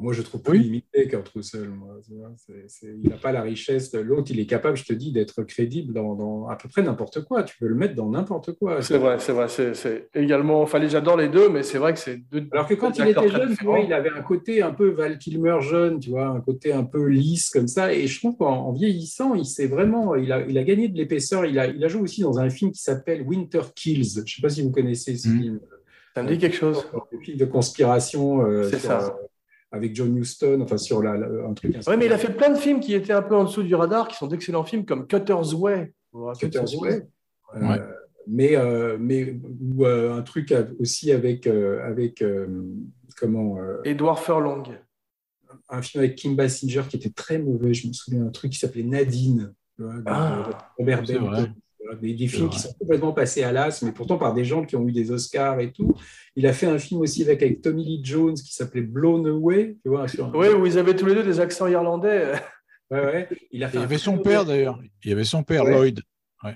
Moi, 0.00 0.12
je 0.12 0.22
trouve 0.22 0.42
plus 0.42 0.58
Oui. 0.58 0.64
limité. 0.64 1.08
C'est- 2.36 2.68
c'est- 2.68 2.94
il 3.02 3.08
n'a 3.10 3.16
pas 3.16 3.32
la 3.32 3.42
richesse 3.42 3.90
de 3.92 3.98
l'autre. 4.00 4.30
Il 4.30 4.40
est 4.40 4.46
capable, 4.46 4.76
je 4.76 4.84
te 4.84 4.92
dis, 4.92 5.12
d'être 5.12 5.42
crédible 5.44 5.92
dans, 5.92 6.14
dans 6.14 6.46
à 6.48 6.56
peu 6.56 6.68
près 6.68 6.82
n'importe 6.82 7.24
quoi. 7.24 7.42
Tu 7.42 7.56
peux 7.58 7.66
le 7.66 7.74
mettre 7.74 7.94
dans 7.94 8.08
n'importe 8.10 8.52
quoi. 8.52 8.82
C'est 8.82 8.98
vrai, 8.98 9.18
c'est 9.18 9.32
vrai. 9.32 9.46
C'est, 9.48 10.08
également. 10.14 10.66
Fallait, 10.66 10.88
j'adore 10.88 11.16
les 11.16 11.28
deux, 11.28 11.48
mais 11.48 11.62
c'est 11.62 11.78
vrai 11.78 11.92
que 11.92 11.98
c'est 11.98 12.16
deux. 12.30 12.46
Alors 12.52 12.66
que 12.66 12.74
quand 12.74 12.96
il 12.98 13.08
était 13.08 13.28
jeune, 13.28 13.54
tu 13.56 13.64
vois, 13.64 13.76
différents. 13.76 13.76
il 13.76 13.92
avait 13.92 14.10
un 14.10 14.22
côté 14.22 14.62
un 14.62 14.72
peu 14.72 14.88
Val 14.90 15.18
Kilmer 15.18 15.58
jeune, 15.60 15.98
tu 16.00 16.10
vois, 16.10 16.26
un 16.26 16.40
côté 16.40 16.72
un 16.72 16.84
peu 16.84 17.06
lisse 17.06 17.50
comme 17.50 17.68
ça. 17.68 17.92
Et 17.92 18.06
je 18.06 18.18
trouve 18.18 18.36
qu'en 18.36 18.66
en 18.66 18.72
vieillissant, 18.72 19.34
il 19.34 19.44
s'est 19.46 19.66
vraiment, 19.66 20.14
il 20.14 20.32
a, 20.32 20.44
il 20.46 20.56
a 20.58 20.64
gagné 20.64 20.88
de 20.88 20.96
l'épaisseur. 20.96 21.46
Il 21.46 21.58
a, 21.58 21.66
il 21.66 21.82
a 21.84 21.88
joué 21.88 22.02
aussi 22.02 22.20
dans 22.22 22.38
un 22.38 22.50
film 22.50 22.72
qui 22.72 22.80
s'appelle 22.82 23.22
Winter 23.22 23.62
Kills. 23.74 24.04
Je 24.16 24.20
ne 24.20 24.26
sais 24.26 24.42
pas 24.42 24.48
si 24.48 24.62
vous 24.62 24.70
connaissez 24.70 25.16
ce 25.16 25.28
Mm. 25.28 25.40
film. 25.40 25.60
Ça 26.14 26.22
me 26.24 26.28
dit 26.28 26.38
quelque 26.38 26.56
chose. 26.56 26.84
Un 26.92 27.18
film 27.22 27.38
de 27.38 27.44
conspiration 27.44 28.44
euh, 28.44 28.68
C'est 28.68 28.78
ça. 28.80 29.16
Avec 29.72 29.94
John 29.94 30.16
Huston, 30.16 30.60
enfin 30.62 30.76
sur 30.78 31.02
la, 31.02 31.16
la- 31.16 31.46
un 31.48 31.54
truc. 31.54 31.76
Oui, 31.86 31.94
mais 31.96 32.06
il 32.06 32.12
a 32.12 32.18
fait 32.18 32.32
plein 32.34 32.50
de 32.50 32.58
films 32.58 32.80
qui 32.80 32.94
étaient 32.94 33.12
un 33.12 33.22
peu 33.22 33.36
en 33.36 33.44
dessous 33.44 33.62
du 33.62 33.74
radar, 33.74 34.08
qui 34.08 34.16
sont 34.16 34.26
d'excellents 34.26 34.64
films 34.64 34.84
comme 34.84 35.06
Cutter's 35.06 35.54
Way. 35.54 35.92
Cutter's 36.38 36.74
Way. 36.76 37.02
Euh, 37.54 37.68
Ouais. 37.68 37.80
Mais, 38.26 38.54
euh, 38.56 38.96
mais 39.00 39.34
ou, 39.60 39.84
euh, 39.86 40.14
un 40.16 40.22
truc 40.22 40.54
aussi 40.78 41.10
avec, 41.10 41.46
euh, 41.48 41.84
avec 41.84 42.22
euh, 42.22 42.46
comment 43.18 43.58
euh, 43.58 43.78
Edward 43.84 44.18
Furlong. 44.18 44.62
un 45.68 45.82
film 45.82 46.04
avec 46.04 46.16
Kim 46.16 46.36
Basinger 46.36 46.82
qui 46.88 46.96
était 46.96 47.10
très 47.10 47.38
mauvais. 47.38 47.74
Je 47.74 47.88
me 47.88 47.92
souviens 47.92 48.26
un 48.26 48.30
truc 48.30 48.52
qui 48.52 48.58
s'appelait 48.58 48.84
Nadine. 48.84 49.52
Ah, 50.06 50.48
Robert. 50.78 51.02
Voilà, 51.18 51.46
Des, 52.00 52.14
des 52.14 52.26
films 52.28 52.46
vrai. 52.46 52.54
qui 52.56 52.60
sont 52.62 52.72
complètement 52.78 53.12
passés 53.12 53.42
à 53.42 53.52
l'as, 53.52 53.82
mais 53.82 53.92
pourtant 53.92 54.18
par 54.18 54.34
des 54.34 54.44
gens 54.44 54.64
qui 54.64 54.76
ont 54.76 54.86
eu 54.86 54.92
des 54.92 55.10
Oscars 55.10 55.60
et 55.60 55.72
tout. 55.72 55.94
Il 56.36 56.46
a 56.46 56.52
fait 56.52 56.66
un 56.66 56.78
film 56.78 57.00
aussi 57.00 57.22
avec, 57.22 57.42
avec 57.42 57.62
Tommy 57.62 57.84
Lee 57.84 58.00
Jones 58.04 58.34
qui 58.34 58.54
s'appelait 58.54 58.82
Blown 58.82 59.26
Away. 59.26 59.76
Tu 59.82 59.88
vois, 59.88 60.06
sur 60.08 60.26
un- 60.26 60.32
Oui, 60.34 60.48
où 60.48 60.66
ils 60.66 60.78
avaient 60.78 60.94
tous 60.94 61.06
les 61.06 61.14
deux 61.14 61.24
des 61.24 61.40
accents 61.40 61.66
irlandais. 61.66 62.32
Ouais, 62.90 63.00
ouais. 63.04 63.28
Il 63.52 63.62
a 63.64 63.68
fait 63.68 63.78
Il 63.78 63.80
y 63.80 63.84
avait 63.84 63.98
son 63.98 64.18
père 64.18 64.44
d'ailleurs. 64.44 64.78
Il 65.04 65.10
y 65.10 65.12
avait 65.12 65.24
son 65.24 65.42
père, 65.42 65.64
Ouais. 65.64 65.72
Lloyd. 65.72 66.00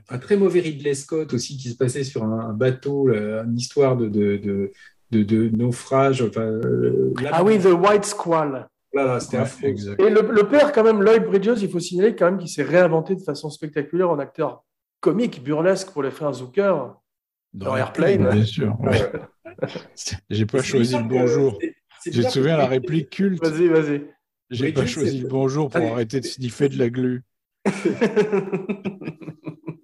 un 0.08 0.18
très 0.18 0.36
mauvais 0.36 0.60
Ridley 0.60 0.94
Scott 0.94 1.32
aussi 1.34 1.56
qui 1.56 1.68
se 1.70 1.76
passait 1.76 2.04
sur 2.04 2.24
un, 2.24 2.40
un 2.50 2.52
bateau, 2.52 3.06
là, 3.08 3.42
une 3.44 3.56
histoire 3.56 3.96
de, 3.96 4.08
de, 4.08 4.36
de, 4.38 4.70
de, 5.10 5.22
de 5.22 5.56
naufrage. 5.56 6.22
Enfin, 6.22 6.40
euh, 6.42 7.12
Ah 7.30 7.44
oui, 7.44 7.58
The 7.58 7.66
White 7.66 8.04
Squall. 8.04 8.66
là, 8.94 9.04
là, 9.04 9.20
c'était 9.20 9.38
Ouais. 9.38 10.06
Et 10.06 10.10
le, 10.10 10.22
le 10.30 10.48
père, 10.48 10.72
quand 10.72 10.82
même, 10.84 11.02
Lloyd 11.02 11.24
Bridges, 11.24 11.60
il 11.62 11.68
faut 11.70 11.80
signaler 11.80 12.14
quand 12.16 12.26
même 12.26 12.38
qu'il 12.38 12.48
s'est 12.48 12.62
réinventé 12.62 13.14
de 13.14 13.20
façon 13.22 13.50
spectaculaire 13.50 14.10
en 14.10 14.18
acteur 14.18 14.64
comique, 15.04 15.44
burlesque 15.44 15.90
pour 15.90 16.02
les 16.02 16.10
frères 16.10 16.32
Zucker. 16.32 16.74
Dans 17.52 17.76
Airplane. 17.76 18.30
Bien 18.30 18.44
sûr. 18.44 18.74
ouais. 18.80 19.12
J'ai 20.30 20.46
pas 20.46 20.62
choisi 20.62 20.96
le 20.96 21.04
bonjour. 21.04 21.58
souviens 22.00 22.30
que- 22.30 22.58
la 22.58 22.66
réplique 22.66 23.10
culte. 23.10 23.46
Vas-y, 23.46 23.68
vas-y. 23.68 24.06
J'ai 24.50 24.72
pas 24.72 24.86
choisi 24.86 25.20
le 25.20 25.28
bonjour 25.28 25.68
pour 25.68 25.76
Allez. 25.76 25.90
arrêter 25.90 26.20
de 26.20 26.26
sniffer 26.26 26.70
de 26.70 26.78
la 26.78 26.88
glu. 26.88 27.22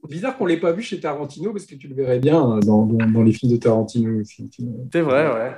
Bizarre 0.09 0.37
qu'on 0.37 0.45
ne 0.45 0.51
l'ait 0.51 0.61
pas 0.61 0.73
vu 0.73 0.83
chez 0.83 0.99
Tarantino 0.99 1.53
parce 1.53 1.67
que 1.67 1.77
tu 1.77 1.87
le 1.87 1.95
verrais 1.95 2.19
bien 2.19 2.57
euh, 2.57 2.61
dans, 2.61 2.85
dans, 2.85 3.07
dans 3.07 3.23
les 3.23 3.33
films 3.33 3.53
de 3.53 3.59
Tarantino 3.59 4.21
aussi. 4.21 4.51
C'est 4.93 5.03
vrai, 5.03 5.33
ouais. 5.33 5.53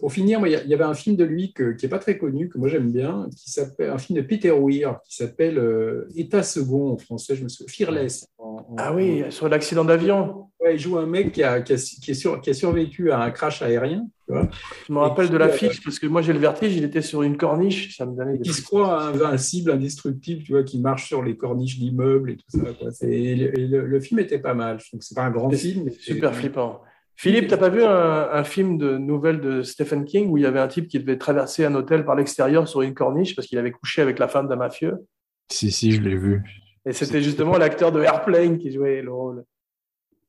Pour 0.00 0.12
finir, 0.12 0.40
il 0.46 0.68
y 0.68 0.74
avait 0.74 0.84
un 0.84 0.94
film 0.94 1.14
de 1.16 1.24
lui 1.24 1.52
que- 1.52 1.72
qui 1.72 1.84
n'est 1.84 1.90
pas 1.90 1.98
très 1.98 2.16
connu, 2.16 2.48
que 2.48 2.56
moi 2.58 2.68
j'aime 2.68 2.90
bien, 2.90 3.28
qui 3.36 3.50
s'appelle 3.50 3.90
un 3.90 3.98
film 3.98 4.18
de 4.18 4.24
Peter 4.24 4.50
Weir 4.50 4.98
qui 5.06 5.16
s'appelle 5.16 5.58
euh, 5.58 6.08
État 6.16 6.42
second 6.42 6.90
en 6.92 6.96
français, 6.96 7.36
je 7.36 7.44
me 7.44 7.48
souviens, 7.48 7.68
Fearless. 7.72 8.26
en- 8.38 8.44
en- 8.70 8.76
Ah 8.78 8.94
oui, 8.94 9.22
sur 9.30 9.48
l'accident 9.48 9.84
d'avion. 9.84 10.46
Ouais, 10.60 10.74
il 10.74 10.78
joue 10.78 10.98
un 10.98 11.06
mec 11.06 11.32
qui 11.32 11.42
a, 11.42 11.60
qui 11.60 11.72
a- 11.74 11.76
qui 11.76 12.10
est 12.10 12.14
sur- 12.14 12.40
qui 12.40 12.50
a 12.50 12.54
survécu 12.54 13.10
à 13.12 13.20
un 13.20 13.30
crash 13.30 13.62
aérien, 13.62 14.06
tu 14.26 14.32
vois, 14.32 14.48
Je 14.86 14.92
me 14.92 14.98
rappelle 14.98 15.28
de 15.30 15.36
l'affiche 15.36 15.82
parce 15.82 15.98
que 15.98 16.06
moi 16.06 16.20
j'ai 16.22 16.32
le 16.34 16.38
vertige, 16.38 16.76
il 16.76 16.84
était 16.84 17.00
sur 17.02 17.22
une 17.22 17.36
corniche, 17.36 17.96
ça 17.96 18.04
me 18.06 18.14
donnait 18.16 18.34
des 18.38 18.40
qui 18.40 18.52
se 18.52 18.62
croit 18.62 19.02
invincible, 19.04 19.70
indestructible, 19.70 20.42
tu 20.44 20.52
vois, 20.52 20.62
qui 20.62 20.78
marche 20.80 21.08
sur 21.08 21.22
les 21.22 21.36
corniches 21.36 21.78
d'immeubles 21.78 22.30
et 22.32 22.36
tout 22.36 22.44
ça. 22.48 22.72
Quoi. 22.78 22.90
C'est- 22.90 23.10
Et 23.10 23.34
le, 23.36 23.58
et 23.58 23.66
le- 23.66 23.86
le 23.86 24.00
film 24.00 24.20
était 24.20 24.38
pas 24.38 24.54
mal. 24.54 24.78
Que 24.78 24.82
c'est 25.00 25.14
pas 25.14 25.22
un 25.24 25.30
grand 25.30 25.50
film. 25.50 25.84
mais 25.84 25.92
Super 25.92 26.34
flippant. 26.34 26.80
Philippe, 27.20 27.48
t'as 27.48 27.58
pas 27.58 27.68
vu 27.68 27.84
un, 27.84 28.30
un 28.32 28.44
film 28.44 28.78
de 28.78 28.96
nouvelles 28.96 29.40
de 29.42 29.62
Stephen 29.62 30.06
King 30.06 30.30
où 30.30 30.38
il 30.38 30.42
y 30.42 30.46
avait 30.46 30.58
un 30.58 30.68
type 30.68 30.88
qui 30.88 30.98
devait 30.98 31.18
traverser 31.18 31.66
un 31.66 31.74
hôtel 31.74 32.04
par 32.06 32.14
l'extérieur 32.14 32.66
sur 32.66 32.80
une 32.80 32.94
corniche 32.94 33.36
parce 33.36 33.46
qu'il 33.46 33.58
avait 33.58 33.72
couché 33.72 34.00
avec 34.00 34.18
la 34.18 34.26
femme 34.26 34.48
d'un 34.48 34.56
mafieux? 34.56 34.96
Si, 35.52 35.70
si, 35.70 35.92
je 35.92 36.00
l'ai 36.00 36.16
vu. 36.16 36.42
Et 36.86 36.94
c'était 36.94 37.20
justement 37.20 37.58
l'acteur 37.58 37.92
de 37.92 38.00
Airplane 38.00 38.56
qui 38.56 38.72
jouait 38.72 39.02
le 39.02 39.12
rôle. 39.12 39.44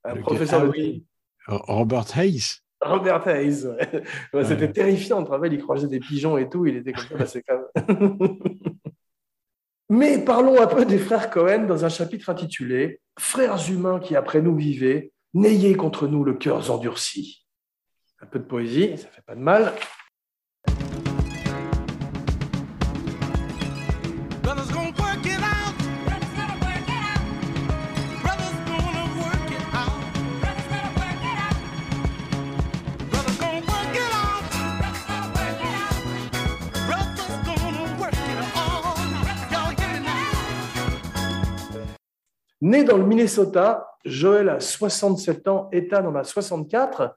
Un 0.03 0.17
professeur 0.17 0.59
Ah 0.63 0.65
de 0.65 0.69
oui. 0.71 1.05
Robert 1.47 2.05
Hayes. 2.17 2.57
Robert 2.81 3.25
Hayes. 3.25 3.65
ouais. 3.67 4.03
Ouais, 4.33 4.43
C'était 4.43 4.65
Ouais. 4.65 4.71
terrifiant. 4.73 5.23
On 5.25 5.43
il 5.45 5.61
croisait 5.61 5.87
des 5.87 5.99
pigeons 6.01 6.37
et 6.37 6.49
tout. 6.49 6.65
Il 6.65 6.75
était 6.75 6.91
comme 6.91 7.05
ça. 7.07 7.15
bah, 7.17 7.25
c'est 7.25 7.41
quand 7.43 7.57
même- 7.87 8.27
Mais 9.89 10.23
parlons 10.25 10.59
un 10.61 10.67
peu 10.67 10.83
des 10.85 10.97
frères 10.97 11.29
Cohen 11.29 11.65
dans 11.67 11.85
un 11.85 11.89
chapitre 11.89 12.29
intitulé 12.29 12.99
Frères 13.17 13.69
humains 13.69 13.99
qui 13.99 14.15
après 14.17 14.41
nous 14.41 14.55
vivaient, 14.57 15.11
n'ayez 15.33 15.75
contre 15.75 16.07
nous 16.07 16.23
le 16.23 16.33
cœur 16.33 16.69
endurci. 16.71 17.45
Un 18.21 18.27
peu 18.27 18.39
de 18.39 18.45
poésie, 18.45 18.97
ça 18.97 19.07
fait 19.07 19.23
pas 19.23 19.35
de 19.35 19.41
mal. 19.41 19.73
Né 42.61 42.83
dans 42.83 42.97
le 42.97 43.05
Minnesota, 43.05 43.87
Joël 44.05 44.49
a 44.49 44.59
67 44.59 45.47
ans, 45.47 45.69
Ethan 45.71 46.05
en 46.05 46.15
a 46.15 46.23
64. 46.23 47.15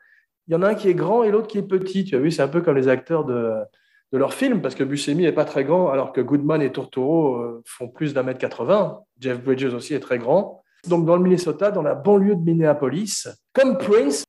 Il 0.49 0.53
y 0.53 0.57
en 0.57 0.63
a 0.63 0.69
un 0.69 0.75
qui 0.75 0.89
est 0.89 0.95
grand 0.95 1.23
et 1.23 1.31
l'autre 1.31 1.49
qui 1.49 1.59
est 1.59 1.63
petit. 1.63 2.05
Tu 2.05 2.17
as 2.17 2.19
vu, 2.19 2.31
c'est 2.31 2.43
un 2.43 2.49
peu 2.49 2.61
comme 2.61 2.77
les 2.77 2.89
acteurs 2.89 3.25
de, 3.25 3.55
de 4.13 4.19
leur 4.19 4.33
film, 4.33 4.63
parce 4.63 4.75
que 4.75 4.85
Buscemi 4.85 5.23
n'est 5.23 5.33
pas 5.33 5.45
très 5.45 5.65
grand, 5.65 5.91
alors 5.91 6.13
que 6.13 6.21
Goodman 6.21 6.63
et 6.63 6.73
Tortoro 6.73 7.37
euh, 7.37 7.63
font 7.67 7.89
plus 7.89 8.15
d'un 8.15 8.23
mètre 8.23 8.39
80. 8.39 9.01
Jeff 9.21 9.43
Bridges 9.43 9.75
aussi 9.75 9.95
est 9.95 10.01
très 10.01 10.19
grand. 10.19 10.63
Donc 10.89 11.07
dans 11.07 11.17
le 11.17 11.23
Minnesota, 11.23 11.71
dans 11.71 11.83
la 11.83 11.95
banlieue 11.95 12.37
de 12.37 12.43
Minneapolis, 12.43 13.27
comme 13.53 13.79
Prince, 13.79 14.24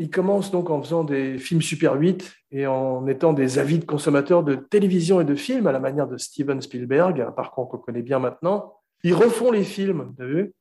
il 0.00 0.10
commence 0.10 0.50
donc 0.50 0.70
en 0.70 0.82
faisant 0.82 1.04
des 1.04 1.38
films 1.38 1.62
Super 1.62 1.94
8 1.94 2.32
et 2.52 2.66
en 2.66 3.06
étant 3.06 3.32
des 3.32 3.58
avides 3.58 3.84
consommateurs 3.86 4.42
de 4.42 4.54
télévision 4.56 5.20
et 5.20 5.24
de 5.24 5.34
films 5.34 5.66
à 5.66 5.72
la 5.72 5.78
manière 5.78 6.08
de 6.08 6.16
Steven 6.16 6.60
Spielberg, 6.60 7.20
un 7.20 7.30
parcours 7.30 7.68
qu'on 7.68 7.78
connaît 7.78 8.02
bien 8.02 8.18
maintenant. 8.18 8.74
Ils 9.04 9.14
refont 9.14 9.52
les 9.52 9.62
films, 9.62 10.12
tu 10.16 10.22
as 10.24 10.26
vu? 10.26 10.52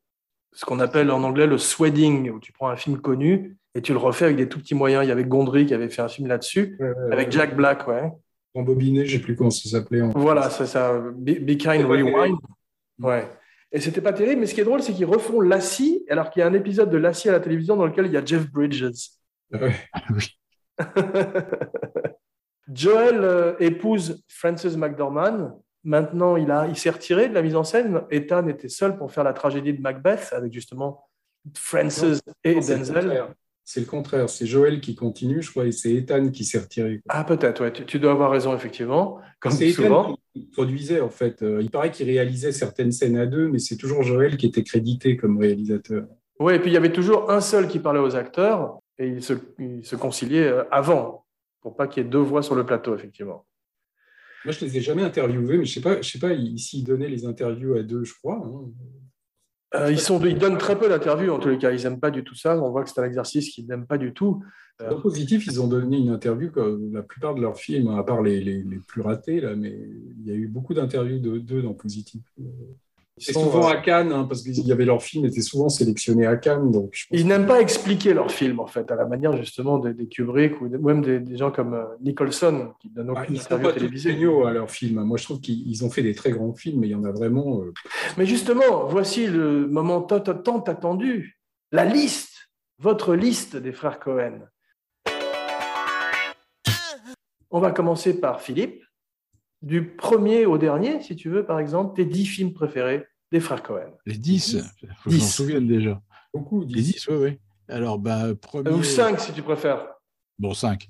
Ce 0.54 0.66
qu'on 0.66 0.80
appelle 0.80 1.10
en 1.12 1.24
anglais 1.24 1.48
le 1.48 1.58
sweating, 1.58 2.30
où 2.32 2.40
tu 2.40 2.52
prends 2.52 2.70
un 2.70 2.76
film 2.76 2.98
connu 3.00 3.58
et 3.76 3.82
tu 3.82 3.94
le 3.94 3.98
refais 4.00 4.26
avec 4.26 4.38
des 4.38 4.50
tout 4.50 4.60
petits 4.60 4.76
moyens. 4.76 5.06
Il 5.06 5.10
y 5.10 5.12
avait 5.12 5.24
Gondry 5.26 5.66
qui 5.66 5.74
avait 5.74 5.90
fait 5.90 6.02
un 6.02 6.08
film 6.10 6.28
là-dessus, 6.28 6.76
Ouais, 6.80 6.88
ouais, 6.90 7.14
avec 7.14 7.28
ouais. 7.28 7.32
Jack 7.32 7.56
Black, 7.56 7.88
ouais. 7.88 8.12
Rembobiné, 8.56 9.06
je 9.06 9.18
sais 9.18 9.22
plus 9.24 9.36
comment 9.36 9.52
ça 9.52 9.70
s'appelait. 9.70 10.02
en- 10.02 10.10
Voilà, 10.10 10.50
c'est 10.50 10.66
ça, 10.66 11.00
Be, 11.00 11.40
Be 11.46 11.56
Kind 11.58 11.86
Rewind. 11.86 12.36
Ouais. 13.00 13.28
Et 13.72 13.80
c'était 13.80 14.02
pas 14.02 14.12
terrible, 14.14 14.42
mais 14.42 14.48
ce 14.48 14.56
qui 14.56 14.62
est 14.62 14.66
drôle, 14.66 14.82
c'est 14.82 14.94
qu'ils 14.94 15.06
refont 15.06 15.40
Lassie, 15.42 16.04
alors 16.10 16.32
qu'il 16.32 16.40
y 16.40 16.44
a 16.44 16.48
un 16.48 16.54
épisode 16.54 16.90
de 16.90 16.98
Lassie 16.98 17.30
à 17.30 17.34
la 17.34 17.40
télévision 17.40 17.76
dans 17.76 17.86
lequel 17.86 18.08
il 18.08 18.12
y 18.12 18.18
a 18.18 18.26
Jeff 18.26 18.50
Bridges. 18.52 19.12
Oui. 19.54 19.72
Joel 22.72 23.24
euh, 23.24 23.56
épouse 23.60 24.24
Frances 24.28 24.78
McDormand. 24.78 25.62
Maintenant, 25.84 26.36
il, 26.36 26.52
a, 26.52 26.68
il 26.68 26.76
s'est 26.76 26.90
retiré 26.90 27.30
de 27.30 27.34
la 27.34 27.42
mise 27.42 27.56
en 27.56 27.64
scène. 27.64 28.02
Ethan 28.12 28.48
était 28.48 28.70
seul 28.70 28.98
pour 28.98 29.12
faire 29.12 29.24
la 29.24 29.34
tragédie 29.34 29.74
de 29.74 29.82
Macbeth 29.82 30.30
avec 30.34 30.54
justement 30.54 31.08
Frances 31.56 32.22
et 32.44 32.56
Non, 32.56 32.62
Denzel. 32.62 33.26
C'est 33.64 33.82
le 33.82 33.86
contraire. 33.86 34.28
C'est 34.30 34.48
Joël 34.48 34.82
qui 34.82 34.96
continue, 34.96 35.44
je 35.44 35.52
crois, 35.52 35.68
et 35.68 35.72
c'est 35.72 35.94
Ethan 35.94 36.32
qui 36.32 36.44
s'est 36.44 36.58
retiré. 36.58 37.02
Ah, 37.08 37.24
peut-être, 37.24 37.62
ouais, 37.62 37.72
tu, 37.72 37.86
tu 37.86 38.00
dois 38.00 38.12
avoir 38.14 38.32
raison, 38.32 38.56
effectivement. 38.56 39.20
Comme 39.40 39.52
C'est 39.52 39.70
souvent. 39.72 40.06
Ethan 40.06 40.18
qui 40.34 40.46
produisait, 40.48 41.02
en 41.02 41.10
fait. 41.10 41.44
Euh, 41.44 41.62
Il 41.62 41.70
paraît 41.70 41.92
qu'il 41.92 42.08
réalisait 42.08 42.52
certaines 42.52 42.92
scènes 42.92 43.18
à 43.18 43.28
deux, 43.28 43.48
mais 43.48 43.60
c'est 43.60 43.78
toujours 43.78 44.02
Joël 44.02 44.38
qui 44.38 44.48
était 44.48 44.64
crédité 44.64 45.18
comme 45.18 45.38
réalisateur. 45.38 46.08
Oui, 46.40 46.54
et 46.54 46.60
puis 46.60 46.70
il 46.72 46.74
y 46.74 46.78
avait 46.78 46.92
toujours 46.94 47.30
un 47.32 47.42
seul 47.42 47.68
qui 47.68 47.80
parlait 47.80 48.00
aux 48.00 48.16
acteurs 48.16 48.80
et 48.98 49.08
ils 49.08 49.24
se, 49.24 49.34
ils 49.60 49.86
se 49.86 49.96
conciliaient 49.96 50.48
euh, 50.48 50.64
avant 50.72 51.26
pour 51.62 51.76
pas 51.76 51.88
qu'il 51.88 52.04
y 52.04 52.06
ait 52.06 52.10
deux 52.10 52.20
voix 52.20 52.42
sur 52.42 52.56
le 52.56 52.66
plateau, 52.66 52.96
effectivement. 52.96 53.46
Moi, 54.46 54.54
je 54.54 54.64
les 54.64 54.78
ai 54.78 54.82
jamais 54.82 55.04
interviewés, 55.04 55.58
mais 55.58 55.66
je 55.66 55.74
sais 55.74 55.82
pas, 55.82 56.02
je 56.02 56.10
sais 56.10 56.20
pas 56.20 56.30
s'ils 56.58 56.86
donnaient 56.86 57.10
les 57.10 57.26
interviews 57.26 57.74
à 57.76 57.84
deux, 57.84 58.06
je 58.06 58.14
crois. 58.14 58.38
hein. 58.42 58.70
Euh, 59.76 59.92
ils, 59.92 60.00
sont, 60.00 60.20
ils 60.26 60.38
donnent 60.40 60.58
très 60.58 60.80
peu 60.80 60.90
d'interviews, 60.90 61.32
en 61.32 61.38
tous 61.38 61.50
les 61.50 61.58
cas. 61.60 61.72
Ils 61.72 61.84
n'aiment 61.84 62.00
pas 62.00 62.10
du 62.10 62.24
tout 62.24 62.34
ça. 62.34 62.58
On 62.58 62.72
voit 62.72 62.84
que 62.84 62.90
c'est 62.90 63.02
un 63.02 63.06
exercice 63.06 63.50
qu'ils 63.52 63.68
n'aiment 63.68 63.86
pas 63.86 64.00
du 64.00 64.14
tout. 64.14 64.42
Euh, 64.82 64.90
En 64.96 65.00
positif, 65.02 65.46
ils 65.46 65.62
ont 65.62 65.68
donné 65.68 65.98
une 65.98 66.10
interview 66.10 66.50
comme 66.50 66.92
la 66.94 67.04
plupart 67.04 67.36
de 67.36 67.42
leurs 67.42 67.58
films, 67.58 67.90
à 67.90 68.04
part 68.04 68.24
les, 68.24 68.40
les- 68.42 68.64
les 68.64 68.80
plus 68.88 69.02
ratés, 69.02 69.42
là, 69.42 69.56
mais 69.56 69.78
il 69.78 70.26
y 70.26 70.32
a 70.32 70.34
eu 70.34 70.48
beaucoup 70.48 70.74
d'interviews 70.74 71.20
de- 71.20 71.38
d'eux 71.38 71.62
dans 71.62 71.74
positif. 71.76 72.24
C'est 73.20 73.34
souvent 73.34 73.68
euh, 73.68 73.74
à 73.74 73.78
Cannes, 73.78 74.12
hein, 74.12 74.26
parce 74.28 74.42
qu'il 74.42 74.66
y 74.66 74.72
avait 74.72 74.86
leurs 74.86 75.02
films 75.04 75.26
étaient 75.26 75.42
souvent 75.42 75.70
sélectionnés 75.70 76.26
à 76.26 76.38
Cannes, 76.38 76.72
donc 76.72 76.90
je 76.94 77.06
pense 77.08 77.20
Ils 77.20 77.28
n'aiment 77.28 77.46
pas 77.48 77.62
expliquer 77.62 78.14
leurs 78.14 78.32
films, 78.32 78.60
en 78.60 78.68
fait, 78.68 78.90
à 78.92 78.96
la 78.96 79.06
manière 79.06 79.36
justement 79.38 79.78
des, 79.78 79.94
des 79.94 80.08
Kubrick 80.08 80.60
ou 80.62 80.70
même 80.70 81.02
des, 81.02 81.20
des 81.20 81.38
gens 81.38 81.52
comme 81.52 81.74
euh, 81.74 81.84
Nicholson 82.02 82.74
qui 82.82 82.90
donnent 82.90 83.12
Ah, 83.16 83.22
aucune 83.22 83.36
ils 83.36 83.44
pas 83.44 83.60
tous 83.60 83.72
télévisée. 83.74 84.12
géniaux 84.14 84.46
à 84.46 84.52
leurs 84.52 84.72
films. 84.72 85.04
Moi, 85.04 85.18
je 85.18 85.24
trouve 85.26 85.40
qu'ils 85.42 85.68
ils 85.68 85.84
ont 85.86 85.90
fait 85.90 86.02
des 86.04 86.16
très 86.16 86.32
grands 86.32 86.54
films, 86.54 86.80
mais 86.80 86.88
il 86.88 86.92
y 86.92 86.96
en 86.96 87.04
a 87.04 87.12
vraiment. 87.12 87.62
euh, 87.62 87.74
Mais 88.18 88.26
justement, 88.26 88.86
voici 88.88 89.28
le 89.28 89.68
moment 89.68 90.02
tant 90.02 90.20
attendu. 90.20 91.38
La 91.72 91.86
liste, 91.86 92.50
votre 92.80 93.14
liste 93.16 93.56
des 93.58 93.72
frères 93.74 94.00
Cohen. 94.00 94.40
On 97.52 97.60
va 97.60 97.72
commencer 97.72 98.20
par 98.20 98.42
Philippe. 98.42 98.84
Du 99.62 99.96
premier 99.96 100.46
au 100.46 100.58
dernier, 100.58 101.02
si 101.02 101.16
tu 101.16 101.30
veux, 101.30 101.46
par 101.46 101.60
exemple, 101.60 101.96
tes 101.96 102.06
dix 102.06 102.26
films 102.26 102.54
préférés 102.54 103.06
des 103.32 103.40
frères 103.40 103.62
Cohen. 103.62 103.92
Les 104.06 104.18
10, 104.18 104.58
faut 104.60 104.86
que 104.86 104.88
je 105.06 105.10
m'en 105.10 105.12
Dix. 105.24 105.34
souvienne 105.34 105.68
déjà. 105.68 106.02
beaucoup. 106.34 106.64
Les 106.64 106.82
10, 106.82 107.08
oui, 107.10 107.16
oui. 107.18 107.40
Alors, 107.68 108.00
bah, 108.00 108.34
premier. 108.42 108.72
Ou 108.72 108.84
cinq, 108.84 109.20
si 109.20 109.34
tu 109.34 109.42
préfères. 109.42 109.88
Bon, 110.40 110.54
5. 110.54 110.90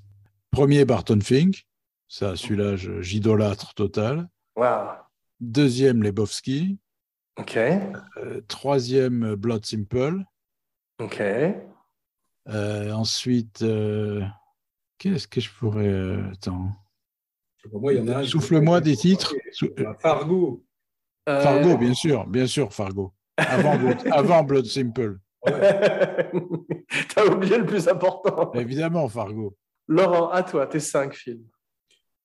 Premier, 0.50 0.84
Barton 0.84 1.18
Fink. 1.20 1.66
Ça, 2.08 2.36
celui-là, 2.36 2.76
je- 2.76 3.00
j'idolâtre 3.02 3.74
total. 3.74 4.28
Waouh. 4.56 4.88
Deuxième, 5.40 6.02
Lebowski. 6.02 6.78
Ok. 7.38 7.56
Euh, 7.56 8.40
troisième, 8.48 9.34
Blood 9.34 9.64
Simple. 9.66 10.22
Ok. 11.00 11.20
Euh, 12.48 12.92
ensuite, 12.92 13.62
euh, 13.62 14.22
qu'est-ce 14.98 15.28
que 15.28 15.40
je 15.40 15.50
pourrais. 15.50 16.18
attends. 16.32 16.72
Pour 17.68 17.80
moi, 17.80 17.92
il 17.92 17.98
y 17.98 18.02
en 18.02 18.08
a 18.08 18.18
un- 18.20 18.24
Souffle-moi 18.24 18.80
des 18.80 18.96
titres. 18.96 19.34
Fargo. 20.00 20.64
Euh, 21.28 21.40
Fargo, 21.42 21.76
bien 21.76 21.94
sûr, 21.94 22.26
bien 22.26 22.46
sûr, 22.46 22.72
Fargo. 22.72 23.12
Avant 23.36 23.76
Blood, 23.76 23.98
avant 24.12 24.42
Blood 24.44 24.66
Simple. 24.66 25.18
T'as 25.44 27.24
oublié 27.26 27.58
le 27.58 27.66
plus 27.66 27.88
important. 27.88 28.52
Évidemment, 28.54 29.08
Fargo. 29.08 29.56
Laurent, 29.88 30.28
à 30.30 30.42
toi, 30.42 30.66
tes 30.66 30.80
cinq 30.80 31.14
films. 31.14 31.44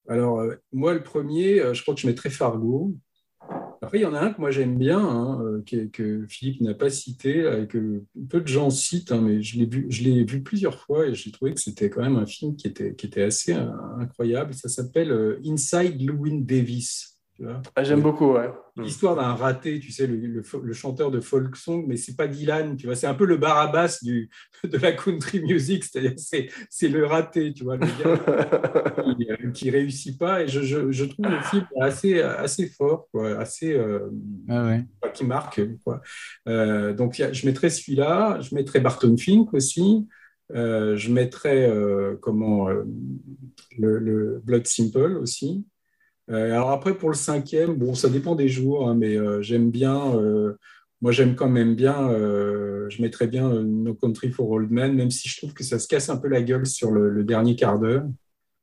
Alors, 0.08 0.40
euh, 0.40 0.56
moi, 0.72 0.94
le 0.94 1.02
premier, 1.02 1.60
euh, 1.60 1.74
je 1.74 1.82
crois 1.82 1.94
que 1.94 2.00
je 2.00 2.06
mettrais 2.06 2.30
Fargo. 2.30 2.94
Après, 3.82 3.98
il 3.98 4.02
y 4.02 4.06
en 4.06 4.14
a 4.14 4.20
un 4.20 4.32
que 4.32 4.40
moi 4.40 4.50
j'aime 4.50 4.78
bien, 4.78 4.98
hein, 4.98 5.40
euh, 5.42 5.88
que, 5.92 6.26
Philippe 6.28 6.60
n'a 6.60 6.74
pas 6.74 6.90
cité, 6.90 7.42
euh, 7.42 7.66
que 7.66 8.02
peu 8.28 8.40
de 8.40 8.46
gens 8.46 8.70
citent, 8.70 9.12
hein, 9.12 9.20
mais 9.20 9.42
je 9.42 9.58
l'ai 9.58 10.24
vu, 10.24 10.42
plusieurs 10.42 10.80
fois 10.80 11.06
et 11.06 11.14
j'ai 11.14 11.30
trouvé 11.30 11.54
que 11.54 11.60
c'était 11.60 11.90
quand 11.90 12.02
même 12.02 12.16
un 12.16 12.26
film 12.26 12.56
qui 12.56 12.66
était, 12.66 12.94
qui 12.94 13.06
était 13.06 13.22
assez 13.22 13.54
euh, 13.54 13.68
incroyable. 13.98 14.54
Ça 14.54 14.68
s'appelle 14.68 15.38
Inside 15.44 16.00
Llewyn 16.00 16.44
Davis. 16.44 17.15
Ah, 17.74 17.84
J'aime 17.84 18.00
beaucoup, 18.00 18.32
ouais. 18.32 18.48
L'histoire 18.76 19.16
d'un 19.16 19.34
raté, 19.34 19.78
tu 19.80 19.90
sais, 19.92 20.06
le, 20.06 20.16
le 20.16 20.72
chanteur 20.72 21.10
de 21.10 21.20
folk 21.20 21.56
song, 21.56 21.84
mais 21.86 21.96
c'est 21.96 22.14
pas 22.16 22.26
Dylan, 22.26 22.76
tu 22.76 22.86
vois, 22.86 22.94
c'est 22.96 23.06
un 23.06 23.14
peu 23.14 23.24
le 23.26 23.36
Barabbas 23.36 23.98
du, 24.02 24.30
de 24.64 24.78
la 24.78 24.92
country 24.92 25.40
music, 25.40 25.84
c'est-à-dire 25.84 26.12
c'est, 26.16 26.48
c'est 26.70 26.88
le 26.88 27.06
raté, 27.06 27.52
tu 27.52 27.64
vois, 27.64 27.76
le 27.76 27.86
gars 27.86 29.14
qui, 29.18 29.30
euh, 29.30 29.50
qui 29.50 29.70
réussit 29.70 30.18
pas. 30.18 30.42
Et 30.42 30.48
je, 30.48 30.62
je, 30.62 30.90
je 30.92 31.04
trouve 31.04 31.26
le 31.28 31.40
film 31.42 31.66
assez, 31.80 32.20
assez 32.20 32.68
fort, 32.68 33.08
quoi, 33.12 33.38
assez, 33.38 33.72
euh, 33.74 34.10
Ah 34.48 34.64
ouais. 34.66 34.84
qui 35.14 35.24
marque, 35.24 35.60
quoi. 35.84 36.00
Euh, 36.48 36.92
donc 36.94 37.18
a- 37.20 37.32
je 37.32 37.46
mettrais 37.46 37.70
celui-là, 37.70 38.40
je 38.40 38.54
mettrais 38.54 38.80
Barton 38.80 39.16
Fink 39.16 39.52
aussi. 39.54 40.06
Euh, 40.54 40.96
je 40.96 41.10
mettrais 41.10 41.68
euh, 41.68 42.16
comment 42.20 42.68
euh, 42.68 42.84
le, 43.78 43.98
le 43.98 44.40
Blood 44.44 44.66
Simple 44.66 45.18
aussi. 45.20 45.64
Euh, 46.30 46.52
alors 46.52 46.70
après 46.70 46.94
pour 46.94 47.08
le 47.10 47.14
cinquième, 47.14 47.74
bon 47.74 47.94
ça 47.94 48.08
dépend 48.08 48.34
des 48.34 48.48
jours, 48.48 48.88
hein, 48.88 48.94
mais 48.94 49.16
euh, 49.16 49.42
j'aime 49.42 49.70
bien 49.70 50.16
euh, 50.16 50.54
moi, 51.02 51.12
j'aime 51.12 51.34
quand 51.34 51.50
même 51.50 51.74
bien, 51.74 52.08
je 52.08 53.02
mettrais 53.02 53.26
bien 53.26 53.50
No 53.50 53.92
Country 53.92 54.30
for 54.30 54.48
Old 54.48 54.70
Men, 54.70 54.94
même 54.94 55.10
si 55.10 55.28
je 55.28 55.36
trouve 55.36 55.52
que 55.52 55.62
ça 55.62 55.78
se 55.78 55.86
casse 55.86 56.08
un 56.08 56.16
peu 56.16 56.26
la 56.26 56.40
gueule 56.40 56.64
sur 56.64 56.90
le, 56.90 57.10
le 57.10 57.22
dernier 57.22 57.54
quart 57.54 57.78
d'heure. 57.78 58.04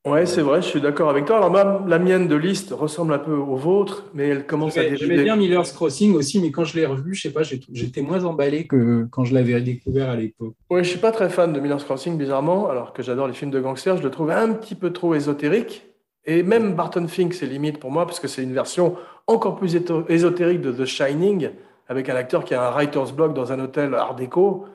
Ouais, 0.05 0.25
c'est 0.25 0.41
vrai, 0.41 0.61
je 0.61 0.67
suis 0.67 0.81
d'accord 0.81 1.09
avec 1.09 1.25
toi. 1.25 1.37
Alors, 1.37 1.49
moi, 1.49 1.85
la 1.87 1.97
mienne 1.97 2.27
de 2.27 2.35
liste 2.35 2.71
ressemble 2.71 3.13
un 3.13 3.19
peu 3.19 3.33
au 3.33 3.55
vôtre, 3.55 4.05
mais 4.13 4.27
elle 4.27 4.45
commence 4.45 4.75
à 4.77 4.81
J'aimais 4.81 4.97
j'aimais 4.97 5.07
dériver. 5.09 5.23
bien 5.23 5.35
Miller's 5.37 5.71
Crossing 5.71 6.13
aussi, 6.15 6.41
mais 6.41 6.51
quand 6.51 6.65
je 6.65 6.75
l'ai 6.75 6.85
revu, 6.85 7.13
je 7.13 7.21
sais 7.21 7.31
pas, 7.31 7.43
j'étais 7.43 8.01
moins 8.01 8.25
emballé 8.25 8.67
que 8.67 9.05
quand 9.11 9.23
je 9.23 9.33
l'avais 9.33 9.61
découvert 9.61 10.09
à 10.09 10.17
l'époque. 10.17 10.55
Ouais, 10.69 10.83
je 10.83 10.89
suis 10.89 10.99
pas 10.99 11.11
très 11.11 11.29
fan 11.29 11.53
de 11.53 11.59
Miller's 11.61 11.85
Crossing, 11.85 12.17
bizarrement, 12.17 12.67
alors 12.67 12.91
que 12.91 13.01
j'adore 13.01 13.27
les 13.27 13.33
films 13.33 13.51
de 13.51 13.61
gangsters. 13.61 13.97
Je 13.97 14.03
le 14.03 14.11
trouve 14.11 14.31
un 14.31 14.53
petit 14.53 14.75
peu 14.75 14.91
trop 14.91 15.15
ésotérique. 15.15 15.85
Et 16.25 16.43
même 16.43 16.73
Barton 16.73 17.07
Fink, 17.07 17.33
c'est 17.33 17.45
limite 17.45 17.79
pour 17.79 17.91
moi, 17.91 18.05
parce 18.05 18.19
que 18.19 18.27
c'est 18.27 18.43
une 18.43 18.53
version 18.53 18.95
encore 19.27 19.55
plus 19.57 19.77
ésotérique 20.09 20.61
de 20.61 20.71
The 20.71 20.85
Shining, 20.85 21.49
avec 21.87 22.09
un 22.09 22.15
acteur 22.15 22.45
qui 22.45 22.53
a 22.53 22.67
un 22.67 22.71
writer's 22.71 23.11
block 23.11 23.33
dans 23.33 23.51
un 23.51 23.59
hôtel 23.59 23.93
art 23.93 24.15
déco, 24.15 24.65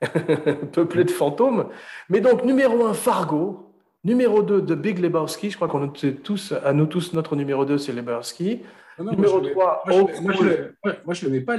peuplé 0.72 1.04
de 1.04 1.10
fantômes. 1.10 1.66
Mais 2.08 2.20
donc, 2.20 2.44
numéro 2.44 2.84
1, 2.86 2.94
Fargo. 2.94 3.64
Numéro 4.04 4.42
2, 4.42 4.62
The 4.64 4.72
Big 4.72 5.00
Lebowski. 5.00 5.50
Je 5.50 5.56
crois 5.56 5.66
qu'on 5.68 5.82
tous, 6.22 6.54
à 6.64 6.72
nous 6.72 6.86
tous, 6.86 7.12
notre 7.14 7.34
numéro 7.36 7.64
2, 7.64 7.78
c'est 7.78 7.92
Lebowski. 7.92 8.60
Non, 8.98 9.06
non, 9.06 9.12
Numéro 9.12 9.40
moi, 9.40 9.42
je 9.42 9.48
le- 9.48 9.54
3, 9.54 9.82
moi, 9.86 10.32
je 10.32 10.42
Old 10.42 10.44
le- 10.44 10.74
moi, 10.84 10.92
je 10.92 10.98
moi, 11.04 11.14
je 11.14 11.24
le 11.26 11.30
mets 11.32 11.40
pas 11.40 11.56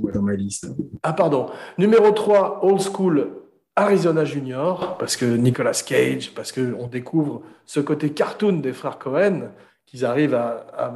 moi 0.00 0.10
dans 0.12 0.22
ma 0.22 0.34
liste. 0.34 0.68
Ah, 1.02 1.12
pardon. 1.12 1.46
Numéro 1.78 2.10
3, 2.12 2.60
Old 2.64 2.80
School, 2.80 3.28
Arizona 3.76 4.24
Junior, 4.24 4.98
parce 4.98 5.16
que 5.16 5.24
Nicolas 5.24 5.82
Cage, 5.86 6.32
parce 6.34 6.52
qu'on 6.52 6.86
découvre 6.86 7.42
ce 7.64 7.80
côté 7.80 8.10
cartoon 8.12 8.54
des 8.54 8.72
frères 8.72 8.98
Cohen, 8.98 9.50
qu'ils 9.86 10.04
arrivent 10.04 10.34
à, 10.34 10.66
à, 10.76 10.94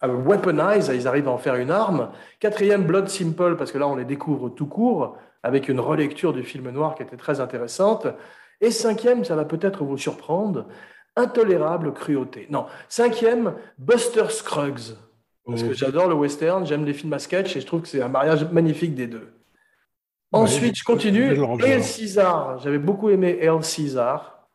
à 0.00 0.08
weaponize, 0.08 0.90
ils 0.94 1.08
arrivent 1.08 1.28
à 1.28 1.32
en 1.32 1.38
faire 1.38 1.56
une 1.56 1.70
arme. 1.70 2.10
Quatrième, 2.38 2.84
Blood 2.84 3.08
Simple, 3.08 3.56
parce 3.56 3.72
que 3.72 3.78
là, 3.78 3.88
on 3.88 3.96
les 3.96 4.04
découvre 4.04 4.50
tout 4.50 4.66
court, 4.66 5.16
avec 5.42 5.68
une 5.68 5.80
relecture 5.80 6.32
du 6.32 6.44
film 6.44 6.70
noir 6.70 6.94
qui 6.94 7.02
était 7.02 7.16
très 7.16 7.40
intéressante. 7.40 8.06
Et 8.60 8.70
cinquième, 8.70 9.24
ça 9.24 9.34
va 9.34 9.44
peut-être 9.44 9.84
vous 9.84 9.98
surprendre, 9.98 10.66
Intolérable 11.14 11.92
cruauté. 11.92 12.46
Non, 12.48 12.64
cinquième, 12.88 13.54
Buster 13.76 14.30
Scruggs. 14.30 14.96
Parce 15.44 15.62
que 15.62 15.74
j'adore 15.74 16.08
le 16.08 16.14
western, 16.14 16.64
j'aime 16.64 16.86
les 16.86 16.94
films 16.94 17.12
à 17.12 17.18
sketch 17.18 17.54
et 17.54 17.60
je 17.60 17.66
trouve 17.66 17.82
que 17.82 17.88
c'est 17.88 18.00
un 18.00 18.08
mariage 18.08 18.50
magnifique 18.50 18.94
des 18.94 19.08
deux. 19.08 19.28
Ensuite, 20.32 20.76
je 20.76 20.84
continue. 20.84 21.32
El 21.64 21.82
César. 21.82 22.58
J'avais 22.62 22.78
beaucoup 22.78 23.10
aimé 23.10 23.38
El 23.40 23.62
César. 23.62 24.48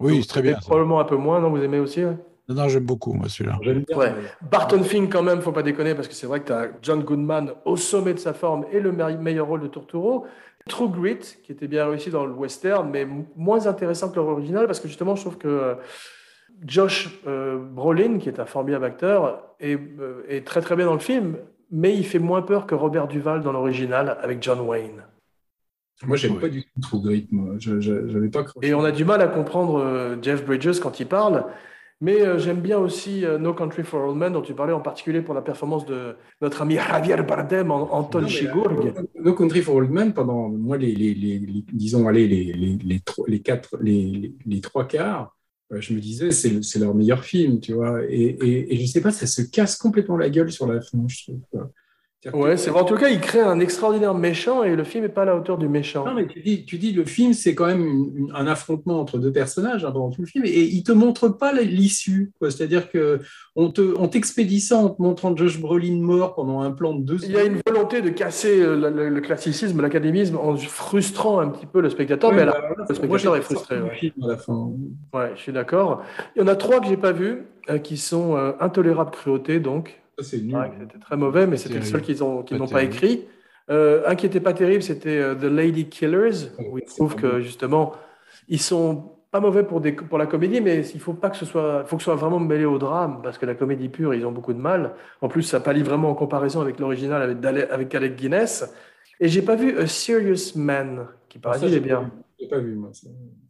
Oui, 0.00 0.22
c'est 0.22 0.28
très 0.28 0.42
bien. 0.42 0.54
ça. 0.54 0.60
Probablement 0.60 1.00
un 1.00 1.04
peu 1.04 1.16
moins, 1.16 1.40
non 1.40 1.50
Vous 1.50 1.62
aimez 1.62 1.80
aussi 1.80 2.04
ouais? 2.04 2.16
Non, 2.48 2.54
non, 2.54 2.68
j'aime 2.68 2.84
beaucoup, 2.86 3.12
moi, 3.12 3.28
celui-là. 3.28 3.58
Ouais. 3.94 4.14
Barton 4.40 4.82
Fink, 4.82 5.12
quand 5.12 5.22
même, 5.22 5.42
faut 5.42 5.52
pas 5.52 5.62
déconner, 5.62 5.94
parce 5.94 6.08
que 6.08 6.14
c'est 6.14 6.26
vrai 6.26 6.40
que 6.40 6.46
tu 6.46 6.52
as 6.52 6.68
John 6.80 7.02
Goodman 7.02 7.52
au 7.66 7.76
sommet 7.76 8.14
de 8.14 8.18
sa 8.18 8.32
forme 8.32 8.64
et 8.72 8.80
le 8.80 8.90
me- 8.90 9.18
meilleur 9.18 9.46
rôle 9.48 9.60
de 9.60 9.66
Turturro. 9.68 10.24
True 10.66 10.88
Grit, 10.88 11.18
qui 11.44 11.52
était 11.52 11.68
bien 11.68 11.86
réussi 11.88 12.08
dans 12.10 12.24
le 12.24 12.32
western, 12.32 12.88
mais 12.90 13.06
moins 13.36 13.66
intéressant 13.66 14.08
que 14.10 14.16
l'original, 14.16 14.66
parce 14.66 14.80
que 14.80 14.88
justement, 14.88 15.14
je 15.14 15.22
trouve 15.22 15.36
que 15.36 15.48
euh, 15.48 15.74
Josh 16.64 17.20
euh, 17.26 17.58
Brolin, 17.58 18.18
qui 18.18 18.28
est 18.30 18.40
un 18.40 18.46
formidable 18.46 18.84
acteur, 18.86 19.42
est, 19.60 19.74
euh, 19.76 20.24
est 20.28 20.46
très 20.46 20.60
très 20.62 20.74
bien 20.76 20.86
dans 20.86 20.94
le 20.94 20.98
film, 21.00 21.36
mais 21.70 21.96
il 21.96 22.04
fait 22.04 22.18
moins 22.18 22.42
peur 22.42 22.66
que 22.66 22.74
Robert 22.74 23.08
Duval 23.08 23.42
dans 23.42 23.52
l'original 23.52 24.18
avec 24.22 24.42
John 24.42 24.60
Wayne. 24.60 25.02
Moi, 26.06 26.16
j'aime 26.16 26.34
Ouais. 26.34 26.40
pas 26.40 26.48
du 26.48 26.62
tout 26.62 26.80
True 26.80 27.02
Grit, 27.02 27.28
moi. 27.32 27.54
Je- 27.58 28.28
pas. 28.28 28.44
Et 28.62 28.72
on 28.72 28.84
a 28.84 28.92
du 28.92 29.04
mal 29.04 29.20
à 29.20 29.26
comprendre 29.26 29.80
euh, 29.80 30.16
Jeff 30.22 30.44
Bridges 30.44 30.78
quand 30.80 31.00
il 31.00 31.06
parle. 31.06 31.44
Mais 32.00 32.20
euh, 32.22 32.38
j'aime 32.38 32.60
bien 32.60 32.78
aussi 32.78 33.24
euh, 33.24 33.38
No 33.38 33.52
Country 33.52 33.82
for 33.82 34.08
Old 34.08 34.16
Men, 34.16 34.32
dont 34.32 34.40
tu 34.40 34.54
parlais 34.54 34.72
en 34.72 34.80
particulier 34.80 35.20
pour 35.20 35.34
la 35.34 35.42
performance 35.42 35.84
de 35.84 36.14
notre 36.40 36.62
ami 36.62 36.76
Javier 36.76 37.16
Bardem 37.26 37.72
en 37.72 37.92
Anton 37.92 38.20
Non, 38.20 38.26
euh, 38.28 38.92
No 39.20 39.34
Country 39.34 39.60
for 39.62 39.74
Old 39.74 39.90
Men, 39.90 40.14
pendant 40.14 40.48
moi, 40.48 40.76
les, 40.78 40.94
les, 40.94 41.12
les, 41.14 41.40
les- 41.40 41.64
disons, 41.72 42.06
allez, 42.06 42.28
les, 42.28 42.52
les, 42.52 42.76
les, 42.76 43.00
tro- 43.00 43.26
les 43.26 43.40
quatre, 43.40 43.76
les, 43.80 44.04
les, 44.04 44.34
les 44.46 44.60
trois 44.60 44.86
quarts, 44.86 45.34
je 45.72 45.92
me 45.94 46.00
disais, 46.00 46.30
c'est 46.30 46.50
le- 46.50 46.62
c'est 46.62 46.78
leur 46.78 46.94
meilleur 46.94 47.24
film, 47.24 47.60
tu 47.60 47.74
vois. 47.74 48.02
Et, 48.08 48.36
et, 48.72 48.76
je 48.86 48.86
sais 48.90 49.00
pas, 49.00 49.10
ça 49.12 49.26
se 49.26 49.42
casse 49.42 49.76
complètement 49.76 50.16
la 50.16 50.30
gueule 50.30 50.50
sur 50.52 50.66
la 50.66 50.80
fin, 50.80 51.06
je 51.08 51.24
trouve. 51.24 51.40
Ouais, 52.34 52.56
c'est 52.56 52.70
vrai. 52.70 52.80
En 52.80 52.84
tout 52.84 52.96
cas, 52.96 53.08
il 53.10 53.20
crée 53.20 53.40
un 53.40 53.60
extraordinaire 53.60 54.12
méchant 54.12 54.64
et 54.64 54.74
le 54.74 54.82
film 54.82 55.04
n'est 55.04 55.08
pas 55.08 55.22
à 55.22 55.26
la 55.26 55.36
hauteur 55.36 55.56
du 55.56 55.68
méchant. 55.68 56.04
Non, 56.04 56.14
mais 56.14 56.26
tu 56.26 56.40
dis, 56.40 56.64
tu 56.64 56.76
dis 56.76 56.92
le 56.92 57.04
film, 57.04 57.32
c'est 57.32 57.54
quand 57.54 57.66
même 57.66 57.80
une- 57.86 58.12
une- 58.16 58.32
un 58.34 58.46
affrontement 58.48 59.00
entre 59.00 59.18
deux 59.18 59.30
personnages 59.30 59.84
hein, 59.84 59.92
pendant 59.92 60.10
tout 60.10 60.22
le 60.22 60.26
film, 60.26 60.44
et 60.44 60.62
il 60.64 60.82
te 60.82 60.90
montre 60.90 61.28
pas 61.28 61.52
l'issue. 61.52 62.32
C'est-à-dire 62.42 62.90
que 62.90 63.20
on 63.54 63.70
te, 63.70 63.94
on 63.98 64.08
t'expédie 64.08 64.60
ça 64.60 64.76
en 64.78 64.88
te 64.90 65.00
montrant 65.00 65.34
Josh 65.36 65.60
Brolin 65.60 66.00
mort 66.00 66.34
pendant 66.34 66.60
un 66.60 66.72
plan 66.72 66.92
de 66.92 67.02
deux 67.04 67.18
Il 67.24 67.30
y 67.30 67.36
a 67.36 67.44
une 67.44 67.60
volonté 67.64 68.02
de 68.02 68.08
casser 68.10 68.60
euh, 68.62 68.74
le, 68.76 68.90
le- 68.90 69.08
le 69.10 69.20
classicisme, 69.20 69.80
l'académisme, 69.80 70.36
en 70.36 70.56
frustrant 70.56 71.38
un 71.38 71.48
petit 71.48 71.66
peu 71.66 71.80
le 71.80 71.88
spectateur. 71.88 72.32
mais 72.32 72.44
la- 72.44 72.52
bah, 72.52 72.58
voilà, 72.68 72.86
le 72.88 72.94
spectateur 72.96 73.36
est 73.36 73.42
frustré. 73.42 73.80
ouais. 73.80 73.94
film 73.94 74.14
à 74.24 74.26
la 74.28 74.36
fin. 74.36 74.70
Ouais, 75.14 75.30
je 75.36 75.40
suis 75.40 75.52
d'accord. 75.52 76.02
Il 76.34 76.40
y 76.40 76.44
en 76.44 76.48
a 76.48 76.56
trois 76.56 76.80
que 76.80 76.86
j'ai 76.88 76.96
pas 76.96 77.12
vus, 77.12 77.44
euh, 77.70 77.78
qui 77.78 77.96
sont 77.96 78.36
euh, 78.36 78.52
Intolérable 78.58 79.12
cruauté, 79.12 79.60
donc. 79.60 80.00
C'est 80.20 80.40
nul. 80.40 80.56
Ouais, 80.56 80.70
c'était 80.80 80.98
très 80.98 81.16
mauvais, 81.16 81.46
mais 81.46 81.56
c'était 81.56 81.78
le 81.78 81.84
seul 81.84 82.02
qu'ils 82.02 82.18
Pas 82.18 82.24
n'ont 82.24 82.42
pas 82.42 82.66
terrible. 82.66 82.94
écrit. 82.94 83.24
Euh, 83.70 84.02
un 84.06 84.14
qui 84.14 84.26
n'était 84.26 84.40
pas 84.40 84.54
terrible, 84.54 84.82
c'était 84.82 85.18
euh, 85.18 85.34
The 85.34 85.44
Lady 85.44 85.88
Killers, 85.88 86.50
où 86.58 86.78
ils 86.78 86.84
c'est 86.86 86.96
trouvent 86.96 87.14
pas 87.14 87.20
que 87.20 87.40
justement, 87.40 87.92
ils 88.48 88.60
sont 88.60 89.12
pas 89.30 89.40
mauvais 89.40 89.62
pour, 89.62 89.80
des, 89.82 89.92
pour 89.92 90.16
la 90.16 90.26
comédie, 90.26 90.60
mais 90.62 90.86
il 90.94 91.00
faut 91.00 91.12
pas 91.12 91.28
que 91.28 91.36
ce 91.36 91.44
soit, 91.44 91.84
faut 91.84 91.96
que 91.96 92.02
ce 92.02 92.06
soit 92.06 92.14
vraiment 92.14 92.40
mêlé 92.40 92.64
au 92.64 92.78
drame, 92.78 93.20
parce 93.22 93.36
que 93.36 93.44
la 93.44 93.54
comédie 93.54 93.90
pure, 93.90 94.14
ils 94.14 94.24
ont 94.24 94.32
beaucoup 94.32 94.54
de 94.54 94.58
mal. 94.58 94.94
En 95.20 95.28
plus, 95.28 95.42
ça 95.42 95.60
pallie 95.60 95.82
vraiment 95.82 96.10
en 96.10 96.14
comparaison 96.14 96.62
avec 96.62 96.78
l'original, 96.80 97.36
avec, 97.70 97.94
Alec 97.94 98.16
Guinness. 98.16 98.72
Et 99.20 99.28
j'ai 99.28 99.42
pas 99.42 99.56
vu 99.56 99.76
A 99.78 99.86
Serious 99.86 100.56
Man, 100.56 101.06
qui 101.28 101.38
Ça, 101.38 101.42
paraît 101.42 101.58
il 101.62 101.74
est 101.74 101.80
bien. 101.80 102.10
J'ai 102.40 102.48
pas 102.48 102.58
vu, 102.58 102.74
moi. 102.74 102.90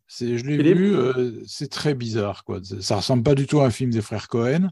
je 0.08 0.44
l'ai 0.44 0.74
vu, 0.74 0.96
euh, 0.96 1.42
c'est 1.46 1.70
très 1.70 1.94
bizarre. 1.94 2.42
Quoi. 2.42 2.58
Ça 2.80 2.96
ressemble 2.96 3.22
pas 3.22 3.36
du 3.36 3.46
tout 3.46 3.60
à 3.60 3.66
un 3.66 3.70
film 3.70 3.90
des 3.90 4.00
frères 4.00 4.26
Cohen. 4.26 4.70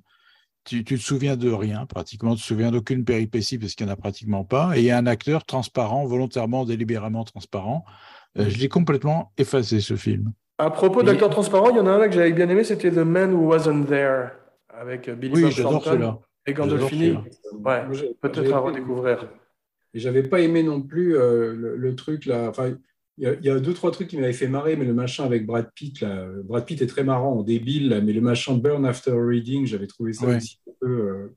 Tu, 0.67 0.85
tu 0.85 0.99
te 0.99 1.03
souviens 1.03 1.37
de 1.37 1.51
rien, 1.51 1.87
pratiquement. 1.87 2.35
Tu 2.35 2.43
te 2.43 2.47
souviens 2.47 2.71
d'aucune 2.71 3.05
péripétie 3.05 3.57
parce 3.57 3.75
qu'il 3.75 3.87
n'y 3.87 3.93
en 3.93 3.95
a 3.95 3.97
pratiquement 3.97 4.45
pas. 4.45 4.77
Et 4.77 4.81
il 4.81 4.85
y 4.85 4.91
a 4.91 4.99
un 4.99 5.07
acteur 5.07 5.45
transparent, 5.45 6.05
volontairement, 6.07 6.65
délibérément 6.65 7.25
transparent. 7.25 7.85
Euh, 8.39 8.49
je 8.49 8.59
l'ai 8.59 8.69
complètement 8.69 9.33
effacé, 9.39 9.81
ce 9.81 9.97
film. 9.97 10.33
À 10.59 10.71
propos 10.71 11.03
d'acteurs 11.03 11.31
transparents, 11.31 11.71
il 11.71 11.77
y 11.77 11.81
en 11.81 11.87
a 11.87 11.91
un 11.91 11.99
là 11.99 12.09
que 12.09 12.15
j'avais 12.15 12.33
bien 12.33 12.49
aimé, 12.49 12.65
c'était 12.65 12.91
The 12.91 12.99
Man 12.99 13.33
Who 13.33 13.47
Wasn't 13.47 13.87
There, 13.87 14.31
avec 14.69 15.09
euh, 15.09 15.15
Billy 15.15 15.35
Oui, 15.35 15.43
Bob 15.43 15.51
j'adore 15.53 15.83
Thornton 15.85 16.19
et 16.47 16.53
Gandolfini. 16.53 17.19
Ouais, 17.65 17.85
peut-être 18.21 18.53
à 18.53 18.59
redécouvrir. 18.59 19.29
Et 19.95 19.99
j'avais 19.99 20.23
pas 20.23 20.41
aimé 20.41 20.63
non 20.63 20.83
plus 20.83 21.17
euh, 21.17 21.55
le, 21.55 21.77
le 21.77 21.95
truc 21.95 22.27
là. 22.27 22.49
Enfin, 22.49 22.73
il 23.19 23.39
y, 23.43 23.49
a- 23.51 23.59
deux 23.61 23.73
trois 23.75 23.91
trucs 23.91 24.09
qui 24.09 24.17
m'avaient 24.19 24.33
fait 24.33 24.49
marrer, 24.49 24.77
mais 24.77 24.85
le 24.85 24.93
machin 24.95 25.25
avec 25.25 25.47
Brad 25.47 25.71
Pitt 25.75 26.01
là, 26.01 26.27
Brad 26.45 26.65
Pitt 26.67 26.83
est 26.83 26.87
très 26.87 27.05
marrant, 27.05 27.43
débile 27.43 27.89
là, 27.89 28.01
mais 28.01 28.13
le 28.13 28.21
machin 28.21 28.55
Burn 28.57 28.85
After 28.85 29.13
Reading, 29.15 29.67
j'avais 29.67 29.87
trouvé 29.87 30.13
ça 30.13 30.27
Ouais. 30.27 30.37
aussi 30.37 30.59
un 30.69 30.73
peu. 30.81 30.87
euh, 30.91 31.35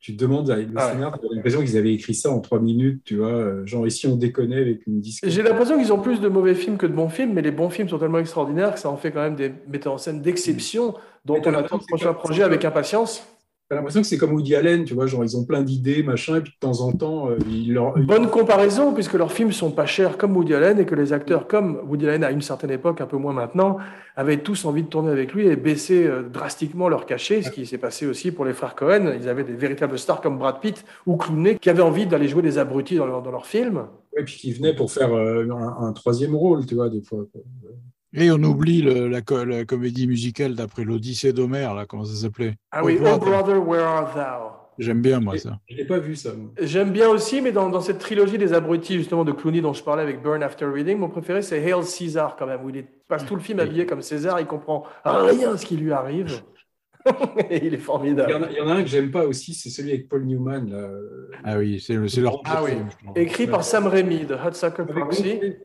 tu 0.00 0.16
te 0.16 0.20
demandes 0.24 0.50
avec 0.50 0.66
le 0.68 0.74
Ah 0.76 0.86
ouais. 0.86 0.92
scénario, 0.94 1.16
t'as 1.22 1.28
l'impression 1.36 1.60
qu'ils 1.60 1.76
avaient 1.76 1.94
écrit 1.94 2.14
ça 2.14 2.28
en 2.32 2.40
trois 2.40 2.58
minutes, 2.60 3.02
tu 3.04 3.16
vois. 3.18 3.28
euh, 3.28 3.64
genre 3.66 3.86
ici 3.86 4.06
on 4.08 4.16
déconnait 4.16 4.56
avec 4.60 4.84
une 4.88 5.00
disque. 5.00 5.22
J'ai 5.28 5.42
l'impression 5.42 5.78
qu'ils 5.78 5.92
ont 5.92 6.00
plus 6.00 6.18
de 6.20 6.26
mauvais 6.28 6.54
films 6.56 6.76
que 6.76 6.86
de 6.86 6.92
bons 6.92 7.08
films, 7.08 7.34
mais 7.34 7.42
les 7.42 7.52
bons 7.52 7.70
films 7.70 7.88
sont 7.88 7.98
tellement 7.98 8.18
extraordinaires 8.18 8.74
que 8.74 8.80
ça 8.80 8.88
en 8.90 8.96
fait 8.96 9.12
quand 9.12 9.22
même 9.22 9.36
des 9.36 9.52
metteurs 9.68 9.92
en 9.92 9.98
scène 9.98 10.20
d'exception 10.22 10.94
dont 11.24 11.40
on 11.44 11.54
attend 11.54 11.76
le 11.78 11.86
prochain 11.86 12.14
projet 12.14 12.42
avec 12.42 12.64
impatience. 12.64 13.24
T'as 13.72 13.76
l'impression 13.76 14.02
que 14.02 14.06
c'est 14.06 14.18
comme 14.18 14.34
Woody 14.34 14.54
Allen, 14.54 14.84
tu 14.84 14.92
vois, 14.92 15.06
genre 15.06 15.24
ils 15.24 15.34
ont 15.34 15.46
plein 15.46 15.62
d'idées, 15.62 16.02
machin, 16.02 16.36
et 16.36 16.40
puis 16.42 16.52
de 16.52 16.58
temps 16.60 16.82
en 16.82 16.92
temps, 16.92 17.30
euh, 17.30 17.38
ils 17.48 17.72
leur. 17.72 17.98
Bonne 17.98 18.28
comparaison, 18.28 18.92
puisque 18.92 19.14
leurs 19.14 19.32
films 19.32 19.50
sont 19.50 19.70
pas 19.70 19.86
chers 19.86 20.18
comme 20.18 20.36
Woody 20.36 20.52
Allen 20.52 20.78
et 20.78 20.84
que 20.84 20.94
les 20.94 21.14
acteurs, 21.14 21.46
comme 21.48 21.80
Woody 21.88 22.06
Allen 22.06 22.22
à 22.22 22.32
une 22.32 22.42
certaine 22.42 22.70
époque, 22.70 23.00
un 23.00 23.06
peu 23.06 23.16
moins 23.16 23.32
maintenant, 23.32 23.78
avaient 24.14 24.36
tous 24.42 24.66
envie 24.66 24.82
de 24.82 24.88
tourner 24.88 25.10
avec 25.10 25.32
lui 25.32 25.46
et 25.46 25.56
baisser 25.56 26.06
euh, 26.06 26.20
drastiquement 26.22 26.90
leur 26.90 27.06
cachet, 27.06 27.40
ce 27.40 27.48
qui 27.50 27.64
s'est 27.64 27.78
passé 27.78 28.06
aussi 28.06 28.30
pour 28.30 28.44
les 28.44 28.52
frères 28.52 28.74
Cohen. 28.74 29.10
Ils 29.18 29.26
avaient 29.26 29.42
des 29.42 29.54
véritables 29.54 29.98
stars 29.98 30.20
comme 30.20 30.36
Brad 30.36 30.60
Pitt 30.60 30.84
ou 31.06 31.16
Clooney 31.16 31.56
qui 31.58 31.70
avaient 31.70 31.80
envie 31.80 32.06
d'aller 32.06 32.28
jouer 32.28 32.42
des 32.42 32.58
abrutis 32.58 32.96
dans, 32.96 33.06
leur- 33.06 33.22
leurs 33.22 33.46
films. 33.46 33.86
Et 34.18 34.22
puis 34.22 34.34
qui 34.34 34.52
venaient 34.52 34.76
pour 34.76 34.92
faire 34.92 35.14
euh, 35.14 35.48
un, 35.50 35.86
un 35.86 35.92
troisième 35.94 36.34
rôle, 36.36 36.66
tu 36.66 36.74
vois, 36.74 36.90
des 36.90 37.00
fois. 37.00 37.24
Et 38.14 38.30
on 38.30 38.42
oublie 38.42 38.82
le- 38.82 39.08
la, 39.08 39.22
co- 39.22 39.44
la 39.44 39.64
comédie 39.64 40.06
musicale 40.06 40.54
d'après 40.54 40.84
l'Odyssée 40.84 41.32
d'Homère, 41.32 41.74
là, 41.74 41.86
comment 41.86 42.04
ça 42.04 42.14
s'appelait? 42.14 42.54
Ah 42.70 42.84
oui, 42.84 42.98
Oh, 43.00 43.18
brother. 43.18 43.66
Where 43.66 43.84
Art 43.86 44.14
Thou? 44.14 44.52
J'aime 44.78 45.00
bien, 45.02 45.20
moi, 45.20 45.36
ça. 45.38 45.58
Je 45.68 45.76
l'ai 45.76 45.84
pas 45.86 45.98
vu 45.98 46.16
ça. 46.16 46.30
J'aime 46.60 46.90
bien 46.92 47.08
aussi, 47.08 47.40
mais 47.40 47.52
dans, 47.52 47.68
dans 47.68 47.80
cette 47.80 47.98
trilogie 47.98 48.38
des 48.38 48.52
abrutis, 48.52 48.94
justement, 48.96 49.24
de 49.24 49.32
Clooney 49.32 49.60
dont 49.60 49.72
je 49.74 49.82
parlais 49.82 50.02
avec 50.02 50.22
Burn 50.22 50.42
After 50.42 50.64
Reading, 50.66 50.98
mon 50.98 51.08
préféré, 51.08 51.42
c'est 51.42 51.58
Hail 51.62 51.84
Caesar, 51.84 52.36
quand 52.36 52.46
même, 52.46 52.64
où 52.64 52.70
il 52.70 52.78
est- 52.78 52.88
passe 53.08 53.24
tout 53.26 53.34
le 53.34 53.40
film 53.42 53.60
habillé 53.60 53.84
comme 53.86 54.02
César, 54.02 54.40
il 54.40 54.46
comprend 54.46 54.84
rien 55.04 55.56
ce 55.56 55.66
qui 55.66 55.76
lui 55.76 55.92
arrive. 55.92 56.40
Et 57.50 57.66
il 57.66 57.74
est 57.74 57.76
Il 57.76 57.78
y, 57.78 57.78
en 57.78 57.80
formidable. 57.80 58.44
a, 58.44 58.50
il 58.50 58.56
y 58.56 58.60
en 58.60 58.68
a 58.68 58.74
un 58.74 58.82
que 58.82 58.88
j'aime 58.88 59.10
pas 59.10 59.24
aussi, 59.26 59.54
c'est 59.54 59.70
celui 59.70 59.90
avec 59.90 60.08
Paul 60.08 60.24
Newman. 60.24 60.70
Là. 60.70 60.88
Ah 61.44 61.58
oui, 61.58 61.80
c'est, 61.80 61.94
leur 62.20 62.40
Ah 62.44 62.62
oui. 62.62 62.72
Écrit 63.16 63.46
par 63.46 63.64
Sam 63.64 63.86
Raimi 63.88 64.24
de 64.24 64.34
Hudsucker 64.34 64.82
Avec 64.82 64.94
Proxy. 64.94 65.40
euh, 65.42 65.58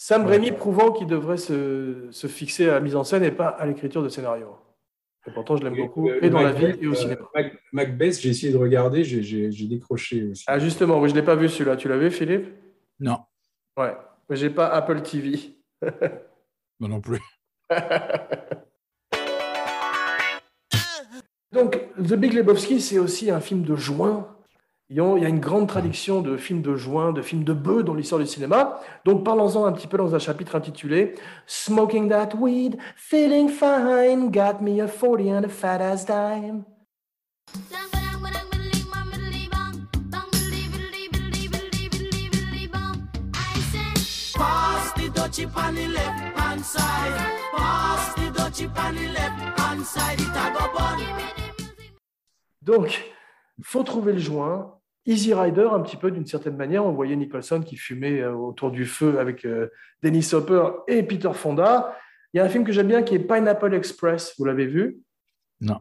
Sam 0.00 0.26
Raimi 0.26 0.52
prouvant 0.52 0.92
qu'il 0.92 1.08
devrait 1.08 1.38
se, 1.38 2.06
se 2.12 2.28
fixer 2.28 2.68
à 2.68 2.74
la 2.74 2.80
mise 2.80 2.94
en 2.94 3.02
scène 3.02 3.24
et 3.24 3.32
pas 3.32 3.48
à 3.48 3.66
l'écriture 3.66 4.00
de 4.02 4.08
scénario. 4.08 4.54
Et 5.26 5.32
pourtant, 5.32 5.56
je 5.56 5.64
l'aime 5.64 5.74
beaucoup, 5.76 6.08
Euh, 6.08 6.20
et 6.22 6.30
dans 6.30 6.40
la 6.40 6.52
Macbeth, 6.52 6.76
vie 6.76 6.84
et 6.84 6.86
au 6.86 6.92
euh, 6.92 6.94
cinéma. 6.94 7.22
Mac- 7.34 7.52
Macbeth, 7.72 8.20
j'ai 8.20 8.28
essayé 8.30 8.52
de 8.52 8.56
regarder, 8.58 9.02
j'ai- 9.02 9.50
décroché 9.66 10.22
aussi. 10.30 10.44
Ah, 10.46 10.60
justement, 10.60 11.00
oui, 11.00 11.08
je 11.08 11.14
ne 11.14 11.20
l'ai 11.20 11.26
pas 11.26 11.34
vu 11.34 11.48
celui-là. 11.48 11.76
Tu 11.76 11.88
l'as 11.88 11.96
vu, 11.98 12.12
Philippe? 12.12 12.46
Non, 13.00 13.18
Ouais. 13.76 13.96
Mais 14.30 14.36
j'ai 14.36 14.50
pas 14.50 14.68
Apple 14.68 15.02
TV. 15.02 15.56
moi 16.78 16.88
non 16.88 17.00
plus. 17.00 17.18
Donc, 21.50 21.80
The 21.96 22.14
Big 22.14 22.34
Lebowski, 22.34 22.80
c'est 22.80 22.98
aussi 23.00 23.30
un 23.32 23.40
film 23.40 23.62
de 23.62 23.74
juin. 23.74 24.28
Il 24.90 24.96
y 24.96 25.00
a 25.02 25.28
une 25.28 25.38
grande 25.38 25.68
tradition 25.68 26.22
de 26.22 26.38
films 26.38 26.62
de 26.62 26.74
juin, 26.74 27.12
de 27.12 27.20
films 27.20 27.44
de 27.44 27.52
bœufs 27.52 27.82
dans 27.82 27.92
l'histoire 27.92 28.22
du 28.22 28.26
cinéma. 28.26 28.80
Donc, 29.04 29.22
parlons-en 29.22 29.66
un 29.66 29.72
petit 29.72 29.86
peu 29.86 29.98
dans 29.98 30.14
un 30.14 30.18
chapitre 30.18 30.56
intitulé 30.56 31.14
Smoking 31.46 32.08
that 32.08 32.30
weed, 32.34 32.78
feeling 32.96 33.50
fine, 33.50 34.30
got 34.30 34.62
me 34.62 34.80
a 34.80 34.88
40 34.88 35.30
and 35.30 35.44
a 35.44 35.48
fat 35.48 35.82
ass 35.82 36.06
dime. 36.06 36.64
Pass 44.34 44.92
the 44.94 45.10
dutchie 45.10 45.48
on 45.54 45.74
the 45.74 45.88
left 45.88 46.38
hand 46.38 46.64
side. 46.64 47.12
Pass 47.54 48.14
the 48.14 48.30
dutchie 48.32 48.70
on 48.74 48.94
the 48.94 49.08
left 49.12 49.58
hand 49.60 49.84
side. 49.84 50.18
It 50.18 50.28
a 50.28 50.50
go 50.54 50.72
bun. 50.74 50.98
Donc, 52.62 53.12
faut 53.62 53.82
trouver 53.82 54.14
le 54.14 54.18
joint. 54.18 54.77
Easy 55.08 55.34
Rider, 55.34 55.68
un 55.72 55.80
petit 55.80 55.96
peu 55.96 56.10
d'une 56.10 56.26
certaine 56.26 56.56
manière. 56.56 56.84
On 56.84 56.92
voyait 56.92 57.16
Nicholson 57.16 57.62
qui 57.62 57.76
fumait 57.76 58.20
euh, 58.20 58.32
autour 58.32 58.70
du 58.70 58.86
feu 58.86 59.18
avec 59.18 59.44
euh, 59.44 59.68
Dennis 60.02 60.30
Hopper 60.32 60.62
et 60.86 61.02
Peter 61.02 61.32
Fonda. 61.32 61.96
Il 62.32 62.36
y 62.36 62.40
a 62.40 62.44
un 62.44 62.48
film 62.48 62.64
que 62.64 62.72
j'aime 62.72 62.88
bien 62.88 63.02
qui 63.02 63.14
est 63.14 63.18
Pineapple 63.18 63.74
Express. 63.74 64.34
Vous 64.38 64.44
l'avez 64.44 64.66
vu? 64.66 64.98
Non. 65.60 65.80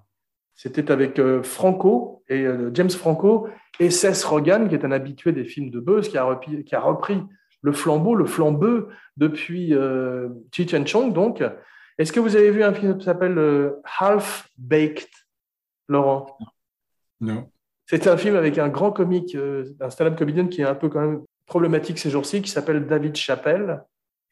C'était 0.55 0.89
avec 0.89 1.19
euh, 1.19 1.43
Franco 1.43 2.23
et 2.29 2.45
James 2.73 2.89
Franco 2.89 3.47
et 3.79 3.91
Seth 3.91 4.23
Rogen, 4.23 4.67
qui 4.67 4.75
est 4.75 4.85
un 4.85 4.91
habitué 4.91 5.31
des 5.31 5.45
films 5.45 5.69
de 5.69 5.79
Buzz, 5.79 6.09
qui 6.09 6.17
a 6.17 6.23
repris, 6.23 6.63
qui 6.63 6.73
a 6.73 6.79
repris 6.79 7.21
le 7.61 7.71
flambeau, 7.73 8.15
le 8.15 8.25
flambeux 8.25 8.89
depuis 9.17 9.73
euh, 9.73 10.29
Cheech 10.51 10.73
and 10.73 10.85
Chong. 10.85 11.13
Donc, 11.13 11.43
est-ce 11.97 12.11
que 12.11 12.19
vous 12.19 12.35
avez 12.35 12.51
vu 12.51 12.63
un 12.63 12.73
film 12.73 12.97
qui 12.97 13.05
s'appelle 13.05 13.37
euh, 13.37 13.81
Half 13.99 14.49
Baked, 14.57 15.09
Laurent? 15.87 16.37
Non. 17.19 17.49
C'est 17.87 18.07
un 18.07 18.17
film 18.17 18.35
avec 18.35 18.57
un 18.57 18.67
grand 18.67 18.91
comique, 18.91 19.33
euh, 19.35 19.73
un 19.79 19.89
stand-up 19.89 20.17
comédien 20.17 20.47
qui 20.47 20.61
est 20.61 20.65
un 20.65 20.75
peu 20.75 20.89
quand 20.89 20.99
même 20.99 21.21
problématique 21.45 21.97
ces 21.97 22.09
jours-ci, 22.09 22.41
qui 22.41 22.51
s'appelle 22.51 22.85
David 22.85 23.15
Chappelle, 23.15 23.83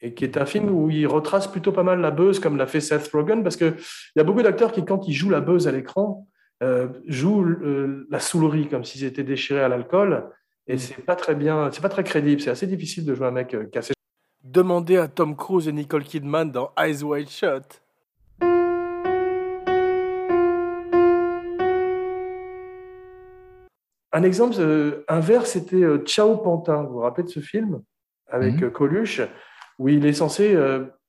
et 0.02 0.14
qui 0.14 0.26
est 0.26 0.38
un 0.38 0.46
film 0.46 0.70
où 0.70 0.90
il 0.90 1.08
retrace 1.08 1.48
plutôt 1.48 1.72
pas 1.72 1.84
mal 1.84 2.02
la 2.02 2.12
buzz, 2.12 2.40
comme 2.40 2.58
l'a 2.58 2.68
fait 2.68 2.82
Seth 2.82 3.10
Rogen, 3.14 3.44
parce 3.44 3.56
qu'il 3.56 3.74
y 4.18 4.20
a 4.20 4.24
beaucoup 4.26 4.42
d'acteurs 4.42 4.74
qui, 4.74 4.84
quand 4.84 5.08
ils 5.08 5.14
jouent 5.14 5.30
la 5.30 5.40
buzz 5.40 5.70
à 5.70 5.72
l'écran, 5.72 6.28
euh, 6.64 6.90
jouent 7.08 7.46
euh, 7.46 8.06
la 8.10 8.20
soulerie, 8.20 8.68
comme 8.68 8.84
s'ils 8.84 9.06
étaient 9.06 9.24
déchirés 9.24 9.62
à 9.62 9.70
l'alcool, 9.70 10.30
et 10.68 10.78
c'est 10.78 11.06
pas 11.06 11.16
très 11.16 11.36
bien, 11.36 11.70
c'est 11.72 11.82
pas 11.82 11.90
très 11.90 12.04
crédible, 12.04 12.42
c'est 12.42 12.50
assez 12.50 12.68
difficile 12.68 13.06
de 13.06 13.16
jouer 13.16 13.28
un 13.28 13.32
mec 13.32 13.56
cassé. 13.72 13.94
Demandez 14.44 14.98
à 14.98 15.08
Tom 15.08 15.36
Cruise 15.36 15.70
et 15.70 15.72
Nicole 15.72 16.04
Kidman 16.04 16.52
dans 16.52 16.72
Eyes 16.78 17.04
Wide 17.04 17.30
Shut. 17.30 17.85
Un 24.16 24.24
exemple 24.24 24.56
euh, 24.60 25.04
inverse, 25.10 25.52
c'était 25.52 25.84
euh, 25.84 25.98
Ciao 26.06 26.38
Pantin. 26.38 26.84
Vous 26.84 26.94
vous 26.94 27.00
rappelez 27.00 27.24
de 27.26 27.30
ce 27.30 27.40
film 27.42 27.82
avec 28.28 28.56
Mhm. 28.56 28.64
euh, 28.64 28.70
Coluche, 28.70 29.22
où 29.78 29.90
il 29.90 30.06
est 30.06 30.14
censé 30.14 30.56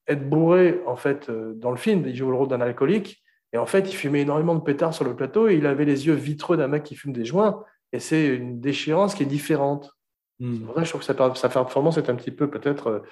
être 0.08 0.28
bourré 0.28 0.80
en 0.86 0.96
fait 0.96 1.30
dans 1.30 1.70
le 1.70 1.76
film. 1.76 2.02
Il 2.06 2.14
joue 2.16 2.30
le 2.30 2.36
rôle 2.36 2.48
d'un 2.48 2.60
alcoolique 2.60 3.22
et 3.52 3.58
en 3.58 3.66
fait 3.66 3.88
il 3.90 3.94
fumait 3.94 4.22
énormément 4.22 4.54
de 4.56 4.60
pétards 4.60 4.92
sur 4.94 5.04
le 5.04 5.14
plateau 5.14 5.46
et 5.48 5.54
il 5.54 5.66
avait 5.66 5.84
les 5.84 6.06
yeux 6.08 6.14
vitreux 6.14 6.56
d'un 6.56 6.66
mec 6.68 6.82
qui 6.82 6.96
fume 6.96 7.12
des 7.12 7.24
joints. 7.24 7.64
Et 7.92 8.00
c'est 8.00 8.26
une 8.26 8.60
déchirance 8.60 9.14
qui 9.14 9.22
est 9.22 9.26
différente. 9.26 9.92
C'est 10.40 10.44
que 10.74 10.84
je 10.84 10.88
trouve 10.90 11.00
que 11.00 11.06
sa, 11.06 11.14
per- 11.14 11.34
sa 11.36 11.48
performance 11.48 11.96
est 11.96 12.10
un 12.10 12.14
petit 12.16 12.30
peu 12.32 12.50
peut-être 12.50 13.02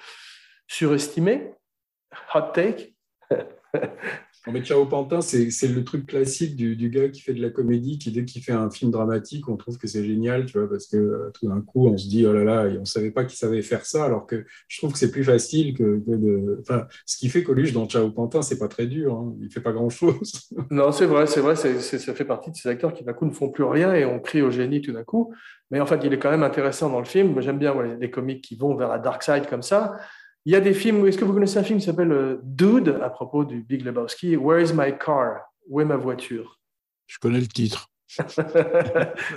surestimée. 0.67 1.53
Hot 2.33 2.51
take. 2.53 2.93
Non, 4.47 4.53
mais 4.53 4.61
Ciao 4.61 4.85
Pantin, 4.85 5.21
c'est 5.21 5.67
le 5.67 5.83
truc 5.83 6.05
classique 6.05 6.55
du, 6.55 6.89
gars 6.89 7.09
qui 7.09 7.21
fait 7.21 7.33
de 7.33 7.41
la 7.41 7.49
comédie, 7.49 7.97
qui 7.97 8.11
dès 8.11 8.25
qu'il 8.25 8.43
fait 8.43 8.51
un 8.51 8.69
film 8.69 8.91
dramatique, 8.91 9.49
on 9.49 9.57
trouve 9.57 9.79
que 9.79 9.87
c'est 9.87 10.05
génial, 10.05 10.45
tu 10.45 10.59
vois, 10.59 10.69
parce 10.69 10.85
que 10.85 10.97
euh, 10.97 11.31
tout 11.33 11.47
d'un 11.47 11.61
coup, 11.61 11.87
on 11.87 11.97
se 11.97 12.07
dit, 12.07 12.27
oh 12.27 12.33
là 12.33 12.43
là, 12.43 12.69
on 12.79 12.85
savait 12.85 13.09
pas 13.09 13.25
qu'il 13.25 13.39
savait 13.39 13.63
faire 13.63 13.85
ça, 13.85 14.05
alors 14.05 14.27
que 14.27 14.45
je 14.67 14.77
trouve 14.77 14.93
que 14.93 14.99
c'est 14.99 15.09
plus 15.09 15.23
facile 15.23 15.75
que, 15.75 16.03
de. 16.05 16.59
Enfin, 16.61 16.85
ce 17.07 17.17
qui 17.17 17.29
fait 17.29 17.41
Coluche 17.41 17.73
dans 17.73 17.87
Ciao 17.87 18.07
Pantin, 18.11 18.43
c'est 18.43 18.59
pas 18.59 18.67
très 18.67 18.85
dur, 18.85 19.15
hein. 19.15 19.35
il 19.41 19.49
fait 19.49 19.61
pas 19.61 19.71
grand-chose. 19.71 20.49
Non, 20.71 20.91
c'est 20.91 21.05
vrai, 21.05 21.25
c'est 21.25 21.41
vrai, 21.41 21.55
ça 21.55 22.13
fait 22.13 22.25
partie 22.25 22.51
de 22.51 22.55
ces 22.55 22.69
acteurs 22.69 22.93
qui 22.93 23.03
d'un 23.03 23.13
coup 23.13 23.25
ne 23.25 23.31
font 23.31 23.49
plus 23.49 23.63
rien 23.63 23.93
et 23.93 24.03
on 24.05 24.19
crie 24.19 24.41
au 24.41 24.51
génie 24.51 24.81
tout 24.81 24.91
d'un 24.91 25.03
coup. 25.03 25.33
Mais 25.71 25.79
en 25.79 25.85
fait, 25.85 25.99
il 26.03 26.13
est 26.13 26.19
quand 26.19 26.31
même 26.31 26.43
intéressant 26.43 26.89
dans 26.89 26.99
le 26.99 27.05
film. 27.05 27.39
J'aime 27.41 27.57
bien 27.57 27.73
les 27.99 28.11
comiques 28.11 28.43
qui 28.43 28.55
vont 28.55 28.75
vers 28.75 28.89
la 28.89 28.99
dark 28.99 29.23
side 29.23 29.47
comme 29.47 29.61
ça. 29.61 29.95
Il 30.45 30.53
y 30.53 30.55
a 30.55 30.61
des 30.61 30.73
films, 30.73 31.05
est-ce 31.07 31.17
que 31.17 31.25
vous 31.25 31.33
connaissez 31.33 31.57
un 31.57 31.63
film 31.63 31.79
qui 31.79 31.85
s'appelle 31.85 32.11
euh, 32.11 32.39
Dude 32.43 32.99
à 33.01 33.09
propos 33.09 33.45
du 33.45 33.61
Big 33.63 33.83
Lebowski? 33.83 34.35
Where 34.37 34.61
is 34.61 34.73
my 34.73 34.95
car? 34.97 35.39
Où 35.67 35.81
est 35.81 35.85
ma 35.85 35.97
voiture? 35.97 36.59
Je 37.07 37.17
connais 37.19 37.39
le 37.39 37.47
titre. 37.47 37.87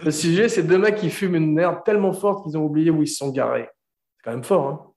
Le 0.04 0.10
sujet, 0.10 0.48
c'est 0.48 0.62
deux 0.62 0.78
mecs 0.78 0.96
qui 0.96 1.10
fument 1.10 1.36
une 1.36 1.58
herbe 1.58 1.82
tellement 1.84 2.12
forte 2.12 2.44
qu'ils 2.44 2.56
ont 2.58 2.64
oublié 2.64 2.90
où 2.90 3.02
ils 3.02 3.08
se 3.08 3.16
sont 3.16 3.30
garés. 3.30 3.68
C'est 4.16 4.24
quand 4.24 4.30
même 4.32 4.44
fort, 4.44 4.66
hein 4.68 4.92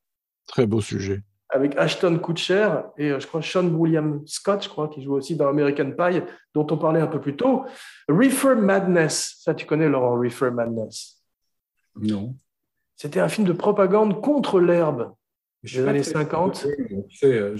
Très 0.48 0.66
beau 0.66 0.82
sujet. 0.82 1.22
avec 1.50 1.76
Ashton 1.78 2.20
Kutcher 2.20 2.70
et 2.98 3.12
euh, 3.12 3.20
je 3.20 3.28
crois 3.28 3.42
Sean 3.42 3.66
William 3.68 4.22
Scott, 4.28 4.64
je 4.64 4.70
crois, 4.70 4.90
qui 4.90 5.02
joue 5.02 5.14
aussi 5.14 5.36
dans 5.38 5.48
American 5.48 5.92
Pie, 5.92 6.22
dont 6.54 6.68
on 6.70 6.78
parlait 6.78 7.00
un 7.02 7.08
peu 7.08 7.22
plus 7.22 7.36
tôt. 7.38 7.64
Reefer 8.10 8.56
Madness, 8.56 9.38
ça 9.40 9.54
tu 9.54 9.66
connais 9.66 9.88
Laurent, 9.88 10.20
Reefer 10.20 10.52
Madness? 10.52 11.22
Non. 11.96 12.36
C'était 12.98 13.20
un 13.22 13.30
film 13.30 13.48
de 13.48 13.54
propagande 13.54 14.22
contre 14.22 14.60
l'herbe. 14.60 15.14
Des 15.64 15.80
années 15.88 16.02
très- 16.02 16.12
50. 16.12 16.66
Tu 17.10 17.16
sais, 17.16 17.34
euh, 17.38 17.54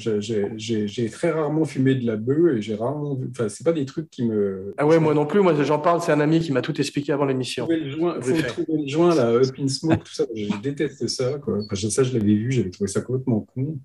j'ai- 0.58 1.10
très 1.10 1.30
rarement 1.32 1.66
fumé 1.66 1.94
de 1.94 2.06
la 2.06 2.16
bœuf 2.16 2.58
et 2.58 2.62
j'ai 2.62 2.74
rarement 2.74 3.14
vu. 3.16 3.28
Enfin, 3.30 3.48
c'est 3.48 3.64
pas 3.64 3.74
des 3.74 3.86
trucs 3.86 4.10
qui 4.10 4.26
me. 4.26 4.74
Ah 4.78 4.88
ouais, 4.88 5.00
moi 5.00 5.14
non 5.14 5.28
plus, 5.28 5.40
moi 5.42 5.54
j'en 5.64 5.78
parle, 5.78 6.02
c'est 6.02 6.12
un 6.12 6.20
ami 6.20 6.40
qui 6.40 6.52
m'a 6.52 6.62
tout 6.62 6.76
expliqué 6.80 7.12
avant 7.14 7.26
l'émission. 7.26 7.68
Je 7.70 7.98
faut 7.98 8.42
trouver 8.48 8.82
le 8.82 8.88
joint, 8.88 9.14
là, 9.14 9.28
Up 9.30 9.46
in 9.60 9.68
Smoke, 9.68 10.04
tout 10.04 10.14
ça. 10.14 10.26
Je 10.34 10.58
déteste 10.62 11.08
ça. 11.08 11.38
Quoi. 11.38 11.60
Enfin, 11.60 11.76
ça, 11.90 12.02
je 12.04 12.14
l'avais 12.18 12.34
vu, 12.34 12.52
j'avais 12.52 12.72
trouvé 12.72 12.88
ça 12.88 13.02
complètement 13.02 13.46
con. 13.54 13.78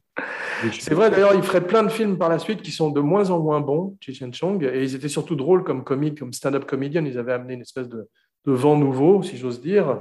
C'est 0.81 0.95
vrai, 0.95 1.11
d'ailleurs, 1.11 1.35
il 1.35 1.43
ferait 1.43 1.67
plein 1.67 1.83
de 1.83 1.91
films 1.91 2.17
par 2.17 2.31
la 2.31 2.39
suite 2.39 2.63
qui 2.63 2.71
sont 2.71 2.91
de 2.91 3.01
moins 3.01 3.29
en 3.31 3.39
moins 3.41 3.61
bons, 3.61 3.97
Cheech 4.01 4.23
and 4.23 4.33
Chong, 4.33 4.63
et 4.65 4.83
ils 4.83 4.95
étaient 4.95 5.09
surtout 5.09 5.37
drôles 5.37 5.63
comme 5.63 5.85
comiques, 5.85 6.19
comme 6.21 6.33
stand-up 6.33 6.65
comedian. 6.65 7.05
Ils 7.05 7.19
avaient 7.19 7.33
amené 7.35 7.53
une 7.55 7.61
espèce 7.61 7.89
de, 7.89 8.09
de 8.47 8.53
vent 8.53 8.79
nouveau, 8.79 9.23
si 9.23 9.37
j'ose 9.37 9.61
dire. 9.61 10.01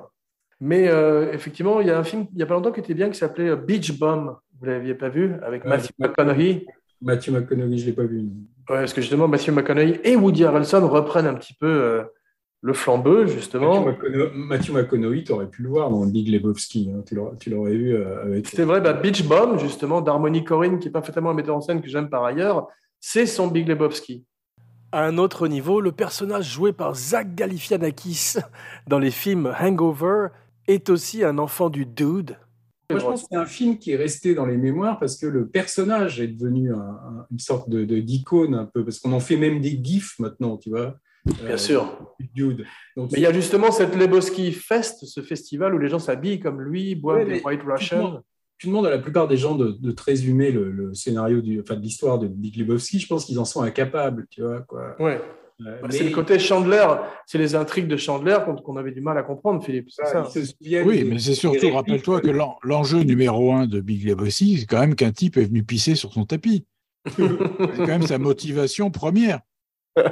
Mais 0.61 0.87
euh, 0.87 1.31
effectivement, 1.33 1.81
il 1.81 1.87
y 1.87 1.91
a 1.91 1.99
un 1.99 2.03
film, 2.03 2.27
il 2.31 2.37
n'y 2.37 2.43
a 2.43 2.45
pas 2.45 2.53
longtemps, 2.53 2.71
qui 2.71 2.79
était 2.79 2.93
bien, 2.93 3.09
qui 3.09 3.17
s'appelait 3.17 3.49
euh, 3.49 3.55
Beach 3.55 3.97
Bum. 3.99 4.35
Vous 4.59 4.65
ne 4.67 4.71
l'aviez 4.71 4.95
pas 4.95 5.09
vu 5.09 5.33
Avec 5.43 5.63
Ouais, 5.65 5.69
Matthew 5.71 5.89
ouais. 5.99 6.07
McConaughey. 6.07 6.65
Matthew 7.01 7.29
McConaughey, 7.31 7.77
je 7.77 7.85
l'ai 7.87 7.93
pas 7.93 8.03
vu. 8.05 8.21
non. 8.23 8.29
Ouais, 8.69 8.79
parce 8.79 8.93
que 8.93 9.01
justement, 9.01 9.27
Matthew 9.27 9.49
McConaughey 9.49 9.99
et 10.03 10.15
Woody 10.15 10.45
Harrelson 10.45 10.87
reprennent 10.87 11.27
un 11.27 11.33
petit 11.35 11.53
peu 11.53 11.67
euh, 11.67 12.03
le 12.61 12.73
flambeau, 12.73 13.27
justement. 13.27 13.85
Matthew 14.33 14.71
McConaughey, 14.71 15.23
tu 15.23 15.33
aurais 15.33 15.47
pu 15.47 15.61
le 15.61 15.69
voir 15.69 15.89
dans 15.91 16.05
Big 16.05 16.29
Lebowski. 16.29 16.89
hein. 16.95 17.01
Tu 17.05 17.15
l'aurais- 17.15 17.35
tu 17.37 17.49
l'aurais 17.49 17.73
vu 17.75 17.93
euh, 17.93 18.23
avec. 18.23 18.47
C'est 18.47 18.63
vrai, 18.63 18.79
bah, 18.81 18.93
Beach 18.93 19.23
Bum, 19.27 19.59
justement, 19.59 20.01
d'Harmony 20.01 20.43
Korine, 20.45 20.79
qui 20.79 20.87
n'est 20.87 20.91
pas 20.91 21.01
forcément 21.01 21.31
un 21.31 21.33
metteur 21.35 21.55
en 21.57 21.61
scène 21.61 21.81
que 21.81 21.89
j'aime 21.89 22.09
par 22.09 22.23
ailleurs, 22.23 22.67
c'est 23.01 23.25
son 23.25 23.47
Big 23.47 23.67
Lebowski. 23.67 24.23
À 24.93 25.03
un 25.05 25.17
autre 25.17 25.47
niveau, 25.49 25.81
le 25.81 25.91
personnage 25.91 26.49
joué 26.53 26.71
par 26.71 26.95
Zach 26.95 27.35
Galifianakis 27.35 28.35
dans 28.87 28.99
les 28.99 29.11
films 29.11 29.53
Hangover 29.59 30.27
est 30.67 30.89
aussi 30.89 31.23
un 31.23 31.37
enfant 31.37 31.69
du 31.69 31.85
dude. 31.85 32.37
Moi, 32.89 32.99
je 32.99 33.05
pense 33.05 33.21
que 33.23 33.27
c'est 33.31 33.37
un 33.37 33.45
film 33.47 33.77
qui 33.79 33.91
est 33.91 33.95
resté 33.95 34.35
dans 34.35 34.45
les 34.45 34.57
mémoires 34.57 34.99
parce 34.99 35.17
que 35.17 35.25
le 35.25 35.47
personnage 35.47 36.19
est 36.21 36.27
devenu 36.27 36.71
un- 36.73 36.77
un- 36.77 37.25
une 37.31 37.39
sorte 37.39 37.67
de 37.69 37.83
de- 37.83 37.99
d'icône 37.99 38.53
un 38.53 38.65
peu, 38.65 38.83
parce 38.85 38.99
qu'on 38.99 39.11
en 39.13 39.19
fait 39.19 39.37
même 39.37 39.59
des 39.59 39.79
gifs 39.83 40.19
maintenant, 40.19 40.57
tu 40.57 40.69
vois. 40.69 40.95
Bien 41.25 41.51
Euh, 41.53 41.57
sûr. 41.57 42.13
Dude. 42.35 42.65
Donc, 42.95 43.11
Mais 43.11 43.17
il 43.17 43.21
y 43.23 43.25
a 43.25 43.33
justement 43.33 43.71
cette 43.71 43.95
Lebowski 43.95 44.51
Fest, 44.51 45.05
ce 45.05 45.21
festival 45.21 45.73
où 45.73 45.79
les 45.79 45.87
gens 45.89 45.97
s'habillent 45.97 46.39
comme 46.39 46.61
lui, 46.61 46.93
boivent 46.93 47.17
Ouais, 47.17 47.25
des 47.25 47.41
White 47.41 47.61
tu 47.61 47.67
Russian. 47.71 47.97
demandes- 47.97 48.21
tu 48.59 48.67
demandes 48.67 48.85
à 48.85 48.91
la 48.91 48.99
plupart 48.99 49.27
des 49.27 49.35
gens 49.37 49.55
de, 49.55 49.71
de 49.71 49.91
te 49.91 50.03
résumer 50.03 50.51
le, 50.51 50.71
le 50.71 50.93
scénario 50.93 51.41
du, 51.41 51.59
enfin, 51.61 51.75
de 51.75 51.81
l'histoire 51.81 52.19
de 52.19 52.27
Big 52.27 52.55
Lebowski, 52.55 52.99
je 52.99 53.07
pense 53.07 53.25
qu'ils 53.25 53.39
en 53.39 53.45
sont 53.45 53.63
incapables, 53.63 54.27
tu 54.29 54.41
vois. 54.43 54.61
Quoi. 54.61 54.95
Ouais. 54.99 55.19
Euh, 55.61 55.79
Bah, 55.81 55.87
mais 55.89 55.97
C'est 55.97 56.03
le 56.03 56.09
côté 56.11 56.37
Chandler, 56.39 56.85
c'est 57.25 57.37
les 57.37 57.55
intrigues 57.55 57.87
de 57.87 57.95
Chandler 57.97 58.37
qu'on 58.45 58.55
qu'on 58.55 58.75
avait 58.77 58.91
du 58.91 59.01
mal 59.01 59.17
à 59.17 59.23
comprendre, 59.23 59.63
Philippe. 59.63 59.89
Ça. 59.89 60.25
souviennent 60.25 60.87
Oui, 60.87 61.03
mais 61.05 61.19
c'est 61.19 61.33
surtout, 61.33 61.71
rappelle-toi 61.73 62.21
que 62.21 62.29
l'en- 62.29 62.57
l'enjeu 62.63 63.03
numéro 63.03 63.53
un 63.53 63.65
de 63.67 63.79
Big 63.79 64.05
Lebowski, 64.05 64.57
c'est 64.59 64.65
quand 64.65 64.79
même 64.81 64.95
qu'un 64.95 65.11
type 65.11 65.37
est 65.37 65.45
venu 65.45 65.63
pisser 65.63 65.95
sur 65.95 66.11
son 66.13 66.25
tapis. 66.25 66.65
C'est 67.05 67.77
quand 67.77 67.85
même 67.87 68.01
sa 68.07 68.17
motivation 68.17 68.89
première. 68.89 69.39
Faut 69.95 70.03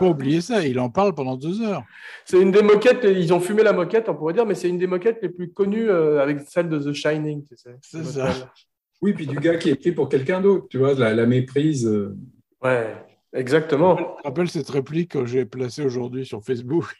pas 0.00 0.02
oublier 0.08 0.40
ça. 0.40 0.66
Il 0.66 0.78
en 0.80 0.90
parle 0.90 1.14
pendant 1.14 1.36
deux 1.36 1.62
heures. 1.62 1.84
C'est 2.26 2.42
une 2.42 2.50
des 2.50 2.60
moquettes, 2.60 3.04
ils 3.04 3.32
ont 3.32 3.40
fumé 3.40 3.62
la 3.62 3.72
moquette, 3.72 4.08
on 4.08 4.14
pourrait 4.16 4.34
dire, 4.34 4.44
mais 4.44 4.54
c'est 4.56 4.68
une 4.68 4.76
des 4.76 4.86
moquettes 4.88 5.20
les 5.22 5.28
plus 5.30 5.50
connues 5.52 5.88
euh, 5.88 6.20
avec 6.20 6.40
celle 6.40 6.68
de 6.68 6.78
The 6.78 6.92
Shining. 6.92 7.44
Tu 7.46 7.56
sais. 7.56 7.76
C'est 7.80 8.04
ça. 8.04 8.52
Oui, 9.00 9.14
puis 9.14 9.26
du 9.26 9.36
gars 9.36 9.56
qui 9.56 9.70
est 9.70 9.74
écrit 9.74 9.92
pour 9.92 10.08
quelqu'un 10.10 10.40
d'autre, 10.42 10.66
tu 10.68 10.76
vois, 10.78 10.92
la, 10.94 11.14
la 11.14 11.24
méprise. 11.24 11.86
euh, 11.86 12.14
Ouais. 12.62 12.94
Exactement. 13.32 13.96
Je 13.96 14.02
me 14.02 14.22
rappelle 14.24 14.48
cette 14.48 14.68
réplique 14.70 15.12
que 15.12 15.24
j'ai 15.26 15.44
placée 15.44 15.82
aujourd'hui 15.84 16.26
sur 16.26 16.42
Facebook. 16.44 16.94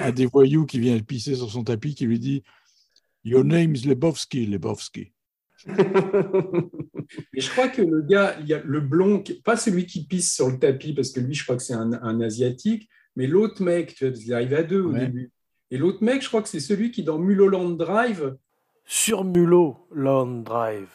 Un 0.00 0.12
des 0.12 0.26
voyous 0.26 0.66
qui 0.66 0.78
vient 0.78 0.98
pisser 1.00 1.34
sur 1.34 1.50
son 1.50 1.64
tapis 1.64 1.94
qui 1.94 2.06
lui 2.06 2.18
dit 2.20 2.42
Your 3.24 3.42
name 3.44 3.74
is 3.74 3.86
Lebowski, 3.86 4.46
Lebowski. 4.46 5.12
Et 5.66 7.40
je 7.40 7.50
crois 7.50 7.68
que 7.68 7.82
le 7.82 8.02
gars, 8.02 8.36
il 8.40 8.46
y 8.46 8.54
a 8.54 8.60
le 8.62 8.80
blond, 8.80 9.22
pas 9.44 9.56
celui 9.56 9.86
qui 9.86 10.04
pisse 10.06 10.34
sur 10.34 10.48
le 10.50 10.58
tapis, 10.58 10.92
parce 10.92 11.10
que 11.10 11.20
lui, 11.20 11.34
je 11.34 11.42
crois 11.44 11.56
que 11.56 11.62
c'est 11.62 11.74
un, 11.74 11.92
un 11.94 12.20
asiatique, 12.20 12.88
mais 13.16 13.26
l'autre 13.26 13.62
mec, 13.62 13.94
tu 13.94 14.06
vois, 14.08 14.16
qu'il 14.16 14.32
arrive 14.34 14.54
à 14.54 14.62
deux 14.62 14.82
au 14.82 14.92
Ouais. 14.92 15.00
début. 15.06 15.32
Et 15.70 15.78
l'autre 15.78 16.04
mec, 16.04 16.22
je 16.22 16.28
crois 16.28 16.42
que 16.42 16.48
c'est 16.48 16.60
celui 16.60 16.90
qui, 16.90 17.02
dans 17.02 17.18
Mulholland 17.18 17.76
Drive, 17.78 18.36
Sur 18.84 19.24
Mulot, 19.24 19.88
Land 19.90 20.42
Drive. 20.42 20.90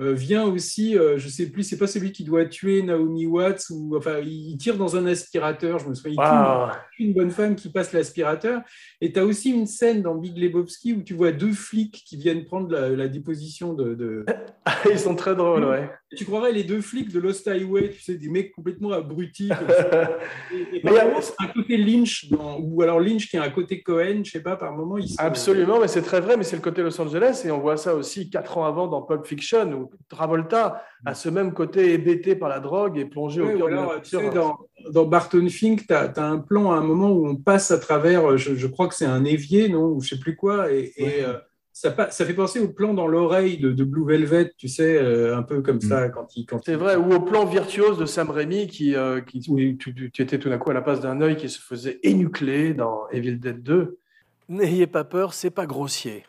Euh, 0.00 0.12
vient 0.12 0.44
aussi, 0.44 0.98
euh, 0.98 1.18
je 1.18 1.28
sais 1.28 1.50
plus, 1.50 1.62
c'est 1.62 1.78
pas 1.78 1.86
celui 1.86 2.10
qui 2.10 2.24
doit 2.24 2.44
tuer 2.46 2.82
Naomi 2.82 3.26
Watts, 3.26 3.66
ou 3.70 3.96
enfin, 3.96 4.18
il 4.24 4.56
tire 4.58 4.76
dans 4.76 4.96
un 4.96 5.06
aspirateur, 5.06 5.78
je 5.78 5.88
me 5.88 5.94
souviens, 5.94 6.12
il 6.12 6.16
tue 6.16 6.20
Waouh. 6.36 6.70
une 6.98 7.14
bonne 7.14 7.30
femme 7.30 7.54
qui 7.54 7.70
passe 7.70 7.92
l'aspirateur. 7.92 8.62
Et 9.00 9.12
tu 9.12 9.18
as 9.20 9.24
aussi 9.24 9.50
une 9.50 9.66
scène 9.66 10.02
dans 10.02 10.16
Big 10.16 10.36
Lebowski 10.36 10.94
où 10.94 11.02
tu 11.02 11.14
vois 11.14 11.30
deux 11.32 11.52
flics 11.52 12.02
qui 12.06 12.16
viennent 12.16 12.44
prendre 12.44 12.70
la, 12.72 12.88
la 12.90 13.06
déposition 13.08 13.72
de, 13.74 13.94
de- 13.94 14.24
Ils 14.90 14.98
sont 14.98 15.14
très 15.14 15.36
drôles, 15.36 15.64
ouais. 15.64 15.88
Tu 16.16 16.24
croirais 16.24 16.52
les 16.52 16.64
deux 16.64 16.80
flics 16.80 17.12
de 17.12 17.18
Lost 17.20 17.46
Highway, 17.48 17.90
tu 17.90 18.00
sais, 18.02 18.14
des 18.14 18.28
mecs 18.28 18.52
complètement 18.52 18.90
abrutis. 18.92 19.50
Et, 20.52 20.76
et 20.76 20.80
Mais 20.84 20.90
il 20.90 20.94
y 20.94 20.98
a- 20.98 21.16
un 21.40 21.46
côté 21.48 21.76
Lynch, 21.76 22.28
dans- 22.30 22.58
ou 22.60 22.82
alors 22.82 23.00
Lynch 23.00 23.28
qui 23.28 23.36
a 23.36 23.42
un 23.42 23.50
côté 23.50 23.82
Cohen, 23.82 24.22
je 24.24 24.30
sais 24.32 24.42
pas, 24.42 24.56
par 24.56 24.72
moment, 24.72 24.98
ils 24.98 25.08
sont- 25.08 25.16
Absolument, 25.18 25.80
mais 25.80 25.88
c'est 25.88 26.02
très 26.02 26.20
vrai, 26.20 26.36
mais 26.36 26.44
c'est 26.44 26.56
le 26.56 26.62
côté 26.62 26.82
Los 26.82 27.00
Angeles, 27.00 27.42
et 27.44 27.50
on 27.50 27.60
voit 27.60 27.76
ça 27.76 27.94
aussi 27.94 28.30
quatre 28.30 28.58
ans 28.58 28.64
avant 28.64 28.86
dans 28.88 29.02
Pulp 29.02 29.26
Fiction, 29.26 29.70
où 29.72 29.83
Travolta 30.08 30.82
a 31.04 31.14
ce 31.14 31.28
même 31.28 31.52
côté 31.52 31.92
hébété 31.92 32.34
par 32.36 32.48
la 32.48 32.60
drogue 32.60 32.98
et 32.98 33.04
plongé 33.04 33.40
au 33.40 33.56
cœur 33.56 33.68
de 33.68 33.74
la 33.74 34.00
tu 34.00 34.10
sais, 34.10 34.30
dans, 34.30 34.58
dans 34.90 35.04
Barton 35.04 35.46
Fink, 35.48 35.86
tu 35.86 35.92
as, 35.94 36.12
un 36.18 36.38
plan 36.38 36.72
à 36.72 36.76
un 36.76 36.82
moment 36.82 37.10
où 37.10 37.26
on 37.26 37.36
passe 37.36 37.70
à 37.70 37.78
travers, 37.78 38.36
je, 38.36 38.54
je 38.54 38.66
crois 38.66 38.88
que 38.88 38.94
c'est 38.94 39.04
un 39.06 39.24
évier, 39.24 39.68
non 39.68 39.86
Ou 39.86 40.00
je 40.00 40.10
sais 40.10 40.18
plus 40.20 40.36
quoi, 40.36 40.72
et, 40.72 40.92
et, 40.96 41.04
Ouais. 41.04 41.24
euh, 41.26 41.34
ça, 41.76 41.90
fait 41.90 42.34
penser 42.34 42.60
au 42.60 42.68
plan 42.68 42.94
dans 42.94 43.08
l'oreille 43.08 43.58
de, 43.58 43.72
de 43.72 43.82
Blue 43.82 44.06
Velvet, 44.06 44.52
tu 44.56 44.68
sais, 44.68 44.96
euh, 44.96 45.36
un 45.36 45.42
peu 45.42 45.60
comme 45.60 45.80
ça, 45.80 46.08
quand 46.08 46.36
il. 46.36 46.46
quand 46.46 46.60
C'est 46.64 46.72
il- 46.72 46.78
vrai, 46.78 46.94
ou 46.94 47.12
au 47.12 47.18
plan 47.20 47.44
virtuose 47.44 47.98
de 47.98 48.06
Sam 48.06 48.30
Raimi, 48.30 48.68
qui, 48.68 48.94
euh, 48.94 49.20
qui, 49.20 49.44
où 49.48 49.56
tu, 49.58 49.92
tu- 49.92 50.10
tu 50.12 50.22
étais 50.22 50.38
tout 50.38 50.48
d'un 50.48 50.58
coup 50.58 50.70
à 50.70 50.74
la 50.74 50.82
place 50.82 51.00
d'un 51.00 51.20
œil 51.20 51.36
qui 51.36 51.48
se 51.48 51.60
faisait 51.60 51.98
énucler 52.04 52.74
dans 52.74 53.08
Evil 53.10 53.38
Dead 53.40 53.60
2. 53.62 53.98
N'ayez 54.48 54.86
pas 54.86 55.02
peur, 55.02 55.34
c'est 55.34 55.50
pas 55.50 55.66
grossier. 55.66 56.24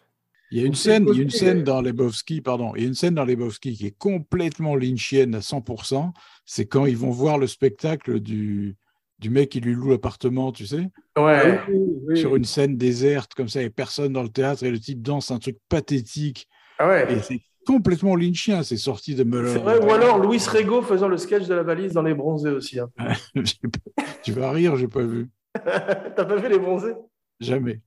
Il 0.51 0.59
y 0.59 0.63
a 0.63 0.67
une 0.67 0.75
c'est 0.75 0.91
scène, 0.91 1.05
il 1.11 1.17
y 1.17 1.19
a 1.19 1.23
une 1.23 1.29
scène 1.29 1.63
dans 1.63 1.81
Lebowski, 1.81 2.41
pardon, 2.41 2.73
il 2.75 2.81
y 2.83 2.85
a 2.85 2.87
une 2.87 2.93
scène 2.93 3.15
dans 3.15 3.25
Lebowski 3.25 3.73
qui 3.75 3.87
est 3.87 3.97
complètement 3.97 4.75
lynchienne 4.75 5.33
à 5.35 5.39
100%. 5.41 6.13
C'est 6.45 6.65
quand 6.67 6.85
ils 6.85 6.97
vont 6.97 7.09
voir 7.09 7.37
le 7.39 7.47
spectacle 7.47 8.19
du, 8.19 8.75
du 9.19 9.29
mec 9.31 9.49
qui 9.49 9.59
lui 9.59 9.73
loue 9.73 9.89
l'appartement, 9.89 10.51
tu 10.51 10.67
sais, 10.67 10.87
Ouais. 11.17 11.57
Ah 11.57 11.65
oui, 11.69 11.77
oui. 12.07 12.17
sur 12.19 12.35
une 12.35 12.43
scène 12.45 12.77
déserte 12.77 13.33
comme 13.33 13.47
ça, 13.49 13.61
et 13.63 13.69
personne 13.69 14.13
dans 14.13 14.23
le 14.23 14.29
théâtre, 14.29 14.63
et 14.63 14.71
le 14.71 14.79
type 14.79 15.01
danse 15.01 15.31
un 15.31 15.39
truc 15.39 15.57
pathétique. 15.69 16.47
Ah 16.77 16.87
ouais. 16.89 17.11
Et 17.13 17.21
c'est 17.21 17.39
complètement 17.65 18.15
lynchien, 18.15 18.61
c'est 18.61 18.77
sorti 18.77 19.13
de 19.15 19.23
C'est 19.23 19.25
Mulholland. 19.25 19.63
vrai, 19.63 19.79
ou 19.79 19.91
alors 19.91 20.19
Louis 20.19 20.37
Rego 20.45 20.83
faisant 20.83 21.07
le 21.07 21.17
sketch 21.17 21.47
de 21.47 21.55
la 21.55 21.63
valise 21.63 21.93
dans 21.93 22.03
Les 22.03 22.13
Bronzés 22.13 22.51
aussi. 22.51 22.79
hein. 22.79 22.89
Tu 24.23 24.31
vas 24.31 24.51
rire, 24.51 24.75
j'ai 24.75 24.87
pas 24.87 25.03
vu. 25.03 25.29
T'as 25.55 26.25
pas 26.25 26.35
vu 26.35 26.47
Les 26.49 26.59
Bronzés? 26.59 26.93
Jamais. 27.39 27.81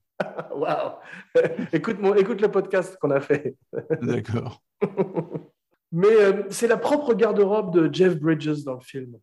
Waouh 0.59 0.91
écoute, 1.73 1.97
mon- 1.99 2.15
écoute 2.15 2.41
le 2.41 2.49
podcast 2.49 2.97
qu'on 2.99 3.11
a 3.11 3.19
fait. 3.21 3.55
D'accord. 4.01 4.61
Mais 5.91 6.07
euh, 6.07 6.43
c'est 6.49 6.67
la 6.67 6.77
propre 6.77 7.13
garde-robe 7.13 7.73
de 7.73 7.93
Jeff 7.93 8.19
Bridges 8.19 8.63
dans 8.63 8.75
le 8.75 8.81
film. 8.81 9.15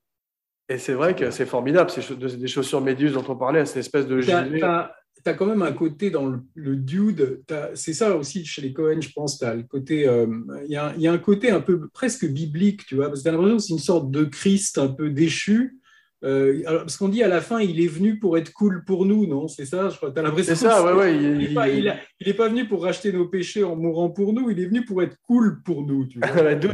Et 0.69 0.79
c'est 0.79 0.95
vrai 0.95 1.15
que 1.15 1.31
c'est 1.31 1.47
formidable, 1.47 1.91
ces 1.91 2.15
des 2.17 2.49
chaussures 2.49 2.81
méduses 2.81 3.13
dont 3.13 3.25
on 3.29 3.37
parlait, 3.37 3.65
cette 3.67 3.77
espèce 3.77 4.07
de 4.07 4.21
T'as, 4.21 4.45
gilet. 4.45 4.59
t'as- 4.59 4.93
t'as 5.23 5.35
quand 5.35 5.47
même 5.47 5.63
un 5.63 5.73
côté 5.73 6.11
dans 6.11 6.27
le, 6.27 6.41
le 6.55 6.77
dude, 6.77 7.43
c'est 7.75 7.93
ça 7.95 8.17
aussi 8.17 8.45
chez 8.45 8.63
les 8.63 8.73
Cohen, 8.73 9.01
je 9.01 9.11
pense, 9.15 9.41
le 9.43 9.63
côté, 9.63 10.07
euh, 10.09 10.27
il 10.65 10.71
y, 10.73 10.77
a, 10.77 10.93
il 10.97 11.03
y 11.03 11.09
a 11.09 11.13
un 11.13 11.19
côté 11.19 11.51
un 11.51 11.61
peu 11.61 11.89
presque 11.93 12.27
biblique, 12.27 12.85
tu 12.87 12.97
vois, 12.97 13.07
parce 13.09 13.21
que 13.21 13.25
t'as 13.25 13.33
l'impression 13.33 13.57
que 13.57 13.63
c'est 13.63 13.73
une 13.73 13.79
sorte 13.79 14.11
de 14.11 14.25
Christ 14.25 14.79
un 14.79 14.89
peu 14.89 15.11
déchu. 15.11 15.79
Euh, 16.25 16.63
alors, 16.67 16.81
parce 16.83 16.97
qu'on 16.97 17.09
dit 17.09 17.23
à 17.23 17.29
la 17.29 17.41
fin, 17.43 17.61
il 17.61 17.79
est 17.81 17.87
venu 17.87 18.19
pour 18.19 18.39
être 18.39 18.53
cool 18.53 18.85
pour 18.87 19.05
nous, 19.05 19.27
non? 19.27 19.49
C'est 19.49 19.67
ça, 19.67 19.91
je 19.91 19.97
crois. 19.99 20.11
T'as 20.11 20.23
l'impression 20.23 20.55
C'est 20.55 20.65
ça, 20.67 20.81
que 20.83 20.87
ouais, 20.87 20.93
ouais. 20.95 21.15
il- 21.17 21.23
Il 21.23 21.39
n'est 21.49 21.55
pas, 21.55 21.69
il- 21.69 21.79
il 21.81 21.89
a- 21.89 21.97
il 22.21 22.29
est 22.29 22.35
pas 22.35 22.49
venu 22.49 22.67
pour 22.67 22.83
racheter 22.83 23.13
nos 23.13 23.27
péchés 23.29 23.63
en 23.65 23.77
mourant 23.77 24.09
pour 24.09 24.33
nous, 24.33 24.51
il 24.51 24.59
est 24.59 24.65
venu 24.67 24.85
pour 24.85 25.03
être 25.03 25.17
cool 25.27 25.61
pour 25.63 25.83
nous. 25.87 26.07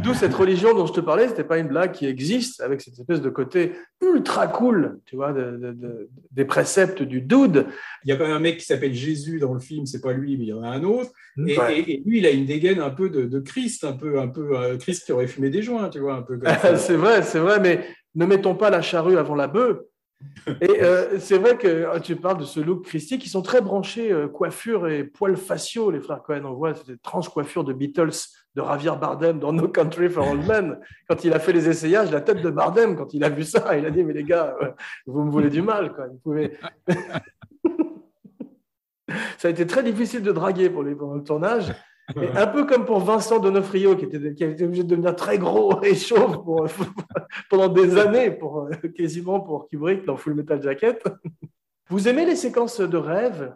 D'où 0.03 0.15
cette 0.15 0.35
religion 0.35 0.75
dont 0.75 0.87
je 0.87 0.93
te 0.93 1.01
parlais, 1.01 1.29
c'était 1.29 1.45
pas 1.45 1.59
une 1.59 1.69
blague 1.69 1.93
qui 1.93 2.07
existe, 2.07 2.61
avec 2.61 2.81
cette 2.81 2.95
espèce 2.99 3.21
de 3.21 3.31
côté 3.31 3.73
ultra 4.01 4.47
cool, 4.47 5.01
tu 5.07 5.17
vois, 5.17 5.33
de- 5.33 5.57
de- 5.57 5.73
de- 5.73 6.09
des 6.31 6.45
préceptes 6.45 7.03
du 7.03 7.21
dude. 7.21 7.67
Il 8.05 8.11
y 8.11 8.13
a 8.13 8.17
quand 8.17 8.25
même 8.27 8.37
un 8.37 8.41
mec 8.41 8.59
qui 8.59 8.65
s'appelle 8.65 8.95
Jésus 8.95 9.39
dans 9.41 9.55
le 9.55 9.61
film, 9.61 9.87
c'est 9.87 10.01
pas 10.01 10.13
lui, 10.13 10.37
mais 10.37 10.45
il 10.45 10.49
y 10.49 10.53
en 10.53 10.63
a 10.63 10.69
un 10.69 10.85
autre. 10.85 11.11
Et, 11.47 11.59
Ouais. 11.59 11.79
et- 11.81 11.93
et 11.95 12.03
lui, 12.07 12.19
il 12.19 12.27
a 12.27 12.31
une 12.31 12.47
dégaine 12.47 12.79
un 12.81 12.91
peu 12.91 13.11
de, 13.11 13.25
de 13.25 13.41
Christ, 13.41 13.85
un 13.85 13.93
peu, 13.95 14.19
un 14.21 14.29
peu 14.29 14.57
euh, 14.57 14.77
Christ 14.77 15.05
qui 15.07 15.13
aurait 15.13 15.27
fumé 15.27 15.51
des 15.51 15.63
joints, 15.63 15.89
tu 15.89 15.99
vois, 15.99 16.15
un 16.15 16.23
peu 16.23 16.39
c'est 16.77 16.95
vrai, 16.97 17.23
c'est 17.23 17.39
vrai, 17.41 17.59
mais 17.61 17.85
ne 18.15 18.27
mettons 18.27 18.55
pas 18.55 18.71
la 18.71 18.83
charrue 18.83 19.19
avant 19.19 19.35
la 19.35 19.49
bœuf. 19.49 19.79
Et 20.61 20.83
euh, 20.83 21.19
c'est 21.19 21.39
vrai 21.39 21.57
que 21.57 21.67
euh, 21.67 21.99
tu 21.99 22.17
parles 22.17 22.39
de 22.39 22.45
ce 22.45 22.61
look 22.61 22.85
christique, 22.85 23.27
ils 23.27 23.31
sont 23.31 23.43
très 23.43 23.61
branchés 23.61 24.13
euh, 24.13 24.29
coiffure 24.29 24.89
et 24.89 25.03
poils 25.03 25.37
faciaux, 25.37 25.91
les 25.91 26.01
frères 26.01 26.23
Cohen. 26.23 26.45
On 26.45 26.53
voit 26.53 26.75
cette 26.75 26.91
étrange 26.91 27.29
coiffure 27.29 27.65
de 27.65 27.73
Beatles, 27.73 28.13
de 28.55 28.63
Javier 28.63 28.93
Bardem 29.01 29.39
dans 29.39 29.53
No 29.53 29.69
Country 29.69 30.09
for 30.09 30.31
Old 30.31 30.47
Men. 30.47 30.79
Quand 31.09 31.25
il 31.25 31.33
a 31.33 31.39
fait 31.39 31.53
les 31.53 31.69
essayages, 31.69 32.11
la 32.11 32.21
tête 32.21 32.43
de 32.43 32.51
Bardem, 32.51 32.97
quand 32.97 33.15
il 33.15 33.25
a 33.25 33.31
vu 33.31 33.45
ça, 33.45 33.77
il 33.77 33.87
a 33.87 33.91
dit 33.91 34.05
Mais 34.05 34.13
les 34.13 34.25
gars, 34.25 34.55
euh, 34.63 34.71
vous 35.07 35.25
me 35.25 35.31
voulez 35.31 35.51
du 35.51 35.63
mal, 35.63 35.93
quoi. 35.95 36.07
Vous 36.07 36.19
pouvez... 36.19 36.57
ça 39.39 39.49
a 39.49 39.51
été 39.51 39.67
très 39.67 39.83
difficile 39.83 40.23
de 40.23 40.33
draguer 40.33 40.71
pour 40.71 40.85
pendant 40.85 41.15
le 41.15 41.25
tournage. 41.25 41.73
Et 42.21 42.37
un 42.37 42.47
peu 42.47 42.65
comme 42.67 42.85
pour 42.85 42.99
Vincent 43.01 43.39
Donofrio, 43.39 43.97
qui, 43.97 44.05
était, 44.07 44.35
qui 44.35 44.45
a 44.45 44.49
été 44.49 44.65
obligé 44.65 44.83
de 44.83 44.89
devenir 44.89 45.15
très 45.17 45.39
gros 45.39 45.81
et 45.83 45.95
chauve 45.95 46.43
pour- 46.43 46.67
pendant 47.51 47.69
des 47.69 47.97
années, 47.99 48.31
pour, 48.31 48.61
euh, 48.67 48.71
quasiment 48.97 49.41
pour 49.41 49.69
Kubrick 49.69 50.05
dans 50.05 50.17
Full 50.17 50.35
Metal 50.35 50.63
Jacket. 50.63 51.03
Vous 51.89 52.09
aimez 52.09 52.27
les 52.27 52.37
séquences 52.37 52.81
de 52.81 52.97
rêve? 52.97 53.55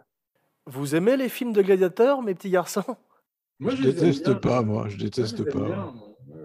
Vous 0.65 0.95
aimez 0.95 1.17
les 1.17 1.29
films 1.29 1.53
de 1.53 1.61
gladiateurs, 1.61 2.21
mes 2.21 2.33
petits 2.35 2.49
garçons? 2.49 2.83
Moi, 3.59 3.73
je 3.75 3.81
les 3.83 3.89
aime 3.89 3.95
déteste 3.95 4.25
bien. 4.25 4.35
pas, 4.35 4.61
moi, 4.61 4.85
je 4.87 4.95
Moi, 4.97 5.03
déteste 5.05 5.37
je 5.37 5.43
pas. 5.43 5.59
bien. 5.59 5.93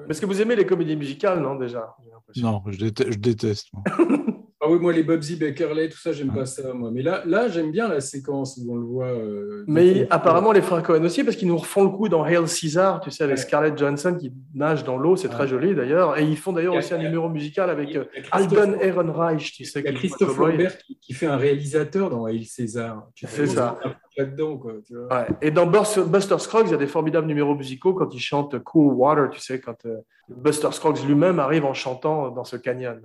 Parce 0.07 0.19
que 0.21 0.27
vous 0.27 0.41
aimez 0.41 0.57
les 0.57 0.65
comédies 0.67 0.97
musicales, 0.97 1.41
non, 1.41 1.55
déjà? 1.57 1.95
J'ai 2.05 2.11
l'impression. 2.11 2.51
Non, 2.51 2.63
je 2.69 2.79
déteste. 2.79 3.13
Je 3.13 3.19
déteste 3.19 3.69
moi. 3.73 3.83
Ah 4.65 4.71
oui, 4.71 4.79
moi, 4.79 4.93
les 4.93 5.03
Bubsy 5.03 5.35
Beckerley, 5.35 5.89
tout 5.89 5.99
ça, 5.99 6.13
j'aime 6.13 6.33
pas 6.33 6.47
ça, 6.47 6.73
moi. 6.73 6.91
Mais 6.93 7.03
là, 7.03 7.23
là 7.27 7.49
j'aime 7.49 7.73
bien 7.73 7.89
la 7.89 8.01
séquence 8.01 8.57
où 8.65 8.73
on 8.73 8.77
le 8.77 8.85
voit. 8.87 9.07
euh, 9.09 9.65
Mais 9.67 10.07
apparemment, 10.09 10.53
les 10.53 10.63
frères 10.63 10.85
Cohen 10.85 11.03
aussi, 11.05 11.25
parce 11.25 11.37
qu'ils 11.37 11.49
nous 11.49 11.57
refont 11.57 11.83
le 11.83 11.89
coup 11.91 12.09
dans 12.09 12.23
Hail 12.23 12.47
Caesar, 12.47 13.01
tu 13.01 13.11
sais, 13.11 13.25
avec 13.25 13.39
Ouais. 13.39 13.43
Scarlett 13.43 13.77
Johansson 13.77 14.17
qui 14.17 14.33
nage 14.55 14.85
dans 14.85 14.97
l'eau, 14.99 15.17
c'est 15.17 15.29
très 15.31 15.49
joli 15.49 15.75
d'ailleurs. 15.75 16.17
Et 16.17 16.23
ils 16.23 16.37
font 16.37 16.53
d'ailleurs 16.53 16.75
a- 16.75 16.79
aussi 16.79 16.95
un 16.95 16.99
numéro 16.99 17.29
musical 17.29 17.71
avec 17.71 17.97
euh, 17.97 18.05
Alban 18.31 18.75
Ehrenreich, 18.81 19.53
tu 19.53 19.65
sais. 19.65 19.81
Il 19.81 19.87
y 19.87 19.89
a 19.89 19.93
Christophe. 19.95 20.39
Lambert 20.39 20.79
qui, 20.79 20.97
qui 21.01 21.13
fait 21.13 21.27
un 21.27 21.37
réalisateur 21.37 22.09
dans 22.09 22.29
Il 22.29 22.47
César. 22.47 23.09
Tu 23.17 23.27
C'est 23.29 23.49
ça. 23.49 23.81
Là-dedans, 24.17 24.59
quoi. 24.59 24.75
Tu 24.87 24.95
vois. 24.95 25.09
Ouais. 25.09 25.27
Et 25.41 25.51
dans 25.51 25.67
Bus- 25.67 25.99
Buster 26.07 26.39
Scruggs, 26.39 26.67
il 26.69 26.71
y 26.73 26.75
a 26.75 26.79
des 26.79 26.87
formidables 26.87 27.27
numéros 27.27 27.57
musicaux 27.57 27.95
quand 27.95 28.15
il 28.15 28.21
chante 28.21 28.59
Cool 28.63 28.93
Water, 28.95 29.29
tu 29.31 29.41
sais, 29.41 29.59
quand 29.59 29.87
euh, 29.87 29.97
Buster 30.29 30.69
Scruggs 30.71 31.05
lui-même 31.05 31.41
arrive 31.41 31.65
en 31.65 31.75
chantant 31.75 32.31
dans 32.31 32.45
ce 32.45 32.55
canyon. 32.57 33.01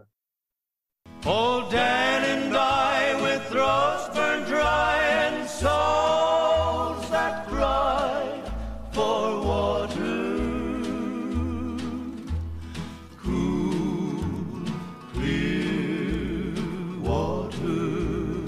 Old 1.26 1.70
Dan 1.72 2.24
and 2.24 3.22
with 3.22 3.44
throats 3.50 4.10
burned 4.14 4.46
dry 4.46 4.98
and 5.02 5.48
souls 5.48 7.10
that 7.10 7.48
cry 7.48 8.42
for 8.92 9.42
water. 9.42 10.40
Cool, 13.24 14.64
clear 15.14 16.54
water. 17.02 18.44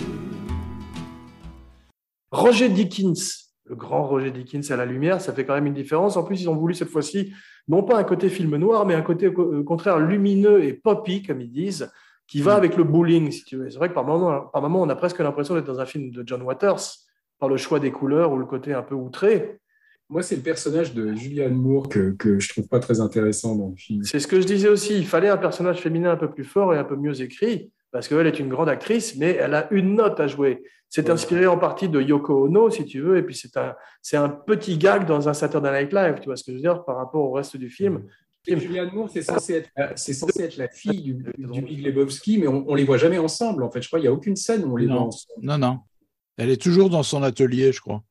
Roger 2.31 2.69
Dickens, 2.69 3.51
le 3.65 3.75
grand 3.75 4.07
Roger 4.07 4.31
Dickens 4.31 4.71
à 4.71 4.77
la 4.77 4.85
lumière, 4.85 5.19
ça 5.19 5.33
fait 5.33 5.45
quand 5.45 5.55
même 5.55 5.67
une 5.67 5.73
différence. 5.73 6.15
En 6.17 6.23
plus, 6.23 6.41
ils 6.41 6.49
ont 6.49 6.55
voulu 6.55 6.73
cette 6.75 6.89
fois-ci, 6.89 7.33
non 7.67 7.83
pas 7.83 7.97
un 7.97 8.03
côté 8.03 8.29
film 8.29 8.55
noir, 8.55 8.85
mais 8.85 8.93
un 8.93 9.01
côté 9.01 9.27
au 9.27 9.63
contraire 9.63 9.99
lumineux 9.99 10.63
et 10.63 10.73
poppy, 10.73 11.23
comme 11.23 11.41
ils 11.41 11.51
disent, 11.51 11.91
qui 12.29 12.41
va 12.41 12.55
avec 12.55 12.77
le 12.77 12.83
bowling, 12.83 13.31
si 13.31 13.43
tu 13.43 13.57
veux. 13.57 13.69
C'est 13.69 13.77
vrai 13.77 13.89
que 13.89 13.93
par 13.93 14.05
moment, 14.05 14.41
par 14.41 14.61
moment, 14.61 14.81
on 14.81 14.89
a 14.89 14.95
presque 14.95 15.19
l'impression 15.19 15.55
d'être 15.55 15.65
dans 15.65 15.79
un 15.79 15.85
film 15.85 16.11
de 16.11 16.23
John 16.25 16.41
Waters, 16.43 16.79
par 17.39 17.49
le 17.49 17.57
choix 17.57 17.79
des 17.79 17.91
couleurs 17.91 18.31
ou 18.31 18.37
le 18.37 18.45
côté 18.45 18.73
un 18.73 18.83
peu 18.83 18.95
outré. 18.95 19.59
Moi, 20.09 20.21
c'est 20.23 20.35
le 20.35 20.41
personnage 20.41 20.93
de 20.93 21.13
Julianne 21.13 21.53
Moore 21.55 21.87
que, 21.87 22.11
que 22.11 22.39
je 22.39 22.49
trouve 22.49 22.67
pas 22.67 22.79
très 22.79 22.99
intéressant 22.99 23.55
dans 23.55 23.69
le 23.69 23.75
film. 23.75 24.03
C'est 24.03 24.19
ce 24.19 24.27
que 24.27 24.41
je 24.41 24.45
disais 24.47 24.67
aussi. 24.69 24.97
Il 24.97 25.05
fallait 25.05 25.29
un 25.29 25.37
personnage 25.37 25.79
féminin 25.79 26.11
un 26.11 26.17
peu 26.17 26.29
plus 26.31 26.43
fort 26.43 26.73
et 26.73 26.77
un 26.77 26.83
peu 26.83 26.95
mieux 26.95 27.21
écrit, 27.21 27.71
parce 27.91 28.07
qu'elle 28.07 28.25
est 28.27 28.39
une 28.39 28.49
grande 28.49 28.69
actrice, 28.69 29.15
mais 29.17 29.35
elle 29.39 29.53
a 29.53 29.67
une 29.71 29.95
note 29.95 30.19
à 30.19 30.27
jouer. 30.27 30.63
C'est 30.89 31.05
Ouais. 31.05 31.11
inspiré 31.11 31.45
en 31.45 31.57
partie 31.59 31.87
de 31.89 32.01
Yoko 32.01 32.45
Ono, 32.45 32.69
si 32.71 32.83
tu 32.85 32.99
veux, 33.01 33.17
et 33.17 33.23
puis 33.23 33.35
c'est 33.35 33.55
un, 33.57 33.75
c'est 34.01 34.17
un 34.17 34.29
petit 34.29 34.77
gag 34.79 35.05
dans 35.05 35.29
un 35.29 35.33
Saturday 35.33 35.71
Night 35.83 35.93
Live, 35.93 36.15
tu 36.19 36.25
vois 36.25 36.35
ce 36.35 36.43
que 36.43 36.51
je 36.51 36.57
veux 36.57 36.61
dire, 36.61 36.83
par 36.83 36.97
rapport 36.97 37.23
au 37.23 37.31
reste 37.31 37.57
du 37.57 37.69
film. 37.69 38.03
Et 38.51 38.59
Julianne 38.59 38.91
Moore, 38.93 39.09
c'est 39.11 39.21
censé, 39.21 39.53
être, 39.55 39.69
euh, 39.77 39.91
c'est 39.95 40.13
censé 40.13 40.43
être 40.43 40.57
la 40.57 40.67
fille 40.67 41.01
du, 41.01 41.13
du 41.37 41.61
Big 41.61 41.85
Lebowski, 41.85 42.37
mais 42.37 42.47
on, 42.47 42.65
on 42.67 42.75
les 42.75 42.83
voit 42.83 42.97
jamais 42.97 43.17
ensemble. 43.17 43.63
En 43.63 43.71
fait, 43.71 43.81
je 43.81 43.87
crois 43.87 43.99
qu'il 43.99 44.09
n'y 44.09 44.13
a 44.13 44.15
aucune 44.15 44.35
scène 44.35 44.65
où 44.65 44.73
on 44.73 44.75
les 44.75 44.87
voit 44.87 45.01
ensemble. 45.01 45.39
Non, 45.41 45.57
non. 45.57 45.79
Elle 46.37 46.49
est 46.49 46.61
toujours 46.61 46.89
dans 46.89 47.03
son 47.03 47.21
atelier, 47.21 47.71
je 47.71 47.81
crois. 47.81 48.01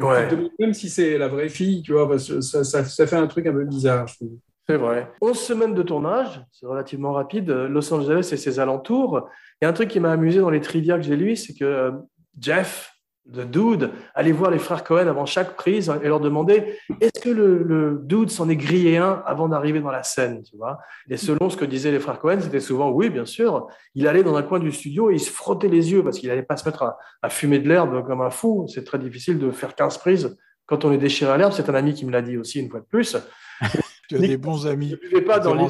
Ouais, 0.00 0.28
Même 0.60 0.74
si 0.74 0.90
c'est 0.90 1.18
la 1.18 1.28
vraie 1.28 1.48
fille, 1.48 1.82
tu 1.82 1.92
vois, 1.92 2.08
parce 2.08 2.28
que 2.28 2.40
ça, 2.40 2.62
ça, 2.62 2.84
ça 2.84 3.06
fait 3.06 3.16
un 3.16 3.26
truc 3.26 3.46
un 3.46 3.52
peu 3.52 3.64
bizarre, 3.64 4.06
je 4.06 4.14
trouve. 4.14 4.38
c'est 4.68 4.76
vrai. 4.76 5.10
11 5.20 5.38
semaines 5.38 5.74
de 5.74 5.82
tournage, 5.82 6.44
c'est 6.52 6.66
relativement 6.66 7.12
rapide. 7.12 7.50
Los 7.50 7.92
Angeles 7.92 8.28
et 8.32 8.36
ses 8.36 8.60
alentours. 8.60 9.28
Il 9.60 9.64
y 9.64 9.66
a 9.66 9.70
un 9.70 9.72
truc 9.72 9.88
qui 9.88 9.98
m'a 9.98 10.12
amusé 10.12 10.38
dans 10.38 10.50
les 10.50 10.60
trivia 10.60 10.96
que 10.96 11.02
j'ai 11.02 11.16
lu, 11.16 11.34
c'est 11.34 11.54
que 11.54 11.64
euh, 11.64 11.90
Jeff, 12.38 12.92
le 13.34 13.44
dude, 13.44 13.90
allait 14.14 14.32
voir 14.32 14.50
les 14.50 14.58
frères 14.58 14.84
Cohen 14.84 15.06
avant 15.06 15.26
chaque 15.26 15.54
prise 15.54 15.92
et 16.02 16.08
leur 16.08 16.20
demandait 16.20 16.78
est-ce 17.00 17.20
que 17.20 17.28
le, 17.28 17.62
le 17.62 18.00
dude 18.02 18.30
s'en 18.30 18.48
est 18.48 18.56
grillé 18.56 18.96
un 18.96 19.22
avant 19.26 19.48
d'arriver 19.48 19.80
dans 19.80 19.90
la 19.90 20.02
scène, 20.02 20.42
tu 20.42 20.56
vois? 20.56 20.78
Et 21.10 21.16
selon 21.16 21.50
ce 21.50 21.56
que 21.56 21.64
disaient 21.64 21.90
les 21.90 22.00
frères 22.00 22.18
Cohen, 22.18 22.38
c'était 22.40 22.60
souvent 22.60 22.90
oui, 22.90 23.10
bien 23.10 23.26
sûr. 23.26 23.68
Il 23.94 24.08
allait 24.08 24.22
dans 24.22 24.36
un 24.36 24.42
coin 24.42 24.58
du 24.58 24.72
studio 24.72 25.10
et 25.10 25.14
il 25.14 25.20
se 25.20 25.30
frottait 25.30 25.68
les 25.68 25.92
yeux 25.92 26.02
parce 26.02 26.18
qu'il 26.18 26.30
n'allait 26.30 26.42
pas 26.42 26.56
se 26.56 26.66
mettre 26.66 26.82
à, 26.82 26.98
à 27.20 27.28
fumer 27.28 27.58
de 27.58 27.68
l'herbe 27.68 28.06
comme 28.06 28.22
un 28.22 28.30
fou. 28.30 28.66
C'est 28.68 28.84
très 28.84 28.98
difficile 28.98 29.38
de 29.38 29.50
faire 29.50 29.74
15 29.74 29.98
prises 29.98 30.36
quand 30.66 30.84
on 30.84 30.92
est 30.92 30.98
déchiré 30.98 31.30
à 31.30 31.36
l'herbe. 31.36 31.52
C'est 31.52 31.68
un 31.68 31.74
ami 31.74 31.94
qui 31.94 32.06
me 32.06 32.12
l'a 32.12 32.22
dit 32.22 32.38
aussi 32.38 32.60
une 32.60 32.70
fois 32.70 32.80
de 32.80 32.86
plus. 32.86 33.16
Tu 34.08 34.16
as 34.16 34.20
des 34.20 34.38
bons 34.38 34.66
amis. 34.66 34.96
Ne 35.12 35.20
pas 35.20 35.38
dans 35.38 35.52
les. 35.52 35.66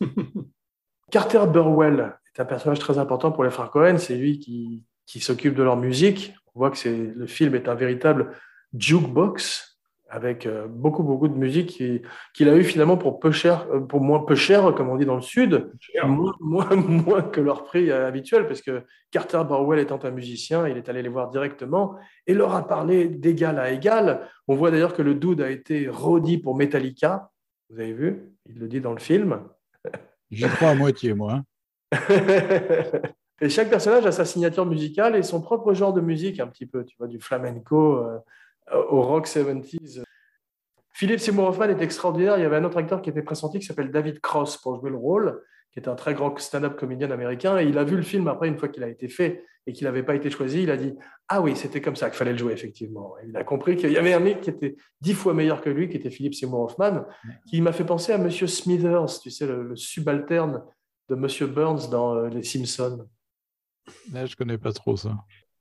Carter 1.12 1.44
Burwell 1.46 2.16
est 2.34 2.40
un 2.40 2.44
personnage 2.44 2.80
très 2.80 2.98
important 2.98 3.30
pour 3.30 3.44
les 3.44 3.50
frères 3.50 3.70
Cohen. 3.70 3.96
C'est 3.98 4.16
lui 4.16 4.40
qui, 4.40 4.82
qui 5.06 5.20
s'occupe 5.20 5.54
de 5.54 5.62
leur 5.62 5.76
musique. 5.76 6.34
On 6.54 6.60
voit 6.60 6.70
que 6.70 6.76
c'est, 6.78 6.96
le 6.96 7.26
film 7.26 7.54
est 7.54 7.68
un 7.68 7.74
véritable 7.74 8.32
jukebox 8.76 9.70
avec 10.08 10.46
euh, 10.46 10.68
beaucoup, 10.68 11.02
beaucoup 11.02 11.26
de 11.26 11.34
musique 11.34 11.70
qui- 11.70 12.00
qu'il 12.34 12.48
a 12.48 12.56
eu 12.56 12.62
finalement 12.62 12.96
pour 12.96 13.18
peu 13.18 13.32
cher, 13.32 13.66
euh, 13.72 13.80
pour 13.80 14.00
moins 14.00 14.20
peu 14.20 14.36
cher, 14.36 14.72
comme 14.74 14.88
on 14.88 14.96
dit 14.96 15.06
dans 15.06 15.16
le 15.16 15.22
Sud, 15.22 15.72
moins, 16.04 16.34
moins, 16.40 16.68
moins 16.76 17.22
que 17.22 17.40
leur 17.40 17.64
prix 17.64 17.90
euh, 17.90 18.06
habituel, 18.06 18.46
parce 18.46 18.62
que 18.62 18.84
Carter 19.10 19.42
Burwell 19.48 19.80
étant 19.80 19.98
un 20.04 20.10
musicien, 20.12 20.68
il 20.68 20.76
est 20.76 20.88
allé 20.88 21.02
les 21.02 21.08
voir 21.08 21.30
directement 21.30 21.96
et 22.28 22.34
leur 22.34 22.54
a 22.54 22.66
parlé 22.68 23.08
d'égal 23.08 23.58
à 23.58 23.72
égal. 23.72 24.28
On 24.46 24.54
voit 24.54 24.70
d'ailleurs 24.70 24.94
que 24.94 25.02
le 25.02 25.14
dude 25.16 25.40
a 25.40 25.50
été 25.50 25.88
Roddy 25.88 26.38
pour 26.38 26.56
Metallica. 26.56 27.30
Vous 27.70 27.80
avez 27.80 27.92
vu? 27.92 28.30
Il 28.46 28.58
le 28.60 28.68
dit 28.68 28.80
dans 28.80 28.92
le 28.92 29.00
film. 29.00 29.40
J'y 30.30 30.44
crois 30.46 30.68
à 30.70 30.74
moitié, 30.74 31.14
moi. 31.14 31.42
et 33.44 33.50
chaque 33.50 33.68
personnage 33.68 34.06
a 34.06 34.12
sa 34.12 34.24
signature 34.24 34.64
musicale 34.64 35.16
et 35.16 35.22
son 35.22 35.42
propre 35.42 35.74
genre 35.74 35.92
de 35.92 36.00
musique, 36.00 36.40
un 36.40 36.46
petit 36.46 36.64
peu, 36.64 36.82
tu 36.84 36.96
vois, 36.98 37.08
du 37.08 37.20
flamenco 37.20 37.98
euh, 37.98 38.18
au 38.88 39.02
rock 39.02 39.26
70s. 39.26 40.02
Philippe 40.94 41.20
Seymour 41.20 41.48
Hoffman 41.48 41.68
est 41.68 41.82
extraordinaire. 41.82 42.38
Il 42.38 42.42
y 42.42 42.46
avait 42.46 42.56
un 42.56 42.64
autre 42.64 42.78
acteur 42.78 43.02
qui 43.02 43.10
était 43.10 43.22
pressenti 43.22 43.58
qui 43.58 43.66
s'appelle 43.66 43.90
David 43.90 44.20
Cross 44.20 44.56
pour 44.56 44.80
jouer 44.80 44.88
le 44.88 44.96
rôle, 44.96 45.42
qui 45.72 45.78
est 45.78 45.88
un 45.88 45.94
très 45.94 46.14
grand 46.14 46.34
stand-up 46.38 46.76
comédien 46.76 47.10
américain. 47.10 47.58
Et 47.58 47.64
il 47.66 47.76
a 47.76 47.84
vu 47.84 47.96
le 47.96 48.02
film 48.02 48.28
après, 48.28 48.48
une 48.48 48.56
fois 48.56 48.68
qu'il 48.68 48.82
a 48.82 48.88
été 48.88 49.08
fait 49.08 49.44
et 49.66 49.74
qu'il 49.74 49.86
n'avait 49.86 50.04
pas 50.04 50.14
été 50.14 50.30
choisi. 50.30 50.62
Il 50.62 50.70
a 50.70 50.78
dit 50.78 50.94
Ah 51.28 51.42
oui, 51.42 51.54
c'était 51.54 51.82
comme 51.82 51.96
ça 51.96 52.08
qu'il 52.08 52.16
fallait 52.16 52.32
le 52.32 52.38
jouer, 52.38 52.54
effectivement. 52.54 53.14
Et 53.22 53.28
il 53.28 53.36
a 53.36 53.44
compris 53.44 53.76
qu'il 53.76 53.92
y 53.92 53.98
avait 53.98 54.14
un 54.14 54.20
mec 54.20 54.40
qui 54.40 54.48
était 54.48 54.76
dix 55.02 55.12
fois 55.12 55.34
meilleur 55.34 55.60
que 55.60 55.68
lui, 55.68 55.90
qui 55.90 55.98
était 55.98 56.10
Philippe 56.10 56.34
Seymour 56.34 56.60
Hoffman, 56.60 57.04
qui 57.46 57.60
m'a 57.60 57.72
fait 57.72 57.84
penser 57.84 58.12
à 58.12 58.16
Monsieur 58.18 58.46
Smithers, 58.46 59.20
tu 59.20 59.30
sais, 59.30 59.46
le, 59.46 59.64
le 59.64 59.76
subalterne 59.76 60.62
de 61.10 61.14
Monsieur 61.14 61.46
Burns 61.46 61.90
dans 61.90 62.14
euh, 62.14 62.28
Les 62.28 62.42
Simpsons. 62.42 63.06
Là, 64.12 64.26
je 64.26 64.36
connais 64.36 64.58
pas 64.58 64.72
trop 64.72 64.96
ça. 64.96 65.16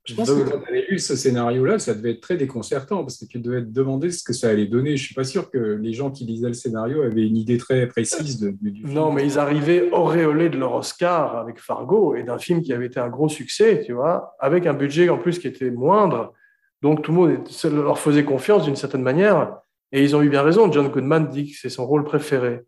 Je 0.06 0.16
pense 0.16 0.30
que 0.30 0.50
quand 0.50 0.60
tu 0.60 0.68
avais 0.68 0.86
lu 0.90 1.00
ce 1.00 1.16
scénario-là, 1.16 1.80
ça 1.80 1.94
devait 1.94 2.12
être 2.12 2.22
très 2.22 2.36
déconcertant 2.36 3.06
parce 3.06 3.18
que 3.18 3.26
tu 3.26 3.40
devais 3.40 3.62
te 3.62 3.70
demander 3.70 4.12
ce 4.12 4.22
que 4.22 4.34
ça 4.34 4.50
allait 4.50 4.66
donner. 4.66 4.98
Je 4.98 5.06
suis 5.06 5.16
pas 5.16 5.24
sûr 5.24 5.50
que 5.50 5.58
les 5.58 5.94
gens 5.94 6.12
qui 6.12 6.26
lisaient 6.26 6.50
le 6.50 6.54
scénario 6.54 7.04
avaient 7.04 7.26
une 7.26 7.38
idée 7.38 7.58
très 7.58 7.88
précise 7.88 8.38
de, 8.38 8.50
du 8.50 8.82
film. 8.82 8.94
Non, 8.94 9.14
mais 9.14 9.26
ils 9.26 9.40
arrivaient 9.40 9.90
auréolés 9.92 10.50
de 10.50 10.58
leur 10.58 10.76
Oscar 10.76 11.38
avec 11.38 11.58
Fargo 11.58 12.16
et 12.16 12.24
d'un 12.24 12.38
film 12.38 12.62
qui 12.62 12.74
avait 12.74 12.88
été 12.88 13.00
un 13.00 13.08
gros 13.08 13.30
succès, 13.30 13.82
tu 13.86 13.94
vois, 13.94 14.36
avec 14.40 14.68
un 14.68 14.74
budget 14.74 15.08
en 15.08 15.18
plus 15.18 15.40
qui 15.40 15.48
était 15.48 15.72
moindre. 15.72 16.34
Donc 16.82 17.02
tout 17.02 17.14
le 17.14 17.18
monde 17.18 17.38
leur 17.72 17.98
faisait 17.98 18.26
confiance 18.26 18.66
d'une 18.66 18.76
certaine 18.76 19.04
manière. 19.04 19.56
Et 19.94 20.04
ils 20.04 20.18
ont 20.18 20.22
eu 20.22 20.30
bien 20.30 20.42
raison. 20.42 20.70
John 20.70 20.90
Goodman 20.90 21.30
dit 21.30 21.52
que 21.52 21.58
c'est 21.58 21.70
son 21.70 21.86
rôle 21.86 22.04
préféré. 22.04 22.64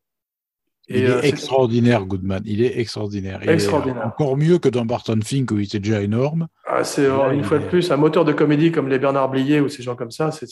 Et, 0.88 1.00
il 1.00 1.06
euh, 1.06 1.18
est 1.18 1.22
c'est- 1.24 1.30
extraordinaire, 1.30 2.06
Goodman. 2.06 2.42
Il 2.46 2.62
est 2.64 2.80
extraordinaire. 2.80 3.40
Il 3.42 3.50
est 3.50 3.54
Extraordinaire. 3.54 4.06
encore 4.06 4.38
mieux 4.38 4.60
que 4.60 4.70
dans 4.70 4.86
Barton 4.86 5.20
Fink 5.24 5.50
où 5.52 5.58
il 5.58 5.66
était 5.66 5.80
déjà 5.80 6.02
énorme. 6.02 6.48
Ah, 6.68 6.84
c'est 6.84 7.08
une 7.34 7.44
fois 7.44 7.58
de 7.60 7.66
plus 7.66 7.92
un 7.92 7.98
moteur 7.98 8.24
de 8.26 8.34
comédie 8.34 8.72
comme 8.72 8.88
les 8.88 9.00
Bernard 9.00 9.30
Blier 9.30 9.62
ou 9.62 9.70
ces 9.70 9.82
gens 9.84 9.96
comme 9.96 10.12
ça. 10.12 10.32
C'est, 10.32 10.46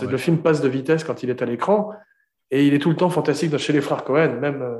Ouais. 0.00 0.06
Le 0.08 0.16
film 0.16 0.38
passe 0.38 0.60
de 0.60 0.68
vitesse 0.68 1.02
quand 1.02 1.22
il 1.24 1.30
est 1.30 1.42
à 1.42 1.44
l'écran 1.46 1.90
et 2.52 2.66
il 2.66 2.74
est 2.74 2.78
tout 2.78 2.90
le 2.90 2.96
temps 2.96 3.10
fantastique 3.10 3.56
chez 3.58 3.72
les 3.72 3.80
frères 3.80 4.04
Cohen, 4.04 4.38
même 4.40 4.62
euh, 4.62 4.76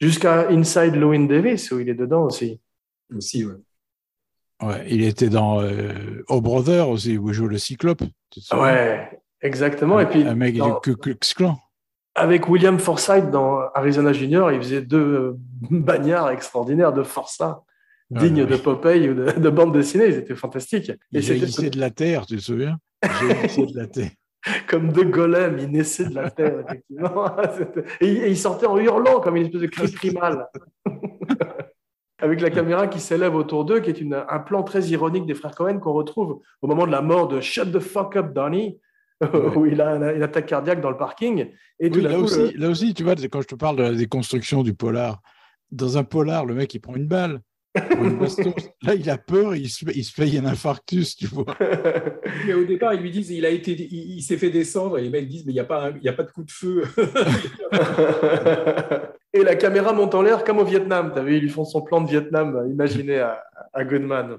jusqu'à 0.00 0.48
Inside 0.50 0.94
Llewyn 0.94 1.26
Davis 1.26 1.70
où 1.72 1.80
il 1.80 1.88
est 1.88 1.94
dedans 1.94 2.22
aussi. 2.24 2.60
Aussi, 3.16 3.44
ouais. 3.44 3.54
Ouais, 4.62 4.84
il 4.88 5.02
était 5.04 5.28
dans 5.28 5.60
euh, 5.62 6.24
Oh 6.28 6.40
Brother 6.40 6.88
aussi, 6.88 7.16
où 7.18 7.28
il 7.28 7.34
joue 7.34 7.46
le 7.48 7.58
Cyclope. 7.58 8.02
Ouais, 8.52 9.08
exactement. 9.40 9.98
Et 10.00 10.06
puis 10.06 10.22
un 10.24 10.34
mec 10.34 10.56
dans- 10.56 10.74
du 10.74 10.80
Ku 10.82 10.96
Klux 10.96 11.16
Klan. 11.36 11.58
Avec 12.18 12.48
William 12.48 12.78
Forsythe 12.78 13.30
dans 13.30 13.60
Arizona 13.74 14.12
Junior, 14.12 14.52
il 14.52 14.58
faisait 14.60 14.82
deux 14.82 14.98
euh, 14.98 15.36
bagnards 15.70 16.30
extraordinaires 16.30 16.92
de 16.92 17.02
forçats, 17.02 17.62
Ouais, 18.10 18.20
dignes 18.20 18.40
ouais. 18.44 18.46
de 18.46 18.56
Popeye 18.56 19.10
ou 19.10 19.14
de, 19.14 19.32
de 19.38 19.50
bande 19.50 19.72
dessinée. 19.74 20.06
Ils 20.08 20.14
étaient 20.16 20.34
fantastiques. 20.34 20.88
Et 20.90 21.18
Il 21.18 21.22
c'était 21.22 21.68
de 21.70 21.78
la 21.78 21.90
terre, 21.90 22.24
tu 22.26 22.36
te 22.36 22.40
souviens? 22.42 22.78
Jaillissait 23.02 23.66
de 23.66 23.76
la 23.76 23.86
terre. 23.86 24.10
comme 24.68 24.92
deux 24.92 25.04
golems, 25.04 25.58
il 25.58 25.70
naissait 25.70 26.08
de 26.08 26.14
la 26.14 26.30
terre, 26.30 26.60
effectivement. 26.64 27.26
Et, 28.00 28.06
et 28.08 28.28
il 28.30 28.36
sortait 28.38 28.66
en 28.66 28.78
hurlant 28.78 29.20
comme 29.20 29.36
une 29.36 29.44
espèce 29.46 29.60
de 29.60 29.66
cri 29.66 29.90
primal. 29.92 30.46
Avec 32.20 32.40
la 32.40 32.50
caméra 32.50 32.88
qui 32.88 32.98
s'élève 32.98 33.34
autour 33.36 33.64
d'eux, 33.64 33.78
qui 33.80 33.90
est 33.90 34.00
une- 34.00 34.24
un 34.28 34.38
plan 34.40 34.62
très 34.64 34.82
ironique 34.86 35.26
des 35.26 35.34
frères 35.34 35.54
Cohen 35.54 35.78
qu'on 35.78 35.92
retrouve 35.92 36.40
au 36.62 36.66
moment 36.66 36.86
de 36.86 36.90
la 36.92 37.00
mort 37.02 37.28
de 37.28 37.40
Shut 37.40 37.70
the 37.72 37.78
fuck 37.78 38.16
up, 38.16 38.32
Donnie, 38.32 38.80
où 39.56 39.66
il 39.66 39.80
a 39.80 39.96
une, 39.96 40.16
une 40.16 40.22
attaque 40.22 40.46
cardiaque 40.46 40.80
dans 40.80 40.90
le 40.90 40.96
parking. 40.96 41.50
Et 41.80 41.90
Oui, 41.90 42.02
là, 42.02 42.14
coup, 42.14 42.22
aussi, 42.24 42.52
le- 42.52 42.60
là 42.60 42.68
aussi, 42.68 42.94
tu 42.94 43.02
vois, 43.04 43.14
quand 43.30 43.40
je 43.42 43.46
te 43.48 43.54
parle 43.54 43.76
de 43.76 43.82
la 43.82 43.92
déconstruction 43.92 44.62
du 44.62 44.74
polar, 44.74 45.20
dans 45.70 45.98
un 45.98 46.04
polar, 46.04 46.46
le 46.46 46.54
mec, 46.54 46.72
il 46.74 46.80
prend 46.80 46.94
une 46.96 47.06
balle. 47.08 47.40
Là, 48.82 48.94
il 48.94 49.08
a 49.10 49.18
peur, 49.18 49.54
il 49.54 49.68
se, 49.68 49.84
il 49.94 50.04
se 50.04 50.12
paye 50.12 50.38
un 50.38 50.46
infarctus, 50.46 51.16
tu 51.16 51.26
vois. 51.26 51.44
Mais 52.46 52.54
au 52.54 52.64
départ, 52.64 52.94
ils 52.94 53.00
lui 53.02 53.10
disent 53.10 53.30
il 53.30 53.44
a 53.44 53.50
été, 53.50 53.72
il, 53.72 54.16
il 54.16 54.22
s'est 54.22 54.38
fait 54.38 54.50
descendre 54.50 54.98
et 54.98 55.02
les 55.02 55.10
mecs 55.10 55.28
disent 55.28 55.44
mais 55.46 55.52
il 55.52 55.56
n'y 55.56 55.60
a 55.60 55.64
pas, 55.64 55.88
un- 55.88 55.96
il 55.96 56.02
y 56.02 56.08
a 56.08 56.12
pas 56.12 56.22
de 56.24 56.30
coup 56.30 56.42
de 56.42 56.50
feu. 56.50 56.84
Et 59.34 59.42
la 59.44 59.56
caméra 59.56 59.92
monte 59.92 60.14
en 60.14 60.22
l'air 60.22 60.42
comme 60.44 60.58
au 60.58 60.64
Vietnam. 60.64 61.12
Vu, 61.24 61.36
ils 61.36 61.42
lui 61.42 61.48
font 61.50 61.64
son 61.64 61.82
plan 61.82 62.00
de 62.00 62.08
Vietnam 62.08 62.56
euh, 62.56 62.68
imaginé 62.68 63.18
à, 63.18 63.42
à 63.74 63.84
Goodman. 63.84 64.38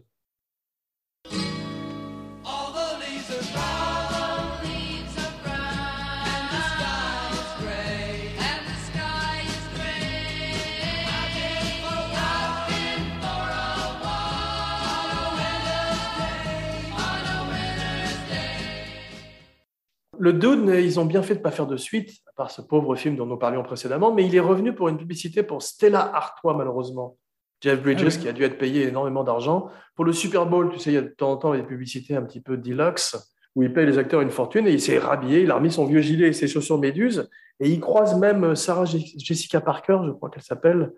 Le 20.19 20.33
Dude, 20.33 20.67
ils 20.67 20.99
ont 20.99 21.05
bien 21.05 21.21
fait 21.21 21.33
de 21.33 21.39
ne 21.39 21.43
pas 21.43 21.51
faire 21.51 21.65
de 21.67 21.77
suite, 21.77 22.11
à 22.27 22.33
part 22.35 22.51
ce 22.51 22.61
pauvre 22.61 22.95
film 22.95 23.15
dont 23.15 23.25
nous 23.25 23.37
parlions 23.37 23.63
précédemment, 23.63 24.13
mais 24.13 24.25
il 24.25 24.35
est 24.35 24.39
revenu 24.41 24.73
pour 24.75 24.89
une 24.89 24.97
publicité 24.97 25.43
pour 25.43 25.61
Stella 25.61 26.01
Artois, 26.13 26.55
malheureusement. 26.57 27.17
Jeff 27.61 27.81
Bridges, 27.81 28.01
Ah 28.03 28.07
oui. 28.15 28.17
qui 28.21 28.27
a 28.29 28.33
dû 28.33 28.43
être 28.43 28.57
payé 28.57 28.87
énormément 28.87 29.23
d'argent. 29.23 29.69
Pour 29.95 30.05
le 30.05 30.13
Super 30.13 30.45
Bowl, 30.45 30.69
tu 30.71 30.79
sais, 30.79 30.91
il 30.91 30.95
y 30.95 30.97
a 30.97 31.01
de 31.01 31.07
temps 31.07 31.31
en 31.31 31.37
temps 31.37 31.53
des 31.53 31.63
publicités 31.63 32.15
un 32.15 32.21
petit 32.23 32.39
peu 32.41 32.57
deluxe, 32.57 33.17
où 33.55 33.63
il 33.63 33.73
paye 33.73 33.85
les 33.85 33.97
acteurs 33.97 34.21
une 34.21 34.29
fortune, 34.29 34.67
et 34.67 34.71
il 34.71 34.79
s'est 34.81 34.97
rhabillé, 34.99 35.41
il 35.43 35.51
a 35.51 35.55
remis 35.55 35.71
son 35.71 35.85
vieux 35.85 36.01
gilet 36.01 36.29
et 36.29 36.33
ses 36.33 36.47
chaussures 36.47 36.77
méduses, 36.79 37.29
et 37.59 37.69
il 37.69 37.79
croise 37.79 38.17
même 38.19 38.55
Sarah 38.55 38.85
Je- 38.85 38.97
Jessica 39.17 39.59
Parker, 39.61 39.99
je 40.05 40.11
crois 40.11 40.29
qu'elle 40.29 40.43
s'appelle, 40.43 40.93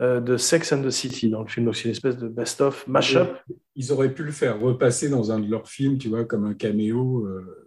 euh, 0.00 0.20
de 0.20 0.38
Sex 0.38 0.72
and 0.72 0.82
the 0.82 0.90
City, 0.90 1.28
dans 1.28 1.42
le 1.42 1.48
film, 1.48 1.66
donc 1.66 1.76
c'est 1.76 1.84
une 1.84 1.90
espèce 1.90 2.16
de 2.16 2.28
best-of, 2.28 2.86
mash-up. 2.86 3.36
Ils 3.76 3.92
auraient 3.92 4.14
pu 4.14 4.22
le 4.22 4.32
faire 4.32 4.58
repasser 4.58 5.10
dans 5.10 5.30
un 5.32 5.38
de 5.38 5.50
leurs 5.50 5.68
films, 5.68 5.98
tu 5.98 6.08
vois, 6.08 6.24
comme 6.24 6.44
un 6.46 6.54
caméo. 6.54 7.26
euh, 7.26 7.66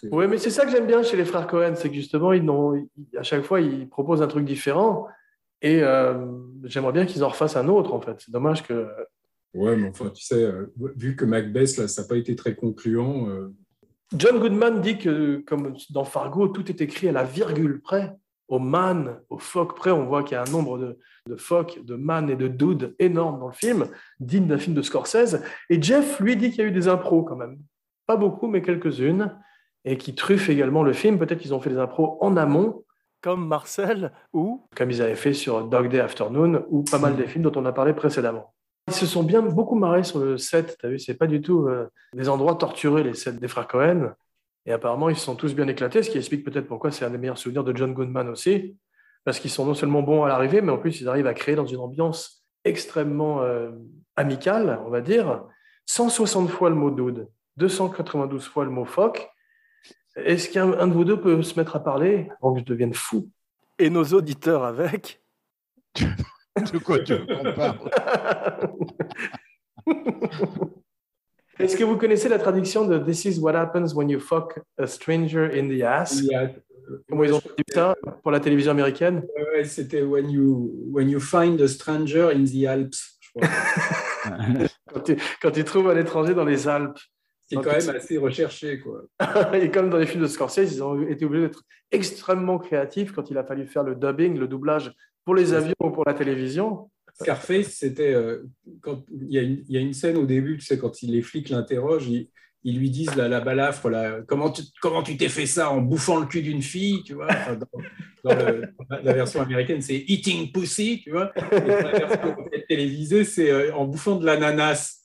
que- 0.00 0.08
Oui, 0.12 0.26
mais 0.28 0.38
c'est 0.38 0.50
ça 0.50 0.64
que 0.64 0.70
j'aime 0.70 0.86
bien 0.86 1.02
chez 1.02 1.16
les 1.16 1.24
frères 1.24 1.46
Cohen, 1.46 1.72
c'est 1.74 1.88
que 1.88 1.94
justement, 1.94 2.32
ils 2.32 2.44
ils- 2.44 3.18
à 3.18 3.22
chaque 3.22 3.42
fois, 3.42 3.60
ils 3.60 3.88
proposent 3.88 4.22
un 4.22 4.26
truc 4.28 4.44
différent. 4.44 5.06
Et 5.62 5.82
euh, 5.82 6.14
j'aimerais 6.64 6.92
bien 6.92 7.04
qu'ils 7.06 7.22
en 7.22 7.28
refassent 7.28 7.56
un 7.56 7.68
autre, 7.68 7.92
en 7.92 8.00
fait. 8.00 8.16
C'est 8.18 8.30
dommage 8.32 8.62
que. 8.66 8.88
Ouais, 9.52 9.76
mais 9.76 9.88
enfin, 9.88 10.08
tu 10.10 10.22
sais, 10.24 10.42
euh, 10.42 10.72
vu 10.96 11.16
que 11.16 11.24
Macbeth, 11.24 11.76
là, 11.76 11.88
ça 11.88 12.02
n'a 12.02 12.08
pas 12.08 12.16
été 12.16 12.34
très 12.36 12.54
concluant. 12.54 13.28
euh, 13.28 13.52
John 14.16 14.38
Goodman 14.40 14.80
dit 14.80 14.96
que, 14.98 15.42
comme 15.46 15.74
dans 15.90 16.04
Fargo, 16.04 16.48
tout 16.48 16.68
est 16.70 16.80
écrit 16.80 17.08
à 17.08 17.12
la 17.12 17.24
virgule 17.24 17.80
près, 17.80 18.12
au 18.48 18.58
man, 18.58 19.20
au 19.28 19.38
phoque 19.38 19.76
près. 19.76 19.90
On 19.90 20.06
voit 20.06 20.22
qu'il 20.24 20.34
y 20.34 20.38
a 20.38 20.42
un 20.42 20.50
nombre 20.50 20.78
de, 20.78 20.98
de 21.28 21.36
phoques, 21.36 21.80
de 21.84 21.94
man 21.94 22.28
et 22.30 22.36
de 22.36 22.48
dudes 22.48 22.94
énorme 22.98 23.38
dans 23.38 23.46
le 23.48 23.52
film, 23.52 23.86
digne 24.18 24.46
d'un 24.46 24.58
film 24.58 24.74
de 24.74 24.82
Scorsese. 24.82 25.40
Et 25.68 25.80
Jeff, 25.80 26.18
lui, 26.20 26.36
dit 26.36 26.50
qu'il 26.50 26.60
y 26.60 26.62
a 26.62 26.68
eu 26.68 26.72
des 26.72 26.88
impros 26.88 27.22
quand 27.22 27.36
même. 27.36 27.58
Pas 28.06 28.16
beaucoup, 28.16 28.48
mais 28.48 28.62
quelques-unes. 28.62 29.36
Et 29.84 29.96
qui 29.96 30.14
truffent 30.14 30.48
également 30.48 30.82
le 30.82 30.92
film. 30.92 31.18
Peut-être 31.18 31.38
qu'ils 31.38 31.54
ont 31.54 31.60
fait 31.60 31.70
des 31.70 31.78
impros 31.78 32.18
en 32.20 32.36
amont. 32.36 32.84
Comme 33.22 33.46
Marcel 33.46 34.12
ou 34.32 34.66
comme 34.74 34.90
ils 34.90 35.02
avaient 35.02 35.14
fait 35.14 35.34
sur 35.34 35.66
Dog 35.66 35.90
Day 35.90 36.00
Afternoon 36.00 36.64
ou 36.70 36.84
pas 36.84 36.98
mal 36.98 37.16
des 37.16 37.26
films 37.26 37.44
dont 37.44 37.52
on 37.60 37.66
a 37.66 37.72
parlé 37.72 37.92
précédemment. 37.92 38.54
Ils 38.88 38.94
se 38.94 39.04
sont 39.04 39.22
bien 39.22 39.42
beaucoup 39.42 39.76
marrés 39.76 40.04
sur 40.04 40.20
le 40.20 40.38
set, 40.38 40.76
tu 40.80 40.86
as 40.86 40.88
vu, 40.88 40.98
c'est 40.98 41.14
pas 41.14 41.26
du 41.26 41.42
tout 41.42 41.68
euh, 41.68 41.86
des 42.14 42.28
endroits 42.28 42.54
torturés, 42.54 43.02
les 43.02 43.14
sets 43.14 43.34
des 43.34 43.46
frères 43.46 43.68
Cohen. 43.68 44.14
Et 44.66 44.72
apparemment, 44.72 45.08
ils 45.08 45.16
se 45.16 45.24
sont 45.24 45.36
tous 45.36 45.54
bien 45.54 45.68
éclatés, 45.68 46.02
ce 46.02 46.10
qui 46.10 46.18
explique 46.18 46.44
peut-être 46.44 46.66
pourquoi 46.66 46.90
c'est 46.90 47.04
un 47.04 47.10
des 47.10 47.18
meilleurs 47.18 47.38
souvenirs 47.38 47.64
de 47.64 47.76
John 47.76 47.94
Goodman 47.94 48.28
aussi, 48.28 48.76
parce 49.24 49.38
qu'ils 49.38 49.50
sont 49.50 49.64
non 49.64 49.74
seulement 49.74 50.02
bons 50.02 50.24
à 50.24 50.28
l'arrivée, 50.28 50.60
mais 50.60 50.72
en 50.72 50.78
plus, 50.78 51.00
ils 51.00 51.08
arrivent 51.08 51.26
à 51.26 51.34
créer 51.34 51.54
dans 51.54 51.66
une 51.66 51.78
ambiance 51.78 52.44
extrêmement 52.64 53.42
euh, 53.42 53.70
amicale, 54.16 54.80
on 54.86 54.90
va 54.90 55.00
dire. 55.00 55.44
160 55.86 56.50
fois 56.50 56.68
le 56.68 56.76
mot 56.76 56.90
dude, 56.90 57.28
292 57.56 58.46
fois 58.46 58.64
le 58.64 58.70
mot 58.70 58.84
fuck. 58.84 59.30
Est-ce 60.16 60.48
qu'un 60.50 60.72
un 60.72 60.86
de 60.88 60.92
vous 60.92 61.04
deux 61.04 61.20
peut 61.20 61.42
se 61.42 61.58
mettre 61.58 61.76
à 61.76 61.82
parler 61.82 62.28
avant 62.42 62.54
que 62.54 62.60
je 62.60 62.64
devienne 62.64 62.94
fou? 62.94 63.28
Et 63.78 63.90
nos 63.90 64.04
auditeurs 64.04 64.64
avec? 64.64 65.22
De 66.72 66.78
quoi 66.78 66.98
tu 66.98 67.14
veux 67.14 67.26
qu'on 67.26 67.52
parle? 67.54 67.90
Est-ce 71.58 71.76
que 71.76 71.84
vous 71.84 71.96
connaissez 71.96 72.28
la 72.28 72.38
traduction 72.38 72.86
de 72.86 72.98
This 72.98 73.24
is 73.24 73.38
what 73.38 73.54
happens 73.54 73.94
when 73.94 74.08
you 74.08 74.18
fuck 74.18 74.58
a 74.78 74.86
stranger 74.86 75.50
in 75.52 75.68
the 75.68 75.82
ass 75.82 76.18
Il 76.18 76.26
y 76.26 76.34
a- 76.34 76.50
Comment 77.08 77.22
ils 77.22 77.32
ont 77.32 77.38
traduit 77.40 77.64
ça 77.72 77.94
pour 78.22 78.32
la 78.32 78.40
télévision 78.40 78.72
américaine? 78.72 79.22
Ouais, 79.54 79.62
c'était 79.64 80.02
when 80.02 80.28
you, 80.28 80.72
when 80.90 81.08
you 81.08 81.20
find 81.20 81.60
a 81.60 81.68
stranger 81.68 82.30
in 82.34 82.44
the 82.44 82.64
Alps, 82.66 83.16
je 83.20 83.28
crois. 83.30 83.48
quand 84.92 85.00
tu, 85.00 85.16
quand 85.40 85.50
tu 85.52 85.62
trouves 85.64 85.88
un 85.88 85.96
étranger 85.96 86.34
dans 86.34 86.44
les 86.44 86.66
Alpes. 86.66 86.98
C'est 87.50 87.56
quand 87.56 87.72
même 87.86 87.96
assez 87.96 88.16
recherché, 88.18 88.78
quoi. 88.80 89.02
Et 89.54 89.70
comme 89.70 89.90
dans 89.90 89.98
les 89.98 90.06
films 90.06 90.22
de 90.22 90.28
Scorsese, 90.28 90.72
ils 90.72 90.82
ont 90.82 91.02
été 91.06 91.24
obligés 91.24 91.46
d'être 91.48 91.62
extrêmement 91.90 92.58
créatifs 92.58 93.12
quand 93.12 93.30
il 93.30 93.38
a 93.38 93.44
fallu 93.44 93.66
faire 93.66 93.82
le 93.82 93.94
dubbing, 93.96 94.38
le 94.38 94.46
doublage 94.48 94.92
pour 95.24 95.34
les 95.34 95.52
avions 95.52 95.74
ou 95.82 95.90
pour 95.90 96.04
la 96.06 96.14
télévision. 96.14 96.90
Scarface, 97.20 97.66
c'était 97.74 98.14
euh, 98.14 98.44
quand 98.80 99.04
il 99.12 99.30
y, 99.32 99.38
a 99.38 99.42
une, 99.42 99.64
il 99.68 99.74
y 99.74 99.76
a 99.76 99.80
une 99.80 99.92
scène 99.92 100.16
au 100.16 100.24
début, 100.26 100.56
tu 100.58 100.64
sais, 100.64 100.78
quand 100.78 101.02
il- 101.02 101.12
les 101.12 101.22
flics 101.22 101.48
l'interrogent, 101.50 102.08
ils, 102.08 102.28
ils 102.62 102.78
lui 102.78 102.88
disent 102.90 103.14
la, 103.16 103.28
la 103.28 103.40
balafre, 103.40 103.88
comment 104.26 104.50
tu 104.50 104.62
comment 104.80 105.02
tu 105.02 105.16
t'es 105.16 105.28
fait 105.28 105.46
ça 105.46 105.70
en 105.70 105.80
bouffant 105.80 106.18
le 106.20 106.26
cul 106.26 106.42
d'une 106.42 106.62
fille, 106.62 107.02
tu 107.02 107.14
vois 107.14 107.26
Enfin, 107.28 107.56
dans, 107.56 107.66
dans 108.30 108.36
le- 108.36 108.62
dans 108.88 109.02
la 109.02 109.12
version 109.12 109.40
américaine, 109.42 109.82
c'est 109.82 109.96
eating 109.96 110.52
pussy, 110.52 111.00
tu 111.02 111.10
vois. 111.10 111.32
Et 111.36 111.60
dans 111.60 111.66
la 111.90 111.98
version 111.98 112.36
télévisée, 112.68 113.24
c'est 113.24 113.50
euh, 113.50 113.74
en 113.74 113.86
bouffant 113.86 114.16
de 114.16 114.24
l'ananas. 114.24 115.02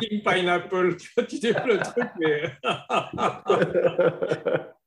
Eating 0.00 0.22
pineapple, 0.22 0.96
tu 0.96 1.10
vois, 1.16 1.24
tu 1.24 1.36
sais 1.38 1.52
pas 1.52 1.66
le 1.66 1.78
truc, 1.78 2.08
mais. 2.18 2.52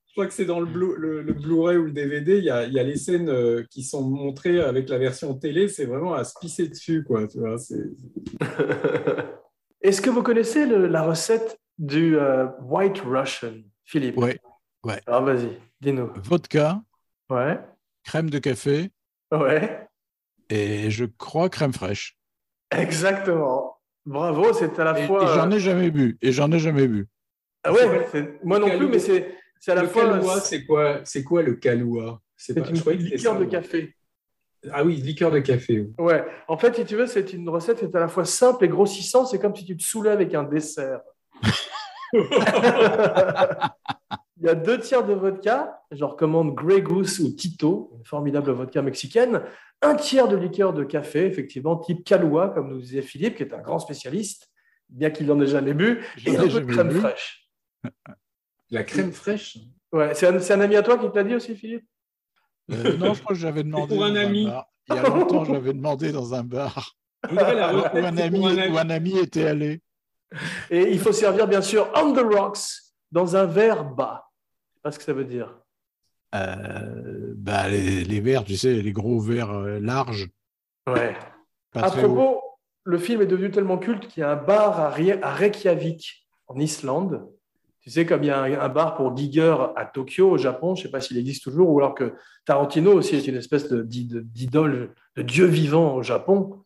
Je 0.08 0.12
crois 0.22 0.28
que 0.28 0.34
c'est 0.34 0.46
dans 0.46 0.62
le, 0.62 0.66
Blu- 0.66 0.96
le, 0.98 1.22
le 1.24 1.34
Blu-ray 1.34 1.76
ou 1.78 1.86
le 1.86 1.92
DVD, 1.92 2.38
il 2.38 2.46
y 2.46 2.50
a, 2.50 2.64
il 2.64 2.72
y 2.74 2.80
a 2.80 2.84
les 2.84 2.96
scènes 2.96 3.28
euh, 3.30 3.64
qui 3.70 3.84
sont 3.84 4.02
montrées 4.10 4.62
avec 4.62 4.88
la 4.88 4.98
version 4.98 5.34
télé, 5.34 5.68
c'est 5.68 5.86
vraiment 5.86 6.14
à 6.14 6.24
se 6.24 6.34
pisser 6.40 6.70
dessus, 6.70 7.04
quoi. 7.04 7.28
Tu 7.28 7.40
vois, 7.40 7.58
c'est... 7.58 7.84
Est-ce 9.82 10.02
que 10.02 10.10
vous 10.10 10.24
connaissez 10.24 10.66
le- 10.66 10.88
la 10.88 11.04
recette 11.04 11.60
du 11.78 12.18
euh, 12.18 12.48
White 12.62 13.00
Russian, 13.06 13.56
Philippe? 13.84 14.16
Ouais. 14.18 14.40
Alors 15.08 15.24
vas-y, 15.24 15.50
dis-nous. 15.82 16.10
Vodka, 16.24 16.82
Ouais, 17.30 17.60
crème 18.04 18.30
de 18.30 18.38
café 18.38 18.92
ouais, 19.32 19.88
et 20.50 20.92
je 20.92 21.06
crois 21.06 21.50
crème 21.50 21.74
fraîche. 21.74 22.15
Exactement. 22.82 23.78
Bravo, 24.06 24.54
c'est 24.54 24.78
à 24.80 24.84
la 24.84 25.00
Et, 25.00 25.04
et 25.04 25.08
fois. 25.08 25.26
j'en 25.36 25.50
ai 25.52 25.60
jamais 25.60 25.90
bu. 25.92 26.18
Et 26.22 26.32
j'en 26.32 26.52
ai 26.52 26.60
jamais 26.60 26.88
bu. 26.88 27.08
Ah 27.64 27.74
ouais, 27.74 27.86
moi 28.44 28.60
non 28.60 28.70
plus, 28.78 28.88
mais 28.88 29.00
c'est 29.00 29.26
à 29.68 29.76
la 29.76 29.82
le 29.84 29.88
fois. 29.88 30.04
canois, 30.04 30.40
c'est 30.40 30.66
quoi, 30.66 31.00
c'est 31.04 31.24
quoi 31.24 31.42
le 31.42 31.56
canois 31.56 32.22
C'est 32.38 32.54
pas- 32.54 32.70
une 32.70 32.76
c'était 32.76 32.94
liqueur 32.96 33.34
ça, 33.34 33.40
de 33.40 33.46
café. 33.46 33.96
Ah 34.72 34.84
oui, 34.84 34.96
liqueur 34.98 35.32
de 35.32 35.40
café. 35.40 35.80
oui. 35.80 35.94
Ouais, 36.06 36.24
en 36.48 36.58
fait, 36.58 36.76
si 36.76 36.86
tu 36.86 36.96
veux, 36.96 37.08
c'est 37.08 37.34
une 37.34 37.50
recette 37.50 37.80
qui 37.80 37.86
est 37.86 37.96
à 37.96 38.00
la 38.00 38.08
fois 38.08 38.26
simple 38.26 38.66
et 38.66 38.68
grossissante. 38.68 39.28
C'est 39.28 39.40
comme 39.40 39.56
si 39.56 39.66
tu 39.66 39.76
te 39.78 39.84
saoulais 39.84 40.12
avec 40.12 40.34
un 40.36 40.44
dessert. 40.44 41.02
Il 44.38 44.46
y 44.46 44.50
a 44.50 44.56
deux 44.56 44.80
tiers 44.80 45.06
de 45.06 45.14
vodka. 45.14 45.82
Je 45.92 46.04
recommande 46.04 46.54
Grey 46.56 46.82
Goose 46.82 47.20
ou 47.20 47.32
Tito, 47.34 47.94
une 47.98 48.06
formidable 48.06 48.52
vodka 48.52 48.82
mexicaine. 48.82 49.42
Un 49.82 49.96
tiers 49.96 50.28
de 50.28 50.36
liqueur 50.36 50.74
de 50.74 50.84
café, 50.84 51.26
effectivement, 51.26 51.78
type 51.78 52.04
Kahlua, 52.04 52.50
comme 52.50 52.70
nous 52.70 52.80
disait 52.80 53.02
Philippe, 53.02 53.36
qui 53.36 53.44
est 53.44 53.54
un 53.54 53.62
grand 53.62 53.80
spécialiste, 53.80 54.50
bien 54.90 55.10
qu'il 55.10 55.28
n'en 55.28 55.40
ait 55.42 55.48
jamais 55.48 55.74
bu. 55.74 56.04
Et 56.26 56.36
un 56.36 56.48
peu 56.48 56.62
de 56.62 56.66
crème 56.66 56.90
bu. 56.90 57.00
fraîche. 57.00 57.50
La 58.72 58.84
crème 58.84 59.12
fraîche. 59.12 59.58
Ouais, 59.92 60.14
c'est 60.16 60.28
un, 60.28 60.40
c'est 60.40 60.54
un 60.54 60.62
ami 60.62 60.76
à 60.76 60.84
toi 60.84 60.98
qui 60.98 61.10
te 61.10 61.16
l'a 61.16 61.24
dit 61.24 61.36
aussi, 61.36 61.56
Philippe? 61.56 61.86
Euh, 62.72 62.98
non, 62.98 63.14
je 63.14 63.22
crois 63.22 63.36
que 63.36 63.42
j'avais 63.42 63.64
demandé. 63.64 63.96
pour 63.96 64.04
un 64.04 64.16
ami. 64.16 64.50
Il 64.90 64.96
y 64.96 64.98
a 64.98 65.04
longtemps, 65.04 65.46
j'avais 65.46 65.74
demandé 65.74 66.12
dans 66.12 66.34
un 66.34 66.44
bar 66.44 66.96
la 67.32 67.74
où 67.74 67.98
un 67.98 68.18
ami, 68.18 68.40
pour 68.40 68.48
un 68.48 68.58
ami. 68.58 68.74
où 68.74 68.78
un 68.78 68.90
ami 68.90 69.18
était 69.18 69.46
allé. 69.46 69.82
Et 70.70 70.92
il 70.92 71.00
faut 71.00 71.12
servir, 71.12 71.48
bien 71.48 71.62
sûr, 71.62 71.90
on 71.96 72.14
the 72.14 72.20
rocks, 72.20 72.60
dans 73.12 73.36
un 73.36 73.46
verre 73.46 73.86
bas. 73.86 74.25
Pas 74.86 74.92
ce 74.92 75.00
que 75.00 75.06
ça 75.06 75.14
veut 75.14 75.26
dire. 75.26 75.52
Euh, 76.36 77.34
bah, 77.36 77.68
les, 77.68 78.04
les 78.04 78.20
verres, 78.20 78.44
tu 78.44 78.56
sais, 78.56 78.72
les 78.72 78.92
gros 78.92 79.20
verres 79.20 79.50
euh, 79.50 79.80
larges. 79.80 80.30
Ouais. 80.86 81.16
À 81.74 81.90
propos, 81.90 82.40
le 82.84 83.00
film 83.00 83.24
est 83.24 83.26
devenu 83.26 83.50
tellement 83.50 83.80
culte 83.80 84.08
qu'il 84.08 84.22
y 84.22 84.24
a 84.24 84.30
un 84.30 84.36
bar 84.36 84.80
à, 84.80 84.90
Reykjavik, 84.92 86.28
en 86.46 86.60
Islande. 86.60 87.28
Tu 87.82 87.90
sais, 87.90 88.06
comme 88.06 88.22
il 88.22 88.28
y 88.28 88.30
a 88.30 88.40
un, 88.40 88.60
un 88.60 88.70
bar 88.70 88.96
pour 88.96 89.18
Giger 89.18 89.56
à 89.76 89.86
Tokyo, 89.88 90.30
au 90.30 90.38
Japon, 90.38 90.76
je 90.76 90.82
ne 90.82 90.86
sais 90.86 90.92
pas 90.92 91.02
s'il 91.02 91.18
existe 91.18 91.46
toujours, 91.46 91.72
ou 91.72 91.80
alors 91.80 91.96
que 91.96 92.14
Tarantino 92.46 92.94
aussi 92.94 93.16
est 93.16 93.26
une 93.28 93.38
espèce 93.38 93.74
d'idole, 93.74 94.94
de 95.16 95.24
dieu 95.24 95.48
vivant 95.48 95.96
au 95.96 96.04
Japon. 96.04 96.64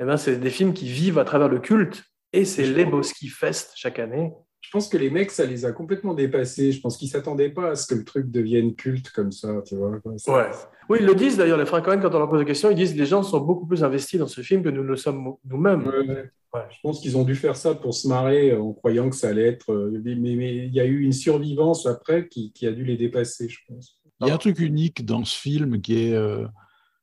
Eh 0.00 0.04
ben, 0.04 0.16
c'est 0.16 0.38
des 0.38 0.50
films 0.50 0.74
qui 0.74 0.88
vivent 0.88 1.20
à 1.20 1.24
travers 1.24 1.48
le 1.48 1.60
culte, 1.60 2.02
et 2.32 2.44
c'est 2.44 2.66
Lebowski 2.66 3.28
Fest 3.28 3.74
chaque 3.76 4.00
année. 4.00 4.32
Je 4.64 4.70
pense 4.70 4.88
que 4.88 4.96
les 4.96 5.10
mecs, 5.10 5.30
ça 5.30 5.44
les 5.44 5.66
a 5.66 5.72
complètement 5.72 6.14
dépassés. 6.14 6.72
Je 6.72 6.80
pense 6.80 6.96
qu'ils 6.96 7.08
s'attendaient 7.10 7.50
pas 7.50 7.70
à 7.72 7.74
ce 7.76 7.86
que 7.86 7.94
le 7.94 8.04
truc 8.04 8.30
devienne 8.30 8.74
culte 8.74 9.10
comme 9.10 9.30
ça, 9.30 9.62
tu 9.64 9.76
vois. 9.76 9.90
Ouais. 9.90 10.50
Oui, 10.88 10.98
ils 11.00 11.06
le 11.06 11.14
disent 11.14 11.36
d'ailleurs, 11.36 11.58
les 11.58 11.66
frères 11.66 11.82
Cohen, 11.82 12.00
quand 12.00 12.14
on 12.14 12.18
leur 12.18 12.28
pose 12.30 12.40
la 12.40 12.46
question, 12.46 12.70
ils 12.70 12.74
disent 12.76 12.96
les 12.96 13.06
gens 13.06 13.22
sont 13.22 13.40
beaucoup 13.40 13.66
plus 13.66 13.84
investis 13.84 14.18
dans 14.18 14.26
ce 14.26 14.40
film 14.40 14.62
que 14.62 14.70
nous 14.70 14.82
le 14.82 14.96
sommes 14.96 15.34
nous-mêmes. 15.44 15.86
Ouais, 15.86 15.98
ouais. 16.08 16.30
Ouais. 16.54 16.60
Je 16.70 16.76
pense 16.82 17.00
qu'ils 17.00 17.16
ont 17.18 17.24
dû 17.24 17.34
faire 17.34 17.56
ça 17.56 17.74
pour 17.74 17.94
se 17.94 18.08
marrer 18.08 18.52
euh, 18.52 18.62
en 18.62 18.72
croyant 18.72 19.10
que 19.10 19.16
ça 19.16 19.28
allait 19.28 19.46
être. 19.48 19.72
euh, 19.72 20.00
Mais 20.04 20.14
mais 20.14 20.56
il 20.56 20.72
y 20.74 20.80
a 20.80 20.84
eu 20.86 21.00
une 21.02 21.12
survivance 21.12 21.84
après 21.86 22.26
qui, 22.28 22.52
qui 22.52 22.66
a 22.66 22.72
dû 22.72 22.84
les 22.84 22.96
dépasser, 22.96 23.48
je 23.48 23.58
pense. 23.68 24.00
Il 24.20 24.28
y 24.28 24.30
a 24.30 24.34
un 24.34 24.38
truc 24.38 24.60
unique 24.60 25.04
dans 25.04 25.24
ce 25.24 25.36
film 25.36 25.80
qui 25.80 26.06
est, 26.08 26.14
euh, 26.14 26.46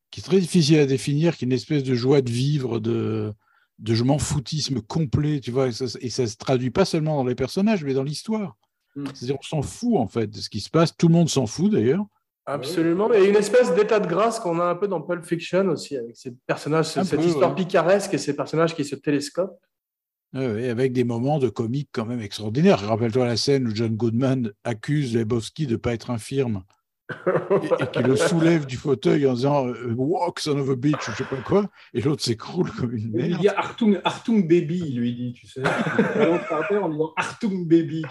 qui 0.10 0.22
est 0.22 0.24
très 0.24 0.40
difficile 0.40 0.80
à 0.80 0.86
définir, 0.86 1.38
qui 1.38 1.46
est 1.46 1.48
une 1.48 1.54
espèce 1.54 1.84
de 1.84 1.94
joie 1.94 2.22
de 2.22 2.32
vivre, 2.32 2.80
de, 2.80 3.34
de 3.82 3.96
je 3.96 4.04
m'en 4.04 4.20
foutisme 4.20 4.80
complet, 4.82 5.40
tu 5.40 5.52
vois, 5.52 5.68
et 5.68 5.72
ça, 5.72 5.86
et 6.00 6.10
ça 6.10 6.28
se 6.28 6.38
traduit 6.38 6.70
pas 6.70 6.86
seulement 6.86 7.18
dans 7.18 7.28
les 7.28 7.36
personnages, 7.36 7.84
mais 7.84 7.94
dans 7.94 8.04
l'histoire. 8.04 8.56
Mm. 8.96 9.06
C'est-à-dire, 9.14 9.38
on 9.40 9.44
s'en 9.44 9.62
fout, 9.62 9.98
en 9.98 10.08
fait, 10.08 10.28
de 10.28 10.38
ce 10.38 10.50
qui 10.50 10.62
se 10.62 10.70
passe. 10.70 10.96
Tout 10.96 11.08
le 11.08 11.14
monde 11.14 11.30
s'en 11.30 11.48
fout, 11.48 11.72
d'ailleurs. 11.72 12.06
Absolument. 12.46 13.12
Et 13.14 13.28
une 13.28 13.36
espèce 13.36 13.74
d'état 13.74 14.00
de 14.00 14.08
grâce 14.08 14.40
qu'on 14.40 14.60
a 14.60 14.66
un 14.66 14.76
peu 14.76 14.88
dans 14.88 15.02
Pulp 15.02 15.24
Fiction 15.26 15.68
aussi, 15.68 15.98
avec 15.98 16.16
ces 16.16 16.32
personnages, 16.46 16.98
Un 16.98 17.04
cette 17.04 17.20
peu, 17.20 17.26
histoire 17.26 17.52
ouais. 17.52 17.56
picaresque 17.56 18.14
et 18.14 18.18
ces 18.18 18.36
personnages 18.36 18.76
qui 18.76 18.86
se 18.86 18.96
télescopent. 18.96 19.60
Ouais, 20.34 20.70
avec 20.70 20.94
des 20.94 21.04
moments 21.04 21.40
de 21.40 21.50
comique 21.50 21.90
quand 21.92 22.06
même 22.06 22.22
extraordinaires. 22.22 22.80
Rappelle-toi 22.80 23.26
la 23.26 23.36
scène 23.36 23.68
où 23.68 23.76
John 23.76 23.96
Goodman 23.96 24.54
accuse 24.64 25.16
Lebowski 25.16 25.68
de 25.68 25.74
ne 25.74 25.78
pas 25.78 25.94
être 25.94 26.10
infirme 26.10 26.64
et, 27.62 27.84
et 27.84 27.88
qui 27.92 28.04
le 28.04 28.16
soulève 28.16 28.66
du 28.66 28.78
fauteuil 28.78 29.28
en 29.28 29.34
disant 29.34 29.68
euh, 29.68 29.94
Walk, 29.96 30.40
son 30.40 30.58
of 30.60 30.70
a 30.70 30.76
bitch, 30.76 31.08
ou 31.08 31.12
je 31.12 31.18
sais 31.18 31.24
pas 31.24 31.36
quoi, 31.46 31.66
et 31.94 32.02
l'autre 32.02 32.22
s'écroule 32.24 32.70
comme 32.72 32.92
une 32.94 33.12
Il 33.14 33.30
merde. 33.30 33.42
dit 33.42 33.48
Artung, 33.50 34.00
Artung 34.04 34.42
Baby, 34.48 34.84
il 34.88 35.00
lui 35.00 35.14
dit, 35.14 35.34
tu 35.34 35.48
sais. 35.48 35.62
Il 35.98 36.20
balance 36.20 36.42
par 36.50 36.68
terre 36.68 36.84
en 36.86 36.90
disant 36.90 37.14
Artung 37.18 37.68
Baby. 37.68 38.04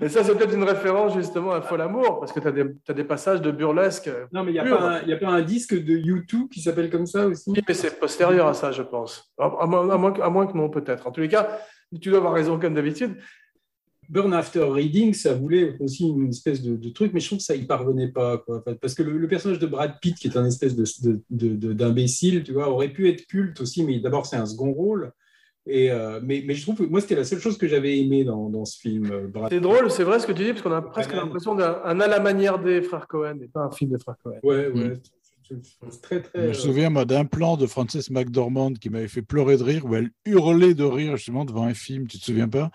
Et 0.00 0.08
ça, 0.08 0.22
c'est 0.24 0.34
peut-être 0.36 0.54
une 0.54 0.64
référence 0.64 1.14
justement 1.14 1.52
à 1.52 1.62
Fol 1.62 1.80
Amour, 1.80 2.20
parce 2.20 2.32
que 2.32 2.40
tu 2.40 2.48
as, 2.48 2.52
t'as 2.84 2.94
des 2.94 3.04
passages 3.04 3.40
de 3.40 3.50
burlesque. 3.50 4.10
Non, 4.32 4.44
mais 4.44 4.50
il 4.52 4.54
n'y 4.54 4.60
a, 4.60 4.64
pas 4.64 4.82
un- 4.96 5.02
il 5.02 5.08
y 5.08 5.12
a 5.12 5.16
pas 5.16 5.28
un 5.28 5.42
disque 5.42 5.74
de 5.74 5.94
U2 5.96 6.48
qui 6.48 6.60
s'appelle 6.60 6.90
comme 6.90 7.06
ça 7.06 7.26
aussi? 7.26 7.50
Oui, 7.50 7.62
mais 7.66 7.74
c'est 7.74 7.98
postérieur 7.98 8.46
à 8.48 8.54
ça, 8.54 8.72
je 8.72 8.82
pense. 8.82 9.32
À, 9.38 9.44
à 9.60 9.66
moins, 9.66 9.88
à 9.90 9.96
moins 9.96 10.12
que- 10.12 10.20
à 10.22 10.28
moins 10.30 10.46
que 10.46 10.56
non, 10.56 10.68
peut-être. 10.68 11.06
En 11.06 11.10
tous 11.12 11.20
les 11.20 11.28
cas, 11.28 11.58
tu 12.00 12.08
dois 12.10 12.18
avoir 12.18 12.32
raison 12.34 12.58
comme 12.58 12.74
d'habitude. 12.74 13.16
Burn 14.08 14.32
After 14.32 14.62
Reading, 14.62 15.12
ça 15.12 15.34
voulait 15.34 15.76
aussi 15.80 16.08
une 16.08 16.30
espèce 16.30 16.62
de, 16.62 16.76
de 16.76 16.88
truc, 16.88 17.12
mais 17.12 17.20
je 17.20 17.26
trouve 17.26 17.38
que 17.38 17.44
ça 17.44 17.54
y 17.54 17.64
parvenait 17.64 18.08
pas. 18.08 18.38
Quoi. 18.38 18.58
Enfin, 18.58 18.74
Parce 18.80 18.94
que 18.94 19.02
le, 19.02 19.18
le 19.18 19.28
personnage 19.28 19.58
de 19.58 19.66
Brad 19.66 19.94
Pitt, 20.00 20.16
qui 20.16 20.28
est 20.28 20.36
un 20.36 20.46
espèce 20.46 20.74
de, 20.74 20.84
de- 21.02 21.20
de- 21.30 21.56
de- 21.56 21.72
d'imbécile, 21.74 22.42
tu 22.42 22.52
vois, 22.52 22.70
aurait 22.70 22.88
pu 22.88 23.08
être 23.08 23.26
culte 23.26 23.60
aussi, 23.60 23.84
mais 23.84 23.98
d'abord, 24.00 24.24
c'est 24.26 24.36
un 24.36 24.46
second 24.46 24.72
rôle. 24.72 25.12
Et, 25.66 25.90
euh, 25.90 26.20
mais, 26.22 26.42
mais 26.46 26.54
je 26.54 26.62
trouve 26.62 26.76
que 26.76 26.84
moi, 26.84 27.02
c'était 27.02 27.16
la 27.16 27.24
seule 27.24 27.40
chose 27.40 27.58
que 27.58 27.68
j'avais 27.68 27.98
aimé 27.98 28.24
dans, 28.24 28.48
dans 28.48 28.64
ce 28.64 28.78
film. 28.80 29.10
euh, 29.12 29.28
C'est 29.50 29.60
drôle, 29.60 29.90
c'est 29.90 30.04
vrai 30.04 30.18
ce 30.18 30.26
que 30.26 30.32
tu 30.32 30.42
dis, 30.44 30.50
parce 30.52 30.62
qu'on 30.62 30.72
a 30.72 30.80
presque 30.80 31.12
l'impression 31.12 31.54
d'un 31.54 31.78
un 31.84 32.00
à 32.00 32.08
la 32.08 32.20
manière 32.20 32.58
des 32.58 32.80
frères 32.80 33.06
Cohen, 33.06 33.38
et 33.42 33.48
pas 33.48 33.60
un 33.64 33.70
film 33.70 33.90
des 33.90 33.98
frères 33.98 34.16
Cohen. 34.24 34.38
Ouais, 34.42 34.68
ouais. 34.68 34.88
Mm. 34.94 35.00
Très, 36.02 36.20
très. 36.22 36.38
Je 36.40 36.44
me 36.44 36.50
euh, 36.50 36.54
souviens, 36.54 36.90
moi, 36.90 37.04
d'un 37.04 37.24
plan 37.24 37.56
de 37.56 37.66
Frances 37.66 38.10
McDormand 38.10 38.72
qui 38.74 38.90
m'avait 38.90 39.08
fait 39.08 39.22
pleurer 39.22 39.56
de 39.56 39.62
rire, 39.62 39.84
où 39.86 39.94
elle 39.94 40.10
hurlait 40.26 40.74
de 40.74 40.84
rire 40.84 41.16
justement 41.16 41.44
devant 41.44 41.64
un 41.64 41.74
film, 41.74 42.06
tu 42.06 42.18
te 42.18 42.24
souviens 42.24 42.48
pas? 42.48 42.70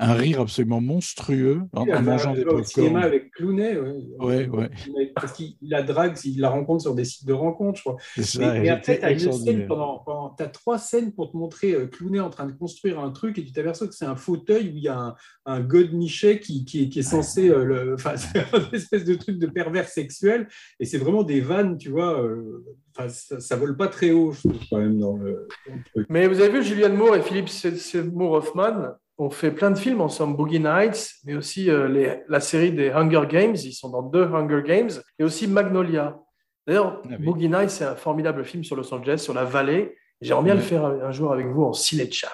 Un 0.00 0.14
rire 0.14 0.40
absolument 0.40 0.80
monstrueux 0.80 1.62
en, 1.72 1.84
Il 1.84 1.92
en 1.92 1.96
a- 1.96 2.00
mangeant 2.02 2.32
des 2.32 2.44
va 2.44 2.52
au 2.52 2.62
cinéma 2.62 3.00
popcorn. 3.00 3.04
avec 3.04 3.30
Clooney. 3.32 3.76
Ouais, 3.78 4.46
Ouais, 4.46 4.48
ouais. 4.48 5.12
Parce 5.14 5.32
qu'il 5.32 5.56
la 5.60 5.82
drague, 5.82 6.16
il 6.24 6.40
la 6.40 6.50
rencontre 6.50 6.82
sur 6.82 6.94
des 6.94 7.04
sites 7.04 7.26
de 7.26 7.32
rencontres, 7.32 7.78
je 7.78 7.82
crois. 7.82 7.96
C'est 8.14 8.22
ça, 8.22 8.38
Mais, 8.38 8.60
mais 8.60 8.66
elle 8.68 8.74
après, 8.74 8.98
tu 9.00 9.04
as 9.04 9.10
une 9.10 9.32
scène 9.32 9.66
pendant. 9.66 9.98
pendant 9.98 10.34
tu 10.36 10.42
as 10.44 10.48
trois 10.48 10.78
scènes 10.78 11.12
pour 11.12 11.32
te 11.32 11.36
montrer 11.36 11.72
euh, 11.74 11.86
Clooney 11.86 12.20
en 12.20 12.30
train 12.30 12.46
de 12.46 12.52
construire 12.52 13.00
un 13.00 13.10
truc 13.10 13.38
et 13.38 13.44
tu 13.44 13.50
t'aperçois 13.52 13.88
que 13.88 13.94
c'est 13.94 14.04
un 14.04 14.14
fauteuil 14.16 14.68
où 14.68 14.76
il 14.76 14.82
y 14.82 14.88
a 14.88 14.98
un, 14.98 15.14
un 15.46 15.60
godemichet 15.60 16.38
qui, 16.38 16.64
qui, 16.64 16.84
est, 16.84 16.88
qui 16.88 17.00
est 17.00 17.02
censé. 17.02 17.48
euh, 17.50 17.64
le, 17.64 17.94
enfin, 17.98 18.16
c'est 18.16 18.38
une 18.38 18.74
espèce 18.74 19.04
de 19.04 19.14
truc 19.14 19.38
de 19.38 19.46
pervers 19.48 19.88
sexuel 19.88 20.46
et 20.78 20.84
c'est 20.84 20.98
vraiment 20.98 21.24
des 21.24 21.40
vannes, 21.40 21.76
tu 21.76 21.88
vois. 21.90 22.22
euh, 22.22 22.64
enfin, 22.96 23.08
ça, 23.08 23.40
ça 23.40 23.56
vole 23.56 23.76
pas 23.76 23.88
très 23.88 24.12
haut, 24.12 24.30
je 24.32 24.40
trouve, 24.48 24.60
quand 24.70 24.78
même, 24.78 24.98
dans 24.98 25.16
le, 25.16 25.48
dans 25.68 25.74
le 25.74 25.82
truc. 25.92 26.06
Mais 26.08 26.28
vous 26.28 26.40
avez 26.40 26.50
vu, 26.52 26.62
Julianne 26.62 26.94
Moore 26.96 27.16
et 27.16 27.22
Philippe 27.22 27.48
Seymour 27.48 28.32
Hoffman? 28.32 28.92
Ont 29.18 29.30
fait 29.30 29.50
plein 29.50 29.70
de 29.72 29.78
films 29.78 30.00
ensemble, 30.00 30.36
Boogie 30.36 30.60
Nights, 30.60 31.10
mais 31.24 31.34
aussi 31.34 31.68
euh, 31.70 31.88
les- 31.88 32.22
la 32.28 32.40
série 32.40 32.72
des 32.72 32.90
Hunger 32.90 33.22
Games. 33.28 33.56
Ils 33.56 33.72
sont 33.72 33.90
dans 33.90 34.02
deux 34.02 34.24
Hunger 34.24 34.62
Games, 34.64 34.90
et 35.18 35.24
aussi 35.24 35.46
Magnolia. 35.48 36.18
D'ailleurs, 36.66 37.02
Ah 37.04 37.08
oui. 37.18 37.24
Boogie 37.24 37.48
Nights, 37.48 37.70
c'est 37.70 37.84
un 37.84 37.96
formidable 37.96 38.44
film 38.44 38.62
sur 38.62 38.76
Los 38.76 38.92
Angeles, 38.94 39.18
sur 39.18 39.34
la 39.34 39.44
vallée. 39.44 39.96
J'aimerais 40.20 40.44
bien 40.44 40.54
Ouais. 40.54 40.60
le 40.60 40.64
faire 40.64 40.84
un 40.84 41.12
jour 41.12 41.32
avec 41.32 41.46
vous 41.46 41.64
en 41.64 41.72
ciné-chat. 41.72 42.30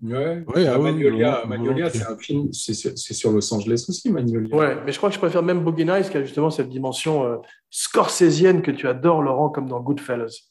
Ouais, 0.00 0.44
Ouais, 0.54 0.66
ah 0.68 0.78
oui, 0.78 0.92
Magnolia, 0.92 1.40
oui, 1.42 1.48
Magnolia, 1.48 1.90
c'est 1.90 2.06
un 2.06 2.16
film, 2.16 2.52
c'est 2.52 2.74
sur, 2.74 2.92
c'est 2.96 3.14
sur 3.14 3.32
Los 3.32 3.52
Angeles 3.52 3.84
aussi, 3.88 4.12
Magnolia. 4.12 4.54
Ouais, 4.54 4.76
mais 4.86 4.92
je 4.92 4.96
crois 4.98 5.08
que 5.08 5.14
je 5.16 5.20
préfère 5.20 5.42
même 5.42 5.64
Boogie 5.64 5.84
Nights, 5.84 6.10
qui 6.10 6.16
a 6.18 6.22
justement 6.22 6.50
cette 6.50 6.68
dimension 6.68 7.24
euh, 7.24 7.36
scorsésienne 7.70 8.62
que 8.62 8.70
tu 8.70 8.86
adores, 8.86 9.22
Laurent, 9.22 9.48
comme 9.48 9.68
dans 9.68 9.80
Goodfellas. 9.80 10.47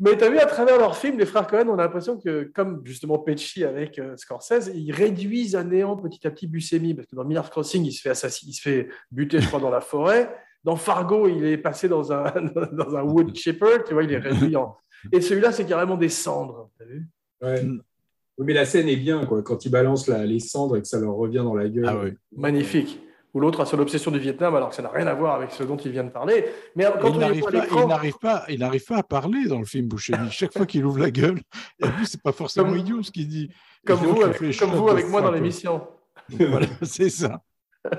Mais 0.00 0.16
tu 0.16 0.24
as 0.24 0.30
vu, 0.30 0.38
à 0.38 0.46
travers 0.46 0.78
leurs 0.78 0.96
films, 0.96 1.18
les 1.18 1.26
frères 1.26 1.46
Cohen, 1.46 1.68
on 1.68 1.74
a 1.74 1.82
l'impression 1.82 2.18
que, 2.18 2.50
comme 2.54 2.82
justement 2.84 3.18
Pesci 3.18 3.64
avec 3.64 3.98
euh, 3.98 4.16
Scorsese, 4.16 4.70
ils 4.74 4.92
réduisent 4.92 5.56
à 5.56 5.64
néant 5.64 5.96
petit 5.96 6.24
à 6.26 6.30
petit 6.30 6.46
Buscemi. 6.46 6.94
Parce 6.94 7.08
que 7.08 7.16
dans 7.16 7.24
Miller's 7.24 7.50
Crossing, 7.50 7.84
il 7.84 7.92
se 7.92 8.02
fait 8.02 8.10
assassiner, 8.10 8.50
il 8.50 8.54
se 8.54 8.62
fait 8.62 8.88
buter, 9.10 9.40
je 9.40 9.48
crois, 9.48 9.60
dans 9.60 9.70
la 9.70 9.80
forêt. 9.80 10.32
Dans 10.62 10.76
Fargo, 10.76 11.28
il 11.28 11.44
est 11.44 11.58
passé 11.58 11.88
dans 11.88 12.12
un, 12.12 12.32
dans 12.72 12.96
un 12.96 13.02
wood 13.02 13.34
chipper, 13.34 13.82
tu 13.86 13.94
vois, 13.94 14.04
il 14.04 14.12
est 14.12 14.18
réduit 14.18 14.54
en. 14.56 14.76
Et 15.12 15.20
celui-là, 15.20 15.52
c'est 15.52 15.64
carrément 15.64 15.96
des 15.96 16.08
cendres. 16.08 16.70
T'as 16.78 16.84
vu? 16.84 17.08
Ouais. 17.42 17.62
Oui, 17.64 18.44
Mais 18.46 18.52
la 18.52 18.64
scène 18.66 18.88
est 18.88 18.96
bien, 18.96 19.26
quoi, 19.26 19.42
quand 19.42 19.64
ils 19.64 19.70
balancent 19.70 20.06
la- 20.06 20.24
les 20.26 20.38
cendres 20.40 20.76
et 20.76 20.82
que 20.82 20.86
ça 20.88 21.00
leur 21.00 21.14
revient 21.14 21.38
dans 21.44 21.54
la 21.54 21.68
gueule. 21.68 21.86
Ah 21.88 21.98
oui. 22.04 22.12
Magnifique. 22.36 23.00
Ou 23.38 23.40
l'autre 23.40 23.60
a 23.60 23.66
sur 23.66 23.76
l'obsession 23.76 24.10
du 24.10 24.18
Vietnam, 24.18 24.56
alors 24.56 24.70
que 24.70 24.74
ça 24.74 24.82
n'a 24.82 24.88
rien 24.88 25.06
à 25.06 25.14
voir 25.14 25.36
avec 25.36 25.52
ce 25.52 25.62
dont 25.62 25.76
il 25.76 25.92
vient 25.92 26.02
de 26.02 26.10
parler. 26.10 26.44
Mais 26.74 26.86
quand 27.00 27.10
il 27.10 27.14
on 27.14 27.18
n'arrive 27.20 27.44
pas, 27.44 27.50
l'écran, 27.52 27.82
il 27.82 27.86
n'arrive 27.86 28.18
pas, 28.18 28.44
n'arrive 28.58 28.84
pas 28.84 28.96
à 28.96 29.02
parler 29.04 29.46
dans 29.46 29.60
le 29.60 29.64
film 29.64 29.86
Buscemi. 29.86 30.28
Chaque 30.32 30.52
fois 30.52 30.66
qu'il 30.66 30.84
ouvre 30.84 30.98
la 30.98 31.12
gueule, 31.12 31.38
et 31.78 31.86
c'est 32.04 32.20
pas 32.20 32.32
forcément 32.32 32.70
Comme- 32.70 32.78
idiot 32.78 33.00
ce 33.04 33.12
qu'il 33.12 33.28
dit. 33.28 33.48
comme 33.86 33.98
vous, 34.00 34.22
avec, 34.22 34.58
comme 34.58 34.70
vous 34.70 35.08
moi 35.08 35.20
dans 35.22 35.30
l'émission. 35.30 35.86
Voilà, 36.30 36.66
c'est 36.82 37.10
ça. 37.10 37.40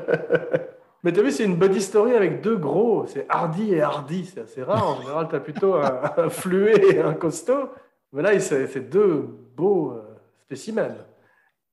Mais 1.04 1.14
tu 1.14 1.22
as 1.22 1.24
vu, 1.24 1.32
c'est 1.32 1.46
une 1.46 1.56
buddy 1.56 1.82
story 1.82 2.16
avec 2.16 2.42
deux 2.42 2.58
gros. 2.58 3.06
C'est 3.08 3.26
Hardy 3.30 3.74
et 3.74 3.82
Hardy. 3.82 4.26
C'est 4.26 4.42
assez 4.42 4.62
rare. 4.62 4.86
En 4.86 5.02
général, 5.02 5.30
tu 5.30 5.36
as 5.36 5.40
plutôt 5.40 5.76
un, 5.76 6.02
un 6.18 6.30
fluet 6.30 6.96
et 6.96 7.00
un 7.00 7.14
costaud. 7.14 7.70
Mais 8.12 8.22
là, 8.24 8.38
c'est 8.42 8.68
c'est 8.68 8.90
deux 8.90 9.26
beaux 9.56 9.94
euh, 9.94 10.02
spécimens. 10.44 10.98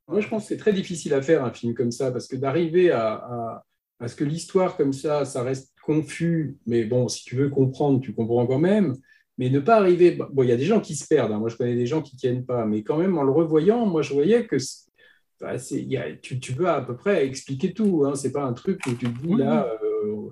Moi, 0.09 0.21
je 0.21 0.29
pense 0.29 0.43
que 0.45 0.49
c'est 0.49 0.57
très 0.57 0.73
difficile 0.73 1.15
à 1.15 1.23
faire 1.23 1.45
un 1.45 1.53
film 1.53 1.75
comme 1.75 1.91
ça, 1.91 2.13
parce 2.13 2.29
que 2.29 2.37
d'arriver 2.37 2.91
à, 2.93 3.15
à, 3.15 3.65
à 4.01 4.09
ce 4.09 4.15
que 4.15 4.25
l'histoire 4.25 4.77
comme 4.77 4.93
ça, 4.93 5.25
ça 5.25 5.43
reste 5.43 5.75
confus, 5.83 6.57
mais 6.67 6.85
bon, 6.85 7.09
si 7.09 7.25
tu 7.25 7.37
veux 7.37 7.49
comprendre, 7.49 8.01
tu 8.01 8.15
comprends 8.15 8.47
quand 8.47 8.59
même, 8.59 8.95
mais 9.39 9.51
ne 9.51 9.59
pas 9.61 9.77
arriver. 9.77 10.13
Bon, 10.33 10.43
il 10.45 10.49
y 10.49 10.53
a 10.53 10.57
des 10.57 10.65
gens 10.65 10.81
qui 10.81 10.95
se 10.95 11.07
perdent, 11.07 11.33
hein. 11.33 11.39
moi 11.39 11.49
je 11.49 11.57
connais 11.57 11.75
des 11.75 11.87
gens 11.87 12.03
qui 12.03 12.17
tiennent 12.17 12.45
pas, 12.47 12.67
mais 12.67 12.83
quand 12.85 12.99
même, 12.99 13.19
en 13.19 13.25
le 13.25 13.33
revoyant, 13.33 13.85
moi 13.87 14.03
je 14.03 14.13
voyais 14.15 14.47
que 14.47 14.57
bah, 15.41 15.55
y 15.73 15.97
a- 15.97 16.17
tu, 16.17 16.41
tu 16.41 16.55
peux 16.55 16.69
à 16.69 16.81
peu 16.83 16.97
près 16.97 17.27
expliquer 17.27 17.75
tout, 17.75 18.05
hein. 18.07 18.15
c'est 18.15 18.33
pas 18.33 18.45
un 18.45 18.53
truc 18.55 18.81
où 18.87 18.95
tu 18.95 19.13
te 19.15 19.19
dis 19.27 19.35
là. 19.37 19.67
euh, 19.83 20.31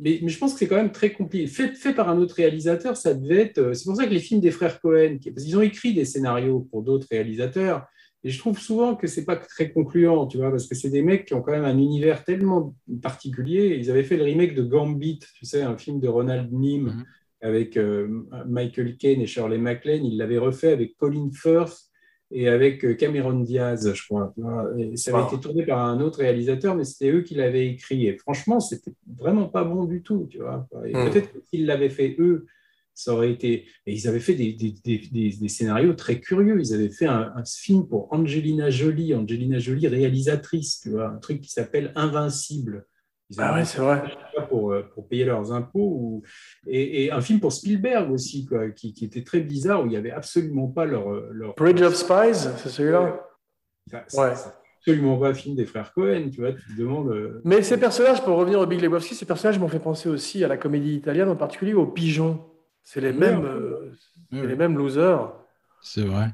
mais, 0.00 0.20
mais 0.22 0.28
je 0.28 0.38
pense 0.38 0.52
que 0.54 0.58
c'est 0.58 0.68
quand 0.68 0.76
même 0.76 0.92
très 0.92 1.12
compliqué. 1.12 1.46
Fait, 1.46 1.74
fait 1.74 1.94
par 1.94 2.08
un 2.08 2.18
autre 2.18 2.34
réalisateur, 2.36 2.96
ça 2.96 3.14
devait 3.14 3.42
être. 3.42 3.58
euh, 3.58 3.74
C'est 3.74 3.84
pour 3.84 3.96
ça 3.96 4.06
que 4.06 4.10
les 4.10 4.20
films 4.20 4.40
des 4.40 4.50
frères 4.50 4.80
Cohen, 4.80 5.18
parce 5.24 5.44
qu'ils 5.44 5.56
ont 5.56 5.62
écrit 5.62 5.94
des 5.94 6.04
scénarios 6.04 6.60
pour 6.70 6.82
d'autres 6.82 7.06
réalisateurs, 7.10 7.86
et 8.24 8.30
je 8.30 8.38
trouve 8.38 8.58
souvent 8.58 8.96
que 8.96 9.06
c'est 9.06 9.24
pas 9.26 9.36
très 9.36 9.70
concluant, 9.70 10.26
tu 10.26 10.38
vois, 10.38 10.50
parce 10.50 10.66
que 10.66 10.74
c'est 10.74 10.90
des 10.90 11.02
mecs 11.02 11.26
qui 11.26 11.34
ont 11.34 11.42
quand 11.42 11.52
même 11.52 11.64
un 11.64 11.78
univers 11.78 12.24
tellement 12.24 12.74
particulier. 13.02 13.76
Ils 13.78 13.90
avaient 13.90 14.02
fait 14.04 14.16
le 14.16 14.24
remake 14.24 14.54
de 14.54 14.62
Gambit, 14.62 15.20
tu 15.36 15.44
sais, 15.44 15.62
un 15.62 15.76
film 15.76 16.00
de 16.00 16.08
Ronald 16.08 16.50
Nim 16.52 16.86
Mhm. 16.86 17.04
avec 17.42 17.76
euh, 17.76 18.08
Michael 18.46 18.96
Caine 18.96 19.20
et 19.20 19.26
Shirley 19.26 19.58
MacLaine. 19.58 20.04
Ils 20.06 20.16
l'avaient 20.16 20.38
refait 20.38 20.72
avec 20.72 20.96
Colin 20.96 21.28
Firth 21.34 21.76
et 22.30 22.48
avec 22.48 22.84
euh, 22.84 22.94
Cameron 22.94 23.40
Diaz, 23.40 23.92
je 23.92 24.02
crois. 24.06 24.32
Et 24.78 24.96
ça 24.96 25.10
avait 25.10 25.20
Wow. 25.20 25.26
été 25.34 25.40
tourné 25.42 25.66
par 25.66 25.80
un 25.86 26.00
autre 26.00 26.20
réalisateur, 26.20 26.74
mais 26.74 26.84
c'était 26.84 27.10
eux 27.10 27.20
qui 27.20 27.34
l'avaient 27.34 27.68
écrit. 27.68 28.06
Et 28.06 28.16
franchement, 28.16 28.58
c'était 28.60 28.92
vraiment 29.18 29.48
pas 29.48 29.64
bon 29.64 29.84
du 29.84 30.02
tout, 30.02 30.26
tu 30.30 30.38
vois. 30.38 30.66
Et 30.86 30.94
Mhm. 30.94 31.10
peut-être 31.10 31.30
que 31.32 31.38
s'ils 31.50 31.66
l'avaient 31.66 31.90
fait 31.90 32.16
eux, 32.18 32.46
ça 32.94 33.12
aurait 33.12 33.30
été. 33.32 33.66
Et 33.86 33.92
ils 33.92 34.08
avaient 34.08 34.20
fait 34.20 34.34
des, 34.34 34.52
des, 34.52 34.74
des, 34.84 34.98
des- 35.12 35.36
des 35.40 35.48
scénarios 35.48 35.94
très 35.94 36.20
curieux. 36.20 36.60
Ils 36.60 36.72
avaient 36.74 36.90
fait 36.90 37.06
un, 37.06 37.32
un 37.36 37.44
film 37.44 37.86
pour 37.86 38.12
Angelina 38.12 38.70
Jolie, 38.70 39.14
Angelina 39.14 39.58
Jolie 39.58 39.88
réalisatrice, 39.88 40.80
tu 40.80 40.90
vois, 40.90 41.08
un 41.08 41.18
truc 41.18 41.40
qui 41.40 41.50
s'appelle 41.50 41.92
Invincible. 41.96 42.86
Ils 43.30 43.40
Ah 43.40 43.54
ouais, 43.54 43.64
c'est 43.64 43.78
vrai. 43.80 44.02
pour, 44.50 44.72
euh, 44.72 44.82
pour 44.94 45.08
payer 45.08 45.24
leurs 45.24 45.50
impôts. 45.50 45.96
Ou... 45.98 46.22
Et, 46.66 47.04
et 47.04 47.10
un 47.10 47.20
film 47.22 47.40
pour 47.40 47.52
Spielberg 47.52 48.12
aussi, 48.12 48.44
quoi, 48.44 48.70
qui, 48.70 48.92
qui 48.92 49.06
était 49.06 49.24
très 49.24 49.40
bizarre, 49.40 49.82
où 49.82 49.86
il 49.86 49.90
n'y 49.90 49.96
avait 49.96 50.10
absolument 50.10 50.68
pas 50.68 50.84
leur. 50.84 51.10
leur... 51.32 51.54
Bridge 51.54 51.80
of 51.82 51.94
Spies, 51.94 52.34
c'est 52.58 52.68
celui-là. 52.68 53.20
Ouais. 54.14 54.32
absolument 54.78 55.18
pas 55.18 55.28
un 55.28 55.34
film 55.34 55.56
des 55.56 55.64
frères 55.64 55.92
Cohen, 55.94 56.28
tu 56.30 56.40
vois, 56.42 56.52
tu 56.52 56.60
te 56.74 56.78
demandes. 56.78 57.08
euh, 57.08 57.40
Mais 57.44 57.62
ces 57.62 57.78
personnages, 57.78 58.22
pour 58.22 58.36
revenir 58.36 58.60
au 58.60 58.66
Big 58.66 58.80
Lebowski, 58.82 59.14
ces 59.14 59.24
personnages 59.26 59.58
m'ont 59.58 59.68
fait 59.68 59.78
penser 59.78 60.08
aussi 60.10 60.44
à 60.44 60.48
la 60.48 60.58
comédie 60.58 60.94
italienne, 60.94 61.28
en 61.30 61.36
particulier 61.36 61.72
aux 61.74 61.86
pigeons. 61.86 62.44
C'est 62.84 63.00
les, 63.00 63.12
mêmes, 63.12 63.44
euh, 63.44 63.92
Oui, 64.32 64.46
les 64.46 64.56
mêmes 64.56 64.76
losers. 64.76 65.32
C'est 65.80 66.02
vrai. 66.04 66.28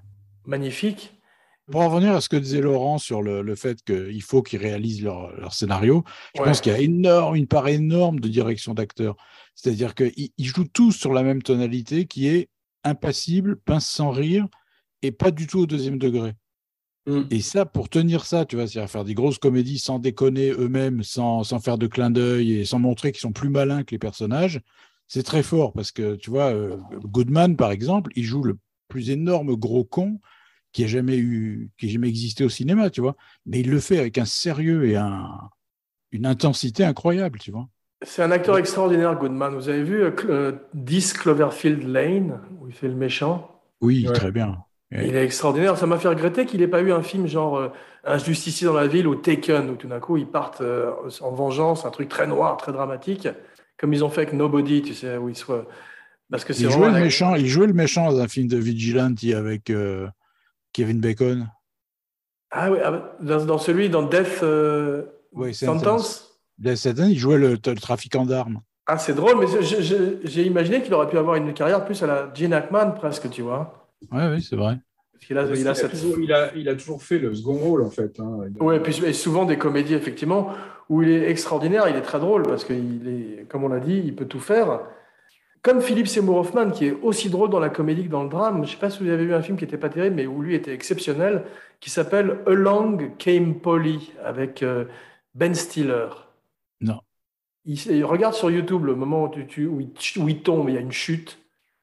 Magnifiques. 0.46 1.14
Pour 1.70 1.82
en 1.82 1.88
revenir 1.88 2.12
à 2.14 2.20
ce 2.20 2.28
que 2.28 2.36
disait 2.36 2.60
Laurent 2.60 2.98
sur 2.98 3.22
le, 3.22 3.42
le 3.42 3.54
fait 3.54 3.80
qu'il 3.84 4.20
faut 4.22 4.42
qu'ils 4.42 4.58
réalisent 4.58 5.04
leur, 5.04 5.30
leur 5.36 5.54
scénario, 5.54 6.02
je 6.34 6.40
Ouais. 6.40 6.48
pense 6.48 6.60
qu'il 6.60 6.72
y 6.72 6.74
a 6.74 6.80
énorme, 6.80 7.36
une 7.36 7.46
part 7.46 7.68
énorme 7.68 8.18
de 8.18 8.28
direction 8.28 8.74
d'acteurs. 8.74 9.16
C'est-à-dire 9.54 9.94
qu'ils 9.94 10.30
ils 10.36 10.46
jouent 10.46 10.66
tous 10.66 10.90
sur 10.92 11.12
la 11.12 11.22
même 11.22 11.42
tonalité 11.42 12.06
qui 12.06 12.26
est 12.26 12.48
impassible, 12.82 13.56
pince 13.60 13.86
sans 13.88 14.10
rire 14.10 14.48
et 15.02 15.12
pas 15.12 15.30
du 15.30 15.46
tout 15.46 15.60
au 15.60 15.66
deuxième 15.66 15.98
degré. 15.98 16.32
Mm. 17.06 17.22
Et 17.30 17.40
ça, 17.40 17.64
pour 17.64 17.88
tenir 17.88 18.26
ça, 18.26 18.44
tu 18.44 18.56
vois, 18.56 18.66
c'est-à-dire 18.66 18.90
faire 18.90 19.04
des 19.04 19.14
grosses 19.14 19.38
comédies 19.38 19.78
sans 19.78 20.00
déconner 20.00 20.50
eux-mêmes, 20.50 21.04
sans, 21.04 21.44
sans 21.44 21.60
faire 21.60 21.78
de 21.78 21.86
clin 21.86 22.10
d'œil 22.10 22.54
et 22.54 22.64
sans 22.64 22.80
montrer 22.80 23.12
qu'ils 23.12 23.20
sont 23.20 23.32
plus 23.32 23.48
malins 23.48 23.84
que 23.84 23.92
les 23.94 23.98
personnages, 24.00 24.60
c'est 25.10 25.24
très 25.24 25.44
fort 25.44 25.74
parce 25.74 25.92
que, 25.92 26.16
tu 26.16 26.30
vois, 26.30 26.54
euh, 26.54 26.78
Goodman, 27.04 27.56
par 27.58 27.72
exemple, 27.72 28.12
il 28.16 28.24
joue 28.24 28.44
le 28.44 28.58
plus 28.88 29.10
énorme 29.10 29.56
gros 29.56 29.84
con 29.84 30.20
qui 30.72 30.84
ait 30.84 30.88
jamais 30.88 31.18
eu, 31.18 31.70
qui 31.78 31.86
ait 31.86 31.90
jamais 31.90 32.08
existé 32.10 32.44
au 32.44 32.50
cinéma, 32.50 32.90
tu 32.90 33.02
vois. 33.02 33.16
Mais 33.46 33.60
il 33.60 33.70
le 33.70 33.80
fait 33.80 33.98
avec 34.00 34.18
un 34.18 34.26
sérieux 34.26 34.86
et 34.88 34.96
un, 34.96 35.28
une 36.12 36.26
intensité 36.26 36.84
incroyable, 36.84 37.38
tu 37.40 37.52
vois. 37.52 37.68
C'est 38.02 38.22
un 38.22 38.30
acteur 38.30 38.56
extraordinaire, 38.56 39.14
Goodman. 39.16 39.54
Vous 39.54 39.68
avez 39.68 39.82
vu 39.82 40.02
euh, 40.02 40.10
Cl- 40.10 40.30
euh, 40.30 40.52
10 40.74 41.12
Cloverfield 41.12 41.82
Lane, 41.86 42.40
où 42.60 42.68
il 42.68 42.74
fait 42.74 42.88
le 42.88 42.94
méchant? 42.94 43.60
Oui, 43.80 44.04
Ouais. 44.06 44.12
très 44.12 44.30
bien. 44.32 44.64
Ouais. 44.92 45.08
Il 45.08 45.16
est 45.16 45.24
extraordinaire. 45.24 45.78
Ça 45.78 45.86
m'a 45.86 45.98
fait 45.98 46.08
regretter 46.08 46.46
qu'il 46.46 46.60
n'ait 46.60 46.68
pas 46.68 46.82
eu 46.82 46.92
un 46.92 47.02
film 47.02 47.26
genre 47.26 47.56
euh, 47.58 47.68
Un 48.04 48.18
justicier 48.18 48.66
dans 48.66 48.74
la 48.74 48.86
ville 48.88 49.06
ou 49.08 49.16
Taken, 49.16 49.70
où 49.70 49.76
tout 49.76 49.88
d'un 49.88 50.00
coup 50.00 50.16
ils 50.18 50.26
partent 50.28 50.62
euh, 50.62 50.92
en 51.22 51.32
vengeance, 51.32 51.84
un 51.86 51.90
truc 51.90 52.08
très 52.08 52.26
noir, 52.26 52.56
très 52.58 52.72
dramatique, 52.72 53.28
comme 53.80 53.94
ils 53.94 54.04
ont 54.04 54.10
fait 54.10 54.22
avec 54.22 54.34
Nobody, 54.34 54.82
tu 54.82 54.94
sais, 54.94 55.16
où 55.16 55.30
ils 55.30 55.36
soient. 55.36 55.66
Parce 56.30 56.44
que 56.44 56.52
c'est 56.52 56.64
Il 56.64 56.68
vraiment. 56.68 56.84
jouait, 56.86 56.98
le 56.98 57.04
méchant, 57.04 57.34
il 57.34 57.46
jouait 57.46 57.66
le 57.66 57.72
méchant 57.72 58.12
dans 58.12 58.20
un 58.20 58.28
film 58.28 58.46
de 58.46 58.58
Vigilante 58.58 59.24
avec 59.34 59.70
euh, 59.70 60.06
Kevin 60.74 61.00
Bacon. 61.00 61.50
Ah 62.50 62.70
oui, 62.70 62.78
ah 62.84 63.16
dans, 63.20 63.44
dans 63.46 63.58
celui, 63.58 63.88
dans 63.88 64.02
Death 64.02 64.40
euh, 64.42 65.04
Oui, 65.32 65.54
Sentence? 65.54 66.40
Death 66.58 66.76
Sentence, 66.76 67.08
il 67.08 67.18
jouait 67.18 67.38
le, 67.38 67.50
le 67.52 67.74
trafiquant 67.76 68.26
d'armes. 68.26 68.60
Ah, 68.86 68.98
c'est 68.98 69.14
drôle, 69.14 69.38
mais 69.38 69.46
j'ai 70.24 70.44
imaginé 70.44 70.82
qu'il 70.82 70.92
aurait 70.94 71.08
pu 71.08 71.16
avoir 71.16 71.36
une 71.36 71.54
carrière 71.54 71.84
plus 71.84 72.02
à 72.02 72.06
la 72.06 72.30
Gene 72.34 72.52
Hackman, 72.52 72.92
presque, 72.92 73.30
tu 73.30 73.42
vois. 73.42 73.88
Oui, 74.12 74.22
oui, 74.30 74.42
c'est 74.42 74.56
vrai. 74.56 74.78
Parce 75.12 75.26
qu'il 75.26 75.38
a, 75.38 75.46
Parce 75.46 75.60
il 75.60 75.68
a 75.68 75.74
cette. 75.74 75.90
toujours, 75.92 76.18
il, 76.18 76.32
a, 76.32 76.54
il 76.56 76.68
a 76.68 76.74
toujours 76.74 77.02
fait 77.02 77.18
le 77.18 77.34
second 77.34 77.54
rôle, 77.56 77.82
en 77.82 77.90
fait. 77.90 78.18
hein. 78.18 78.40
A- 78.60 78.64
Ouais, 78.64 78.80
puis 78.80 79.00
et 79.04 79.12
souvent 79.12 79.44
des 79.44 79.58
comédies, 79.58 79.94
effectivement, 79.94 80.50
où 80.90 81.02
il 81.02 81.08
est 81.10 81.30
extraordinaire, 81.30 81.88
il 81.88 81.96
est 81.96 82.02
très 82.02 82.18
drôle, 82.20 82.42
parce 82.42 82.64
qu'il 82.64 83.08
est, 83.08 83.48
comme 83.48 83.64
on 83.64 83.68
l'a 83.68 83.80
dit, 83.80 84.02
il 84.04 84.14
peut 84.14 84.26
tout 84.26 84.40
faire. 84.40 84.80
Comme 85.62 85.80
Philippe 85.80 86.08
Seymour 86.08 86.38
Hoffman, 86.38 86.70
qui 86.70 86.86
est 86.86 86.96
aussi 87.02 87.30
drôle 87.30 87.48
dans 87.48 87.60
la 87.60 87.68
comédie 87.70 88.04
que 88.04 88.10
dans 88.10 88.22
le 88.24 88.28
drame. 88.28 88.56
Je 88.56 88.60
ne 88.60 88.66
sais 88.66 88.76
pas 88.76 88.90
si 88.90 89.02
vous 89.02 89.08
avez 89.08 89.24
vu 89.24 89.32
un 89.34 89.40
film 89.42 89.56
qui 89.56 89.64
n'était 89.64 89.78
pas 89.78 89.88
terrible, 89.88 90.16
mais 90.16 90.26
où 90.26 90.42
lui 90.42 90.54
était 90.54 90.74
exceptionnel, 90.74 91.44
qui 91.80 91.90
s'appelle 91.90 92.40
Along 92.46 93.16
Came 93.18 93.54
Polly, 93.60 94.12
avec 94.24 94.62
euh, 94.62 94.86
Ben 95.34 95.54
Stiller. 95.54 96.08
Non. 96.80 97.00
Il, 97.64 97.76
il 97.92 98.04
regarde 98.04 98.34
sur 98.34 98.50
YouTube 98.50 98.84
le 98.84 98.94
moment 98.94 99.24
où, 99.24 99.28
tu- 99.28 99.46
tu- 99.46 99.66
où 99.66 99.80
il, 99.80 99.92
où 100.18 100.28
il 100.28 100.42
tombe, 100.42 100.68
il 100.70 100.74
y 100.74 100.78
a 100.78 100.80
une 100.80 100.92
chute, 100.92 101.38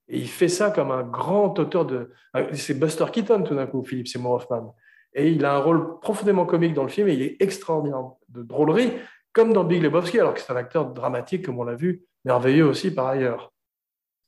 et 0.09 0.17
il 0.17 0.27
fait 0.27 0.47
ça 0.49 0.69
comme 0.71 0.91
un 0.91 1.03
grand 1.03 1.57
auteur 1.59 1.85
de. 1.85 2.11
C'est 2.53 2.77
Buster 2.79 3.05
Keaton 3.11 3.43
tout 3.43 3.55
d'un 3.55 3.67
coup, 3.67 3.83
Philippe 3.83 4.07
Seymour 4.07 4.33
Hoffman. 4.33 4.75
Et 5.13 5.31
il 5.31 5.45
a 5.45 5.55
un 5.55 5.59
rôle 5.59 5.99
profondément 5.99 6.45
comique 6.45 6.73
dans 6.73 6.83
le 6.83 6.89
film 6.89 7.07
et 7.07 7.13
il 7.13 7.21
est 7.23 7.37
extraordinaire 7.41 8.03
de 8.37 8.43
drôlerie, 8.43 8.91
comme 9.33 9.53
dans 9.53 9.63
Big 9.63 9.81
Lebowski, 9.83 10.19
alors 10.19 10.33
que 10.33 10.39
c'est 10.39 10.51
un 10.51 10.55
acteur 10.55 10.85
dramatique, 10.93 11.45
comme 11.45 11.59
on 11.59 11.63
l'a 11.63 11.75
vu, 11.75 12.03
merveilleux 12.25 12.65
aussi 12.65 12.91
par 12.91 13.07
ailleurs. 13.07 13.51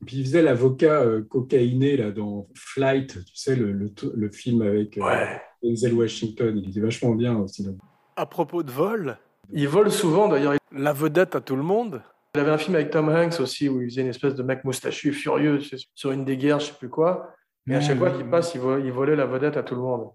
Puis 0.05 0.17
il 0.17 0.23
faisait 0.25 0.41
l'avocat 0.41 1.01
euh, 1.01 1.21
cocaïné 1.23 1.97
là, 1.97 2.11
dans 2.11 2.47
Flight, 2.55 3.23
tu 3.25 3.35
sais, 3.35 3.55
le, 3.55 3.71
le, 3.73 3.91
le 4.15 4.31
film 4.31 4.61
avec 4.61 4.97
euh, 4.97 5.01
Ouais. 5.03 5.41
Denzel 5.61 5.93
Washington. 5.93 6.57
Il 6.57 6.69
était 6.69 6.79
vachement 6.79 7.13
bien 7.15 7.35
aussi. 7.37 7.63
là. 7.63 7.71
À 8.15 8.25
propos 8.25 8.63
de 8.63 8.71
vol, 8.71 9.17
Il 9.51 9.67
vole 9.67 9.91
souvent, 9.91 10.27
d'ailleurs. 10.29 10.55
la 10.71 10.93
vedette 10.93 11.35
à 11.35 11.41
tout 11.41 11.55
le 11.57 11.63
monde, 11.63 12.01
Il 12.35 12.39
avait 12.41 12.51
un 12.51 12.57
film 12.57 12.75
avec 12.75 12.91
Tom 12.91 13.09
Hanks 13.09 13.39
aussi, 13.41 13.67
où 13.67 13.81
il 13.81 13.89
faisait 13.89 14.01
une 14.01 14.07
espèce 14.07 14.35
de 14.35 14.43
mec 14.43 14.63
moustachu, 14.63 15.11
furieux, 15.11 15.59
sur 15.95 16.11
une 16.11 16.23
des 16.23 16.37
guerres, 16.37 16.59
je 16.61 16.67
sais 16.67 16.73
plus 16.79 16.89
quoi. 16.89 17.33
Et 17.67 17.75
à 17.75 17.81
chaque 17.81 17.97
fois 17.97 18.11
qu'il 18.11 18.29
passe, 18.29 18.55
il 18.55 18.61
volait 18.91 19.15
la 19.17 19.25
vedette 19.25 19.57
à 19.57 19.63
tout 19.63 19.75
le 19.75 19.81
monde. 19.81 20.09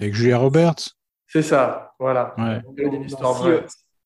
Avec 0.00 0.14
Julia 0.14 0.36
Roberts. 0.38 0.96
C'est 1.32 1.42
ça, 1.42 1.92
voilà. 1.98 2.34
Ouais. 2.36 2.60
Une 2.76 3.04
histoire 3.04 3.32
vraie. 3.34 3.64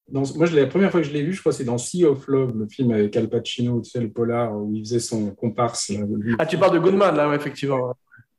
dans- 0.09 0.22
moi, 0.36 0.46
la 0.52 0.66
première 0.66 0.90
fois 0.90 1.01
que 1.01 1.06
je 1.06 1.12
l'ai 1.12 1.22
vu, 1.22 1.32
je 1.32 1.40
crois, 1.40 1.52
c'est 1.52 1.64
dans 1.64 1.78
Sea 1.78 2.05
of 2.05 2.26
Love, 2.28 2.52
le 2.59 2.68
film 2.68 2.92
avec 2.92 3.16
Al 3.16 3.28
Pacino, 3.30 3.80
tu 3.80 3.88
sais, 3.90 4.01
le 4.01 4.10
polar, 4.10 4.55
où 4.55 4.70
il 4.74 4.84
faisait 4.84 4.98
son 5.01 5.30
comparse. 5.34 5.88
là, 5.88 6.01
lui. 6.06 6.36
Ah, 6.38 6.44
tu 6.44 6.59
parles 6.59 6.74
de 6.74 6.78
Goodman, 6.78 7.16
là, 7.16 7.28
ouais, 7.30 7.36
effectivement. 7.36 7.94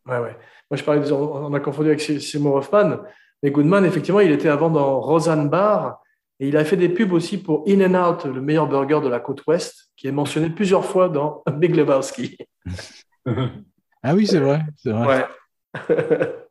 Ouais, 0.08 0.20
ouais. 0.20 0.38
Moi, 0.70 0.78
je 0.78 0.84
parlais, 0.84 1.02
de- 1.02 1.12
on 1.12 1.52
a 1.54 1.60
confondu 1.60 1.90
avec 1.90 2.02
Se- 2.02 2.20
Seymour 2.20 2.56
Hoffman. 2.58 2.98
Mais 3.42 3.50
Goodman, 3.50 3.84
effectivement, 3.86 4.20
il 4.20 4.32
était 4.32 4.50
avant 4.50 4.70
dans 4.70 5.00
Roseanne 5.02 5.50
Bar. 5.50 6.00
Et 6.40 6.50
il 6.50 6.58
a 6.58 6.66
fait 6.66 6.78
des 6.78 6.90
pubs 6.90 7.14
aussi 7.14 7.38
pour 7.40 7.64
In 7.68 7.82
and 7.96 8.10
Out, 8.12 8.26
le 8.26 8.42
meilleur 8.42 8.68
burger 8.68 9.00
de 9.02 9.08
la 9.10 9.20
côte 9.22 9.42
ouest, 9.48 9.90
qui 9.96 10.08
est 10.08 10.12
mentionné 10.12 10.50
plusieurs 10.50 10.86
fois 10.86 11.08
dans 11.10 11.42
Big 11.58 11.74
Lebowski. 11.76 12.38
Ah 14.04 14.14
oui, 14.14 14.28
c'est 14.28 14.40
vrai. 14.40 14.62
C'est 14.78 14.92
vrai. 14.92 15.08
Ouais. 15.08 15.26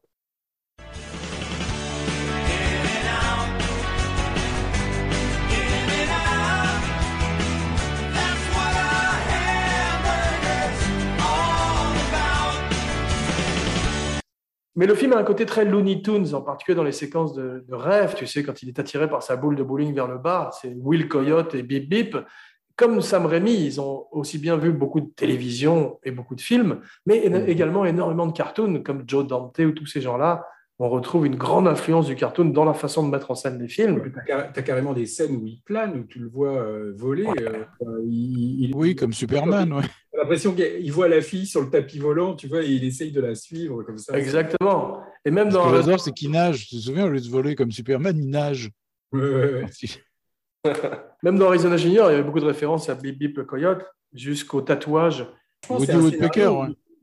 Mais 14.76 14.86
le 14.86 14.94
film 14.94 15.12
a 15.12 15.18
un 15.18 15.22
côté 15.24 15.46
très 15.46 15.64
Looney 15.64 16.02
Tunes, 16.02 16.34
en 16.34 16.40
particulier 16.42 16.74
dans 16.74 16.82
les 16.82 16.92
séquences 16.92 17.32
de, 17.34 17.64
de 17.68 17.74
rêve, 17.74 18.14
tu 18.14 18.26
sais, 18.26 18.42
quand 18.42 18.62
il 18.62 18.68
est 18.68 18.78
attiré 18.78 19.08
par 19.08 19.22
sa 19.22 19.36
boule 19.36 19.54
de 19.56 19.62
bowling 19.62 19.94
vers 19.94 20.08
le 20.08 20.18
bas, 20.18 20.50
c'est 20.60 20.74
Will 20.76 21.08
Coyote 21.08 21.54
et 21.54 21.62
Bip 21.62 21.88
Bip. 21.88 22.16
Comme 22.76 23.00
Sam 23.00 23.26
Raimi, 23.26 23.54
ils 23.54 23.80
ont 23.80 24.06
aussi 24.10 24.36
bien 24.38 24.56
vu 24.56 24.72
beaucoup 24.72 25.00
de 25.00 25.06
télévision 25.14 26.00
et 26.02 26.10
beaucoup 26.10 26.34
de 26.34 26.40
films, 26.40 26.80
mais 27.06 27.20
éno- 27.24 27.46
également 27.46 27.84
énormément 27.84 28.26
de 28.26 28.32
cartoons, 28.32 28.82
comme 28.82 29.04
Joe 29.06 29.24
Dante 29.26 29.60
ou 29.60 29.70
tous 29.70 29.86
ces 29.86 30.00
gens-là. 30.00 30.44
On 30.80 30.88
retrouve 30.88 31.24
une 31.26 31.36
grande 31.36 31.68
influence 31.68 32.06
du 32.06 32.16
cartoon 32.16 32.46
dans 32.46 32.64
la 32.64 32.74
façon 32.74 33.06
de 33.06 33.10
mettre 33.12 33.30
en 33.30 33.36
scène 33.36 33.60
les 33.60 33.68
films. 33.68 34.02
Tu 34.26 34.32
as, 34.32 34.42
carrément 34.62 34.92
des 34.92 35.06
scènes 35.06 35.36
où 35.36 35.46
il 35.46 35.62
plane, 35.64 35.96
où 36.00 36.04
tu 36.04 36.18
le 36.18 36.28
vois 36.28 36.56
euh, 36.56 36.92
voler. 36.96 37.26
euh, 37.26 37.62
euh, 37.82 38.00
il, 38.04 38.64
il- 38.64 38.72
Oui, 38.74 38.96
comme 38.96 39.12
Superman, 39.12 39.72
ouais. 39.72 39.82
T'as 40.12 40.18
l'impression 40.18 40.52
qu'il 40.52 40.90
voit 40.92 41.06
la 41.08 41.20
fille 41.20 41.46
sur 41.46 41.60
le 41.60 41.70
tapis 41.70 41.98
volant, 42.00 42.34
tu 42.34 42.48
vois, 42.48 42.62
et 42.62 42.70
il 42.70 42.84
essaye 42.84 43.12
de 43.12 43.20
la 43.20 43.36
suivre 43.36 43.84
comme 43.84 43.98
ça. 43.98 44.18
Exactement. 44.18 45.00
Et 45.24 45.30
même 45.30 45.48
Ce 45.50 45.54
dans 45.54 45.70
que 45.70 45.76
j'adore, 45.76 46.00
c'est 46.00 46.12
qu'il 46.12 46.32
nage. 46.32 46.66
Tu 46.68 46.76
te 46.76 46.80
souviens, 46.80 47.06
au 47.06 47.08
lieu 47.08 47.20
de 47.20 47.28
voler 47.28 47.54
comme 47.54 47.70
Superman, 47.70 48.16
il 48.18 48.28
nage. 48.30 48.70
Ouais, 49.12 49.20
ouais, 49.20 49.54
ouais. 49.62 49.66
Même 51.22 51.38
dans 51.38 51.48
Arizona 51.48 51.76
Junior, 51.76 52.08
il 52.10 52.12
y 52.12 52.14
avait 52.16 52.24
beaucoup 52.24 52.40
de 52.40 52.46
références 52.46 52.88
à 52.88 52.94
Bip 52.94 53.18
Bip 53.18 53.36
le 53.36 53.44
Coyote, 53.44 53.84
jusqu'au 54.12 54.60
tatouage. 54.60 55.26
Woody 55.70 55.92
Woodpecker, 55.96 56.50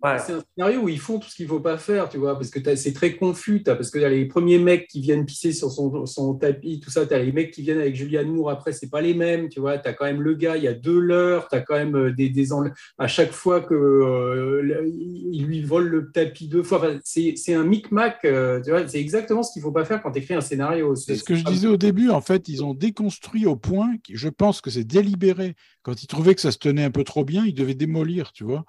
ouais. 0.03 0.19
C'est 0.19 0.33
un 0.33 0.43
scénario 0.55 0.81
où 0.81 0.89
ils 0.89 0.99
font 0.99 1.19
tout 1.19 1.29
ce 1.29 1.35
qu'il 1.35 1.45
ne 1.45 1.49
faut 1.51 1.59
pas 1.59 1.77
faire, 1.77 2.09
tu 2.09 2.17
vois, 2.17 2.33
parce 2.35 2.49
que 2.49 2.75
c'est 2.75 2.93
très 2.93 3.15
confus. 3.15 3.63
t'as- 3.63 3.75
parce 3.75 3.89
que 3.91 3.99
les 3.99 4.25
premiers 4.25 4.57
mecs 4.59 4.87
qui 4.87 5.01
viennent 5.01 5.25
pisser 5.25 5.51
sur 5.53 5.71
son, 5.71 6.05
son 6.05 6.35
tapis, 6.35 6.79
tout 6.79 6.89
ça, 6.89 7.05
tu 7.05 7.13
as 7.13 7.19
les 7.23 7.31
mecs 7.31 7.51
qui 7.51 7.61
viennent 7.61 7.79
avec 7.79 7.95
Julianne 7.95 8.29
Moore, 8.29 8.49
après, 8.51 8.71
c'est 8.73 8.89
pas 8.89 9.01
les 9.01 9.13
mêmes, 9.13 9.49
tu 9.49 9.59
vois. 9.59 9.77
Tu 9.77 9.87
as 9.87 9.93
quand 9.93 10.05
même 10.05 10.21
le 10.21 10.33
gars, 10.35 10.57
il 10.57 10.63
y 10.63 10.67
a 10.67 10.73
deux 10.73 10.99
leurres, 10.99 11.47
tu 11.49 11.55
as 11.55 11.61
quand 11.61 11.75
même 11.75 11.95
euh, 11.95 12.11
des, 12.13 12.29
des 12.29 12.51
enle- 12.53 12.73
À 12.97 13.07
chaque 13.07 13.31
fois 13.31 13.61
que 13.61 13.73
euh, 13.75 14.83
il 15.31 15.45
lui 15.45 15.63
vole 15.63 15.87
le 15.87 16.11
tapis 16.11 16.47
deux 16.47 16.63
fois, 16.63 16.77
Enfin, 16.79 16.99
c'est 17.03 17.35
c'est 17.35 17.53
un 17.53 17.63
micmac, 17.63 18.19
euh, 18.25 18.61
tu 18.61 18.71
vois. 18.71 18.87
C'est 18.87 18.99
exactement 18.99 19.43
ce 19.43 19.53
qu'il 19.53 19.61
ne 19.61 19.65
faut 19.65 19.71
pas 19.71 19.85
faire 19.85 20.01
quand 20.01 20.11
tu 20.11 20.19
écris 20.19 20.33
un 20.33 20.41
scénario. 20.41 20.95
C'est 20.95 21.15
ce 21.15 21.23
que 21.23 21.35
je 21.35 21.43
disais 21.43 21.67
au 21.67 21.77
début. 21.77 22.09
En 22.09 22.21
fait, 22.21 22.47
ils 22.49 22.63
ont 22.63 22.73
déconstruit 22.73 23.45
au 23.45 23.55
point, 23.55 23.95
que 23.97 24.15
je 24.15 24.29
pense 24.29 24.61
que 24.61 24.69
c'est 24.69 24.83
délibéré. 24.83 25.55
Quand 25.83 26.01
ils 26.03 26.07
trouvaient 26.07 26.35
que 26.35 26.41
ça 26.41 26.51
se 26.51 26.57
tenait 26.57 26.83
un 26.83 26.91
peu 26.91 27.03
trop 27.03 27.25
bien, 27.25 27.45
ils 27.45 27.53
devaient 27.53 27.73
démolir, 27.75 28.31
tu 28.31 28.43
vois. 28.43 28.65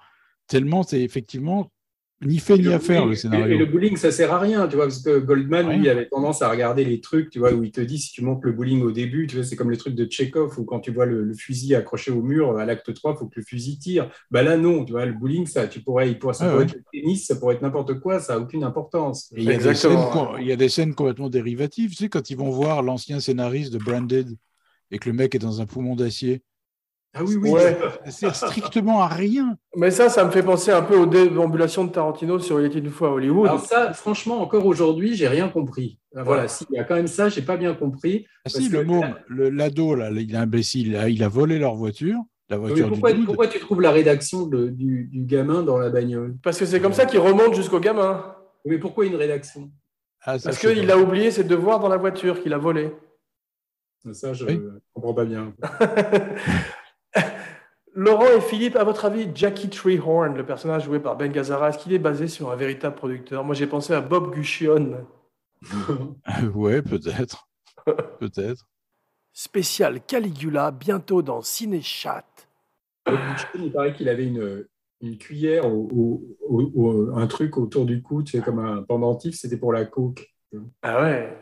Tellement 0.47 0.83
c'est 0.83 1.01
effectivement 1.01 1.71
ni 2.21 2.39
fait 2.39 2.57
ni 2.57 2.71
à 2.73 2.79
faire 2.79 3.05
le 3.05 3.15
Et 3.15 3.17
scénario. 3.17 3.57
le 3.57 3.65
bowling, 3.65 3.97
ça 3.97 4.11
sert 4.11 4.31
à 4.33 4.39
rien, 4.39 4.67
tu 4.67 4.75
vois, 4.75 4.85
parce 4.85 5.01
que 5.03 5.19
Goldman, 5.19 5.67
Ouais. 5.67 5.77
lui, 5.77 5.89
avait 5.89 6.07
tendance 6.07 6.41
à 6.41 6.49
regarder 6.49 6.85
les 6.85 7.01
trucs, 7.01 7.29
tu 7.31 7.39
vois, 7.39 7.51
où 7.53 7.63
il 7.63 7.71
te 7.71 7.81
dit, 7.81 7.97
si 7.97 8.11
tu 8.11 8.21
montes 8.23 8.43
le 8.45 8.53
bowling 8.53 8.81
au 8.83 8.91
début, 8.91 9.27
tu 9.27 9.35
vois, 9.35 9.43
c'est 9.43 9.55
comme 9.55 9.71
le 9.71 9.75
truc 9.77 9.95
de 9.95 10.05
Tchekhov, 10.05 10.57
où 10.59 10.63
quand 10.63 10.79
tu 10.79 10.91
vois 10.91 11.05
le, 11.05 11.23
le 11.23 11.33
fusil 11.33 11.75
accroché 11.75 12.11
au 12.11 12.21
mur, 12.21 12.57
à 12.57 12.65
l'acte 12.65 12.93
3, 12.93 13.13
il 13.13 13.17
faut 13.17 13.27
que 13.27 13.39
le 13.39 13.45
fusil 13.45 13.77
tire. 13.79 14.09
Bah 14.31 14.41
là, 14.43 14.55
non, 14.55 14.85
tu 14.85 14.93
vois, 14.93 15.05
le 15.05 15.13
bowling, 15.13 15.47
ça, 15.47 15.67
tu 15.67 15.81
pourrais, 15.81 16.11
il 16.11 16.19
pourrait, 16.19 16.33
ça 16.35 16.45
Ouais, 16.45 16.51
pourrait 16.51 16.63
ouais. 16.65 16.69
être 16.69 16.75
le 16.75 16.83
tennis, 16.93 17.25
ça 17.25 17.35
pourrait 17.35 17.55
être 17.55 17.61
n'importe 17.61 17.99
quoi, 17.99 18.19
ça 18.19 18.35
n'a 18.35 18.39
aucune 18.39 18.63
importance. 18.63 19.31
Et 19.35 19.41
il 19.41 19.43
y, 19.43 19.49
a 19.49 19.53
des 19.55 19.63
Exactement. 19.65 20.11
scènes, 20.13 20.41
il 20.41 20.47
y 20.47 20.51
a 20.51 20.55
des 20.55 20.69
scènes 20.69 20.93
complètement 20.95 21.29
dérivatives. 21.29 21.89
Tu 21.91 21.95
sais, 21.97 22.09
quand 22.09 22.29
ils 22.29 22.37
vont 22.37 22.51
voir 22.51 22.83
l'ancien 22.83 23.19
scénariste 23.19 23.73
de 23.73 23.79
Branded 23.79 24.37
et 24.91 24.99
que 24.99 25.09
le 25.09 25.15
mec 25.15 25.35
est 25.35 25.39
dans 25.39 25.59
un 25.61 25.65
poumon 25.65 25.95
d'acier, 25.95 26.43
Ah 27.15 27.23
oui, 27.23 27.35
oui. 27.35 27.51
Ouais. 27.51 27.77
ça 28.05 28.11
sert 28.11 28.35
strictement 28.35 29.01
à 29.01 29.07
rien. 29.07 29.57
Mais 29.75 29.91
ça, 29.91 30.09
ça 30.09 30.25
me 30.25 30.31
fait 30.31 30.41
penser 30.43 30.71
un 30.71 30.81
peu 30.81 30.97
aux 30.97 31.05
déambulations 31.05 31.85
de 31.85 31.91
Tarantino 31.91 32.39
sur 32.39 32.59
Il 32.59 32.65
était 32.65 32.79
une 32.79 32.89
fois 32.89 33.09
à 33.09 33.11
Hollywood. 33.11 33.47
Alors 33.47 33.65
ça, 33.65 33.93
franchement, 33.93 34.41
encore 34.41 34.65
aujourd'hui, 34.65 35.15
j'ai 35.15 35.27
rien 35.27 35.47
compris. 35.49 35.99
Ah, 36.15 36.23
Voilà, 36.23 36.43
Ouais. 36.43 36.47
si, 36.47 36.65
il 36.71 36.75
y 36.75 36.79
a 36.79 36.83
quand 36.83 36.95
même 36.95 37.07
ça, 37.07 37.29
j'ai 37.29 37.41
pas 37.43 37.57
bien 37.57 37.73
compris. 37.75 38.25
Ah 38.27 38.39
Parce 38.45 38.55
si, 38.55 38.69
que- 38.69 38.77
le 38.77 38.83
môme, 38.83 39.15
le- 39.27 39.49
l'ado, 39.49 39.93
là, 39.95 40.09
il 40.11 40.33
est 40.33 40.37
imbécile, 40.37 40.87
il 40.87 40.95
a, 40.95 41.09
il 41.09 41.23
a 41.23 41.27
volé 41.27 41.59
leur 41.59 41.75
voiture, 41.75 42.17
la 42.49 42.57
voiture 42.57 42.87
pourquoi, 42.89 43.13
du 43.13 43.23
pourquoi 43.25 43.47
tu 43.47 43.59
trouves 43.59 43.81
la 43.81 43.91
rédaction 43.91 44.47
de- 44.47 44.67
du, 44.69 45.05
du 45.11 45.23
gamin 45.25 45.61
dans 45.63 45.77
la 45.77 45.89
bagnole? 45.89 46.35
Parce 46.43 46.57
que 46.57 46.65
c'est 46.65 46.79
comme 46.81 46.93
ça 46.93 47.05
qu'il 47.05 47.19
remonte 47.19 47.53
jusqu'au 47.53 47.79
gamin. 47.79 48.35
Mais 48.65 48.77
pourquoi 48.79 49.05
une 49.05 49.15
rédaction? 49.15 49.69
Ah, 50.25 50.39
ça, 50.39 50.49
Parce 50.49 50.61
c'est 50.61 50.73
qu'il 50.73 50.89
a 50.89 50.97
oublié 50.97 51.29
ses 51.31 51.43
devoirs 51.43 51.79
dans 51.79 51.89
la 51.89 51.97
voiture 51.97 52.41
qu'il 52.41 52.53
a 52.53 52.57
volé. 52.57 52.91
Ça, 54.13 54.33
je 54.33 54.45
Oui. 54.45 54.59
comprends 54.93 55.13
pas 55.13 55.25
bien. 55.25 55.53
Laurent 57.95 58.25
et 58.37 58.41
Philippe, 58.41 58.75
à 58.75 58.83
votre 58.83 59.05
avis, 59.05 59.29
Jackie 59.35 59.69
Treehorn, 59.69 60.35
le 60.35 60.45
personnage 60.45 60.85
joué 60.85 60.99
par 60.99 61.15
Ben 61.15 61.31
Gazzara, 61.31 61.69
est-ce 61.69 61.77
qu'il 61.77 61.93
est 61.93 61.99
basé 61.99 62.27
sur 62.27 62.51
un 62.51 62.55
véritable 62.55 62.95
producteur? 62.95 63.43
Moi, 63.43 63.53
j'ai 63.53 63.67
pensé 63.67 63.93
à 63.93 64.01
Bob 64.01 64.33
Guccione. 64.33 65.05
ouais, 66.55 66.81
peut-être. 66.81 67.47
peut-être. 68.19 68.65
spécial 69.31 70.01
Caligula, 70.05 70.71
bientôt 70.71 71.21
dans 71.21 71.41
Cinéchat. 71.41 72.25
Il 73.55 73.71
paraît 73.71 73.93
qu'il 73.93 74.09
avait 74.09 74.25
une, 74.25 74.65
une 75.01 75.17
cuillère, 75.17 75.65
au- 75.67 76.23
un 77.15 77.27
truc 77.27 77.57
autour 77.57 77.85
du 77.85 78.01
cou, 78.01 78.23
tu 78.23 78.31
sais, 78.37 78.43
comme 78.43 78.59
un 78.59 78.81
pendentif, 78.83 79.35
c'était 79.35 79.57
pour 79.57 79.73
la 79.73 79.85
coke. 79.85 80.33
Ah 80.81 81.01
ouais 81.01 81.39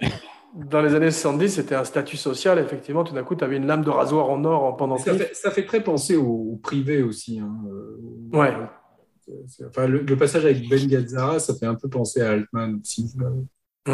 Dans 0.53 0.81
les 0.81 0.95
années 0.95 1.11
70, 1.11 1.49
c'était 1.49 1.75
un 1.75 1.83
statut 1.85 2.17
social, 2.17 2.59
effectivement. 2.59 3.03
Tout 3.05 3.13
d'un 3.13 3.23
coup, 3.23 3.35
tu 3.35 3.43
avais 3.43 3.55
une 3.57 3.67
lame 3.67 3.83
de 3.83 3.89
rasoir 3.89 4.29
en 4.29 4.43
or 4.43 4.63
en 4.65 4.71
Ça 4.71 4.77
pendentif. 4.77 5.13
fait, 5.13 5.33
ça 5.33 5.49
fait 5.51 5.65
très 5.65 5.81
penser 5.81 6.17
au, 6.17 6.25
au 6.53 6.59
privé 6.61 7.01
aussi. 7.03 7.39
hein, 7.39 7.51
euh, 7.69 8.37
Ouais. 8.37 8.53
Enfin, 9.67 9.87
le, 9.87 9.99
le 9.99 10.15
passage 10.17 10.43
avec 10.43 10.67
Ben 10.67 10.85
Gazzara, 10.87 11.39
ça 11.39 11.53
fait 11.55 11.65
un 11.65 11.75
peu 11.75 11.87
penser 11.87 12.21
à 12.21 12.31
Altman 12.31 12.79
aussi. 12.81 13.13
Hmm. 13.87 13.91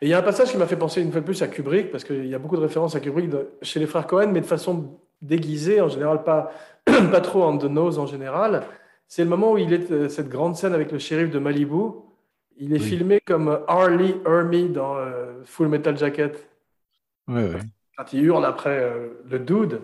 Et 0.00 0.06
il 0.06 0.08
y 0.08 0.14
a 0.14 0.18
un 0.18 0.22
passage 0.22 0.50
qui 0.50 0.56
m'a 0.56 0.66
fait 0.66 0.76
penser 0.76 1.00
une 1.00 1.12
fois 1.12 1.20
de 1.20 1.26
plus 1.26 1.40
à 1.42 1.46
Kubrick, 1.46 1.92
parce 1.92 2.02
qu'il 2.02 2.26
y 2.26 2.34
a 2.34 2.38
beaucoup 2.40 2.56
de 2.56 2.62
références 2.62 2.96
à 2.96 3.00
Kubrick 3.00 3.28
de- 3.30 3.50
chez 3.62 3.78
les 3.78 3.86
frères 3.86 4.08
Cohen, 4.08 4.30
mais 4.32 4.40
de 4.40 4.46
façon 4.46 4.98
déguisée, 5.20 5.80
en 5.80 5.88
général 5.88 6.24
pas, 6.24 6.50
pas 6.84 7.20
trop 7.20 7.44
on 7.44 7.56
the 7.58 7.64
nose 7.66 8.00
en 8.00 8.06
général. 8.06 8.64
C'est 9.06 9.22
le 9.22 9.30
moment 9.30 9.52
où 9.52 9.58
il 9.58 9.72
est 9.72 9.90
euh, 9.92 10.08
cette 10.08 10.28
grande 10.28 10.56
scène 10.56 10.72
avec 10.74 10.90
le 10.90 10.98
shérif 10.98 11.30
de 11.30 11.38
Malibu. 11.38 11.92
Il 12.64 12.72
est 12.74 12.78
Oui. 12.80 12.86
filmé 12.88 13.20
comme 13.24 13.58
Harley 13.66 14.14
Hermie 14.24 14.68
dans 14.68 14.96
euh, 14.96 15.32
Full 15.44 15.66
Metal 15.68 15.96
Jacket. 15.98 16.48
Ouais, 17.26 17.42
ouais. 17.44 17.60
Quand 17.98 18.12
il 18.12 18.22
hurle 18.24 18.44
après 18.44 18.78
euh, 18.80 19.08
le 19.28 19.38
dude. 19.40 19.80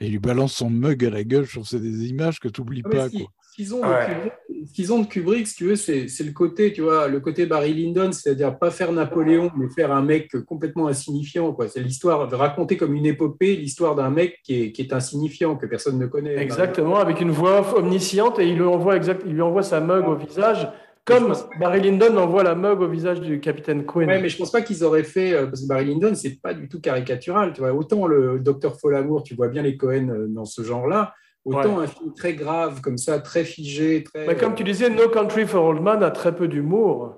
Et 0.00 0.06
il 0.06 0.12
lui 0.12 0.18
balance 0.20 0.54
son 0.54 0.70
mug 0.70 1.04
à 1.04 1.10
la 1.10 1.24
gueule. 1.24 1.44
Je 1.44 1.50
trouve 1.52 1.64
que 1.64 1.70
c'est 1.70 1.80
des 1.80 2.06
images 2.08 2.38
que 2.38 2.48
tu 2.48 2.60
n'oublies 2.60 2.82
Ah, 2.86 2.88
pas. 2.88 3.08
Quoi. 3.10 3.20
ce 3.50 3.54
qu'ils 3.56 3.74
ont, 3.74 3.80
de 3.80 3.86
Ouais. 3.86 4.06
Kubrick- 4.06 4.66
ce 4.66 4.72
qu'ils 4.74 4.92
ont 4.92 4.98
de 5.00 5.06
Kubrick, 5.06 5.46
si 5.46 5.54
tu 5.56 5.64
veux, 5.66 5.76
c'est 5.76 6.06
le 6.24 6.32
côté, 6.32 6.72
tu 6.72 6.82
vois, 6.82 7.06
le 7.08 7.20
côté 7.20 7.46
Barry 7.46 7.74
Lyndon, 7.74 8.10
c'est-à-dire 8.12 8.58
pas 8.58 8.70
faire 8.72 8.90
Napoléon, 8.92 9.50
mais 9.56 9.68
faire 9.68 9.92
un 9.92 10.02
mec 10.02 10.30
complètement 10.46 10.86
insignifiant. 10.88 11.56
C'est 11.68 11.80
l'histoire 11.80 12.26
de 12.28 12.34
raconter 12.36 12.76
comme 12.76 12.94
une 12.94 13.06
épopée 13.06 13.56
l'histoire 13.56 13.94
d'un 13.96 14.10
mec 14.10 14.38
qui 14.44 14.62
est, 14.62 14.72
qui 14.72 14.82
est 14.82 14.92
insignifiant, 14.92 15.54
que 15.56 15.66
personne 15.66 15.98
ne 15.98 16.06
connaît. 16.06 16.36
Exactement, 16.38 16.96
avec 16.96 17.20
une 17.20 17.30
voix 17.30 17.60
off 17.60 17.74
omnisciente, 17.74 18.38
et 18.38 18.48
il 18.48 18.56
lui 18.56 18.64
envoie, 18.64 18.96
exact, 18.96 19.22
il 19.26 19.34
lui 19.34 19.42
envoie 19.42 19.62
sa 19.62 19.80
mug 19.80 20.06
au 20.08 20.16
visage, 20.16 20.68
comme 21.04 21.34
Barry 21.60 21.80
Lyndon 21.80 22.16
envoie 22.16 22.42
la 22.42 22.54
mug 22.54 22.80
au 22.80 22.88
visage 22.88 23.20
du 23.20 23.38
capitaine 23.40 23.84
Quinn. 23.84 24.08
Ouais, 24.08 24.20
mais 24.20 24.28
je 24.28 24.38
pense 24.38 24.50
pas 24.50 24.62
qu'ils 24.62 24.82
auraient 24.84 25.04
fait 25.04 25.32
euh, 25.34 25.46
parce 25.46 25.62
que 25.62 25.66
Barry 25.68 25.86
Lyndon 25.86 26.14
c'est 26.14 26.40
pas 26.40 26.54
du 26.54 26.68
tout 26.68 26.80
caricatural, 26.80 27.52
tu 27.52 27.60
vois. 27.60 27.72
Autant 27.72 28.06
le 28.06 28.38
docteur 28.40 28.78
Folamour, 28.80 29.22
tu 29.22 29.34
vois 29.34 29.48
bien 29.48 29.62
les 29.62 29.76
Cohen 29.76 30.08
euh, 30.08 30.26
dans 30.28 30.44
ce 30.46 30.62
genre-là, 30.62 31.14
autant 31.44 31.78
un 31.80 31.86
film 31.86 32.14
très 32.14 32.34
grave 32.34 32.80
comme 32.80 32.96
ça, 32.98 33.18
très 33.20 33.44
figé, 33.44 34.02
très. 34.04 34.26
Mais 34.26 34.36
comme 34.36 34.54
tu 34.54 34.64
disais, 34.64 34.88
No 34.88 35.08
Country 35.08 35.46
for 35.46 35.64
Old 35.64 35.82
Men 35.82 36.02
a 36.02 36.10
très 36.10 36.34
peu 36.34 36.48
d'humour. 36.48 37.16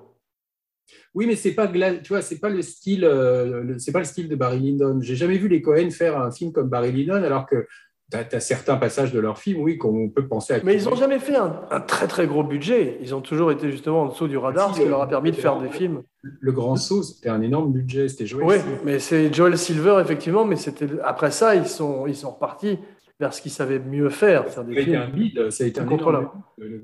Oui, 1.15 1.27
mais 1.27 1.35
c'est 1.37 1.53
pas, 1.53 1.67
tu 1.67 2.09
vois, 2.09 2.23
c'est 2.23 2.39
pas 2.39 2.51
le 2.51 2.63
style, 2.63 3.05
euh, 3.05 3.63
le- 3.63 3.79
c'est 3.79 3.91
pas 3.93 4.01
le 4.01 4.05
style 4.05 4.29
de 4.29 4.37
Barry 4.37 4.61
Lyndon. 4.61 4.99
J'ai 5.01 5.17
jamais 5.17 5.39
vu 5.39 5.49
les 5.49 5.63
Cohen 5.63 5.91
faire 5.91 6.21
un 6.21 6.31
film 6.31 6.53
comme 6.53 6.69
Barry 6.69 6.93
Lyndon, 6.93 7.23
alors 7.25 7.47
que 7.47 7.67
tu 8.11 8.17
as, 8.37 8.41
certains 8.41 8.77
passages 8.77 9.13
de 9.13 9.19
leurs 9.21 9.39
films, 9.39 9.61
oui, 9.63 9.79
qu'on 9.79 10.09
peut 10.09 10.27
penser 10.29 10.55
à. 10.55 10.61
Mais 10.63 10.77
ils 10.81 10.85
n'ont 10.89 10.95
jamais 10.95 11.19
fait 11.19 11.37
un, 11.37 11.61
un 11.71 11.81
très 11.81 12.07
très 12.07 12.27
gros 12.27 12.45
budget. 12.45 12.99
Ils 13.01 13.15
ont 13.15 13.21
toujours 13.21 13.51
été 13.51 13.71
justement 13.71 14.03
en 14.03 14.07
dessous 14.07 14.29
du 14.29 14.37
radar, 14.37 14.69
Si, 14.69 14.75
ce 14.75 14.79
qui 14.81 14.85
le- 14.85 14.91
leur 14.91 15.03
a 15.03 15.09
permis 15.09 15.31
de 15.33 15.37
faire 15.37 15.59
des 15.61 15.69
films. 15.71 16.03
Le 16.23 16.53
Grand 16.53 16.77
Saut, 16.77 17.03
c'était 17.03 17.29
un 17.29 17.41
énorme 17.43 17.73
budget, 17.73 18.09
c'était 18.09 18.27
joué. 18.27 18.45
Oui, 18.45 18.57
mais 18.85 18.99
c'est 18.99 19.33
Joel 19.33 19.57
Silver, 19.59 19.99
effectivement, 20.01 20.45
mais 20.45 20.57
c'était 20.57 20.89
après 21.05 21.31
ça, 21.31 21.55
ils 21.57 21.67
sont, 21.67 22.07
ils 22.07 22.17
sont 22.17 22.31
repartis 22.31 22.79
vers 23.19 23.33
ce 23.33 23.41
qu'ils 23.43 23.51
savaient 23.53 23.79
mieux 23.79 24.11
faire, 24.11 24.45
faire 24.45 24.53
Ça 24.53 24.61
a 24.61 24.71
été 24.81 24.95
un 24.95 25.07
films. 25.07 25.17
bid, 25.17 25.51
ça 25.51 25.65
a 25.65 25.67
été 25.67 25.81
un 25.81 25.89
énorme 25.89 26.29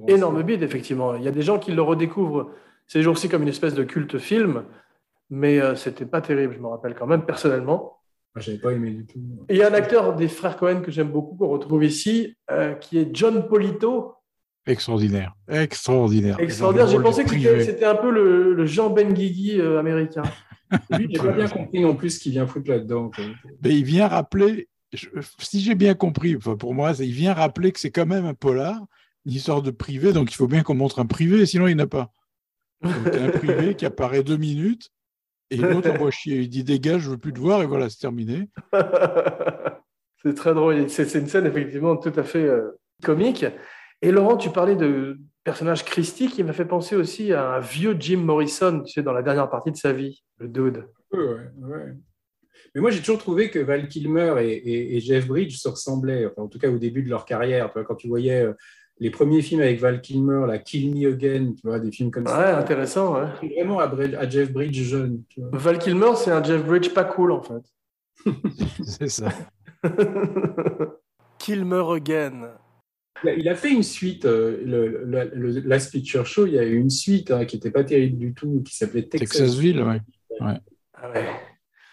Énorme 0.08 0.42
bide, 0.42 0.62
effectivement. 0.62 1.14
Il 1.14 1.22
y 1.22 1.28
a 1.28 1.32
des 1.32 1.42
gens 1.42 1.58
qui 1.58 1.72
le 1.72 1.82
redécouvrent 1.82 2.50
ces 2.86 3.02
jours-ci 3.02 3.28
comme 3.28 3.42
une 3.42 3.48
espèce 3.48 3.74
de 3.74 3.84
culte 3.84 4.18
film, 4.18 4.64
mais 5.30 5.60
euh, 5.60 5.74
c'était 5.76 6.04
pas 6.06 6.20
terrible, 6.20 6.54
je 6.54 6.58
me 6.60 6.66
rappelle 6.66 6.94
quand 6.94 7.06
même 7.06 7.22
personnellement. 7.22 7.98
Moi, 8.34 8.42
j'avais 8.42 8.58
pas 8.58 8.72
aimé 8.72 8.90
du 8.92 9.04
tout. 9.06 9.20
Et 9.48 9.54
il 9.54 9.58
y 9.58 9.62
a 9.62 9.68
un 9.70 9.74
acteur 9.74 10.14
des 10.16 10.28
frères 10.28 10.56
Cohen 10.56 10.80
que 10.80 10.90
j'aime 10.90 11.10
beaucoup, 11.12 11.36
qu'on 11.36 11.48
retrouve 11.48 11.84
ici, 11.84 12.34
euh, 12.50 12.74
qui 12.74 12.98
est 12.98 13.08
John 13.14 13.46
Polito. 13.46 14.14
Extraordinaire. 14.66 15.34
Extraordinaire. 15.48 16.38
Extraordinaire. 16.40 16.86
J'ai 16.88 17.00
pensé 17.00 17.24
que 17.24 17.64
c'était 17.64 17.84
un 17.84 17.96
peu 17.96 18.10
le, 18.10 18.54
le 18.54 18.64
Jean 18.66 18.90
Benguigui 18.90 19.60
euh, 19.60 19.78
américain. 19.78 20.22
Lui, 20.98 21.08
j'ai 21.10 21.18
pas 21.18 21.32
bien 21.32 21.48
compris 21.48 21.80
non 21.80 21.94
plus 21.94 22.10
ce 22.10 22.20
qu'il 22.20 22.32
vient 22.32 22.46
foutre 22.46 22.70
là-dedans. 22.70 23.10
Mais 23.62 23.76
il 23.76 23.84
vient 23.84 24.08
rappeler, 24.08 24.68
je- 24.92 25.08
si 25.38 25.60
j'ai 25.60 25.74
bien 25.74 25.92
compris, 25.94 26.34
enfin, 26.36 26.56
pour 26.56 26.72
moi, 26.74 26.92
il 27.00 27.12
vient 27.12 27.34
rappeler 27.34 27.72
que 27.72 27.80
c'est 27.80 27.90
quand 27.90 28.06
même 28.06 28.24
un 28.24 28.32
polar, 28.34 28.80
une 29.26 29.32
histoire 29.32 29.60
de 29.62 29.70
privé, 29.70 30.12
donc 30.14 30.32
il 30.32 30.36
faut 30.36 30.46
bien 30.48 30.62
qu'on 30.62 30.74
montre 30.74 30.98
un 31.00 31.06
privé, 31.06 31.44
sinon 31.44 31.66
il 31.66 31.76
n'y 31.76 31.82
en 31.82 31.84
a 31.84 31.88
pas. 31.88 32.12
Donc 32.82 33.14
un 33.14 33.28
privé 33.30 33.74
qui 33.74 33.84
apparaît 33.84 34.22
deux 34.22 34.36
minutes, 34.38 34.88
et 35.50 35.56
l'autre 35.56 35.90
envoie 35.90 36.10
chier, 36.10 36.38
il 36.40 36.48
dit 36.48 36.64
dégage, 36.64 37.02
je 37.02 37.10
veux 37.10 37.18
plus 37.18 37.32
te 37.32 37.38
voir, 37.38 37.62
et 37.62 37.66
voilà, 37.66 37.88
c'est 37.90 37.98
terminé. 38.00 38.48
c'est 40.22 40.34
très 40.34 40.54
drôle. 40.54 40.88
C'est 40.88 41.04
c'est 41.06 41.18
une 41.18 41.26
scène 41.26 41.46
effectivement 41.46 41.96
tout 41.96 42.12
à 42.16 42.22
fait 42.22 42.44
euh, 42.44 42.70
comique. 43.02 43.44
Et 44.00 44.10
Laurent, 44.10 44.36
tu 44.36 44.50
parlais 44.50 44.76
de 44.76 45.18
personnage 45.44 45.84
Christie 45.84 46.28
qui 46.28 46.42
m'a 46.42 46.52
fait 46.52 46.64
penser 46.64 46.96
aussi 46.96 47.32
à 47.32 47.54
un 47.54 47.60
vieux 47.60 47.96
Jim 47.98 48.18
Morrison, 48.18 48.82
tu 48.84 48.92
sais, 48.92 49.02
dans 49.02 49.12
la 49.12 49.22
dernière 49.22 49.50
partie 49.50 49.70
de 49.72 49.76
sa 49.76 49.92
vie, 49.92 50.22
le 50.38 50.48
dude. 50.48 50.84
Ouais, 51.12 51.18
ouais, 51.20 51.36
ouais. 51.58 51.94
Mais 52.74 52.80
moi, 52.80 52.90
j'ai 52.90 53.00
toujours 53.00 53.18
trouvé 53.18 53.50
que 53.50 53.58
Val 53.58 53.86
Kilmer 53.88 54.36
et, 54.40 54.52
et- 54.54 54.96
et 54.96 55.00
Jeff 55.00 55.26
Bridges 55.26 55.56
se 55.58 55.68
ressemblaient, 55.68 56.26
enfin, 56.26 56.42
en 56.42 56.48
tout 56.48 56.58
cas 56.58 56.70
au 56.70 56.78
début 56.78 57.02
de 57.02 57.10
leur 57.10 57.24
carrière. 57.26 57.70
Quand 57.86 57.94
tu 57.96 58.08
voyais 58.08 58.42
euh, 58.46 58.52
les 58.98 59.10
premiers 59.10 59.42
films 59.42 59.60
avec 59.62 59.80
Val 59.80 60.00
Kilmer, 60.00 60.44
la 60.46 60.58
Kill 60.58 60.94
Me 60.94 61.12
Again, 61.12 61.52
tu 61.54 61.62
vois, 61.66 61.78
des 61.80 61.90
films 61.90 62.10
comme 62.10 62.24
Ouais, 62.24 62.30
ça. 62.30 62.58
intéressant. 62.58 63.14
Ouais. 63.14 63.28
C'est 63.40 63.48
Vraiment 63.48 63.78
à, 63.80 64.28
Jeff 64.28 64.52
Bridges 64.52 64.82
jeune. 64.84 65.22
tu 65.28 65.40
vois. 65.40 65.50
Val 65.52 65.78
Kilmer, 65.78 66.12
c'est 66.16 66.30
un 66.30 66.42
Jeff 66.42 66.64
Bridge 66.64 66.90
pas 66.90 67.04
cool 67.04 67.32
en 67.32 67.42
fait. 67.42 67.62
C'est 68.84 69.08
ça. 69.08 69.28
Kilmer 71.38 71.82
Again. 71.96 72.50
Il 73.36 73.48
a, 73.48 73.54
fait 73.54 73.70
une 73.70 73.82
suite, 73.84 74.24
euh, 74.24 74.60
le, 74.64 75.04
le- 75.04 75.30
le 75.32 75.60
Last 75.60 75.92
Picture 75.92 76.26
Show, 76.26 76.46
il 76.46 76.54
y 76.54 76.58
a 76.58 76.64
eu 76.64 76.76
une 76.76 76.90
suite 76.90 77.30
hein, 77.30 77.44
qui 77.44 77.56
n'était 77.56 77.70
pas 77.70 77.84
terrible 77.84 78.18
du 78.18 78.34
tout, 78.34 78.62
qui 78.64 78.74
s'appelait 78.74 79.04
Texas. 79.04 79.38
Texasville, 79.38 79.80
ouais. 79.82 80.00
Ah 80.40 81.10
ouais. 81.14 81.26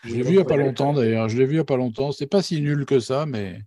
Je 0.06 0.16
l'ai 0.16 0.22
vu 0.24 0.30
il 0.30 0.36
n'y 0.38 0.42
a 0.42 0.46
pas 0.46 0.58
longtemps 0.58 0.94
d'ailleurs. 0.94 1.30
Je 1.30 1.38
l'ai 1.38 1.46
vu 1.46 1.52
il 1.52 1.56
n'y 1.58 1.62
a 1.62 1.66
pas 1.66 1.78
longtemps. 1.78 2.12
C'est 2.12 2.26
pas 2.28 2.42
si 2.42 2.62
nul 2.62 2.86
que 2.86 3.00
ça, 3.00 3.26
mais 3.28 3.60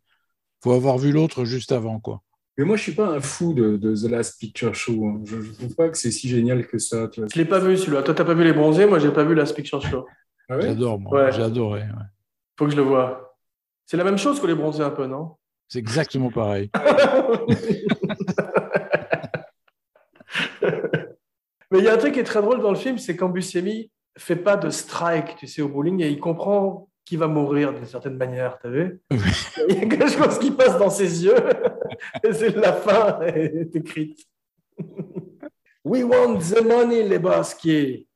faut 0.63 0.73
avoir 0.73 0.99
vu 0.99 1.13
l'autre 1.13 1.45
juste 1.45 1.71
avant, 1.73 2.01
quoi. 2.01 2.23
Mais 2.59 2.65
moi, 2.65 2.77
je 2.77 2.83
suis 2.83 2.93
pas 2.93 3.07
un 3.09 3.21
fou 3.21 3.55
de, 3.55 3.77
de 3.77 3.95
The 3.97 4.11
Last 4.11 4.39
Picture 4.39 4.75
Show. 4.75 5.07
hein. 5.07 5.21
Je 5.25 5.37
ne 5.37 5.53
trouve 5.55 5.75
pas 5.75 5.89
que 5.89 5.97
c'est 5.97 6.11
si 6.11 6.29
génial 6.29 6.67
que 6.67 6.79
ça. 6.79 7.09
Tu 7.09 7.21
vois. 7.21 7.29
Je 7.33 7.39
l'ai 7.39 7.47
pas 7.47 7.59
vu 7.59 7.77
celui-là. 7.77 8.03
Toi, 8.03 8.15
t'as 8.15 8.25
pas 8.25 8.35
vu 8.35 8.45
les 8.45 8.53
bronzés, 8.53 8.85
moi 8.87 8.99
j'ai 8.99 9.11
pas 9.11 9.25
vu 9.25 9.35
la 9.35 9.45
Picture 9.45 9.81
Show. 9.83 10.07
Ah 10.49 10.57
ouais? 10.57 10.63
J'adore, 10.63 11.01
moi. 11.01 11.25
Ouais. 11.25 11.33
J'ai 11.33 11.43
adoré. 11.43 11.81
ouais. 11.81 11.87
Faut 12.59 12.67
que 12.67 12.71
je 12.73 12.77
le 12.77 12.83
vois. 12.83 13.37
C'est 13.87 13.97
la 13.97 14.05
même 14.05 14.19
chose 14.19 14.39
que 14.41 14.47
les 14.47 14.55
bronzés 14.55 14.83
un 14.83 14.91
peu, 14.91 15.07
non? 15.07 15.33
C'est 15.69 15.79
exactement 15.79 16.31
pareil. 16.31 16.71
Mais 21.71 21.79
il 21.79 21.85
y 21.85 21.89
a 21.89 21.95
un 21.95 21.99
truc 21.99 22.13
qui 22.15 22.21
est 22.21 22.25
très 22.25 22.43
drôle 22.43 22.61
dans 22.61 22.71
le 22.71 22.77
film, 22.77 22.99
c'est 22.99 23.17
quand 23.17 23.29
Buscemi 23.31 23.91
fait 24.19 24.37
pas 24.37 24.57
de 24.57 24.69
strike, 24.69 25.37
tu 25.37 25.47
sais, 25.47 25.63
au 25.63 25.69
bowling, 25.69 26.03
et 26.03 26.09
il 26.11 26.21
comprend 26.21 26.89
qu'il 27.05 27.19
va 27.19 27.29
mourir 27.29 27.73
d'une 27.73 27.87
certaine 27.87 28.17
manière, 28.17 28.59
t'as 28.63 28.69
vu? 28.69 29.01
Il 29.69 29.75
y 29.75 29.79
a 29.79 29.81
quelque 29.87 30.09
chose 30.09 30.39
qui 30.39 30.51
passe 30.51 30.79
dans 30.79 30.91
ses 30.91 31.25
yeux, 31.25 31.35
c'est 32.33 32.57
la 32.57 32.73
fin 32.73 33.21
est 33.23 33.75
écrite. 33.75 34.27
We 35.85 36.05
want 36.05 36.39
the 36.39 36.63
money, 36.65 37.09
les 37.09 37.19
basquiers. 37.19 38.07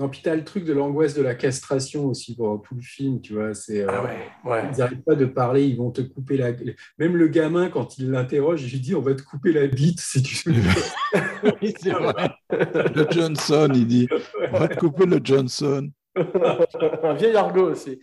Non, 0.00 0.08
puis 0.08 0.20
t'as 0.22 0.34
le 0.34 0.44
truc 0.44 0.64
de 0.64 0.72
l'angoisse 0.72 1.14
de 1.14 1.22
la 1.22 1.34
castration 1.34 2.06
aussi 2.06 2.34
pendant 2.34 2.58
tout 2.58 2.74
le 2.74 2.80
film, 2.80 3.20
tu 3.20 3.34
vois. 3.34 3.54
C'est, 3.54 3.82
euh, 3.82 3.86
Ah 3.88 4.02
ouais, 4.02 4.50
ouais. 4.50 4.62
Ils 4.72 4.78
n'arrêtent 4.78 5.04
pas 5.04 5.14
de 5.14 5.26
parler, 5.26 5.64
ils 5.64 5.76
vont 5.76 5.90
te 5.90 6.00
couper 6.00 6.36
la. 6.36 6.52
Même 6.98 7.16
le 7.16 7.28
gamin, 7.28 7.68
quand 7.68 7.98
il 7.98 8.10
l'interroge, 8.10 8.62
il 8.64 8.70
lui 8.70 8.80
dit 8.80 8.94
On 8.94 9.00
va 9.00 9.14
te 9.14 9.22
couper 9.22 9.52
la 9.52 9.66
bite 9.66 10.00
si 10.00 10.22
tu. 10.22 10.50
Oui, 11.60 11.74
c'est 11.78 11.90
vrai. 11.90 12.30
Le 12.50 13.06
Johnson, 13.10 13.68
il 13.74 13.86
dit 13.86 14.08
on 14.52 14.58
va 14.58 14.68
te 14.68 14.78
couper 14.78 15.06
le 15.06 15.20
Johnson. 15.22 15.90
un 16.14 17.14
vieil 17.14 17.34
argot 17.36 17.70
aussi. 17.70 18.00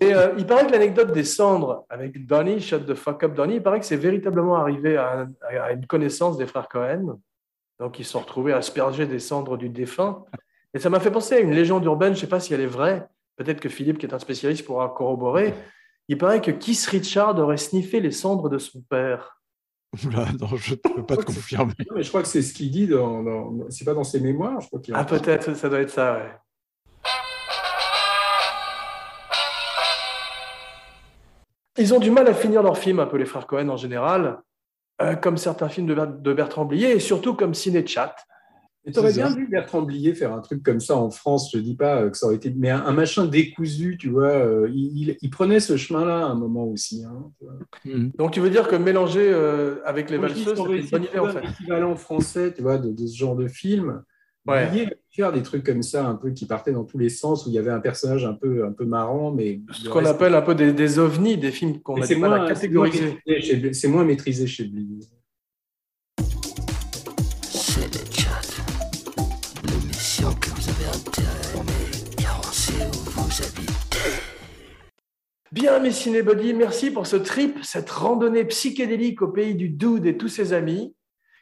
Mais 0.00 0.14
euh, 0.14 0.34
il 0.38 0.46
paraît 0.46 0.66
que 0.66 0.72
l'anecdote 0.72 1.12
des 1.12 1.24
cendres 1.24 1.84
avec 1.90 2.26
Donnie, 2.26 2.60
Shut 2.60 2.86
the 2.86 2.94
fuck 2.94 3.22
up 3.24 3.34
Donnie, 3.34 3.56
il 3.56 3.62
paraît 3.62 3.80
que 3.80 3.86
c'est 3.86 3.96
véritablement 3.96 4.56
arrivé 4.56 4.96
à, 4.96 5.20
un- 5.20 5.32
à 5.60 5.72
une 5.72 5.86
connaissance 5.86 6.36
des 6.38 6.46
frères 6.46 6.68
Cohen. 6.68 7.20
Donc 7.78 7.98
ils 7.98 8.04
se 8.04 8.12
sont 8.12 8.20
retrouvés 8.20 8.52
à 8.52 8.58
asperger 8.58 9.06
des 9.06 9.18
cendres 9.18 9.56
du 9.56 9.68
défunt. 9.68 10.24
Et 10.74 10.78
ça 10.78 10.88
m'a 10.90 11.00
fait 11.00 11.10
penser 11.10 11.34
à 11.34 11.40
une 11.40 11.52
légende 11.52 11.84
urbaine, 11.84 12.12
je 12.14 12.18
ne 12.18 12.20
sais 12.22 12.26
pas 12.28 12.40
si 12.40 12.54
elle 12.54 12.60
est 12.60 12.66
vraie, 12.66 13.06
peut-être 13.36 13.60
que 13.60 13.68
Philippe, 13.68 13.98
qui 13.98 14.06
est 14.06 14.14
un 14.14 14.18
spécialiste, 14.18 14.64
pourra 14.64 14.88
corroborer. 14.88 15.52
Il 16.08 16.16
paraît 16.18 16.40
que 16.40 16.50
Keith 16.50 16.86
Richard 16.86 17.38
aurait 17.38 17.56
sniffé 17.56 18.00
les 18.00 18.10
cendres 18.12 18.48
de 18.48 18.58
son 18.58 18.80
père. 18.82 19.40
Oula, 20.04 20.26
non, 20.40 20.48
je 20.56 20.74
ne 20.74 20.94
peux 20.94 21.04
pas 21.04 21.16
te 21.16 21.24
confirmer. 21.24 21.72
Non, 21.88 21.96
mais 21.96 22.02
je 22.02 22.08
crois 22.08 22.22
que 22.22 22.28
c'est 22.28 22.42
ce 22.42 22.54
qu'il 22.54 22.70
dit 22.70 22.86
dans. 22.86 23.22
dans- 23.22 23.70
C'est 23.70 23.84
pas 23.84 23.94
dans 23.94 24.04
ses 24.04 24.20
mémoires, 24.20 24.60
je 24.60 24.68
crois 24.68 24.80
qu'il 24.80 24.94
Ah, 24.94 25.04
peut-être, 25.04 25.54
ça 25.56 25.68
doit 25.68 25.80
être 25.80 25.90
ça, 25.90 26.14
ouais. 26.18 26.30
Ils 31.78 31.94
ont 31.94 32.00
du 32.00 32.10
mal 32.10 32.26
à 32.28 32.34
finir 32.34 32.62
leurs 32.62 32.78
films, 32.78 33.00
un 33.00 33.06
peu 33.06 33.16
les 33.16 33.24
frères 33.26 33.46
Cohen 33.46 33.68
en 33.68 33.76
général, 33.76 34.40
euh, 35.02 35.14
comme 35.14 35.36
certains 35.36 35.68
films 35.68 35.86
de, 35.86 35.94
Ber- 35.94 36.06
de 36.20 36.32
Bertrand 36.32 36.64
Blier, 36.64 36.90
et 36.92 37.00
surtout 37.00 37.34
comme 37.34 37.54
Ciné 37.54 37.86
Chat. 37.86 38.14
Mais 38.84 38.92
t'aurais 38.92 39.10
C'est 39.12 39.20
bien 39.20 39.34
vu 39.34 39.46
Bertrand 39.46 39.82
Blier 39.82 40.14
faire 40.14 40.32
un 40.32 40.40
truc 40.40 40.62
comme 40.62 40.80
ça 40.80 40.96
en 40.96 41.10
France, 41.10 41.50
je 41.52 41.58
dis 41.58 41.76
pas 41.76 42.00
euh, 42.02 42.10
que 42.10 42.16
ça 42.16 42.26
aurait 42.26 42.36
été. 42.36 42.52
Mais 42.56 42.70
un, 42.70 42.80
un 42.84 42.92
machin 42.92 43.26
décousu, 43.26 43.98
tu 43.98 44.08
vois. 44.08 44.28
euh, 44.28 44.68
il, 44.72 45.08
il- 45.10 45.16
il 45.20 45.30
prenait 45.30 45.60
ce 45.60 45.76
chemin-là 45.76 46.26
à 46.26 46.28
un 46.30 46.34
moment 46.34 46.64
aussi. 46.64 47.04
hein, 47.04 47.30
tu 47.38 47.44
vois. 47.44 47.54
Mhm. 47.84 48.12
Donc 48.18 48.32
tu 48.32 48.40
veux 48.40 48.50
dire 48.50 48.68
que 48.68 48.76
mélanger 48.76 49.30
euh, 49.32 49.76
avec 49.84 50.10
les 50.10 50.16
valseuses, 50.18 50.56
c'est 50.56 50.76
une 50.76 50.86
bonne 50.90 51.04
idée 51.04 51.18
en 51.18 51.28
fait. 51.28 51.38
un 51.46 51.50
équivalent 51.50 51.94
français, 51.94 52.52
tu 52.54 52.62
vois, 52.62 52.78
de, 52.78 52.90
de 52.90 53.06
ce 53.06 53.16
genre 53.16 53.36
de 53.36 53.48
film. 53.48 54.02
Ouais. 54.46 54.68
Blier 54.70 54.88
faire 55.10 55.32
des 55.32 55.42
trucs 55.42 55.64
comme 55.64 55.82
ça, 55.82 56.06
un 56.06 56.14
peu 56.14 56.30
qui 56.30 56.46
partaient 56.46 56.72
dans 56.72 56.84
tous 56.84 56.96
les 56.98 57.10
sens, 57.10 57.44
où 57.44 57.50
il 57.50 57.54
y 57.54 57.58
avait 57.58 57.70
un 57.70 57.80
personnage 57.80 58.24
un 58.24 58.32
peu, 58.32 58.64
un 58.64 58.72
peu 58.72 58.84
marrant, 58.86 59.30
mais 59.32 59.60
Ce 59.72 59.88
qu'on 59.88 59.98
reste- 59.98 60.10
appelle 60.12 60.34
un 60.34 60.40
peu 60.42 60.54
des, 60.54 60.72
des 60.72 60.98
ovnis, 60.98 61.36
des 61.36 61.50
films 61.50 61.80
qu'on 61.82 62.00
a 62.00 62.06
du 62.06 62.16
mal 62.16 62.32
à 62.32 62.36
moins, 62.38 62.54
c'est 62.54 62.68
moins 62.68 62.88
catégoriser. 62.88 63.18
maîtrisé 63.26 63.40
chez 63.42 63.56
Blier- 63.56 63.72
c'est 63.74 63.88
moins 63.88 64.04
maîtrisé 64.04 64.46
chez 64.46 64.64
Blier. 64.64 65.00
C'est 67.42 67.86
le 67.86 68.12
chat. 68.12 68.40
L'émission 69.68 70.32
que 70.34 70.48
vous 70.50 70.68
avez 70.70 70.86
intérêt 70.96 71.28
à 71.28 71.60
aimer, 71.60 72.14
car 72.16 72.40
on 72.40 72.52
sait 72.52 72.72
où 72.86 73.10
vous 73.10 73.42
habitez. 73.42 74.20
Bien, 75.52 75.78
mes 75.80 75.90
cinébuddies, 75.90 76.54
merci 76.54 76.90
pour 76.90 77.06
ce 77.06 77.16
trip, 77.16 77.58
cette 77.62 77.90
randonnée 77.90 78.44
psychédélique 78.46 79.20
au 79.22 79.28
pays 79.28 79.54
du 79.54 79.68
dude 79.68 80.06
et 80.06 80.16
tous 80.16 80.28
ses 80.28 80.52
amis. 80.52 80.94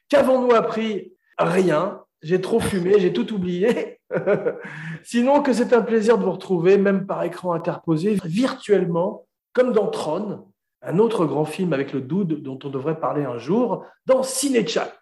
Qu'avons-nous 0.08 0.54
appris? 0.54 1.12
Rien. 1.38 2.00
J'ai 2.22 2.40
trop 2.40 2.58
fumé, 2.58 2.98
j'ai 2.98 3.12
tout 3.12 3.32
oublié. 3.32 4.00
Sinon, 5.04 5.42
que 5.42 5.52
c'est 5.52 5.72
un 5.72 5.82
plaisir 5.82 6.18
de 6.18 6.24
vous 6.24 6.32
retrouver, 6.32 6.76
même 6.76 7.06
par 7.06 7.22
écran 7.22 7.52
interposé, 7.52 8.18
virtuellement, 8.24 9.26
comme 9.52 9.72
dans 9.72 9.86
Tron, 9.88 10.48
un 10.82 10.98
autre 10.98 11.26
grand 11.26 11.44
film 11.44 11.72
avec 11.72 11.92
le 11.92 12.00
dude 12.00 12.42
dont 12.42 12.58
on 12.64 12.70
devrait 12.70 12.98
parler 12.98 13.24
un 13.24 13.38
jour, 13.38 13.84
dans 14.06 14.22
Cinéchat. 14.22 14.98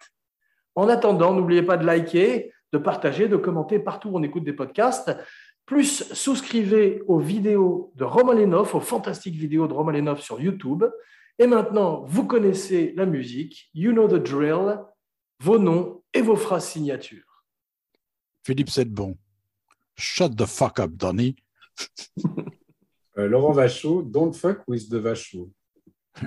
En 0.75 0.89
attendant, 0.89 1.33
n'oubliez 1.33 1.63
pas 1.63 1.77
de 1.77 1.85
liker, 1.85 2.51
de 2.71 2.77
partager, 2.77 3.27
de 3.27 3.37
commenter 3.37 3.79
partout 3.79 4.09
où 4.09 4.17
on 4.17 4.23
écoute 4.23 4.43
des 4.43 4.53
podcasts. 4.53 5.15
Plus, 5.65 6.03
souscrivez 6.13 7.01
aux 7.07 7.19
vidéos 7.19 7.91
de 7.95 8.03
Roman 8.03 8.33
Lenov, 8.33 8.75
aux 8.75 8.79
fantastiques 8.79 9.35
vidéos 9.35 9.67
de 9.67 9.73
Roman 9.73 9.91
Lenov 9.91 10.21
sur 10.21 10.39
YouTube. 10.39 10.85
Et 11.39 11.47
maintenant, 11.47 12.03
vous 12.07 12.25
connaissez 12.25 12.93
la 12.95 13.05
musique, 13.05 13.69
you 13.73 13.91
know 13.91 14.07
the 14.07 14.21
drill, 14.21 14.79
vos 15.39 15.59
noms 15.59 16.01
et 16.13 16.21
vos 16.21 16.35
phrases 16.35 16.65
signatures. 16.65 17.43
Philippe 18.45 18.69
Sedbon. 18.69 19.17
Shut 19.95 20.35
the 20.35 20.45
fuck 20.45 20.79
up, 20.79 20.91
Donny. 20.91 21.35
Euh, 23.17 23.27
Laurent 23.27 23.51
Vachaud, 23.51 24.03
Don't 24.03 24.31
fuck 24.33 24.59
with 24.67 24.89
the 24.89 24.95
Vachaud. 24.95 25.51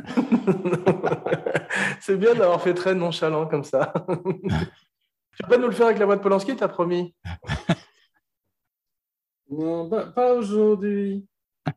C'est 2.01 2.17
bien 2.17 2.35
d'avoir 2.35 2.61
fait 2.61 2.75
très 2.75 2.95
nonchalant 2.95 3.47
comme 3.47 3.65
ça. 3.65 3.93
tu 4.09 5.43
peux 5.43 5.49
pas 5.49 5.57
nous 5.59 5.69
le 5.69 5.73
faire 5.73 5.87
avec 5.87 5.99
la 5.99 6.07
voix 6.07 6.17
de 6.17 6.21
Polanski, 6.21 6.57
t'as 6.57 6.69
promis? 6.69 7.15
Non, 9.49 9.89
pas, 9.89 10.07
pas 10.07 10.35
aujourd'hui. 10.35 11.27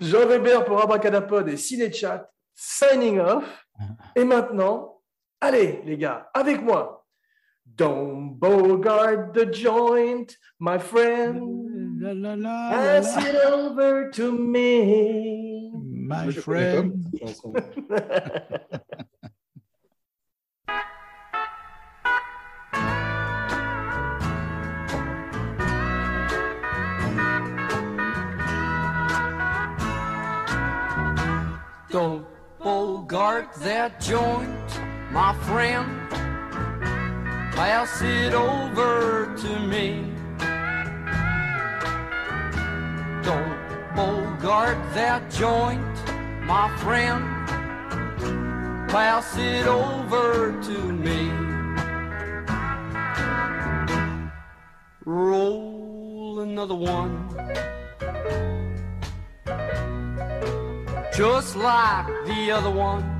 Jean 0.00 0.26
Weber 0.26 0.64
pour 0.64 0.80
Abracadapod 0.80 1.48
et 1.48 1.56
Cinechat, 1.56 2.30
signing 2.54 3.20
off. 3.20 3.66
Et 4.14 4.24
maintenant, 4.24 4.93
allez 5.44 5.82
les 5.84 5.96
gars, 5.96 6.28
avec 6.34 6.62
moi. 6.62 7.04
Don't 7.76 8.38
bogart 8.38 9.32
the 9.32 9.46
joint, 9.52 10.36
my 10.58 10.78
friend. 10.78 11.40
La, 12.00 12.12
la, 12.12 12.34
la, 12.34 12.34
la, 12.34 12.70
Pass 12.70 13.16
it 13.24 13.36
over 13.36 14.10
to 14.10 14.32
me. 14.32 15.70
My 15.72 16.30
je 16.30 16.40
friend. 16.40 17.06
Don't 31.90 32.26
bogart 32.58 33.54
that 33.60 34.00
joint, 34.00 34.50
my 35.14 35.32
friend. 35.46 36.10
Pass 37.54 38.02
it 38.02 38.34
over 38.34 39.32
to 39.36 39.60
me. 39.60 40.12
Don't 43.22 43.60
bogart 43.94 44.76
that 44.92 45.30
joint, 45.30 45.94
my 46.44 46.66
friend. 46.78 47.24
Pass 48.90 49.36
it 49.38 49.68
over 49.68 50.60
to 50.62 50.78
me. 51.06 51.30
Roll 55.04 56.40
another 56.40 56.74
one. 56.74 57.12
just 61.16 61.54
like 61.54 62.08
the 62.26 62.50
other 62.50 62.70
one. 62.70 63.13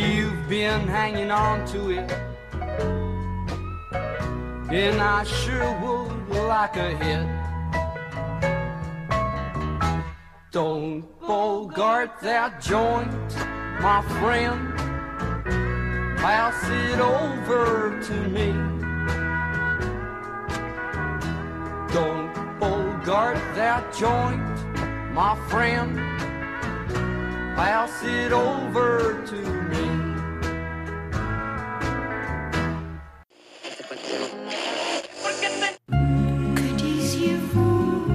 You've 0.00 0.48
been 0.48 0.88
hanging 0.88 1.30
on 1.30 1.66
to 1.72 1.90
it, 1.90 2.10
and 4.72 4.98
I 4.98 5.24
sure 5.24 5.72
would 5.82 6.46
like 6.46 6.76
a 6.76 6.96
hit. 6.96 7.26
Don't 10.52 11.04
bogart 11.20 12.18
that 12.22 12.62
joint, 12.62 13.12
my 13.82 14.00
friend. 14.20 14.74
Pass 16.16 16.58
it 16.70 16.98
over 16.98 18.00
to 18.00 18.14
me. 18.36 18.52
Don't 21.92 22.32
bogart 22.58 23.36
that 23.54 23.92
joint, 23.92 24.40
my 25.12 25.36
friend. 25.50 25.98
Pass 27.56 28.02
it 28.04 28.32
over 28.32 29.22
to 29.26 29.36
me. 29.68 30.00
Que 36.56 36.72
disiez-vous 36.76 38.06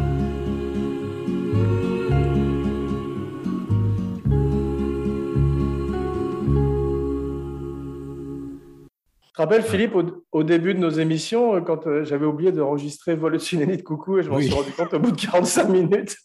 Tu 9.23 9.31
te 9.33 9.41
rappelles, 9.41 9.63
Philippe, 9.63 9.95
au, 9.95 10.03
au 10.31 10.43
début 10.43 10.73
de 10.73 10.79
nos 10.79 10.89
émissions, 10.89 11.55
euh, 11.55 11.61
quand 11.61 11.87
euh, 11.87 12.03
j'avais 12.05 12.25
oublié 12.25 12.51
d'enregistrer 12.51 13.15
Vol 13.15 13.33
de 13.77 13.81
coucou 13.81 14.17
et 14.19 14.23
je 14.23 14.29
m'en 14.29 14.37
Oui. 14.37 14.45
suis 14.45 14.53
rendu 14.53 14.71
compte 14.71 14.93
au 14.93 14.99
bout 14.99 15.11
de 15.11 15.19
45 15.21 15.69
minutes. 15.69 16.15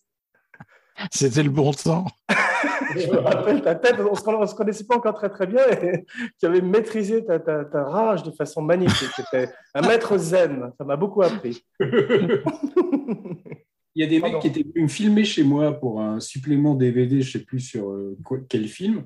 C'était 1.11 1.43
le 1.43 1.51
bon 1.51 1.73
temps. 1.73 2.07
Je 2.97 3.07
me 3.11 3.19
rappelle 3.19 3.63
ta 3.63 3.75
tête, 3.75 3.97
on 4.01 4.11
ne 4.41 4.47
se, 4.47 4.55
connaissait 4.55 4.85
pas 4.85 4.97
encore 4.97 5.15
très 5.15 5.29
très 5.31 5.47
bien 5.47 5.63
et 5.83 6.05
tu 6.39 6.47
avais 6.47 6.61
maîtrisé 6.61 7.25
ta, 7.25 7.39
ta- 7.39 7.65
ta 7.65 7.85
rage 7.85 8.23
de 8.23 8.31
façon 8.31 8.63
magnifique. 8.63 9.11
C'était 9.17 9.49
un 9.75 9.87
maître 9.87 10.17
zen, 10.19 10.71
ça 10.79 10.85
m'a 10.85 10.97
beaucoup 10.97 11.23
appris. 11.23 11.65
Il 13.97 14.03
y 14.03 14.05
a 14.05 14.07
des 14.07 14.21
Pardon. 14.21 14.35
mecs 14.37 14.43
qui 14.43 14.49
étaient 14.49 14.63
venus 14.69 14.83
me 14.85 14.89
filmer 14.89 15.25
chez 15.25 15.43
moi 15.43 15.73
pour 15.73 16.01
un 16.01 16.21
supplément 16.21 16.75
DVD, 16.75 17.23
je 17.23 17.29
ne 17.29 17.41
sais 17.41 17.45
plus 17.45 17.61
sur 17.61 17.91
euh, 17.91 18.17
quel 18.49 18.67
film. 18.69 19.05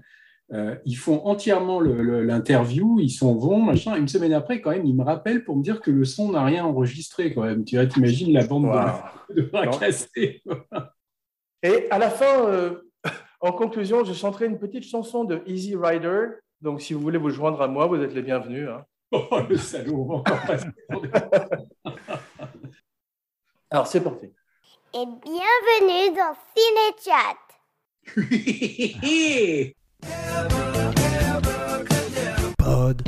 Euh, 0.53 0.77
ils 0.85 0.97
font 0.97 1.25
entièrement 1.25 1.81
l'interview, 1.81 3.01
ils 3.01 3.09
s'en 3.11 3.35
vont, 3.35 3.59
machin. 3.63 3.97
Une 3.97 4.09
semaine 4.09 4.35
après, 4.35 4.61
quand 4.61 4.71
même, 4.73 4.85
ils 4.85 4.95
me 4.95 5.03
rappellent 5.03 5.43
pour 5.43 5.57
me 5.57 5.63
dire 5.63 5.81
que 5.81 5.91
le 5.91 6.05
son 6.05 6.33
n'a 6.33 6.45
rien 6.45 6.67
enregistré. 6.67 7.33
Quand 7.33 7.45
même. 7.45 7.65
Tu 7.65 7.77
vois, 7.77 7.87
t'imagines 7.87 8.33
la 8.35 8.47
bande 8.47 8.67
Wow. 8.67 9.35
de, 9.35 9.41
de. 10.17 10.41
Et 11.63 11.91
à 11.91 11.99
la 11.99 12.11
fin, 12.11 12.47
euh, 12.47 12.84
en 13.45 13.53
conclusion, 13.53 14.05
je 14.05 14.13
chanterai 14.15 14.47
une 14.47 14.59
petite 14.59 14.85
chanson 14.85 15.25
de 15.25 15.43
Easy 15.47 15.77
Rider. 15.77 16.29
Donc, 16.63 16.81
si 16.81 16.95
vous 16.95 17.01
voulez 17.01 17.19
vous 17.19 17.29
joindre 17.29 17.61
à 17.61 17.69
moi, 17.69 17.85
vous 17.87 17.97
êtes 17.97 18.15
les 18.15 18.23
bienvenus. 18.23 18.71
hein. 18.71 18.87
Oh, 19.13 19.41
le 19.49 19.59
salaud, 19.59 19.97
on 19.99 20.07
va 20.07 20.15
encore 20.15 20.39
Alors, 23.71 23.87
c'est 23.87 24.01
parti. 24.01 24.33
Et 24.95 25.05
bienvenue 25.05 26.17
dans 26.17 26.35
Cinéchat. 26.57 27.37
Pod 32.59 33.03